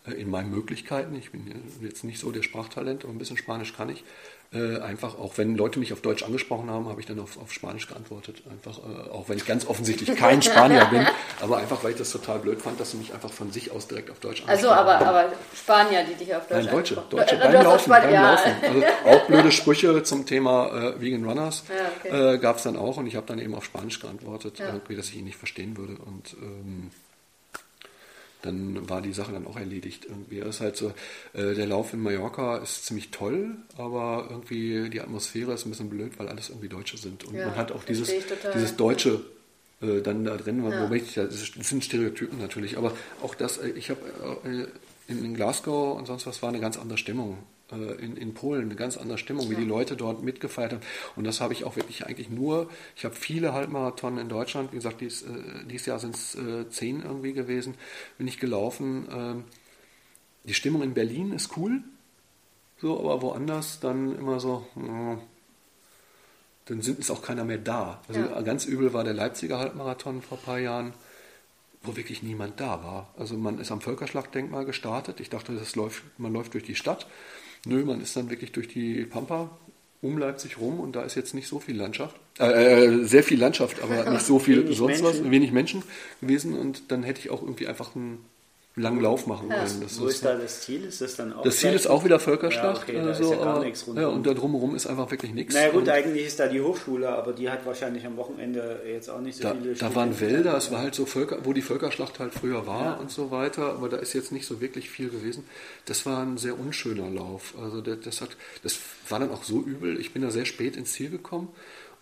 in 0.05 0.29
meinen 0.29 0.49
Möglichkeiten. 0.49 1.13
Ich 1.15 1.31
bin 1.31 1.45
jetzt 1.81 2.03
nicht 2.03 2.19
so 2.19 2.31
der 2.31 2.41
Sprachtalent, 2.41 3.03
aber 3.03 3.13
ein 3.13 3.17
bisschen 3.17 3.37
Spanisch 3.37 3.73
kann 3.73 3.89
ich. 3.89 4.03
Äh, 4.51 4.79
einfach, 4.79 5.19
auch 5.19 5.37
wenn 5.37 5.55
Leute 5.55 5.77
mich 5.77 5.93
auf 5.93 6.01
Deutsch 6.01 6.23
angesprochen 6.23 6.71
haben, 6.71 6.89
habe 6.89 6.99
ich 6.99 7.05
dann 7.05 7.19
auf, 7.19 7.39
auf 7.39 7.53
Spanisch 7.53 7.87
geantwortet. 7.87 8.41
Einfach, 8.49 8.79
äh, 8.79 9.11
auch 9.11 9.29
wenn 9.29 9.37
ich 9.37 9.45
ganz 9.45 9.67
offensichtlich 9.67 10.17
kein 10.17 10.41
Spanier 10.41 10.85
bin, 10.85 11.05
aber 11.39 11.57
einfach, 11.57 11.83
weil 11.83 11.91
ich 11.91 11.97
das 11.97 12.11
total 12.11 12.39
blöd 12.39 12.59
fand, 12.59 12.79
dass 12.79 12.89
sie 12.89 12.97
mich 12.97 13.13
einfach 13.13 13.29
von 13.29 13.51
sich 13.51 13.71
aus 13.71 13.87
direkt 13.87 14.09
auf 14.09 14.19
Deutsch 14.19 14.41
Also, 14.47 14.71
aber, 14.71 15.05
aber 15.05 15.31
Spanier, 15.55 16.03
die 16.03 16.15
dich 16.15 16.33
auf 16.33 16.47
Deutsch 16.47 16.65
Nein, 16.65 16.73
Deutsche, 16.73 17.03
Deutsche, 17.11 17.37
beim 17.37 17.53
Laufen, 17.53 17.89
beim 17.89 18.11
ja. 18.11 18.31
Laufen. 18.31 18.51
Also 18.63 18.85
auch 19.05 19.27
blöde 19.27 19.51
Sprüche 19.51 20.01
zum 20.01 20.25
Thema 20.25 20.95
äh, 20.95 20.99
Vegan 20.99 21.25
Runners 21.25 21.63
ja, 21.69 22.09
okay. 22.11 22.33
äh, 22.33 22.37
gab 22.39 22.57
es 22.57 22.63
dann 22.63 22.75
auch 22.75 22.97
und 22.97 23.05
ich 23.05 23.15
habe 23.15 23.27
dann 23.27 23.37
eben 23.37 23.53
auf 23.53 23.65
Spanisch 23.65 23.99
geantwortet, 23.99 24.57
ja. 24.57 24.65
irgendwie, 24.65 24.95
dass 24.95 25.09
ich 25.09 25.17
ihn 25.17 25.25
nicht 25.25 25.37
verstehen 25.37 25.77
würde 25.77 25.93
und 26.01 26.35
ähm, 26.41 26.89
dann 28.41 28.89
war 28.89 29.01
die 29.01 29.13
Sache 29.13 29.33
dann 29.33 29.47
auch 29.47 29.57
erledigt. 29.57 30.05
Irgendwie 30.05 30.37
ist 30.39 30.61
halt 30.61 30.77
so, 30.77 30.93
äh, 31.33 31.53
der 31.55 31.67
Lauf 31.67 31.93
in 31.93 31.99
Mallorca 31.99 32.57
ist 32.57 32.85
ziemlich 32.85 33.11
toll, 33.11 33.57
aber 33.77 34.27
irgendwie 34.29 34.89
die 34.89 35.01
Atmosphäre 35.01 35.53
ist 35.53 35.65
ein 35.65 35.71
bisschen 35.71 35.89
blöd, 35.89 36.17
weil 36.17 36.29
alles 36.29 36.49
irgendwie 36.49 36.69
Deutsche 36.69 36.97
sind. 36.97 37.25
Und 37.25 37.35
ja, 37.35 37.47
man 37.47 37.57
hat 37.57 37.71
auch 37.71 37.83
dieses, 37.83 38.11
dieses 38.53 38.77
Deutsche 38.77 39.21
äh, 39.81 40.01
dann 40.01 40.25
da 40.25 40.37
drin, 40.37 40.63
ja. 40.63 40.83
wobei 40.83 40.97
ich, 40.97 41.13
das 41.15 41.51
sind 41.61 41.83
Stereotypen 41.83 42.39
natürlich, 42.39 42.77
aber 42.77 42.93
auch 43.21 43.35
das, 43.35 43.57
äh, 43.57 43.69
ich 43.69 43.89
habe 43.89 44.01
äh, 44.45 45.11
in, 45.11 45.25
in 45.25 45.33
Glasgow 45.33 45.97
und 45.97 46.05
sonst 46.05 46.25
was 46.25 46.41
war 46.41 46.49
eine 46.49 46.59
ganz 46.59 46.77
andere 46.77 46.97
Stimmung. 46.97 47.39
Äh, 47.71 48.03
in, 48.03 48.17
in 48.17 48.33
Polen, 48.33 48.63
eine 48.63 48.75
ganz 48.75 48.97
andere 48.97 49.17
Stimmung, 49.17 49.49
wie 49.49 49.55
die 49.55 49.65
Leute 49.65 49.95
dort 49.95 50.23
mitgefeiert 50.23 50.73
haben. 50.73 50.81
Und 51.15 51.25
das 51.25 51.41
habe 51.41 51.53
ich 51.53 51.63
auch 51.63 51.75
wirklich 51.75 52.05
eigentlich 52.05 52.29
nur, 52.29 52.69
ich 52.95 53.05
habe 53.05 53.15
viele 53.15 53.53
Halbmarathon 53.53 54.17
in 54.17 54.29
Deutschland, 54.29 54.71
wie 54.71 54.77
gesagt, 54.77 55.01
dies, 55.01 55.23
äh, 55.23 55.27
dieses 55.69 55.85
Jahr 55.85 55.99
sind 55.99 56.15
es 56.15 56.35
äh, 56.35 56.69
zehn 56.69 57.01
irgendwie 57.03 57.33
gewesen, 57.33 57.75
bin 58.17 58.27
ich 58.27 58.39
gelaufen. 58.39 59.07
Ähm, 59.11 59.43
die 60.45 60.53
Stimmung 60.53 60.81
in 60.81 60.93
Berlin 60.93 61.31
ist 61.31 61.57
cool, 61.57 61.83
so, 62.81 62.99
aber 62.99 63.21
woanders 63.21 63.79
dann 63.79 64.17
immer 64.17 64.39
so, 64.39 64.65
äh, 64.75 65.17
dann 66.65 66.81
sind, 66.81 66.99
ist 66.99 67.11
auch 67.11 67.21
keiner 67.21 67.45
mehr 67.45 67.57
da. 67.57 68.01
Also 68.07 68.21
ja. 68.21 68.41
ganz 68.41 68.65
übel 68.65 68.93
war 68.93 69.03
der 69.03 69.13
Leipziger 69.13 69.59
Halbmarathon 69.59 70.21
vor 70.21 70.37
ein 70.37 70.43
paar 70.43 70.59
Jahren, 70.59 70.93
wo 71.81 71.95
wirklich 71.95 72.23
niemand 72.23 72.59
da 72.59 72.83
war. 72.83 73.13
Also 73.17 73.35
man 73.37 73.59
ist 73.59 73.71
am 73.71 73.81
Völkerschlachtdenkmal 73.81 74.65
gestartet. 74.65 75.19
Ich 75.19 75.29
dachte, 75.29 75.53
das 75.53 75.75
läuft, 75.75 76.03
man 76.17 76.31
läuft 76.31 76.53
durch 76.53 76.63
die 76.63 76.75
Stadt. 76.75 77.07
Nö, 77.65 77.83
man 77.83 78.01
ist 78.01 78.15
dann 78.15 78.29
wirklich 78.29 78.51
durch 78.51 78.67
die 78.67 79.05
Pampa 79.05 79.57
um 80.01 80.17
Leipzig 80.17 80.59
rum 80.59 80.79
und 80.79 80.95
da 80.95 81.03
ist 81.03 81.15
jetzt 81.15 81.33
nicht 81.33 81.47
so 81.47 81.59
viel 81.59 81.75
Landschaft. 81.75 82.15
Äh, 82.39 82.85
äh 82.85 83.03
sehr 83.03 83.23
viel 83.23 83.39
Landschaft, 83.39 83.81
aber 83.83 84.09
nicht 84.11 84.25
so 84.25 84.39
viel 84.39 84.73
sonst 84.73 85.01
Menschen. 85.01 85.25
was, 85.25 85.31
wenig 85.31 85.51
Menschen 85.51 85.83
gewesen 86.21 86.57
und 86.57 86.91
dann 86.91 87.03
hätte 87.03 87.19
ich 87.19 87.29
auch 87.29 87.41
irgendwie 87.41 87.67
einfach 87.67 87.95
ein 87.95 88.19
langen 88.79 89.01
Lauf 89.01 89.27
machen 89.27 89.49
ja. 89.49 89.57
wollen. 89.57 89.81
Das 89.81 89.99
Wo 89.99 90.07
ist, 90.07 90.15
ist 90.15 90.25
da 90.25 90.35
das 90.35 90.61
Ziel? 90.61 90.85
Ist 90.85 91.01
das 91.01 91.15
dann 91.15 91.33
auch 91.33 91.43
Das 91.43 91.57
Ziel 91.57 91.73
ist 91.73 91.87
auch 91.87 92.03
wieder 92.03 92.19
Völkerschlacht. 92.19 92.87
Ja, 92.89 92.95
okay, 92.95 93.05
da 93.05 93.13
so, 93.13 93.23
ist 93.23 93.29
ja 93.31 93.43
gar 93.43 93.63
nichts 93.63 93.85
Ja, 93.95 94.07
und 94.07 94.25
da 94.25 94.33
drumherum 94.33 94.75
ist 94.75 94.87
einfach 94.87 95.09
wirklich 95.11 95.33
nichts. 95.33 95.53
Na 95.53 95.61
naja, 95.61 95.73
gut, 95.73 95.89
eigentlich 95.89 96.27
ist 96.27 96.39
da 96.39 96.47
die 96.47 96.61
Hochschule, 96.61 97.09
aber 97.09 97.33
die 97.33 97.49
hat 97.49 97.65
wahrscheinlich 97.65 98.05
am 98.05 98.17
Wochenende 98.17 98.81
jetzt 98.87 99.09
auch 99.09 99.21
nicht 99.21 99.37
so 99.37 99.43
da, 99.43 99.55
viele 99.55 99.73
Da 99.73 99.95
waren 99.95 100.19
Wälder, 100.19 100.57
es 100.57 100.71
war 100.71 100.79
halt 100.79 100.95
so 100.95 101.05
Völker, 101.05 101.39
wo 101.43 101.53
die 101.53 101.61
Völkerschlacht 101.61 102.19
halt 102.19 102.33
früher 102.33 102.65
war 102.65 102.85
ja. 102.85 102.93
und 102.93 103.11
so 103.11 103.31
weiter, 103.31 103.73
aber 103.73 103.89
da 103.89 103.97
ist 103.97 104.13
jetzt 104.13 104.31
nicht 104.31 104.45
so 104.45 104.61
wirklich 104.61 104.89
viel 104.89 105.09
gewesen. 105.09 105.43
Das 105.85 106.05
war 106.05 106.21
ein 106.21 106.37
sehr 106.37 106.59
unschöner 106.59 107.09
Lauf. 107.09 107.53
Also 107.61 107.81
das, 107.81 107.99
das 108.01 108.21
hat, 108.21 108.37
das 108.63 108.79
war 109.07 109.19
dann 109.19 109.31
auch 109.31 109.43
so 109.43 109.61
übel. 109.61 109.99
Ich 109.99 110.13
bin 110.13 110.21
da 110.21 110.31
sehr 110.31 110.45
spät 110.45 110.77
ins 110.77 110.93
Ziel 110.93 111.09
gekommen 111.09 111.49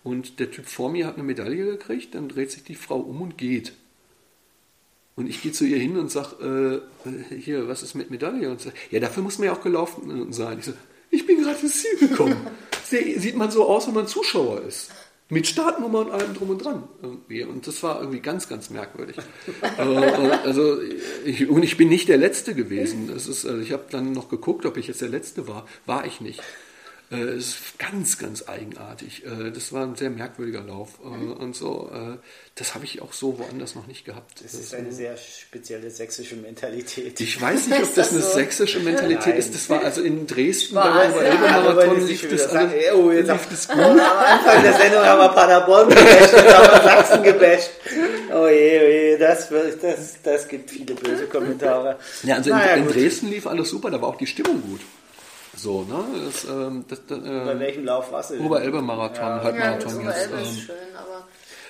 und 0.03 0.39
der 0.39 0.51
Typ 0.51 0.67
vor 0.67 0.89
mir 0.89 1.07
hat 1.07 1.15
eine 1.15 1.23
Medaille 1.23 1.65
gekriegt, 1.65 2.15
dann 2.15 2.29
dreht 2.29 2.51
sich 2.51 2.63
die 2.63 2.75
Frau 2.75 2.97
um 2.97 3.21
und 3.21 3.37
geht. 3.37 3.73
Und 5.17 5.27
ich 5.27 5.41
gehe 5.41 5.51
zu 5.51 5.65
ihr 5.65 5.79
hin 5.79 5.97
und 5.97 6.11
sage, 6.11 6.83
äh, 7.03 7.35
hier, 7.35 7.67
was 7.67 7.81
ist 7.81 7.95
mit 7.95 8.11
Medaille? 8.11 8.51
Und 8.51 8.61
sag, 8.61 8.73
ja, 8.91 8.99
dafür 8.99 9.23
muss 9.23 9.39
man 9.39 9.47
ja 9.47 9.53
auch 9.53 9.61
gelaufen 9.61 10.31
sein. 10.31 10.59
Ich 10.59 10.65
so, 10.65 10.73
ich 11.09 11.25
bin 11.25 11.41
gerade 11.41 11.59
ins 11.59 11.81
Ziel 11.81 12.07
gekommen. 12.07 12.37
Sieht 12.85 13.35
man 13.35 13.49
so 13.49 13.67
aus, 13.67 13.87
wenn 13.87 13.95
man 13.95 14.07
Zuschauer 14.07 14.61
ist. 14.61 14.91
Mit 15.29 15.47
Startnummer 15.47 15.99
und 16.01 16.11
allem 16.11 16.35
drum 16.35 16.51
und 16.51 16.63
dran. 16.63 16.83
Irgendwie. 17.01 17.43
Und 17.43 17.65
das 17.65 17.81
war 17.81 17.99
irgendwie 17.99 18.19
ganz, 18.19 18.47
ganz 18.47 18.69
merkwürdig. 18.69 19.17
Äh, 19.77 19.81
also, 19.81 20.79
ich, 21.25 21.49
und 21.49 21.63
ich 21.63 21.77
bin 21.77 21.89
nicht 21.89 22.09
der 22.09 22.17
Letzte 22.17 22.53
gewesen. 22.53 23.09
Das 23.11 23.27
ist, 23.27 23.45
also 23.45 23.59
ich 23.59 23.71
habe 23.71 23.85
dann 23.89 24.11
noch 24.11 24.29
geguckt, 24.29 24.65
ob 24.65 24.77
ich 24.77 24.87
jetzt 24.87 25.01
der 25.01 25.09
Letzte 25.09 25.47
war. 25.47 25.67
War 25.85 26.05
ich 26.05 26.21
nicht. 26.21 26.41
Äh, 27.09 27.15
es 27.15 27.47
ist 27.47 27.79
ganz, 27.79 28.17
ganz 28.17 28.49
eigenartig. 28.49 29.25
Äh, 29.25 29.51
das 29.51 29.71
war 29.71 29.83
ein 29.83 29.95
sehr 29.95 30.09
merkwürdiger 30.09 30.61
Lauf 30.61 30.99
äh, 31.03 31.07
mhm. 31.07 31.33
und 31.33 31.55
so. 31.55 31.89
Das 32.55 32.73
habe 32.73 32.85
ich 32.85 33.01
auch 33.01 33.13
so 33.13 33.37
woanders 33.37 33.75
noch 33.75 33.87
nicht 33.87 34.03
gehabt. 34.03 34.43
Das 34.43 34.53
ist 34.53 34.73
eine 34.73 34.91
sehr 34.91 35.15
spezielle 35.15 35.91
sächsische 35.91 36.35
Mentalität. 36.35 37.19
Ich 37.19 37.39
weiß 37.39 37.67
nicht, 37.67 37.83
ob 37.83 37.95
das, 37.95 38.11
eine 38.11 38.21
sächsische 38.21 38.79
Mentalität 38.79 39.27
Nein. 39.27 39.37
ist. 39.37 39.53
Das 39.53 39.69
war 39.69 39.83
also 39.83 40.01
in 40.01 40.25
Dresden 40.25 40.75
beim 40.75 41.13
Elbe-Marathon 41.13 42.07
lief 42.07 42.27
das 42.29 42.47
alles. 42.47 42.73
Oh, 42.95 43.11
jetzt 43.11 43.29
lief 43.29 43.47
das 43.49 43.67
gut. 43.67 43.77
Am 43.79 43.99
Anfang 43.99 44.63
der 44.63 44.73
Sendung 44.73 45.03
haben 45.03 45.19
wir 45.19 45.29
Paderborn 45.29 45.89
gebasht, 45.89 46.33
jetzt 46.33 46.55
haben 46.55 46.71
wir 46.71 46.83
Sachsen 46.83 47.23
gebasht. 47.23 47.69
Oh 48.33 48.47
je, 48.47 48.79
oh 48.79 48.89
je, 48.89 49.17
das, 49.17 49.49
das, 49.49 50.21
das 50.23 50.47
gibt 50.47 50.71
viele 50.71 50.95
böse 50.95 51.27
Kommentare. 51.27 51.97
Ja, 52.23 52.35
also 52.35 52.51
in, 52.51 52.59
in 52.59 52.87
Dresden 52.87 53.29
lief 53.29 53.47
alles 53.47 53.69
super, 53.69 53.91
da 53.91 54.01
war 54.01 54.09
auch 54.09 54.17
die 54.17 54.27
Stimmung 54.27 54.61
gut. 54.61 54.81
So, 55.57 55.83
ne? 55.83 56.03
Das, 56.25 56.43
ähm, 56.45 56.85
das, 56.87 57.05
das, 57.07 57.17
äh, 57.17 57.45
Bei 57.45 57.59
welchem 57.59 57.85
Lauf 57.85 58.11
warst 58.11 58.29
du? 58.31 58.39
Oberelbe-Marathon, 58.39 59.25
ja. 59.25 59.43
Halbmarathon 59.43 60.01
ja, 60.01 60.11
jetzt. 60.11 60.31
Ähm, 60.31 60.45
schön, 60.55 60.75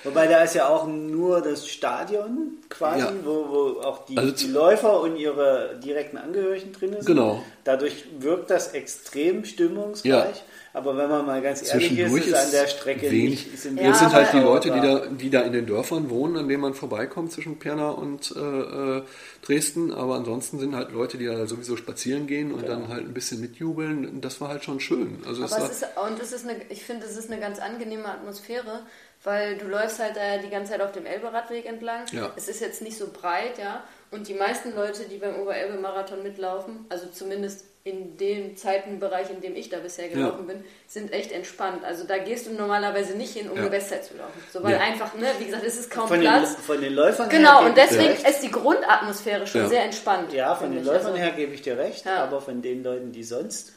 Wobei 0.08 0.26
da 0.26 0.42
ist 0.42 0.54
ja 0.54 0.68
auch 0.68 0.86
nur 0.86 1.42
das 1.42 1.68
Stadion 1.68 2.58
quasi, 2.70 3.00
ja. 3.00 3.12
wo, 3.24 3.48
wo 3.48 3.80
auch 3.80 4.06
die, 4.06 4.16
also 4.16 4.32
die, 4.32 4.46
Läufer 4.46 5.00
und 5.02 5.16
ihre 5.16 5.78
direkten 5.84 6.16
Angehörigen 6.16 6.72
drin 6.72 6.92
sind. 6.94 7.06
Genau. 7.06 7.42
Dadurch 7.64 8.04
wirkt 8.18 8.50
das 8.50 8.68
extrem 8.72 9.44
stimmungsgleich. 9.44 10.36
Ja. 10.36 10.42
Aber 10.74 10.96
wenn 10.96 11.08
man 11.08 11.26
mal 11.26 11.42
ganz 11.42 11.66
ehrlich 11.68 11.98
ist, 11.98 12.12
ist 12.14 12.34
an 12.34 12.50
der 12.52 12.66
Strecke 12.68 13.10
wenig. 13.10 13.46
Nicht, 13.46 13.58
sind 13.58 13.80
ja, 13.80 13.88
Jetzt 13.88 13.98
sind 13.98 14.12
halt 14.12 14.32
die 14.32 14.38
Leute, 14.38 14.70
die 14.70 14.80
da, 14.80 15.06
die 15.06 15.30
da 15.30 15.40
in 15.40 15.52
den 15.52 15.66
Dörfern 15.66 16.08
wohnen, 16.08 16.36
an 16.36 16.48
denen 16.48 16.60
man 16.60 16.74
vorbeikommt 16.74 17.32
zwischen 17.32 17.58
Pirna 17.58 17.90
und 17.90 18.34
äh, 18.36 18.98
äh, 18.98 19.02
Dresden. 19.42 19.92
Aber 19.92 20.14
ansonsten 20.14 20.58
sind 20.58 20.76
halt 20.76 20.92
Leute, 20.92 21.18
die 21.18 21.26
da 21.26 21.46
sowieso 21.46 21.76
spazieren 21.76 22.26
gehen 22.26 22.52
und 22.52 22.62
genau. 22.62 22.74
dann 22.74 22.88
halt 22.88 23.06
ein 23.06 23.14
bisschen 23.14 23.40
mitjubeln. 23.40 24.20
Das 24.20 24.40
war 24.40 24.48
halt 24.48 24.62
schon 24.62 24.78
schön. 24.78 25.18
Also 25.26 25.44
Aber 25.44 25.56
es, 25.56 25.64
es 25.64 25.82
ist, 25.82 25.86
und 25.96 26.20
es 26.20 26.32
ist 26.32 26.48
eine, 26.48 26.56
ich 26.68 26.84
finde, 26.84 27.06
es 27.06 27.16
ist 27.16 27.30
eine 27.30 27.40
ganz 27.40 27.58
angenehme 27.58 28.06
Atmosphäre, 28.06 28.82
weil 29.24 29.56
du 29.58 29.66
läufst 29.66 29.98
halt 29.98 30.16
da 30.16 30.38
die 30.38 30.50
ganze 30.50 30.72
Zeit 30.72 30.80
auf 30.80 30.92
dem 30.92 31.06
Elberadweg 31.06 31.66
entlang. 31.66 32.04
Ja. 32.12 32.32
Es 32.36 32.48
ist 32.48 32.60
jetzt 32.60 32.82
nicht 32.82 32.96
so 32.96 33.08
breit, 33.08 33.58
ja. 33.58 33.82
Und 34.10 34.28
die 34.28 34.34
meisten 34.34 34.74
Leute, 34.74 35.04
die 35.04 35.18
beim 35.18 35.36
Oberelbe-Marathon 35.40 36.22
mitlaufen, 36.22 36.86
also 36.88 37.06
zumindest 37.08 37.64
in 37.84 38.16
dem 38.16 38.56
Zeitenbereich, 38.56 39.30
in 39.30 39.40
dem 39.40 39.56
ich 39.56 39.70
da 39.70 39.78
bisher 39.78 40.08
gelaufen 40.08 40.46
ja. 40.46 40.54
bin, 40.54 40.64
sind 40.86 41.12
echt 41.12 41.32
entspannt. 41.32 41.84
Also 41.84 42.04
da 42.04 42.18
gehst 42.18 42.46
du 42.46 42.52
normalerweise 42.52 43.16
nicht 43.16 43.34
hin, 43.34 43.48
um 43.48 43.56
ja. 43.56 43.62
eine 43.62 43.70
Bestzeit 43.70 44.04
zu 44.04 44.16
laufen. 44.16 44.42
So, 44.52 44.62
weil 44.62 44.72
ja. 44.72 44.78
einfach, 44.78 45.14
ne, 45.14 45.26
wie 45.38 45.46
gesagt, 45.46 45.64
es 45.64 45.78
ist 45.78 45.90
kaum 45.90 46.08
von 46.08 46.20
Platz. 46.20 46.56
Den, 46.56 46.64
von 46.64 46.80
den 46.80 46.94
Läufern 46.94 47.28
Genau, 47.28 47.64
und 47.64 47.76
deswegen 47.76 48.12
ist 48.12 48.40
die 48.42 48.50
Grundatmosphäre 48.50 49.46
schon 49.46 49.68
sehr 49.68 49.84
entspannt. 49.84 50.32
Ja, 50.32 50.54
von 50.54 50.72
den 50.72 50.84
Läufern 50.84 51.12
also, 51.12 51.18
her 51.18 51.30
gebe 51.30 51.54
ich 51.54 51.62
dir 51.62 51.78
recht, 51.78 52.06
aber 52.06 52.40
von 52.40 52.62
den 52.62 52.82
Leuten, 52.82 53.12
die 53.12 53.24
sonst 53.24 53.72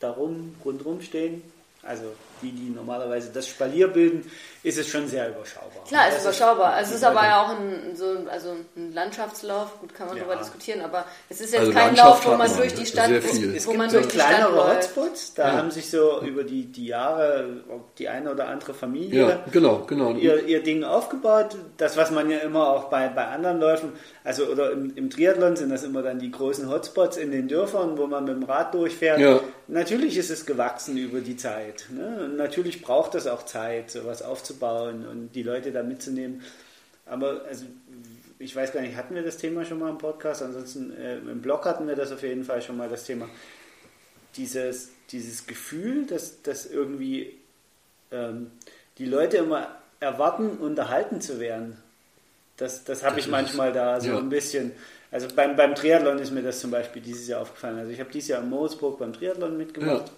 darum 0.00 0.54
rundherum 0.64 1.00
stehen, 1.02 1.42
also 1.82 2.04
die, 2.42 2.52
die 2.52 2.70
normalerweise 2.70 3.30
das 3.32 3.48
Spalier 3.48 3.88
bilden, 3.88 4.30
ist 4.66 4.78
es 4.78 4.88
schon 4.88 5.06
sehr 5.06 5.28
überschaubar. 5.28 5.84
Klar, 5.86 6.08
es 6.08 6.16
ist 6.16 6.22
überschaubar. 6.22 6.80
Es 6.80 6.90
ist 6.90 7.04
aber 7.04 7.22
ja 7.22 7.42
auch 7.42 7.50
ein, 7.50 7.94
so, 7.94 8.16
also 8.28 8.56
ein 8.76 8.92
Landschaftslauf, 8.92 9.78
gut 9.80 9.94
kann 9.94 10.08
man 10.08 10.16
ja. 10.16 10.24
darüber 10.24 10.40
diskutieren, 10.40 10.80
aber 10.80 11.04
es 11.28 11.40
ist 11.40 11.52
jetzt 11.52 11.60
also 11.60 11.72
kein 11.72 11.94
Lauf, 11.94 12.26
wo 12.26 12.34
man 12.34 12.56
durch 12.56 12.74
die 12.74 12.84
Stadt, 12.84 13.10
wo, 13.10 13.14
es 13.14 13.66
wo 13.68 13.74
man 13.74 13.88
so 13.88 13.98
durch 13.98 14.08
die 14.08 14.18
kleinere 14.18 14.74
Hotspots, 14.74 15.34
da 15.34 15.46
ja. 15.46 15.56
haben 15.58 15.70
sich 15.70 15.88
so 15.88 16.20
über 16.22 16.42
die, 16.42 16.64
die 16.64 16.86
Jahre 16.86 17.46
die 17.98 18.08
eine 18.08 18.32
oder 18.32 18.48
andere 18.48 18.74
Familie 18.74 19.28
ja, 19.28 19.44
genau, 19.52 19.84
genau. 19.86 20.14
Ihr, 20.14 20.44
ihr 20.46 20.62
Ding 20.64 20.82
aufgebaut. 20.82 21.56
Das, 21.76 21.96
was 21.96 22.10
man 22.10 22.28
ja 22.28 22.38
immer 22.38 22.66
auch 22.68 22.84
bei, 22.84 23.06
bei 23.06 23.24
anderen 23.24 23.60
Läufen, 23.60 23.92
also 24.24 24.46
oder 24.46 24.72
im, 24.72 24.96
im 24.96 25.10
Triathlon 25.10 25.54
sind 25.54 25.70
das 25.70 25.84
immer 25.84 26.02
dann 26.02 26.18
die 26.18 26.32
großen 26.32 26.68
Hotspots 26.68 27.18
in 27.18 27.30
den 27.30 27.46
Dörfern, 27.46 27.96
wo 27.96 28.08
man 28.08 28.24
mit 28.24 28.34
dem 28.34 28.42
Rad 28.42 28.74
durchfährt. 28.74 29.20
Natürlich 29.68 30.16
ist 30.16 30.30
es 30.30 30.46
gewachsen 30.46 30.96
über 30.96 31.20
die 31.20 31.36
Zeit. 31.36 31.86
Ne? 31.90 32.28
natürlich 32.28 32.82
braucht 32.82 33.14
das 33.14 33.26
auch 33.26 33.44
Zeit, 33.44 33.90
sowas 33.90 34.22
aufzubauen 34.22 35.06
und 35.06 35.34
die 35.34 35.42
Leute 35.42 35.72
da 35.72 35.82
mitzunehmen. 35.82 36.42
Aber 37.04 37.42
also, 37.48 37.64
ich 38.38 38.54
weiß 38.54 38.72
gar 38.72 38.80
nicht, 38.80 38.96
hatten 38.96 39.14
wir 39.14 39.22
das 39.22 39.38
Thema 39.38 39.64
schon 39.64 39.78
mal 39.78 39.90
im 39.90 39.98
Podcast? 39.98 40.42
Ansonsten 40.42 40.92
äh, 40.96 41.18
im 41.18 41.40
Blog 41.42 41.64
hatten 41.64 41.88
wir 41.88 41.96
das 41.96 42.12
auf 42.12 42.22
jeden 42.22 42.44
Fall 42.44 42.62
schon 42.62 42.76
mal, 42.76 42.88
das 42.88 43.04
Thema. 43.04 43.28
Dieses, 44.36 44.90
dieses 45.10 45.46
Gefühl, 45.46 46.06
dass, 46.06 46.42
dass 46.42 46.66
irgendwie 46.66 47.36
ähm, 48.12 48.50
die 48.98 49.06
Leute 49.06 49.38
immer 49.38 49.76
erwarten, 49.98 50.58
unterhalten 50.58 51.20
zu 51.20 51.40
werden. 51.40 51.76
Das, 52.56 52.84
das 52.84 53.02
habe 53.02 53.20
ich 53.20 53.28
manchmal 53.28 53.72
da 53.72 54.00
so 54.00 54.10
ja. 54.10 54.18
ein 54.18 54.28
bisschen. 54.28 54.72
Also 55.16 55.28
beim, 55.34 55.56
beim 55.56 55.74
Triathlon 55.74 56.18
ist 56.18 56.30
mir 56.30 56.42
das 56.42 56.60
zum 56.60 56.70
Beispiel 56.70 57.00
dieses 57.00 57.26
Jahr 57.26 57.40
aufgefallen. 57.40 57.78
Also 57.78 57.90
ich 57.90 58.00
habe 58.00 58.10
dieses 58.12 58.28
Jahr 58.28 58.42
in 58.42 58.50
Moosburg 58.50 58.98
beim 58.98 59.14
Triathlon 59.14 59.56
mitgemacht. 59.56 60.12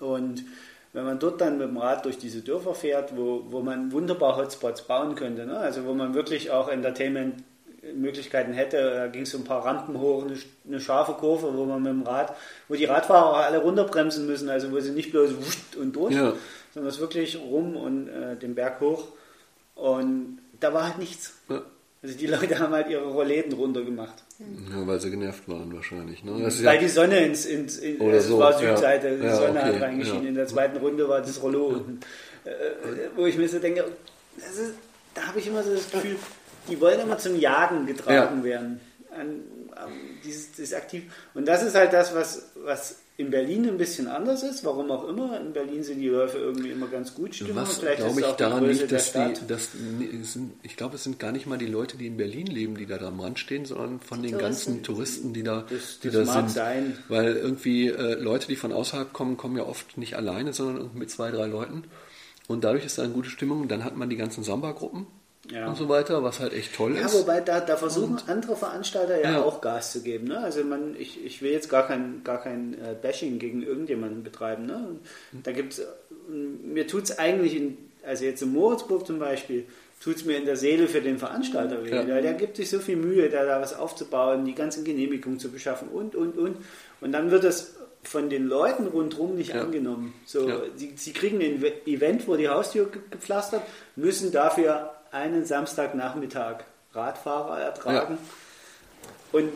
Ja. 0.00 0.06
Und 0.06 0.44
wenn 0.92 1.04
man 1.04 1.18
dort 1.18 1.40
dann 1.40 1.58
mit 1.58 1.66
dem 1.66 1.78
Rad 1.78 2.04
durch 2.04 2.16
diese 2.16 2.42
Dörfer 2.42 2.76
fährt, 2.76 3.16
wo, 3.16 3.42
wo 3.50 3.60
man 3.60 3.90
wunderbar 3.90 4.36
Hotspots 4.36 4.82
bauen 4.82 5.16
könnte, 5.16 5.46
ne? 5.46 5.58
also 5.58 5.84
wo 5.84 5.94
man 5.94 6.14
wirklich 6.14 6.52
auch 6.52 6.68
Entertainment-Möglichkeiten 6.68 8.52
hätte, 8.52 8.76
da 8.88 9.08
ging 9.08 9.22
es 9.22 9.32
so 9.32 9.38
ein 9.38 9.44
paar 9.44 9.66
Rampen 9.66 9.98
hoch, 9.98 10.22
eine, 10.22 10.36
eine, 10.64 10.78
scharfe 10.78 11.14
Kurve, 11.14 11.56
wo 11.56 11.64
man 11.64 11.82
mit 11.82 11.90
dem 11.90 12.02
Rad, 12.04 12.36
wo 12.68 12.76
die 12.76 12.84
Radfahrer 12.84 13.46
alle 13.46 13.58
runterbremsen 13.58 14.28
müssen, 14.28 14.48
also 14.48 14.70
wo 14.70 14.78
sie 14.78 14.92
nicht 14.92 15.10
bloß 15.10 15.30
und 15.76 15.96
durch, 15.96 16.14
ja. 16.14 16.34
sondern 16.72 16.92
es 16.92 17.00
wirklich 17.00 17.36
rum 17.36 17.74
und 17.74 18.06
äh, 18.06 18.36
den 18.36 18.54
Berg 18.54 18.80
hoch 18.80 19.08
und 19.74 20.38
da 20.60 20.72
war 20.72 20.84
halt 20.84 20.98
nichts. 20.98 21.34
Ja. 21.48 21.62
Also 22.02 22.16
die 22.16 22.26
Leute 22.26 22.58
haben 22.58 22.72
halt 22.72 22.88
ihre 22.88 23.06
Rollläden 23.06 23.52
runtergemacht. 23.52 24.22
Ja, 24.38 24.86
weil 24.86 25.00
sie 25.00 25.10
genervt 25.10 25.48
waren 25.48 25.74
wahrscheinlich. 25.74 26.22
Ne? 26.22 26.32
weil 26.32 26.74
ja 26.74 26.76
die 26.76 26.88
Sonne 26.88 27.26
ins, 27.26 27.44
ins, 27.44 27.78
in, 27.78 27.98
Oder 27.98 28.20
so. 28.20 28.38
war 28.38 28.56
Südseite, 28.56 29.08
ja. 29.08 29.14
die 29.16 29.34
Sonne 29.34 29.60
okay. 29.60 29.74
hat 29.74 29.82
reingeschienen. 29.82 30.26
In 30.28 30.34
der 30.36 30.46
zweiten 30.46 30.76
Runde 30.76 31.08
war 31.08 31.20
das 31.20 31.42
Rollo 31.42 31.66
unten. 31.66 32.00
Äh, 32.44 32.50
wo 33.16 33.26
ich 33.26 33.36
mir 33.36 33.48
so 33.48 33.58
denke, 33.58 33.84
ist, 34.36 34.74
da 35.14 35.26
habe 35.26 35.40
ich 35.40 35.48
immer 35.48 35.62
so 35.64 35.74
das 35.74 35.90
Gefühl, 35.90 36.16
die 36.68 36.80
wollen 36.80 37.00
immer 37.00 37.18
zum 37.18 37.38
Jagen 37.38 37.86
getragen 37.86 38.44
werden. 38.44 38.80
An, 39.10 39.40
an 39.74 39.90
dieses, 40.24 40.52
dieses 40.52 40.74
aktiv. 40.74 41.04
Und 41.34 41.48
das 41.48 41.62
ist 41.64 41.74
halt 41.74 41.92
das, 41.92 42.14
was, 42.14 42.50
was 42.54 42.96
in 43.18 43.30
Berlin 43.30 43.66
ein 43.68 43.76
bisschen 43.78 44.06
anders 44.06 44.44
ist, 44.44 44.64
warum 44.64 44.92
auch 44.92 45.08
immer. 45.08 45.40
In 45.40 45.52
Berlin 45.52 45.82
sind 45.82 45.98
die 46.00 46.08
Läufe 46.08 46.38
irgendwie 46.38 46.70
immer 46.70 46.86
ganz 46.86 47.14
gut 47.14 47.34
Stimmung. 47.34 47.56
Was 47.56 47.80
glaube 47.80 48.20
ich 48.20 48.26
daran 48.36 48.64
liegt, 48.64 48.92
dass 48.92 49.12
die, 49.12 49.34
dass, 49.48 49.70
nee, 49.98 50.08
sind, 50.22 50.52
ich 50.62 50.76
glaube, 50.76 50.94
es 50.94 51.02
sind 51.02 51.18
gar 51.18 51.32
nicht 51.32 51.44
mal 51.44 51.58
die 51.58 51.66
Leute, 51.66 51.96
die 51.96 52.06
in 52.06 52.16
Berlin 52.16 52.46
leben, 52.46 52.76
die 52.76 52.86
da 52.86 52.96
am 52.98 53.18
Rand 53.18 53.40
stehen, 53.40 53.64
sondern 53.64 53.98
von 53.98 54.22
den 54.22 54.38
ganzen 54.38 54.84
Touristen, 54.84 55.32
die 55.32 55.42
da, 55.42 55.66
Das- 55.68 55.98
die 55.98 56.10
das 56.10 56.28
da 56.28 56.32
mag 56.32 56.48
sind. 56.48 56.54
sein. 56.54 56.98
Weil 57.08 57.34
irgendwie 57.34 57.88
äh, 57.88 58.14
Leute, 58.14 58.46
die 58.46 58.56
von 58.56 58.72
außerhalb 58.72 59.12
kommen, 59.12 59.36
kommen 59.36 59.56
ja 59.56 59.64
oft 59.66 59.98
nicht 59.98 60.14
alleine, 60.14 60.52
sondern 60.52 60.90
mit 60.94 61.10
zwei, 61.10 61.32
drei 61.32 61.46
Leuten. 61.46 61.84
Und 62.46 62.62
dadurch 62.62 62.84
ist 62.86 62.98
da 62.98 63.02
eine 63.02 63.12
gute 63.12 63.30
Stimmung. 63.30 63.66
Dann 63.66 63.82
hat 63.84 63.96
man 63.96 64.08
die 64.08 64.16
ganzen 64.16 64.44
Samba-Gruppen 64.44 65.06
Ja. 65.52 65.66
und 65.68 65.76
so 65.76 65.88
weiter, 65.88 66.22
was 66.22 66.40
halt 66.40 66.52
echt 66.52 66.74
toll 66.74 66.94
Ja, 66.96 67.06
ist. 67.06 67.14
wobei 67.18 67.40
da, 67.40 67.60
da 67.60 67.76
versuchen 67.76 68.18
andere 68.26 68.54
Veranstalter 68.56 69.20
ja, 69.22 69.32
Ja. 69.32 69.42
auch 69.42 69.60
Gas 69.60 69.92
zu 69.92 70.02
geben. 70.02 70.28
Ne? 70.28 70.38
Also 70.38 70.62
man, 70.64 70.94
ich, 70.98 71.24
ich 71.24 71.40
will 71.42 71.52
jetzt 71.52 71.68
gar 71.70 71.86
kein, 71.86 72.22
gar 72.24 72.40
kein 72.42 72.74
äh, 72.74 72.94
Bashing 73.00 73.38
gegen 73.38 73.62
irgendjemanden 73.62 74.22
betreiben. 74.22 74.66
Ne? 74.66 74.88
Und 75.32 75.46
Da 75.46 75.52
gibt's, 75.52 75.78
äh, 75.78 75.84
mir 76.30 76.86
tut 76.86 77.04
es 77.04 77.18
eigentlich, 77.18 77.56
in, 77.56 77.78
also 78.06 78.24
jetzt 78.24 78.42
in 78.42 78.52
Moritzburg 78.52 79.06
zum 79.06 79.18
Beispiel, 79.18 79.64
tut 80.02 80.16
es 80.16 80.24
mir 80.24 80.36
in 80.36 80.44
der 80.44 80.56
Seele 80.56 80.86
für 80.86 81.00
den 81.00 81.18
Veranstalter 81.18 81.84
weh. 81.84 81.90
Ja. 81.90 82.06
Weil 82.06 82.22
der 82.22 82.34
gibt 82.34 82.56
sich 82.56 82.68
so 82.70 82.78
viel 82.78 82.96
Mühe, 82.96 83.28
da, 83.30 83.44
da 83.44 83.60
was 83.60 83.74
aufzubauen, 83.76 84.44
die 84.44 84.54
ganzen 84.54 84.84
Genehmigungen 84.84 85.38
zu 85.38 85.50
beschaffen 85.50 85.88
und, 85.88 86.14
und, 86.14 86.36
und. 86.38 86.56
Und 87.00 87.12
dann 87.12 87.30
wird 87.30 87.44
das 87.44 87.74
von 88.04 88.30
den 88.30 88.46
Leuten 88.46 88.86
rundherum 88.86 89.34
nicht 89.34 89.54
Ja. 89.54 89.62
angenommen. 89.62 90.14
So, 90.24 90.48
Ja. 90.48 90.60
sie, 90.76 90.92
sie 90.94 91.12
kriegen 91.12 91.40
ein 91.40 91.62
Event 91.86 92.22
vor 92.22 92.36
die 92.36 92.48
Haustür 92.48 92.86
ge- 92.86 93.00
gepflastert, 93.10 93.62
müssen 93.96 94.30
dafür 94.30 94.92
einen 95.10 95.44
Samstagnachmittag 95.44 96.64
Radfahrer 96.92 97.60
ertragen. 97.60 98.18
Und 99.32 99.50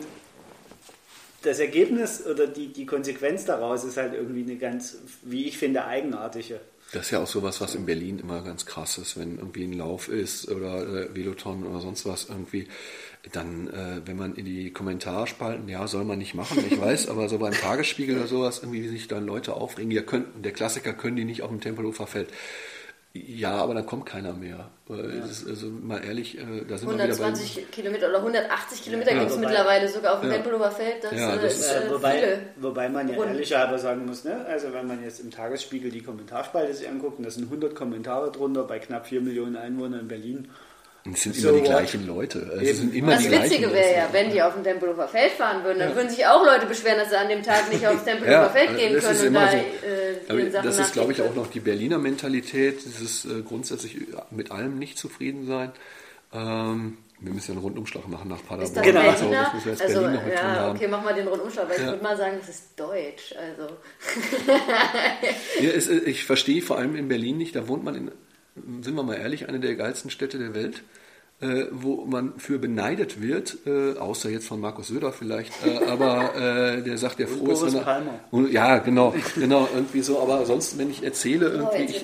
das 1.43 1.59
Ergebnis 1.59 2.25
oder 2.25 2.47
die, 2.47 2.71
die 2.71 2.85
Konsequenz 2.85 3.45
daraus 3.45 3.83
ist 3.83 3.97
halt 3.97 4.13
irgendwie 4.13 4.43
eine 4.43 4.55
ganz, 4.55 4.97
wie 5.23 5.45
ich 5.45 5.57
finde, 5.57 5.85
eigenartige. 5.85 6.61
Das 6.93 7.05
ist 7.05 7.11
ja 7.11 7.23
auch 7.23 7.27
sowas, 7.27 7.59
was 7.59 7.73
in 7.73 7.87
Berlin 7.87 8.19
immer 8.19 8.43
ganz 8.43 8.67
krass 8.67 8.99
ist, 8.99 9.17
wenn 9.17 9.39
irgendwie 9.39 9.63
ein 9.63 9.73
Lauf 9.73 10.09
ist 10.09 10.49
oder 10.49 10.87
äh, 10.87 11.15
Veloton 11.15 11.65
oder 11.65 11.79
sonst 11.79 12.05
was 12.05 12.29
irgendwie, 12.29 12.67
dann, 13.31 13.67
äh, 13.67 14.01
wenn 14.05 14.15
man 14.15 14.35
in 14.35 14.45
die 14.45 14.71
Kommentarspalten, 14.71 15.67
ja, 15.67 15.87
soll 15.87 16.03
man 16.03 16.19
nicht 16.19 16.35
machen, 16.35 16.63
ich 16.69 16.79
weiß, 16.79 17.07
aber 17.09 17.29
so 17.29 17.39
beim 17.39 17.53
Tagesspiegel 17.53 18.17
oder 18.17 18.27
sowas, 18.27 18.59
irgendwie 18.59 18.83
wie 18.83 18.89
sich 18.89 19.07
dann 19.07 19.25
Leute 19.25 19.53
aufregen, 19.53 19.89
ja, 19.89 20.03
könnten, 20.03 20.43
der 20.43 20.51
Klassiker 20.51 20.93
können 20.93 21.15
die 21.15 21.25
nicht 21.25 21.41
auf 21.41 21.49
dem 21.49 21.61
Tempelhofer 21.61 22.05
Feld. 22.05 22.29
Ja, 23.15 23.51
aber 23.57 23.75
dann 23.75 23.85
kommt 23.85 24.07
keiner 24.07 24.33
mehr. 24.33 24.71
Das 24.87 25.29
ist, 25.29 25.47
also 25.47 25.67
mal 25.67 26.03
ehrlich, 26.03 26.35
äh, 26.35 26.65
da 26.67 26.79
sind 26.79 26.89
wir 26.89 26.95
wieder 26.95 27.05
bei... 27.05 27.11
120 27.25 27.69
Kilometer 27.69 28.09
oder 28.09 28.17
180 28.17 28.81
Kilometer 28.81 29.11
Ja, 29.11 29.19
gibt 29.19 29.31
es 29.31 29.37
mittlerweile 29.37 29.87
sogar 29.87 30.15
auf 30.15 30.21
dem 30.21 30.29
Ja. 30.31 30.35
Tempelhofer 30.37 30.71
Feld. 30.71 31.03
Das, 31.03 31.11
Ja, 31.13 31.35
äh, 31.35 31.39
das 31.41 31.53
ist 31.53 31.59
ist- 31.59 31.71
äh, 31.75 31.91
wobei, 31.91 32.11
viele. 32.19 32.39
wobei 32.55 32.89
man 32.89 33.07
ja 33.07 33.23
ehrlicherweise 33.23 33.83
sagen 33.83 34.07
muss, 34.07 34.23
ne? 34.23 34.43
also 34.47 34.73
wenn 34.73 34.87
man 34.87 35.03
jetzt 35.03 35.19
im 35.19 35.29
Tagesspiegel 35.29 35.91
die 35.91 36.01
Kommentarspalte 36.01 36.73
sich 36.73 36.89
anguckt, 36.89 37.19
und 37.19 37.25
da 37.25 37.29
sind 37.29 37.43
100 37.51 37.75
Kommentare 37.75 38.31
drunter 38.31 38.63
bei 38.63 38.79
knapp 38.79 39.05
4 39.05 39.21
Millionen 39.21 39.57
Einwohnern 39.57 39.99
in 40.01 40.07
Berlin. 40.07 40.49
Es 41.11 41.23
sind 41.23 41.35
So 41.35 41.49
immer 41.49 41.57
die 41.59 41.63
gleichen 41.65 42.07
Leute. 42.07 42.47
Also 42.51 42.63
Es 42.65 42.77
sind 42.77 42.95
immer 42.95 43.11
Das 43.11 43.23
die 43.23 43.31
Witzige 43.31 43.73
wäre 43.73 43.93
ja, 43.93 44.09
wenn 44.13 44.31
die 44.31 44.41
auf 44.41 44.53
dem 44.53 44.63
Tempelhofer 44.63 45.09
Feld 45.09 45.33
fahren 45.33 45.61
würden, 45.65 45.79
dann 45.79 45.95
würden 45.95 46.09
sich 46.09 46.25
auch 46.25 46.45
Leute 46.45 46.65
beschweren, 46.65 46.97
dass 46.97 47.09
sie 47.09 47.17
an 47.17 47.27
dem 47.27 47.43
Tag 47.43 47.69
nicht 47.71 47.85
aufs 47.85 48.03
Tempelhofer 48.05 48.31
Ja, 48.31 48.49
Feld 48.49 48.69
also 48.69 48.79
gehen 48.79 48.93
das 48.93 49.03
können 49.03 49.15
ist 49.15 49.21
und 49.21 49.27
immer 49.27 49.45
da 49.45 49.51
so. 49.51 49.57
äh, 49.57 49.61
Aber 50.29 50.51
Sachen 50.51 50.65
das 50.67 50.79
ist, 50.79 50.93
glaube 50.93 51.11
ich, 51.11 51.21
auch 51.21 51.35
noch 51.35 51.47
die 51.47 51.59
Berliner 51.59 51.97
Mentalität, 51.97 52.85
dieses 52.85 53.25
äh, 53.25 53.41
grundsätzlich 53.45 53.97
mit 54.31 54.51
allem 54.51 54.79
nicht 54.79 54.97
zufrieden 54.97 55.45
sein. 55.45 55.73
Ähm, 56.33 56.97
wir 57.19 57.33
müssen 57.33 57.51
ja 57.51 57.53
einen 57.55 57.63
Rundumschlag 57.63 58.07
machen 58.07 58.29
nach 58.29 58.37
Ist 58.39 58.47
Paderborn. 58.47 58.73
das 58.73 58.83
Genau. 58.85 59.09
und 59.09 59.17
so, 59.17 59.23
Berliner? 59.25 59.43
das 59.43 59.53
müssen 59.53 59.65
wir 59.65 59.71
jetzt 59.73 59.81
also, 59.81 59.99
Berlin 59.99 60.15
noch 60.15 60.25
mit 60.25 60.33
ja, 60.35 60.41
haben. 60.43 60.75
okay, 60.77 60.87
mach 60.89 61.03
mal 61.03 61.13
den 61.13 61.27
Rundumschlag, 61.27 61.67
weil 61.69 61.75
ich 61.75 61.81
Ja. 61.83 61.87
würde 61.89 62.03
mal 62.03 62.17
sagen, 62.17 62.37
das 62.39 62.49
ist 62.49 62.63
Deutsch. 62.77 63.35
Also, 63.37 63.73
Ja, 65.61 65.69
es, 65.69 65.87
äh, 65.89 65.97
ich 66.05 66.23
verstehe 66.25 66.61
vor 66.61 66.77
allem 66.77 66.95
in 66.95 67.07
Berlin 67.07 67.37
nicht, 67.37 67.55
da 67.55 67.67
wohnt 67.67 67.83
man 67.83 67.95
in, 67.95 68.11
sind 68.55 68.95
wir 68.95 69.03
mal 69.03 69.15
ehrlich, 69.15 69.49
eine 69.49 69.59
der 69.59 69.75
geilsten 69.75 70.09
Städte 70.09 70.37
der 70.37 70.53
Welt, 70.53 70.83
äh, 71.41 71.65
wo 71.71 72.05
man 72.05 72.33
für 72.37 72.59
beneidet 72.59 73.21
wird, 73.21 73.57
äh, 73.65 73.97
außer 73.97 74.29
jetzt 74.29 74.47
von 74.47 74.61
Markus 74.61 74.87
Söder 74.87 75.11
vielleicht, 75.11 75.51
äh, 75.65 75.85
aber 75.87 76.35
äh, 76.35 76.81
der 76.83 76.97
sagt 76.97 77.19
ja 77.19 77.27
froh 77.27 77.51
ist, 77.51 77.65
wenn 77.65 77.75
er, 77.75 77.81
Palmer. 77.81 78.19
Und, 78.31 78.51
ja, 78.51 78.77
genau, 78.77 79.13
genau, 79.35 79.67
irgendwie 79.73 80.01
so, 80.01 80.21
aber 80.21 80.45
sonst, 80.45 80.77
wenn 80.77 80.89
ich 80.89 81.03
erzähle, 81.03 81.47
oh, 81.47 81.75
irgendwie, 81.75 81.95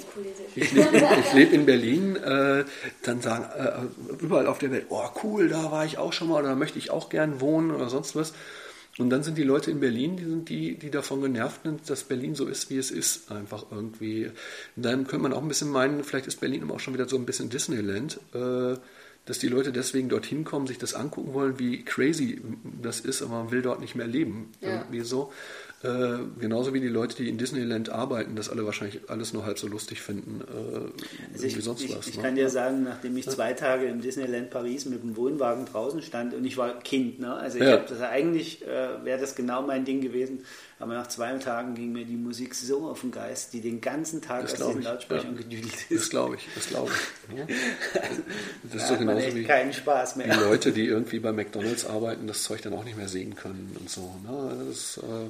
ich, 0.55 0.63
ich 0.63 0.71
lebe 0.73 0.97
in, 0.97 1.03
ich 1.19 1.33
lebe 1.33 1.55
in 1.55 1.65
Berlin, 1.65 2.15
äh, 2.17 2.65
dann 3.03 3.21
sagen 3.21 3.45
äh, 3.57 4.23
überall 4.23 4.47
auf 4.47 4.57
der 4.57 4.71
Welt, 4.71 4.87
oh 4.89 5.07
cool, 5.23 5.47
da 5.47 5.71
war 5.71 5.85
ich 5.85 5.97
auch 5.97 6.11
schon 6.11 6.29
mal 6.29 6.39
oder 6.39 6.49
da 6.49 6.55
möchte 6.55 6.79
ich 6.79 6.91
auch 6.91 7.09
gern 7.09 7.39
wohnen 7.39 7.71
oder 7.71 7.89
sonst 7.89 8.15
was. 8.15 8.33
Und 8.99 9.09
dann 9.11 9.23
sind 9.23 9.37
die 9.37 9.43
Leute 9.43 9.71
in 9.71 9.79
Berlin, 9.79 10.17
die 10.17 10.25
sind 10.25 10.49
die, 10.49 10.75
die 10.75 10.91
davon 10.91 11.21
genervt 11.21 11.61
sind, 11.63 11.89
dass 11.89 12.03
Berlin 12.03 12.35
so 12.35 12.47
ist, 12.47 12.69
wie 12.69 12.77
es 12.77 12.91
ist, 12.91 13.31
einfach 13.31 13.65
irgendwie. 13.71 14.29
Dann 14.75 15.07
könnte 15.07 15.23
man 15.23 15.31
auch 15.31 15.41
ein 15.41 15.47
bisschen 15.47 15.69
meinen, 15.69 16.03
vielleicht 16.03 16.27
ist 16.27 16.41
Berlin 16.41 16.63
aber 16.63 16.73
auch 16.73 16.81
schon 16.81 16.93
wieder 16.93 17.07
so 17.07 17.15
ein 17.15 17.25
bisschen 17.25 17.49
Disneyland, 17.49 18.19
äh, 18.33 18.75
dass 19.25 19.39
die 19.39 19.47
Leute 19.47 19.71
deswegen 19.71 20.09
dorthin 20.09 20.43
kommen, 20.43 20.67
sich 20.67 20.79
das 20.79 20.95
angucken 20.95 21.33
wollen, 21.33 21.59
wie 21.59 21.85
crazy 21.85 22.41
das 22.81 22.99
ist, 22.99 23.21
aber 23.21 23.43
man 23.43 23.51
will 23.51 23.61
dort 23.61 23.79
nicht 23.79 23.95
mehr 23.95 24.07
leben. 24.07 24.51
Ja. 24.59 24.79
Irgendwie 24.79 25.01
so. 25.01 25.31
Äh, 25.81 26.17
genauso 26.41 26.73
wie 26.73 26.81
die 26.81 26.89
Leute, 26.89 27.15
die 27.15 27.29
in 27.29 27.37
Disneyland 27.37 27.87
arbeiten, 27.89 28.35
das 28.35 28.49
alle 28.49 28.65
wahrscheinlich 28.65 28.99
alles 29.09 29.31
nur 29.31 29.45
halb 29.45 29.57
so 29.57 29.65
lustig 29.67 30.01
finden, 30.01 30.41
äh, 30.41 31.33
Also 31.33 31.45
ich, 31.45 31.63
sonst 31.63 31.81
ich, 31.83 31.95
was. 31.95 32.07
ich 32.07 32.17
ne? 32.17 32.23
kann 32.23 32.35
dir 32.35 32.49
sagen, 32.49 32.83
nachdem 32.83 33.15
ich 33.15 33.29
zwei 33.29 33.53
Tage 33.53 33.85
im 33.85 34.01
Disneyland 34.01 34.49
Paris 34.49 34.83
mit 34.85 35.01
dem 35.01 35.15
Wohnwagen 35.15 35.65
draußen 35.65 36.01
stand 36.01 36.33
und 36.33 36.43
ich 36.43 36.57
war 36.57 36.79
Kind, 36.79 37.21
ne? 37.21 37.33
also 37.33 37.59
ich 37.59 37.63
Ja. 37.63 37.77
das 37.77 38.01
eigentlich 38.01 38.61
äh, 38.67 39.05
wäre 39.05 39.21
das 39.21 39.35
genau 39.35 39.61
mein 39.61 39.85
Ding 39.85 40.01
gewesen, 40.01 40.43
aber 40.79 40.95
nach 40.95 41.07
zwei 41.07 41.31
Tagen 41.37 41.75
ging 41.75 41.93
mir 41.93 42.03
die 42.03 42.17
Musik 42.17 42.55
so 42.55 42.85
auf 42.89 42.99
den 42.99 43.11
Geist, 43.11 43.53
die 43.53 43.61
den 43.61 43.79
ganzen 43.79 44.21
Tag 44.21 44.41
Das 44.49 44.61
aus 44.61 44.71
den 44.73 44.79
ich, 44.79 44.85
Lautsprechern 44.85 45.35
ja. 45.37 45.41
gedüdelt 45.43 45.71
Das 45.89 45.91
ist. 46.01 46.09
glaube 46.09 46.35
ich, 46.35 46.47
das 46.55 46.67
glaube 46.67 46.91
ich. 47.29 47.35
ne? 47.37 47.47
Das 48.63 48.71
Da 48.71 48.77
ist 48.79 48.87
so 48.89 48.97
genauso 48.97 49.33
wie 49.33 49.43
keinen 49.45 49.71
Spaß 49.71 50.17
mehr. 50.17 50.27
die 50.35 50.43
Leute, 50.43 50.73
die 50.73 50.85
irgendwie 50.85 51.19
bei 51.19 51.31
McDonalds 51.31 51.85
arbeiten, 51.85 52.27
das 52.27 52.43
Zeug 52.43 52.61
dann 52.63 52.73
auch 52.73 52.83
nicht 52.83 52.97
mehr 52.97 53.07
sehen 53.07 53.35
können 53.35 53.77
und 53.79 53.89
so. 53.89 54.01
Ne? 54.27 54.65
Das, 54.67 54.97
äh, 54.97 55.29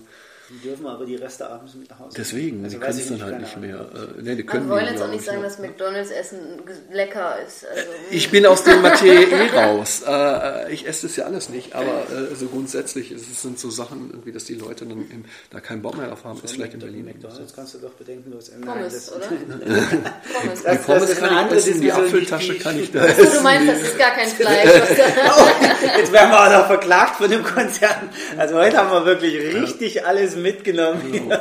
Die 0.52 0.68
dürfen 0.68 0.88
aber 0.88 1.06
die 1.06 1.16
Reste 1.16 1.48
abends 1.48 1.76
mit 1.76 1.90
nach 1.92 2.00
Hause. 2.00 2.16
deswegen, 2.18 2.64
Also 2.64 2.78
die 2.78 2.84
können 2.84 2.98
ich 2.98 3.04
es 3.04 3.10
dann 3.10 3.22
halt 3.24 3.40
nicht 3.40 3.58
mehr. 3.58 3.76
Äh, 3.82 4.22
nee, 4.22 4.32
die 4.32 4.38
Wir 4.38 4.46
können 4.48 4.68
wollen 4.70 4.86
die, 4.86 4.92
jetzt 4.94 5.02
auch 5.04 5.08
nicht 5.08 5.20
ich, 5.20 5.26
sagen, 5.26 5.44
dass 5.44 5.60
McDonalds 5.60 6.10
Essen 6.10 6.40
ge- 6.66 6.76
lecker 6.92 7.36
ist. 7.46 7.68
Also, 7.70 7.84
Ich 8.10 8.32
bin 8.32 8.46
aus 8.48 8.64
dem 8.64 8.82
Materie 8.84 9.28
eh 9.28 9.48
raus. 9.56 10.02
Äh, 10.08 10.74
ich 10.74 10.88
esse 10.88 11.06
das 11.08 11.16
ja 11.18 11.26
alles 11.26 11.50
nicht, 11.50 11.76
aber 11.76 12.04
äh, 12.10 12.36
so 12.36 12.48
grundsätzlich 12.48 13.12
es 13.12 13.42
sind 13.44 13.60
so 13.60 13.70
Sachen, 13.70 14.10
irgendwie, 14.10 14.32
dass 14.32 14.46
die 14.46 14.56
Leute 14.56 14.86
dann 14.88 14.98
eben 15.02 15.26
da 15.52 15.60
keinen 15.60 15.84
Bock 15.84 15.96
mehr 15.98 16.08
drauf 16.08 16.24
haben, 16.24 16.42
ist 16.44 16.54
vielleicht 16.54 16.74
in 16.74 16.80
Berlin. 16.80 17.06
so. 17.22 17.28
McDonalds 17.28 17.54
kannst 17.56 17.74
du 17.76 17.78
doch 17.78 17.92
bedenkenlos 17.94 18.50
ändern. 18.50 18.76
Pommes, 18.78 19.12
oder? 19.12 19.28
Das, 19.70 20.42
Pommes. 20.42 20.64
das 20.64 20.82
Pommes 20.86 21.10
ist 21.10 21.20
kann 21.20 21.32
ich 21.32 21.38
andere 21.38 21.56
essen, 21.60 21.82
die 21.82 21.92
Apfeltasche 21.92 22.54
die- 22.54 22.60
kann 22.60 22.80
ich 22.80 22.92
da 22.92 23.06
essen. 23.06 23.28
du 23.36 23.42
meinst, 23.42 23.70
das 23.70 23.82
ist 23.84 23.98
gar 24.00 24.12
kein 24.12 24.28
Fleisch. 24.30 24.70
Oh, 24.70 25.98
jetzt 25.98 26.12
werden 26.12 26.32
wir 26.32 26.40
auch 26.48 26.60
noch 26.62 26.68
verklagt 26.68 27.18
von 27.18 27.30
dem 27.30 27.44
Konzern. 27.44 28.10
Also 28.38 28.56
heute 28.56 28.78
haben 28.78 28.92
wir 28.92 29.06
wirklich 29.06 29.54
richtig 29.62 30.06
alles 30.06 30.36
mitgenommen. 30.42 31.32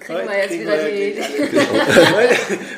Kriegen 0.00 0.28
wir 0.28 0.38
jetzt 0.38 0.52
wieder 0.58 0.84
die. 0.88 1.20
heute, 2.14 2.36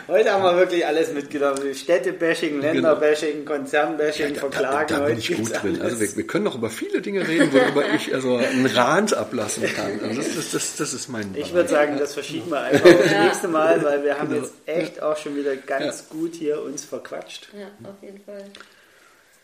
heute 0.09 0.33
haben 0.33 0.43
wir 0.45 0.57
wirklich 0.57 0.87
alles 0.87 1.13
mitgenommen. 1.13 1.75
Städtebashing, 1.75 2.61
Länderbashing, 2.61 3.45
Konzernbashing, 3.45 4.35
Verklagen. 4.35 4.87
Da, 4.89 4.95
da 5.01 5.05
bin 5.07 5.17
heute 5.17 5.33
ich 5.33 5.37
gut 5.37 5.63
drin. 5.63 5.83
Also 5.83 6.01
wir, 6.01 6.17
wir 6.17 6.27
können 6.27 6.45
noch 6.45 6.55
über 6.57 6.71
viele 6.71 7.03
Dinge 7.03 7.27
reden, 7.27 7.53
worüber 7.53 7.85
ich 7.95 8.15
also 8.15 8.37
einen 8.37 8.67
Rand 8.67 9.15
ablassen 9.15 9.65
kann. 9.75 10.01
Also 10.03 10.23
das, 10.23 10.35
das, 10.37 10.51
das, 10.53 10.77
das 10.77 10.95
ist 10.95 11.09
mein 11.09 11.35
Ich 11.37 11.53
würde 11.53 11.69
sagen, 11.69 11.99
das 11.99 12.15
verschieben 12.15 12.51
wir 12.51 12.61
einfach 12.61 13.11
Ja. 13.11 13.25
nächste 13.25 13.49
Mal, 13.49 13.83
weil 13.85 14.03
wir 14.03 14.19
haben 14.19 14.31
Genau. 14.31 14.43
jetzt 14.43 14.55
echt 14.67 15.03
auch 15.03 15.17
schon 15.19 15.37
wieder 15.37 15.57
ganz 15.57 16.09
gut 16.09 16.35
hier 16.35 16.63
uns 16.63 16.85
verquatscht. 16.85 17.49
Ja, 17.53 17.67
auf 17.89 18.03
jeden 18.03 18.21
Fall. 18.25 18.45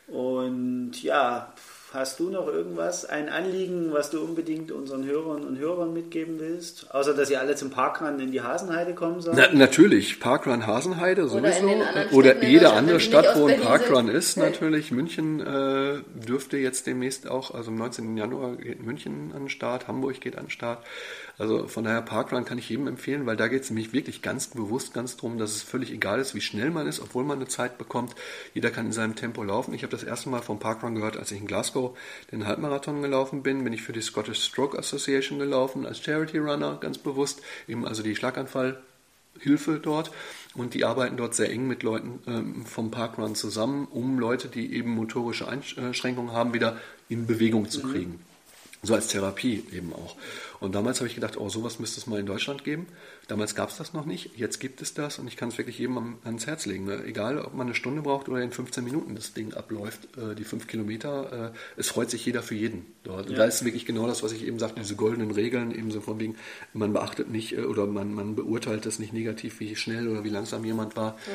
Und 0.08 1.02
ja, 1.02 1.52
hast 1.92 2.20
du 2.20 2.30
noch 2.30 2.46
irgendwas, 2.46 3.04
ein 3.04 3.28
Anliegen, 3.28 3.92
was 3.92 4.10
du 4.10 4.20
unbedingt 4.20 4.70
unseren 4.70 5.04
Hörern 5.04 5.44
und 5.44 5.58
Hörern 5.58 5.92
mitgeben 5.92 6.38
willst? 6.38 6.94
Außer, 6.94 7.14
dass 7.14 7.30
ihr 7.30 7.40
alle 7.40 7.56
zum 7.56 7.70
Parkrand 7.70 8.20
in 8.20 8.30
die 8.30 8.42
Hasenheide 8.42 8.94
kommen 8.94 9.20
sollt? 9.20 9.36
Na, 9.36 9.52
natürlich, 9.52 10.20
Parkrun 10.20 10.66
Hasenheide 10.66 11.22
Oder 11.22 11.52
sowieso. 11.52 12.16
Oder 12.16 12.36
in 12.36 12.48
jede 12.48 12.72
andere 12.72 13.00
Stadt, 13.00 13.36
wo 13.36 13.46
ein 13.46 13.60
Parkrun 13.60 14.06
sind. 14.06 14.16
ist, 14.16 14.36
natürlich. 14.36 14.92
München 14.92 15.40
äh, 15.40 16.00
dürfte 16.26 16.56
jetzt 16.58 16.86
demnächst 16.86 17.28
auch, 17.28 17.52
also 17.52 17.70
am 17.70 17.76
19. 17.76 18.16
Januar 18.16 18.56
geht 18.56 18.84
München 18.84 19.32
an 19.34 19.42
den 19.42 19.48
Start, 19.48 19.88
Hamburg 19.88 20.20
geht 20.20 20.36
an 20.36 20.44
den 20.44 20.50
Start. 20.50 20.84
Also 21.40 21.68
von 21.68 21.84
daher 21.84 22.02
Parkrun 22.02 22.44
kann 22.44 22.58
ich 22.58 22.68
jedem 22.68 22.86
empfehlen, 22.86 23.24
weil 23.24 23.38
da 23.38 23.48
geht 23.48 23.62
es 23.62 23.70
nämlich 23.70 23.94
wirklich 23.94 24.20
ganz 24.20 24.48
bewusst 24.48 24.92
ganz 24.92 25.16
drum, 25.16 25.38
dass 25.38 25.52
es 25.52 25.62
völlig 25.62 25.90
egal 25.90 26.20
ist, 26.20 26.34
wie 26.34 26.42
schnell 26.42 26.70
man 26.70 26.86
ist, 26.86 27.00
obwohl 27.00 27.24
man 27.24 27.38
eine 27.38 27.48
Zeit 27.48 27.78
bekommt. 27.78 28.14
Jeder 28.52 28.70
kann 28.70 28.84
in 28.84 28.92
seinem 28.92 29.16
Tempo 29.16 29.42
laufen. 29.42 29.72
Ich 29.72 29.82
habe 29.82 29.90
das 29.90 30.02
erste 30.02 30.28
Mal 30.28 30.42
vom 30.42 30.58
Parkrun 30.58 30.96
gehört, 30.96 31.16
als 31.16 31.32
ich 31.32 31.40
in 31.40 31.46
Glasgow 31.46 31.96
den 32.30 32.46
Halbmarathon 32.46 33.00
gelaufen 33.00 33.42
bin, 33.42 33.64
bin 33.64 33.72
ich 33.72 33.80
für 33.80 33.94
die 33.94 34.02
Scottish 34.02 34.44
Stroke 34.44 34.78
Association 34.78 35.38
gelaufen 35.38 35.86
als 35.86 36.00
Charity 36.00 36.36
Runner, 36.36 36.76
ganz 36.78 36.98
bewusst, 36.98 37.40
eben 37.66 37.86
also 37.86 38.02
die 38.02 38.14
Schlaganfallhilfe 38.14 39.80
dort. 39.82 40.10
Und 40.54 40.74
die 40.74 40.84
arbeiten 40.84 41.16
dort 41.16 41.34
sehr 41.34 41.50
eng 41.50 41.66
mit 41.66 41.82
Leuten 41.82 42.18
ähm, 42.26 42.66
vom 42.66 42.90
Parkrun 42.90 43.34
zusammen, 43.34 43.88
um 43.90 44.18
Leute, 44.18 44.48
die 44.48 44.74
eben 44.74 44.90
motorische 44.90 45.48
Einschränkungen 45.48 46.32
haben, 46.32 46.52
wieder 46.52 46.76
in 47.08 47.26
Bewegung 47.26 47.70
zu 47.70 47.80
kriegen. 47.80 48.20
So 48.82 48.94
als 48.94 49.08
Therapie 49.08 49.62
eben 49.72 49.92
auch. 49.92 50.16
Und 50.58 50.74
damals 50.74 51.00
habe 51.00 51.08
ich 51.08 51.14
gedacht, 51.14 51.36
oh, 51.36 51.50
sowas 51.50 51.78
müsste 51.80 52.00
es 52.00 52.06
mal 52.06 52.18
in 52.18 52.24
Deutschland 52.24 52.64
geben. 52.64 52.86
Damals 53.28 53.54
gab 53.54 53.68
es 53.68 53.76
das 53.76 53.92
noch 53.92 54.06
nicht, 54.06 54.38
jetzt 54.38 54.58
gibt 54.58 54.80
es 54.80 54.94
das 54.94 55.18
und 55.18 55.28
ich 55.28 55.36
kann 55.36 55.50
es 55.50 55.58
wirklich 55.58 55.78
jedem 55.78 56.16
ans 56.24 56.46
Herz 56.46 56.64
legen. 56.64 56.86
Ne? 56.86 57.04
Egal, 57.04 57.38
ob 57.38 57.54
man 57.54 57.66
eine 57.66 57.74
Stunde 57.74 58.00
braucht 58.00 58.28
oder 58.30 58.40
in 58.40 58.50
15 58.50 58.82
Minuten 58.82 59.14
das 59.14 59.34
Ding 59.34 59.52
abläuft, 59.52 60.08
äh, 60.16 60.34
die 60.34 60.44
fünf 60.44 60.66
Kilometer, 60.66 61.52
äh, 61.52 61.58
es 61.76 61.88
freut 61.88 62.10
sich 62.10 62.24
jeder 62.24 62.42
für 62.42 62.54
jeden. 62.54 62.86
Dort. 63.04 63.28
Ja. 63.28 63.36
Da 63.36 63.44
ist 63.44 63.64
wirklich 63.64 63.84
genau 63.84 64.06
das, 64.06 64.22
was 64.22 64.32
ich 64.32 64.46
eben 64.46 64.58
sagte, 64.58 64.80
diese 64.80 64.96
goldenen 64.96 65.30
Regeln, 65.30 65.72
eben 65.72 65.90
so 65.90 66.00
von 66.00 66.18
wegen, 66.18 66.36
man 66.72 66.92
beachtet 66.92 67.30
nicht 67.30 67.52
äh, 67.52 67.62
oder 67.62 67.86
man, 67.86 68.14
man 68.14 68.34
beurteilt 68.34 68.86
das 68.86 68.98
nicht 68.98 69.12
negativ, 69.12 69.60
wie 69.60 69.76
schnell 69.76 70.08
oder 70.08 70.24
wie 70.24 70.30
langsam 70.30 70.64
jemand 70.64 70.96
war. 70.96 71.18
Ja. 71.26 71.32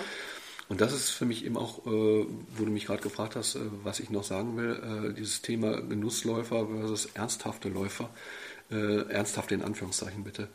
Und 0.67 0.81
das 0.81 0.93
ist 0.93 1.11
für 1.11 1.25
mich 1.25 1.45
eben 1.45 1.57
auch, 1.57 1.85
äh, 1.85 1.89
wo 1.89 2.65
du 2.65 2.71
mich 2.71 2.85
gerade 2.85 3.03
gefragt 3.03 3.35
hast, 3.35 3.55
äh, 3.55 3.59
was 3.83 3.99
ich 3.99 4.09
noch 4.09 4.23
sagen 4.23 4.57
will, 4.57 5.11
äh, 5.11 5.13
dieses 5.13 5.41
Thema 5.41 5.81
Genussläufer 5.81 6.67
versus 6.67 7.07
ernsthafte 7.13 7.69
Läufer. 7.69 8.09
ernsthaft 8.67 9.51
in 9.51 9.61
Anführungszeichen 9.61 10.23
bitte. 10.23 10.47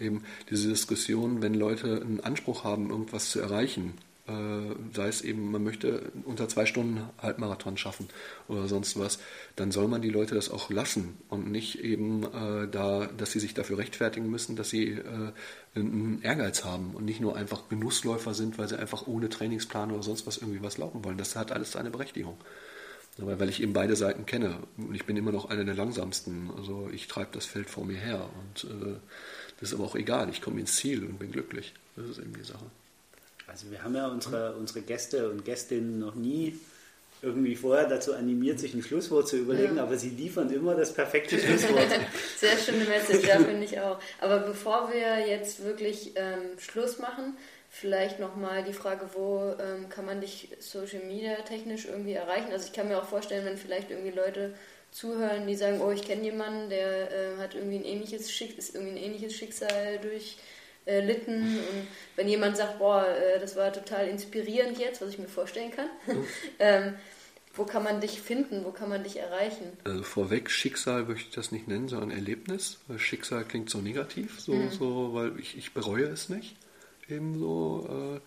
eben 0.00 0.24
diese 0.48 0.70
Diskussion, 0.70 1.42
wenn 1.42 1.52
Leute 1.52 2.00
einen 2.00 2.20
Anspruch 2.20 2.64
haben, 2.64 2.88
irgendwas 2.88 3.28
zu 3.28 3.40
erreichen, 3.40 3.92
äh, 3.92 4.15
sei 4.92 5.06
es 5.06 5.22
eben, 5.22 5.52
man 5.52 5.62
möchte 5.62 6.10
unter 6.24 6.48
zwei 6.48 6.66
Stunden 6.66 7.00
Halbmarathon 7.22 7.76
schaffen 7.76 8.08
oder 8.48 8.66
sonst 8.66 8.98
was, 8.98 9.20
dann 9.54 9.70
soll 9.70 9.86
man 9.86 10.02
die 10.02 10.10
Leute 10.10 10.34
das 10.34 10.50
auch 10.50 10.68
lassen 10.68 11.16
und 11.28 11.50
nicht 11.50 11.78
eben 11.78 12.24
äh, 12.24 12.66
da, 12.68 13.06
dass 13.06 13.30
sie 13.30 13.38
sich 13.38 13.54
dafür 13.54 13.78
rechtfertigen 13.78 14.28
müssen, 14.28 14.56
dass 14.56 14.70
sie 14.70 14.92
äh, 14.92 15.32
einen 15.76 16.20
Ehrgeiz 16.22 16.64
haben 16.64 16.94
und 16.94 17.04
nicht 17.04 17.20
nur 17.20 17.36
einfach 17.36 17.68
Genussläufer 17.68 18.34
sind, 18.34 18.58
weil 18.58 18.68
sie 18.68 18.78
einfach 18.78 19.06
ohne 19.06 19.28
Trainingsplan 19.28 19.92
oder 19.92 20.02
sonst 20.02 20.26
was 20.26 20.38
irgendwie 20.38 20.62
was 20.62 20.78
laufen 20.78 21.04
wollen. 21.04 21.18
Das 21.18 21.36
hat 21.36 21.52
alles 21.52 21.72
seine 21.72 21.90
Berechtigung. 21.90 22.36
Aber 23.20 23.38
weil 23.40 23.48
ich 23.48 23.62
eben 23.62 23.72
beide 23.72 23.96
Seiten 23.96 24.26
kenne 24.26 24.58
und 24.76 24.94
ich 24.94 25.06
bin 25.06 25.16
immer 25.16 25.32
noch 25.32 25.48
einer 25.48 25.64
der 25.64 25.74
langsamsten. 25.74 26.50
Also 26.56 26.90
ich 26.92 27.06
treibe 27.06 27.30
das 27.32 27.46
Feld 27.46 27.70
vor 27.70 27.84
mir 27.84 27.96
her 27.96 28.28
und 28.40 28.64
äh, 28.70 28.96
das 29.60 29.70
ist 29.70 29.74
aber 29.74 29.84
auch 29.84 29.96
egal. 29.96 30.28
Ich 30.30 30.42
komme 30.42 30.60
ins 30.60 30.76
Ziel 30.76 31.04
und 31.04 31.18
bin 31.18 31.32
glücklich. 31.32 31.74
Das 31.94 32.08
ist 32.08 32.18
eben 32.18 32.34
die 32.34 32.44
Sache. 32.44 32.66
Also 33.46 33.70
wir 33.70 33.82
haben 33.82 33.94
ja 33.94 34.08
unsere, 34.08 34.54
unsere 34.54 34.82
Gäste 34.82 35.30
und 35.30 35.44
Gästinnen 35.44 35.98
noch 35.98 36.14
nie 36.14 36.58
irgendwie 37.22 37.56
vorher 37.56 37.88
dazu 37.88 38.14
animiert, 38.14 38.60
sich 38.60 38.74
ein 38.74 38.82
Schlusswort 38.82 39.28
zu 39.28 39.36
überlegen, 39.36 39.76
ja. 39.76 39.82
aber 39.82 39.96
sie 39.96 40.10
liefern 40.10 40.50
immer 40.50 40.74
das 40.74 40.92
perfekte 40.92 41.38
Schlusswort. 41.38 41.88
Sehr 42.38 42.56
schöne 42.58 42.84
Message, 42.84 43.26
ja, 43.26 43.38
finde 43.38 43.64
ich 43.64 43.80
auch. 43.80 43.98
Aber 44.20 44.40
bevor 44.40 44.92
wir 44.92 45.26
jetzt 45.26 45.64
wirklich 45.64 46.12
ähm, 46.16 46.58
Schluss 46.58 46.98
machen, 46.98 47.36
vielleicht 47.70 48.20
nochmal 48.20 48.64
die 48.64 48.72
Frage, 48.72 49.08
wo 49.14 49.54
ähm, 49.60 49.88
kann 49.88 50.04
man 50.04 50.20
dich 50.20 50.50
Social 50.60 51.02
Media 51.04 51.36
technisch 51.42 51.86
irgendwie 51.86 52.12
erreichen? 52.12 52.52
Also 52.52 52.66
ich 52.66 52.72
kann 52.72 52.88
mir 52.88 52.98
auch 52.98 53.08
vorstellen, 53.08 53.44
wenn 53.44 53.56
vielleicht 53.56 53.90
irgendwie 53.90 54.16
Leute 54.16 54.54
zuhören, 54.90 55.46
die 55.46 55.56
sagen, 55.56 55.80
oh, 55.80 55.90
ich 55.90 56.02
kenne 56.02 56.22
jemanden, 56.22 56.70
der 56.70 57.10
äh, 57.10 57.36
hat 57.38 57.54
irgendwie 57.54 57.76
ein 57.76 57.84
ähnliches 57.84 58.30
Schick 58.30 58.56
ist 58.56 58.74
irgendwie 58.74 58.98
ein 58.98 59.04
ähnliches 59.04 59.34
Schicksal 59.34 59.98
durch 59.98 60.38
äh, 60.86 61.00
litten. 61.00 61.58
Und 61.58 61.86
wenn 62.14 62.28
jemand 62.28 62.56
sagt, 62.56 62.78
boah, 62.78 63.06
äh, 63.06 63.38
das 63.38 63.56
war 63.56 63.72
total 63.72 64.08
inspirierend 64.08 64.78
jetzt, 64.78 65.02
was 65.02 65.10
ich 65.10 65.18
mir 65.18 65.28
vorstellen 65.28 65.72
kann, 65.72 65.88
ähm, 66.58 66.94
wo 67.54 67.64
kann 67.64 67.82
man 67.82 68.00
dich 68.00 68.20
finden, 68.20 68.64
wo 68.64 68.70
kann 68.70 68.88
man 68.88 69.02
dich 69.02 69.16
erreichen? 69.16 69.64
Also 69.84 70.02
vorweg, 70.02 70.50
Schicksal 70.50 71.04
möchte 71.04 71.28
ich 71.28 71.34
das 71.34 71.52
nicht 71.52 71.68
nennen, 71.68 71.88
sondern 71.88 72.10
Erlebnis. 72.10 72.78
Weil 72.86 72.98
Schicksal 72.98 73.44
klingt 73.44 73.70
so 73.70 73.78
negativ, 73.78 74.40
so, 74.40 74.52
mhm. 74.52 74.70
so 74.70 75.14
weil 75.14 75.40
ich, 75.40 75.56
ich 75.56 75.72
bereue 75.72 76.04
es 76.04 76.28
nicht. 76.28 76.54
Ebenso. 77.08 78.20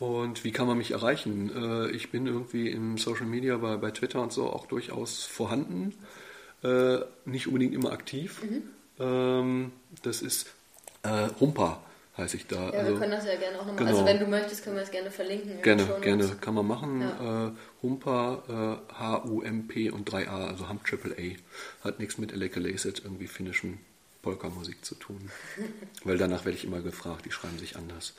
Äh, 0.00 0.04
und 0.04 0.44
wie 0.44 0.52
kann 0.52 0.66
man 0.66 0.76
mich 0.76 0.90
erreichen? 0.90 1.50
Äh, 1.54 1.90
ich 1.92 2.10
bin 2.10 2.26
irgendwie 2.26 2.68
im 2.70 2.98
Social 2.98 3.26
Media 3.26 3.56
bei, 3.56 3.76
bei 3.76 3.90
Twitter 3.90 4.20
und 4.20 4.32
so 4.32 4.50
auch 4.50 4.66
durchaus 4.66 5.24
vorhanden. 5.24 5.94
Äh, 6.62 6.98
nicht 7.24 7.46
unbedingt 7.46 7.74
immer 7.74 7.92
aktiv. 7.92 8.42
Mhm. 8.42 8.62
Ähm, 9.00 9.72
das 10.02 10.20
ist 10.20 10.46
äh, 11.04 11.28
Humpa 11.40 11.82
heiße 12.16 12.36
ich 12.36 12.46
da. 12.46 12.56
Ja, 12.56 12.70
also, 12.70 12.92
wir 12.92 12.98
können 12.98 13.12
das 13.12 13.26
ja 13.26 13.36
gerne 13.36 13.58
auch 13.60 13.66
nochmal. 13.66 13.86
Also 13.86 13.98
genau. 13.98 13.98
Also 13.98 14.06
wenn 14.06 14.18
du 14.18 14.26
möchtest, 14.26 14.64
können 14.64 14.76
wir 14.76 14.82
es 14.82 14.90
gerne 14.90 15.10
verlinken. 15.10 15.62
Gerne, 15.62 15.88
gerne, 16.00 16.28
kann 16.40 16.54
man 16.54 16.66
machen. 16.66 17.00
Ja. 17.00 17.48
Äh, 17.48 17.52
Humpa, 17.82 18.80
äh, 18.90 18.94
H-U-M-P 18.94 19.90
und 19.90 20.10
3A, 20.10 20.48
also 20.48 20.68
Hump 20.68 20.84
Triple 20.84 21.16
A. 21.18 21.84
Hat 21.86 21.98
nichts 21.98 22.18
mit 22.18 22.32
Elekalaset, 22.32 23.02
irgendwie 23.04 23.26
finnischen 23.26 23.78
Polka-Musik 24.22 24.84
zu 24.84 24.94
tun. 24.94 25.30
Weil 26.04 26.16
danach 26.18 26.44
werde 26.44 26.56
ich 26.56 26.64
immer 26.64 26.80
gefragt, 26.80 27.26
die 27.26 27.32
schreiben 27.32 27.58
sich 27.58 27.76
anders. 27.76 28.14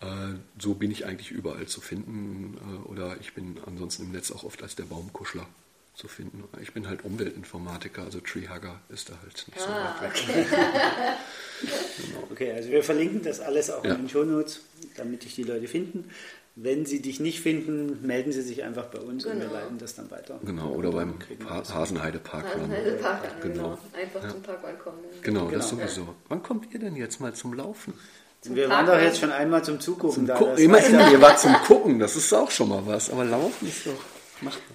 Okay. 0.00 0.32
Äh, 0.32 0.38
so 0.58 0.74
bin 0.74 0.90
ich 0.90 1.06
eigentlich 1.06 1.30
überall 1.30 1.66
zu 1.66 1.80
finden. 1.80 2.58
Äh, 2.58 2.88
oder 2.88 3.16
ich 3.20 3.34
bin 3.34 3.58
ansonsten 3.66 4.04
im 4.04 4.12
Netz 4.12 4.30
auch 4.30 4.44
oft 4.44 4.62
als 4.62 4.76
der 4.76 4.84
Baumkuschler 4.84 5.46
zu 5.94 6.08
finden. 6.08 6.42
Ich 6.60 6.72
bin 6.72 6.88
halt 6.88 7.04
Umweltinformatiker, 7.04 8.02
also 8.02 8.20
Treehugger 8.20 8.80
ist 8.88 9.10
da 9.10 9.14
halt 9.22 9.46
nicht 9.48 9.68
ah, 9.68 9.94
so 9.98 10.04
weit 10.04 10.14
weg. 10.14 10.24
Okay. 10.26 10.46
genau. 12.06 12.28
okay, 12.32 12.52
also 12.52 12.70
wir 12.70 12.82
verlinken 12.82 13.22
das 13.22 13.40
alles 13.40 13.70
auch 13.70 13.84
ja. 13.84 13.94
in 13.94 14.02
den 14.02 14.08
Shownotes, 14.08 14.60
damit 14.96 15.24
dich 15.24 15.36
die 15.36 15.44
Leute 15.44 15.68
finden. 15.68 16.10
Wenn 16.56 16.86
sie 16.86 17.02
dich 17.02 17.18
nicht 17.18 17.40
finden, 17.40 18.06
melden 18.06 18.30
sie 18.30 18.42
sich 18.42 18.62
einfach 18.62 18.86
bei 18.86 19.00
uns 19.00 19.24
genau. 19.24 19.34
und 19.34 19.40
wir 19.40 19.48
genau. 19.48 19.60
leiten 19.60 19.78
das 19.78 19.94
dann 19.96 20.10
weiter. 20.10 20.38
Genau, 20.44 20.68
oder 20.68 20.92
beim 20.92 21.18
pa 21.40 21.62
Hasenheide 21.68 22.18
Parkrun. 22.18 22.62
Hasenheide 22.62 22.92
Parkrun, 22.92 23.40
genau. 23.40 23.54
genau. 23.54 23.78
Einfach 23.92 24.22
ja. 24.22 24.28
zum 24.28 24.42
Parkrun 24.42 24.78
kommen. 24.78 24.98
Genau, 25.22 25.46
genau, 25.46 25.50
das 25.50 25.68
sowieso. 25.68 26.14
Wann 26.28 26.42
kommt 26.42 26.72
ihr 26.72 26.78
denn 26.78 26.94
jetzt 26.94 27.20
mal 27.20 27.34
zum 27.34 27.54
Laufen? 27.54 27.94
Zum 28.40 28.54
wir 28.54 28.68
waren 28.68 28.86
doch 28.86 29.00
jetzt 29.00 29.18
schon 29.18 29.32
einmal 29.32 29.64
zum 29.64 29.80
Zugucken 29.80 30.14
zum 30.14 30.26
da. 30.26 30.38
Immerhin, 30.54 31.00
ihr 31.12 31.20
wart 31.20 31.40
zum 31.40 31.54
Gucken, 31.54 31.98
das 31.98 32.14
ist 32.14 32.32
auch 32.32 32.50
schon 32.50 32.68
mal 32.68 32.82
was. 32.84 33.10
Aber 33.10 33.24
Laufen 33.24 33.66
ist 33.66 33.86
doch... 33.86 34.13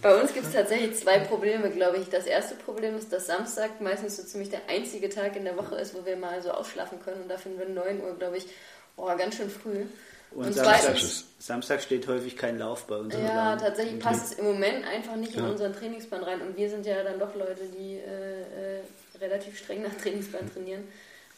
Bei 0.02 0.20
uns 0.20 0.34
gibt 0.34 0.48
es 0.48 0.54
tatsächlich 0.54 0.98
zwei 0.98 1.20
Probleme, 1.20 1.70
glaube 1.70 1.98
ich. 1.98 2.10
Das 2.10 2.26
erste 2.26 2.56
Problem 2.56 2.96
ist, 2.98 3.12
dass 3.12 3.28
Samstag 3.28 3.82
meistens 3.82 4.18
so 4.18 4.24
ziemlich 4.24 4.50
der 4.50 4.62
einzige 4.68 5.10
Tag 5.10 5.36
in 5.36 5.44
der 5.44 5.58
Woche 5.58 5.76
ist, 5.76 5.94
wo 5.94 6.06
wir 6.06 6.16
mal 6.16 6.42
so 6.42 6.52
ausschlafen 6.52 7.00
können. 7.04 7.22
Und 7.24 7.30
da 7.30 7.38
finden 7.38 7.60
wir 7.60 7.68
9 7.68 8.02
Uhr, 8.02 8.16
glaube 8.18 8.38
ich, 8.38 8.48
oh, 8.96 9.06
ganz 9.18 9.36
schön 9.36 9.50
früh. 9.50 9.86
Und, 10.32 10.46
und 10.46 10.54
Samstag, 10.54 10.98
Samstag, 11.40 11.82
steht 11.82 12.08
häufig 12.08 12.38
kein 12.38 12.60
Lauf 12.60 12.86
bei 12.86 12.98
uns. 12.98 13.14
Ja, 13.16 13.56
tatsächlich 13.56 14.00
passt 14.00 14.32
es 14.32 14.40
im 14.40 14.46
Moment 14.46 14.86
einfach 14.86 15.16
nicht 15.16 15.34
ja. 15.34 15.40
in 15.40 15.52
unseren 15.52 15.74
Trainingsplan 15.74 16.24
rein. 16.24 16.42
Und 16.42 16.56
wir 16.56 16.70
sind 16.70 16.86
ja 16.86 17.04
dann 17.04 17.20
doch 17.20 17.36
Leute, 17.36 17.64
die 17.78 17.96
äh, 17.96 18.78
äh, 18.78 18.82
relativ 19.20 19.58
streng 19.58 19.82
nach 19.82 19.96
Trainingsplan 19.96 20.54
trainieren. 20.54 20.84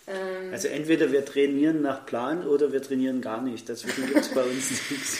Ähm, 0.08 0.52
also 0.52 0.68
entweder 0.68 1.12
wir 1.12 1.24
trainieren 1.24 1.82
nach 1.82 2.06
Plan 2.06 2.46
oder 2.46 2.74
wir 2.74 2.82
trainieren 2.82 3.22
gar 3.22 3.42
nicht. 3.42 3.70
Dazwischen 3.70 4.08
gibt 4.08 4.20
es 4.20 4.30
bei 4.30 4.44
uns 4.44 4.72
nichts. 4.90 5.20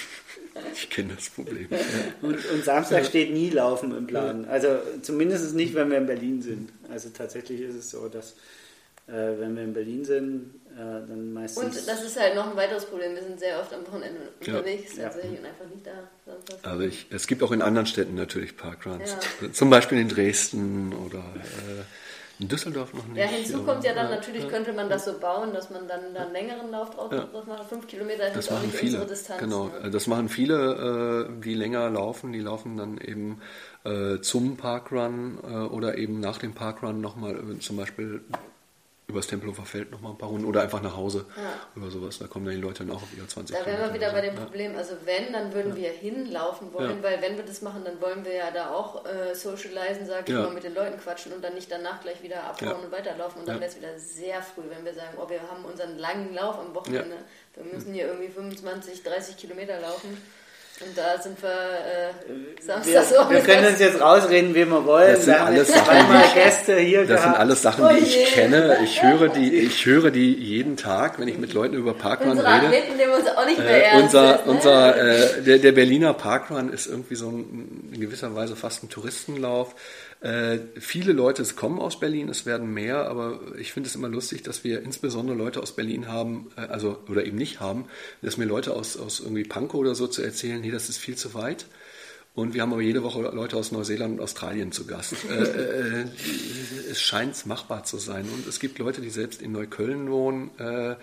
Ich 0.74 0.90
kenne 0.90 1.14
das 1.16 1.30
Problem. 1.30 1.68
Und, 2.22 2.46
und, 2.52 2.64
Samstag 2.64 3.06
steht 3.06 3.32
nie 3.32 3.50
Laufen 3.50 3.96
im 3.96 4.08
Plan. 4.08 4.46
Also 4.46 4.80
zumindest 5.02 5.56
nicht, 5.56 5.74
wenn 5.76 5.90
wir 5.90 5.98
in 5.98 6.08
Berlin 6.08 6.42
sind. 6.42 6.70
Also 6.92 7.10
tatsächlich 7.10 7.62
ist 7.62 7.76
es 7.76 7.92
so, 7.92 8.08
dass 8.08 8.36
äh, 9.08 9.40
wenn 9.40 9.56
wir 9.56 9.64
in 9.64 9.74
Berlin 9.74 10.06
sind, 10.06 10.62
äh, 10.74 10.78
dann 10.78 11.34
meistens. 11.34 11.64
Und 11.64 11.88
das 11.88 12.04
ist 12.04 12.20
halt 12.20 12.36
noch 12.36 12.50
ein 12.50 12.56
weiteres 12.56 12.86
Problem. 12.86 13.14
Wir 13.16 13.24
sind 13.24 13.40
sehr 13.40 13.60
oft 13.60 13.74
am 13.74 13.86
Wochenende 13.86 14.20
unterwegs 14.40 14.96
ja. 14.96 15.04
tatsächlich 15.04 15.40
und 15.40 15.46
einfach 15.46 15.66
nicht 15.66 15.86
da. 15.86 16.70
Also 16.70 16.84
ich, 16.84 17.08
es 17.10 17.28
gibt 17.28 17.44
auch 17.44 17.52
in 17.52 17.62
anderen 17.62 17.88
Städten 17.88 18.16
natürlich 18.16 18.56
Parkruns. 18.56 19.18
Ja. 19.42 19.52
Zum 19.52 19.70
Beispiel 19.70 20.00
in 20.00 20.08
Dresden 20.08 20.94
oder 20.94 21.20
äh, 21.20 21.84
in 22.42 22.48
Düsseldorf 22.48 22.94
noch 22.94 23.06
nicht. 23.08 23.18
Ja, 23.18 23.26
hinzu 23.26 23.64
kommt 23.64 23.84
ja 23.84 23.94
dann 23.94 24.10
natürlich, 24.10 24.48
könnte 24.50 24.74
man 24.74 24.90
das 24.90 25.06
so 25.06 25.18
bauen, 25.20 25.54
dass 25.54 25.70
man 25.70 25.88
dann, 25.88 26.14
dann 26.14 26.34
längeren 26.34 26.72
Lauf 26.72 26.90
draus 26.90 27.12
ja. 27.12 27.28
macht. 27.48 27.70
Fünf 27.70 27.88
Kilometer 27.88 28.28
ist 28.28 28.36
das 28.36 28.52
auch 28.52 28.62
nicht 28.62 28.74
viele. 28.74 28.94
unsere 28.94 29.08
Distanz. 29.08 29.40
Genau, 29.40 29.68
ne? 29.68 29.92
das 29.92 30.08
machen 30.08 30.28
viele, 30.28 31.28
äh, 31.30 31.42
die 31.42 31.54
länger 31.54 31.90
laufen. 31.92 32.34
Die 32.34 32.40
laufen 32.40 32.78
dann 32.78 32.98
eben 32.98 33.42
äh, 33.84 34.20
zum 34.22 34.58
Parkrun 34.58 35.38
äh, 35.44 35.54
oder 35.54 35.98
eben 36.00 36.20
nach 36.20 36.40
dem 36.40 36.54
Parkrun 36.54 37.00
nochmal 37.00 37.40
zum 37.60 37.78
Beispiel 37.78 38.24
übers 39.12 39.28
Tempelhofer 39.28 39.66
Feld 39.66 39.92
noch 39.92 40.02
mal 40.02 40.10
ein 40.12 40.18
paar 40.18 40.30
Runden 40.30 40.46
oder 40.46 40.62
einfach 40.62 40.82
nach 40.82 40.96
Hause 40.96 41.26
ja. 41.38 41.54
oder 41.80 41.92
sowas. 41.92 42.20
Da 42.20 42.28
kommen 42.28 42.46
dann 42.46 42.56
die 42.56 42.62
Leute 42.62 42.86
dann 42.86 42.96
auch 42.96 43.04
auf 43.04 43.14
ihre 43.16 43.28
20 43.28 43.56
Da 43.56 43.66
wären 43.66 43.80
wir 43.80 43.94
wieder 43.94 44.12
bei 44.12 44.22
dem 44.22 44.36
Problem, 44.36 44.76
also 44.76 44.96
wenn, 45.06 45.32
dann 45.34 45.54
würden 45.54 45.76
wir 45.76 45.90
hinlaufen 45.90 46.74
wollen, 46.74 47.04
weil 47.04 47.22
wenn 47.22 47.38
wir 47.38 47.46
das 47.46 47.62
machen, 47.62 47.84
dann 47.86 48.02
wollen 48.02 48.26
wir 48.26 48.34
ja 48.34 48.52
da 48.52 48.72
auch 48.72 49.06
äh, 49.06 49.36
socialisen, 49.36 50.06
sage 50.06 50.32
ich 50.32 50.38
mal, 50.38 50.52
mit 50.52 50.64
den 50.64 50.74
Leuten 50.74 51.00
quatschen 51.00 51.34
und 51.34 51.44
dann 51.44 51.54
nicht 51.54 51.72
danach 51.72 52.02
gleich 52.02 52.24
wieder 52.24 52.44
abhauen 52.44 52.84
und 52.84 52.92
weiterlaufen. 52.92 53.42
Und 53.42 53.48
dann 53.48 53.60
wäre 53.60 53.70
es 53.70 53.78
wieder 53.78 53.98
sehr 54.00 54.42
früh, 54.42 54.64
wenn 54.70 54.84
wir 54.84 54.94
sagen, 54.94 55.18
oh, 55.22 55.30
wir 55.30 55.42
haben 55.42 55.66
unseren 55.66 55.98
langen 55.98 56.34
Lauf 56.34 56.58
am 56.60 56.74
Wochenende, 56.74 57.18
wir 57.56 57.64
müssen 57.66 57.94
hier 57.94 58.08
irgendwie 58.08 58.30
25, 58.30 59.04
30 59.04 59.38
Kilometer 59.38 59.80
laufen. 59.80 60.18
Und 60.84 60.98
da 60.98 61.22
sind 61.22 61.42
wir 61.42 61.50
äh, 61.50 62.62
Samstag 62.62 63.30
wir, 63.30 63.36
wir 63.36 63.42
können 63.42 63.68
uns 63.68 63.80
jetzt 63.80 64.02
rausreden, 64.02 64.56
wie 64.56 64.66
wir 64.66 64.86
wollen. 64.86 65.14
Das 65.14 65.26
sind 65.26 65.36
wir 65.36 65.46
alles 65.46 65.68
Sachen, 65.68 65.96
die, 65.96 66.40
Gäste 66.40 66.78
hier 66.78 67.06
das 67.06 67.22
sind 67.22 67.34
alles 67.34 67.62
Sachen, 67.62 67.88
die 67.90 67.96
oh 67.96 68.04
ich 68.04 68.34
kenne. 68.34 68.78
Ich 68.84 69.04
höre 69.04 69.30
die, 69.30 69.54
ich 69.66 69.86
höre 69.86 70.10
die 70.10 70.34
jeden 70.34 70.78
Tag, 70.78 71.20
wenn 71.20 71.28
ich 71.28 71.38
mit 71.38 71.54
Leuten 71.54 71.76
über 71.76 71.94
Parkrun 71.94 72.40
rede. 72.40 72.68
Athleten 72.68 72.98
nehmen 72.98 73.14
uns 73.14 73.28
auch 73.28 73.46
nicht 73.46 73.60
mehr 73.60 73.94
äh, 73.94 74.02
unser, 74.02 74.24
ernst, 74.24 74.46
ne? 74.48 74.52
unser, 74.52 74.98
äh, 74.98 75.42
der, 75.44 75.60
der 75.60 75.72
Berliner 75.72 76.14
Parkrun 76.14 76.74
ist 76.74 76.88
irgendwie 76.88 77.16
so 77.16 77.30
ein, 77.30 77.92
in 77.94 78.02
gewisser 78.02 78.34
Weise 78.36 78.56
fast 78.56 78.84
ein 78.84 78.90
Touristenlauf. 78.90 79.76
Äh, 80.22 80.60
viele 80.80 81.14
Leute 81.14 81.44
kommen 81.56 81.80
aus 81.80 82.00
Berlin, 82.00 82.30
es 82.30 82.46
werden 82.46 82.72
mehr, 82.72 83.10
aber 83.10 83.40
ich 83.58 83.74
finde 83.74 83.90
es 83.90 83.96
immer 83.96 84.08
lustig, 84.08 84.44
dass 84.44 84.64
wir 84.64 84.84
insbesondere 84.84 85.36
Leute 85.36 85.62
aus 85.62 85.76
Berlin 85.76 86.08
haben, 86.08 86.52
äh, 86.56 86.62
also 86.62 87.00
oder 87.10 87.26
eben 87.26 87.38
nicht 87.38 87.60
haben, 87.60 87.86
dass 88.22 88.38
mir 88.38 88.46
Leute 88.46 88.74
aus, 88.74 88.98
aus 88.98 89.20
irgendwie 89.20 89.44
Pankow 89.44 89.80
oder 89.80 89.96
so 89.96 90.06
zu 90.06 90.22
erzählen, 90.22 90.62
nee, 90.62 90.70
das 90.70 90.90
ist 90.90 91.00
viel 91.00 91.16
zu 91.16 91.34
weit. 91.34 91.66
Und 92.34 92.54
wir 92.54 92.62
haben 92.62 92.72
aber 92.72 92.82
jede 92.82 93.04
Woche 93.04 93.22
Leute 93.22 93.58
aus 93.58 93.74
Neuseeland 93.74 94.14
und 94.14 94.24
Australien 94.24 94.72
zu 94.72 94.86
Gast. 94.86 95.16
äh, 95.30 96.02
äh, 96.02 96.06
es 96.90 97.02
scheint 97.02 97.46
machbar 97.46 97.84
zu 97.84 97.98
sein. 97.98 98.26
Und 98.30 98.48
es 98.48 98.60
gibt 98.60 98.80
Leute, 98.80 99.02
die 99.02 99.10
selbst 99.10 99.42
in 99.42 99.52
Neukölln 99.52 100.10
wohnen, 100.10 100.52
äh, 100.58 100.96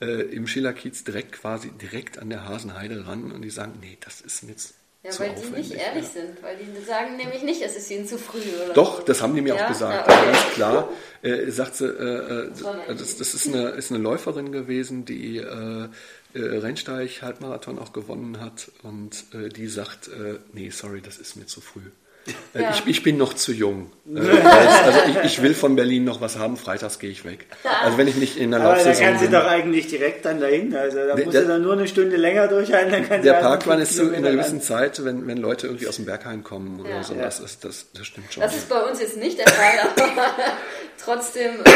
äh, 0.00 0.22
im 0.30 0.46
Schillerkiez 0.46 1.02
direkt 1.02 1.32
quasi 1.32 1.70
direkt 1.70 2.18
an 2.18 2.30
der 2.30 2.46
Hasenheide 2.46 3.06
ran 3.06 3.32
und 3.32 3.42
die 3.42 3.50
sagen, 3.50 3.78
nee, 3.80 3.98
das 4.00 4.20
ist 4.20 4.44
jetzt 4.44 4.74
Ja, 5.04 5.16
weil 5.20 5.32
die 5.34 5.56
nicht 5.56 5.72
ehrlich 5.72 6.04
ja. 6.04 6.22
sind, 6.22 6.42
weil 6.42 6.56
die 6.56 6.84
sagen 6.84 7.16
nämlich 7.16 7.42
nicht, 7.44 7.62
es 7.62 7.76
ist 7.76 7.88
ihnen 7.88 8.06
zu 8.08 8.18
früh 8.18 8.40
oder 8.64 8.74
Doch, 8.74 8.98
so. 8.98 9.02
das 9.04 9.22
haben 9.22 9.32
die 9.34 9.40
mir 9.42 9.54
Ja? 9.54 9.64
auch 9.64 9.68
gesagt. 9.68 10.08
Ah, 10.08 10.12
okay. 10.12 10.32
Ganz 10.32 10.54
klar. 10.54 10.88
Äh, 11.22 11.50
sagt 11.50 11.76
sie, 11.76 11.86
äh, 11.86 12.46
äh, 12.48 12.50
das, 12.88 13.16
das 13.16 13.34
ist, 13.34 13.46
eine, 13.46 13.68
ist 13.70 13.92
eine 13.92 14.02
Läuferin 14.02 14.50
gewesen, 14.50 15.04
die 15.04 15.36
äh, 15.36 15.88
äh, 16.34 16.38
Rennsteig 16.38 17.22
Halbmarathon 17.22 17.78
auch 17.78 17.92
gewonnen 17.92 18.40
hat 18.40 18.72
und 18.82 19.24
äh, 19.34 19.48
die 19.50 19.68
sagt, 19.68 20.10
nee, 20.52 20.70
sorry, 20.70 21.00
das 21.00 21.18
ist 21.18 21.36
mir 21.36 21.46
zu 21.46 21.60
früh. 21.60 21.90
Äh, 22.54 22.62
Ja. 22.62 22.70
ich, 22.70 22.82
ich 22.86 23.02
bin 23.02 23.16
noch 23.16 23.34
zu 23.34 23.52
jung. 23.52 23.90
Äh, 24.08 24.20
also 24.20 25.00
ich, 25.10 25.16
ich 25.24 25.42
will 25.42 25.52
von 25.54 25.76
Berlin 25.76 26.04
noch 26.04 26.20
was 26.22 26.38
haben, 26.38 26.56
freitags 26.56 26.98
gehe 26.98 27.10
ich 27.10 27.24
weg. 27.26 27.44
Also 27.84 27.98
wenn 27.98 28.08
ich 28.08 28.16
nicht 28.16 28.38
in 28.38 28.50
der 28.52 28.60
Aber 28.60 28.70
da 28.70 28.74
Laufsaison 28.76 29.04
kann 29.06 29.18
sie 29.18 29.28
doch 29.28 29.46
eigentlich 29.46 29.86
direkt 29.88 30.24
dann 30.24 30.40
dahin. 30.40 30.74
Also 30.74 30.96
da 30.98 31.14
Der- 31.14 31.24
muss 31.26 31.34
sie 31.34 31.40
der- 31.40 31.48
dann 31.48 31.62
nur 31.62 31.74
eine 31.74 31.86
Stunde 31.86 32.16
länger 32.16 32.48
durchhalten, 32.48 32.90
dann 32.92 33.06
kann 33.08 33.20
sie 33.22 33.28
Der 33.28 33.34
Parkrun 33.34 33.74
fünf 33.74 33.82
ist 33.90 33.96
zu, 33.96 34.04
in 34.04 34.14
einer 34.24 34.30
gewissen. 34.30 34.62
Zeit, 34.62 35.04
wenn, 35.04 35.26
wenn 35.26 35.36
Leute 35.36 35.66
irgendwie 35.66 35.88
aus 35.88 35.96
dem 35.96 36.06
Berghain 36.06 36.42
kommen 36.42 36.80
oder 36.80 36.88
Ja. 36.90 37.02
so, 37.02 37.14
Ja. 37.14 37.22
das, 37.22 37.40
ist, 37.40 37.64
das, 37.64 37.86
das 37.92 38.06
stimmt 38.06 38.32
schon. 38.32 38.42
Das 38.42 38.56
ist 38.56 38.68
bei 38.68 38.80
uns 38.80 38.98
jetzt 39.00 39.18
nicht 39.18 39.38
der 39.38 39.48
Fall, 39.48 39.78
aber 39.96 40.26
trotzdem. 41.04 41.56
Äh. 41.64 41.70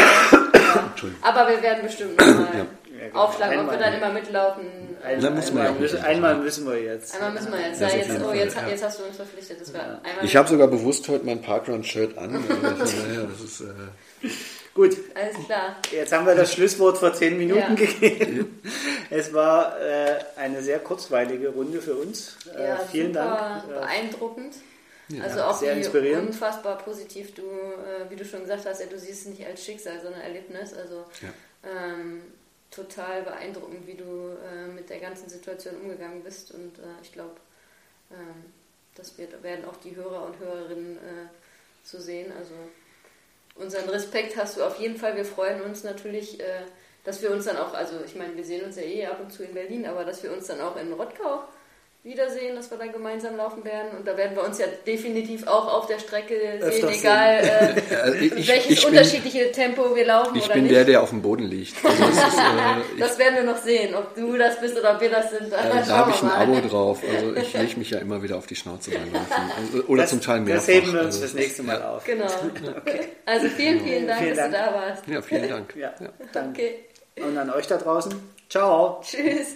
Aber 1.21 1.47
wir 1.49 1.61
werden 1.61 1.83
bestimmt 1.83 2.17
nochmal 2.17 2.47
genau. 2.91 3.19
aufschlagen, 3.19 3.59
ob 3.59 3.71
wir 3.71 3.77
dann 3.77 3.93
immer 3.93 4.11
mitlaufen. 4.11 4.63
Ein, 5.03 5.19
Da 5.21 5.29
muss 5.29 5.51
man 5.51 5.57
einmal, 5.57 5.65
ja 5.65 5.71
auch 5.71 5.79
müssen, 5.79 5.95
nicht. 5.95 6.05
einmal 6.05 6.35
müssen 6.37 6.65
wir 6.67 6.81
jetzt. 6.81 7.13
Einmal 7.15 7.31
müssen 7.31 7.51
wir 7.51 7.59
jetzt. 7.67 7.81
Ja, 7.81 7.87
jetzt, 7.89 8.09
oh, 8.25 8.33
jetzt, 8.33 8.55
ja. 8.55 8.67
jetzt 8.67 8.83
hast 8.83 8.99
du 8.99 9.03
uns 9.03 9.15
verpflichtet. 9.17 9.61
Das 9.61 9.73
war 9.73 9.81
einmal 9.81 10.23
Ich 10.23 10.35
habe 10.35 10.47
sogar 10.49 10.67
bewusst 10.67 11.07
heute 11.09 11.25
mein 11.25 11.41
Parkrun-Shirt 11.41 12.17
an. 12.17 12.31
Naja, 12.53 13.27
das 13.29 13.41
ist, 13.41 13.61
äh, 13.61 14.29
Gut, 14.73 14.97
Alles 15.13 15.45
klar. 15.45 15.75
jetzt 15.91 16.11
haben 16.11 16.25
wir 16.25 16.33
das 16.35 16.51
Schlusswort 16.53 16.97
vor 16.97 17.13
zehn 17.13 17.37
Minuten 17.37 17.59
Ja. 17.59 17.73
gegeben. 17.75 18.59
Es 19.11 19.31
war 19.31 19.79
äh, 19.79 20.15
eine 20.35 20.63
sehr 20.63 20.79
kurzweilige 20.79 21.49
Runde 21.49 21.79
für 21.81 21.93
uns. 21.95 22.37
Äh, 22.57 22.69
Ja, 22.69 22.77
vielen 22.91 23.13
super 23.13 23.25
Dank. 23.25 23.63
Äh, 23.69 23.79
beeindruckend. 23.79 24.55
also 25.21 25.41
auch 25.43 25.57
sehr 25.59 25.75
wie 25.75 25.79
inspirierend. 25.79 26.29
unfassbar 26.29 26.79
positiv 26.79 27.35
du, 27.35 27.41
äh, 27.43 28.09
wie 28.09 28.15
du 28.15 28.25
schon 28.25 28.39
gesagt 28.41 28.65
hast, 28.65 28.79
ja, 28.79 28.87
du 28.87 28.97
siehst 28.97 29.21
es 29.21 29.27
nicht 29.27 29.45
als 29.45 29.63
Schicksal, 29.63 29.99
sondern 30.01 30.21
Erlebnis. 30.21 30.73
Also 30.73 31.05
Ja. 31.21 31.29
ähm, 31.69 32.21
total 32.73 33.23
beeindruckend, 33.23 33.85
wie 33.87 33.95
du 33.95 34.37
äh, 34.43 34.67
mit 34.67 34.89
der 34.89 34.99
ganzen 34.99 35.29
Situation 35.29 35.75
umgegangen 35.75 36.23
bist. 36.23 36.51
Und 36.51 36.79
äh, 36.79 37.01
ich 37.01 37.11
glaube, 37.11 37.35
ähm, 38.11 38.45
das 38.95 39.17
wird, 39.17 39.41
werden 39.43 39.65
auch 39.65 39.77
die 39.77 39.95
Hörer 39.95 40.25
und 40.25 40.39
Hörerinnen 40.39 40.97
äh, 40.97 41.85
zu 41.85 42.01
sehen. 42.01 42.31
Also 42.37 42.53
unseren 43.55 43.89
Respekt 43.89 44.35
hast 44.37 44.57
du 44.57 44.63
auf 44.63 44.79
jeden 44.79 44.97
Fall. 44.97 45.15
Wir 45.15 45.25
freuen 45.25 45.61
uns 45.61 45.83
natürlich, 45.83 46.39
äh, 46.39 46.63
dass 47.03 47.21
wir 47.21 47.31
uns 47.31 47.45
dann 47.45 47.57
auch, 47.57 47.73
also 47.73 48.01
ich 48.05 48.15
meine, 48.15 48.35
wir 48.35 48.45
sehen 48.45 48.63
uns 48.63 48.75
ja 48.75 48.83
eh 48.83 49.05
ab 49.05 49.19
und 49.19 49.31
zu 49.31 49.43
in 49.43 49.53
Berlin, 49.53 49.85
aber 49.85 50.05
dass 50.05 50.23
wir 50.23 50.31
uns 50.31 50.47
dann 50.47 50.61
auch 50.61 50.75
in 50.77 50.93
Rottgau 50.93 51.43
wiedersehen, 52.03 52.53
dass 52.57 52.69
wir 52.69 52.77
da 52.77 52.85
gemeinsam 52.87 53.37
laufen 53.37 53.63
werden. 53.63 53.97
Und 53.97 54.05
da 54.05 54.17
werden 54.17 54.35
wir 54.35 54.43
uns 54.43 54.57
ja 54.59 54.65
definitiv 54.85 55.47
auch 55.47 55.71
auf 55.73 55.87
der 55.87 55.99
Strecke 55.99 56.35
sehen, 56.61 56.89
egal 56.89 57.75
äh, 57.89 57.95
Also 58.01 58.15
ich- 58.19 58.47
welches 58.49 58.71
ich 58.71 58.81
bin- 58.81 58.89
unterschiedliche 58.89 59.51
Tempo 59.53 59.95
wir 59.95 60.05
laufen 60.05 60.35
ich 60.35 60.43
oder 60.45 60.55
bin 60.55 60.63
nicht. 60.63 60.75
der, 60.75 60.83
der 60.83 61.01
auf 61.01 61.11
dem 61.11 61.21
Boden 61.21 61.45
liegt. 61.45 61.73
Also 61.85 62.03
das 62.03 62.11
ist, 62.17 62.37
äh, 62.37 62.39
das 62.99 63.17
werden 63.19 63.35
wir 63.35 63.43
noch 63.43 63.57
sehen, 63.57 63.95
ob 63.95 64.13
du 64.15 64.37
das 64.37 64.59
bist 64.59 64.77
oder 64.77 64.95
ob 64.95 65.01
wir 65.01 65.09
das 65.11 65.29
sind. 65.31 65.47
äh, 65.47 65.55
da 65.87 65.97
habe 65.97 66.11
ich 66.11 66.21
ein. 66.21 66.29
Abo 66.29 66.59
drauf. 66.67 66.99
Also 67.09 67.35
ich 67.35 67.53
lege 67.53 67.79
mich 67.79 67.89
ja 67.91 67.99
immer 67.99 68.21
wieder 68.21 68.37
auf 68.37 68.47
die 68.47 68.55
Schnauze 68.57 68.91
beim 68.91 69.13
Laufen. 69.13 69.51
Also, 69.57 69.83
oder 69.87 70.01
das, 70.01 70.09
zum 70.09 70.19
Teil 70.21 70.41
mehrfach. 70.41 70.65
Das 70.65 70.75
heben 70.75 70.87
wir 70.93 70.99
uns 70.99 71.05
Also, 71.15 71.19
fürs 71.19 71.33
nächste 71.35 71.63
Mal 71.63 71.81
auf. 71.81 72.03
Genau. 72.03 72.25
Also 73.25 73.47
vielen, 73.47 73.79
vielen 73.79 74.05
Dank, 74.07 74.19
Vielen 74.21 74.35
dass 74.35 74.51
Dank. 74.51 74.65
du 74.65 74.71
da 74.71 74.73
warst. 74.75 75.07
Ja, 75.07 75.21
vielen 75.21 75.49
Dank. 75.49 75.73
Ja, 75.77 75.93
Ja. 76.01 76.49
Okay. 76.49 76.79
Und 77.25 77.37
an 77.37 77.49
euch 77.51 77.65
da 77.67 77.77
draußen. 77.77 78.13
Ciao. 78.49 79.01
Tschüss. 79.01 79.55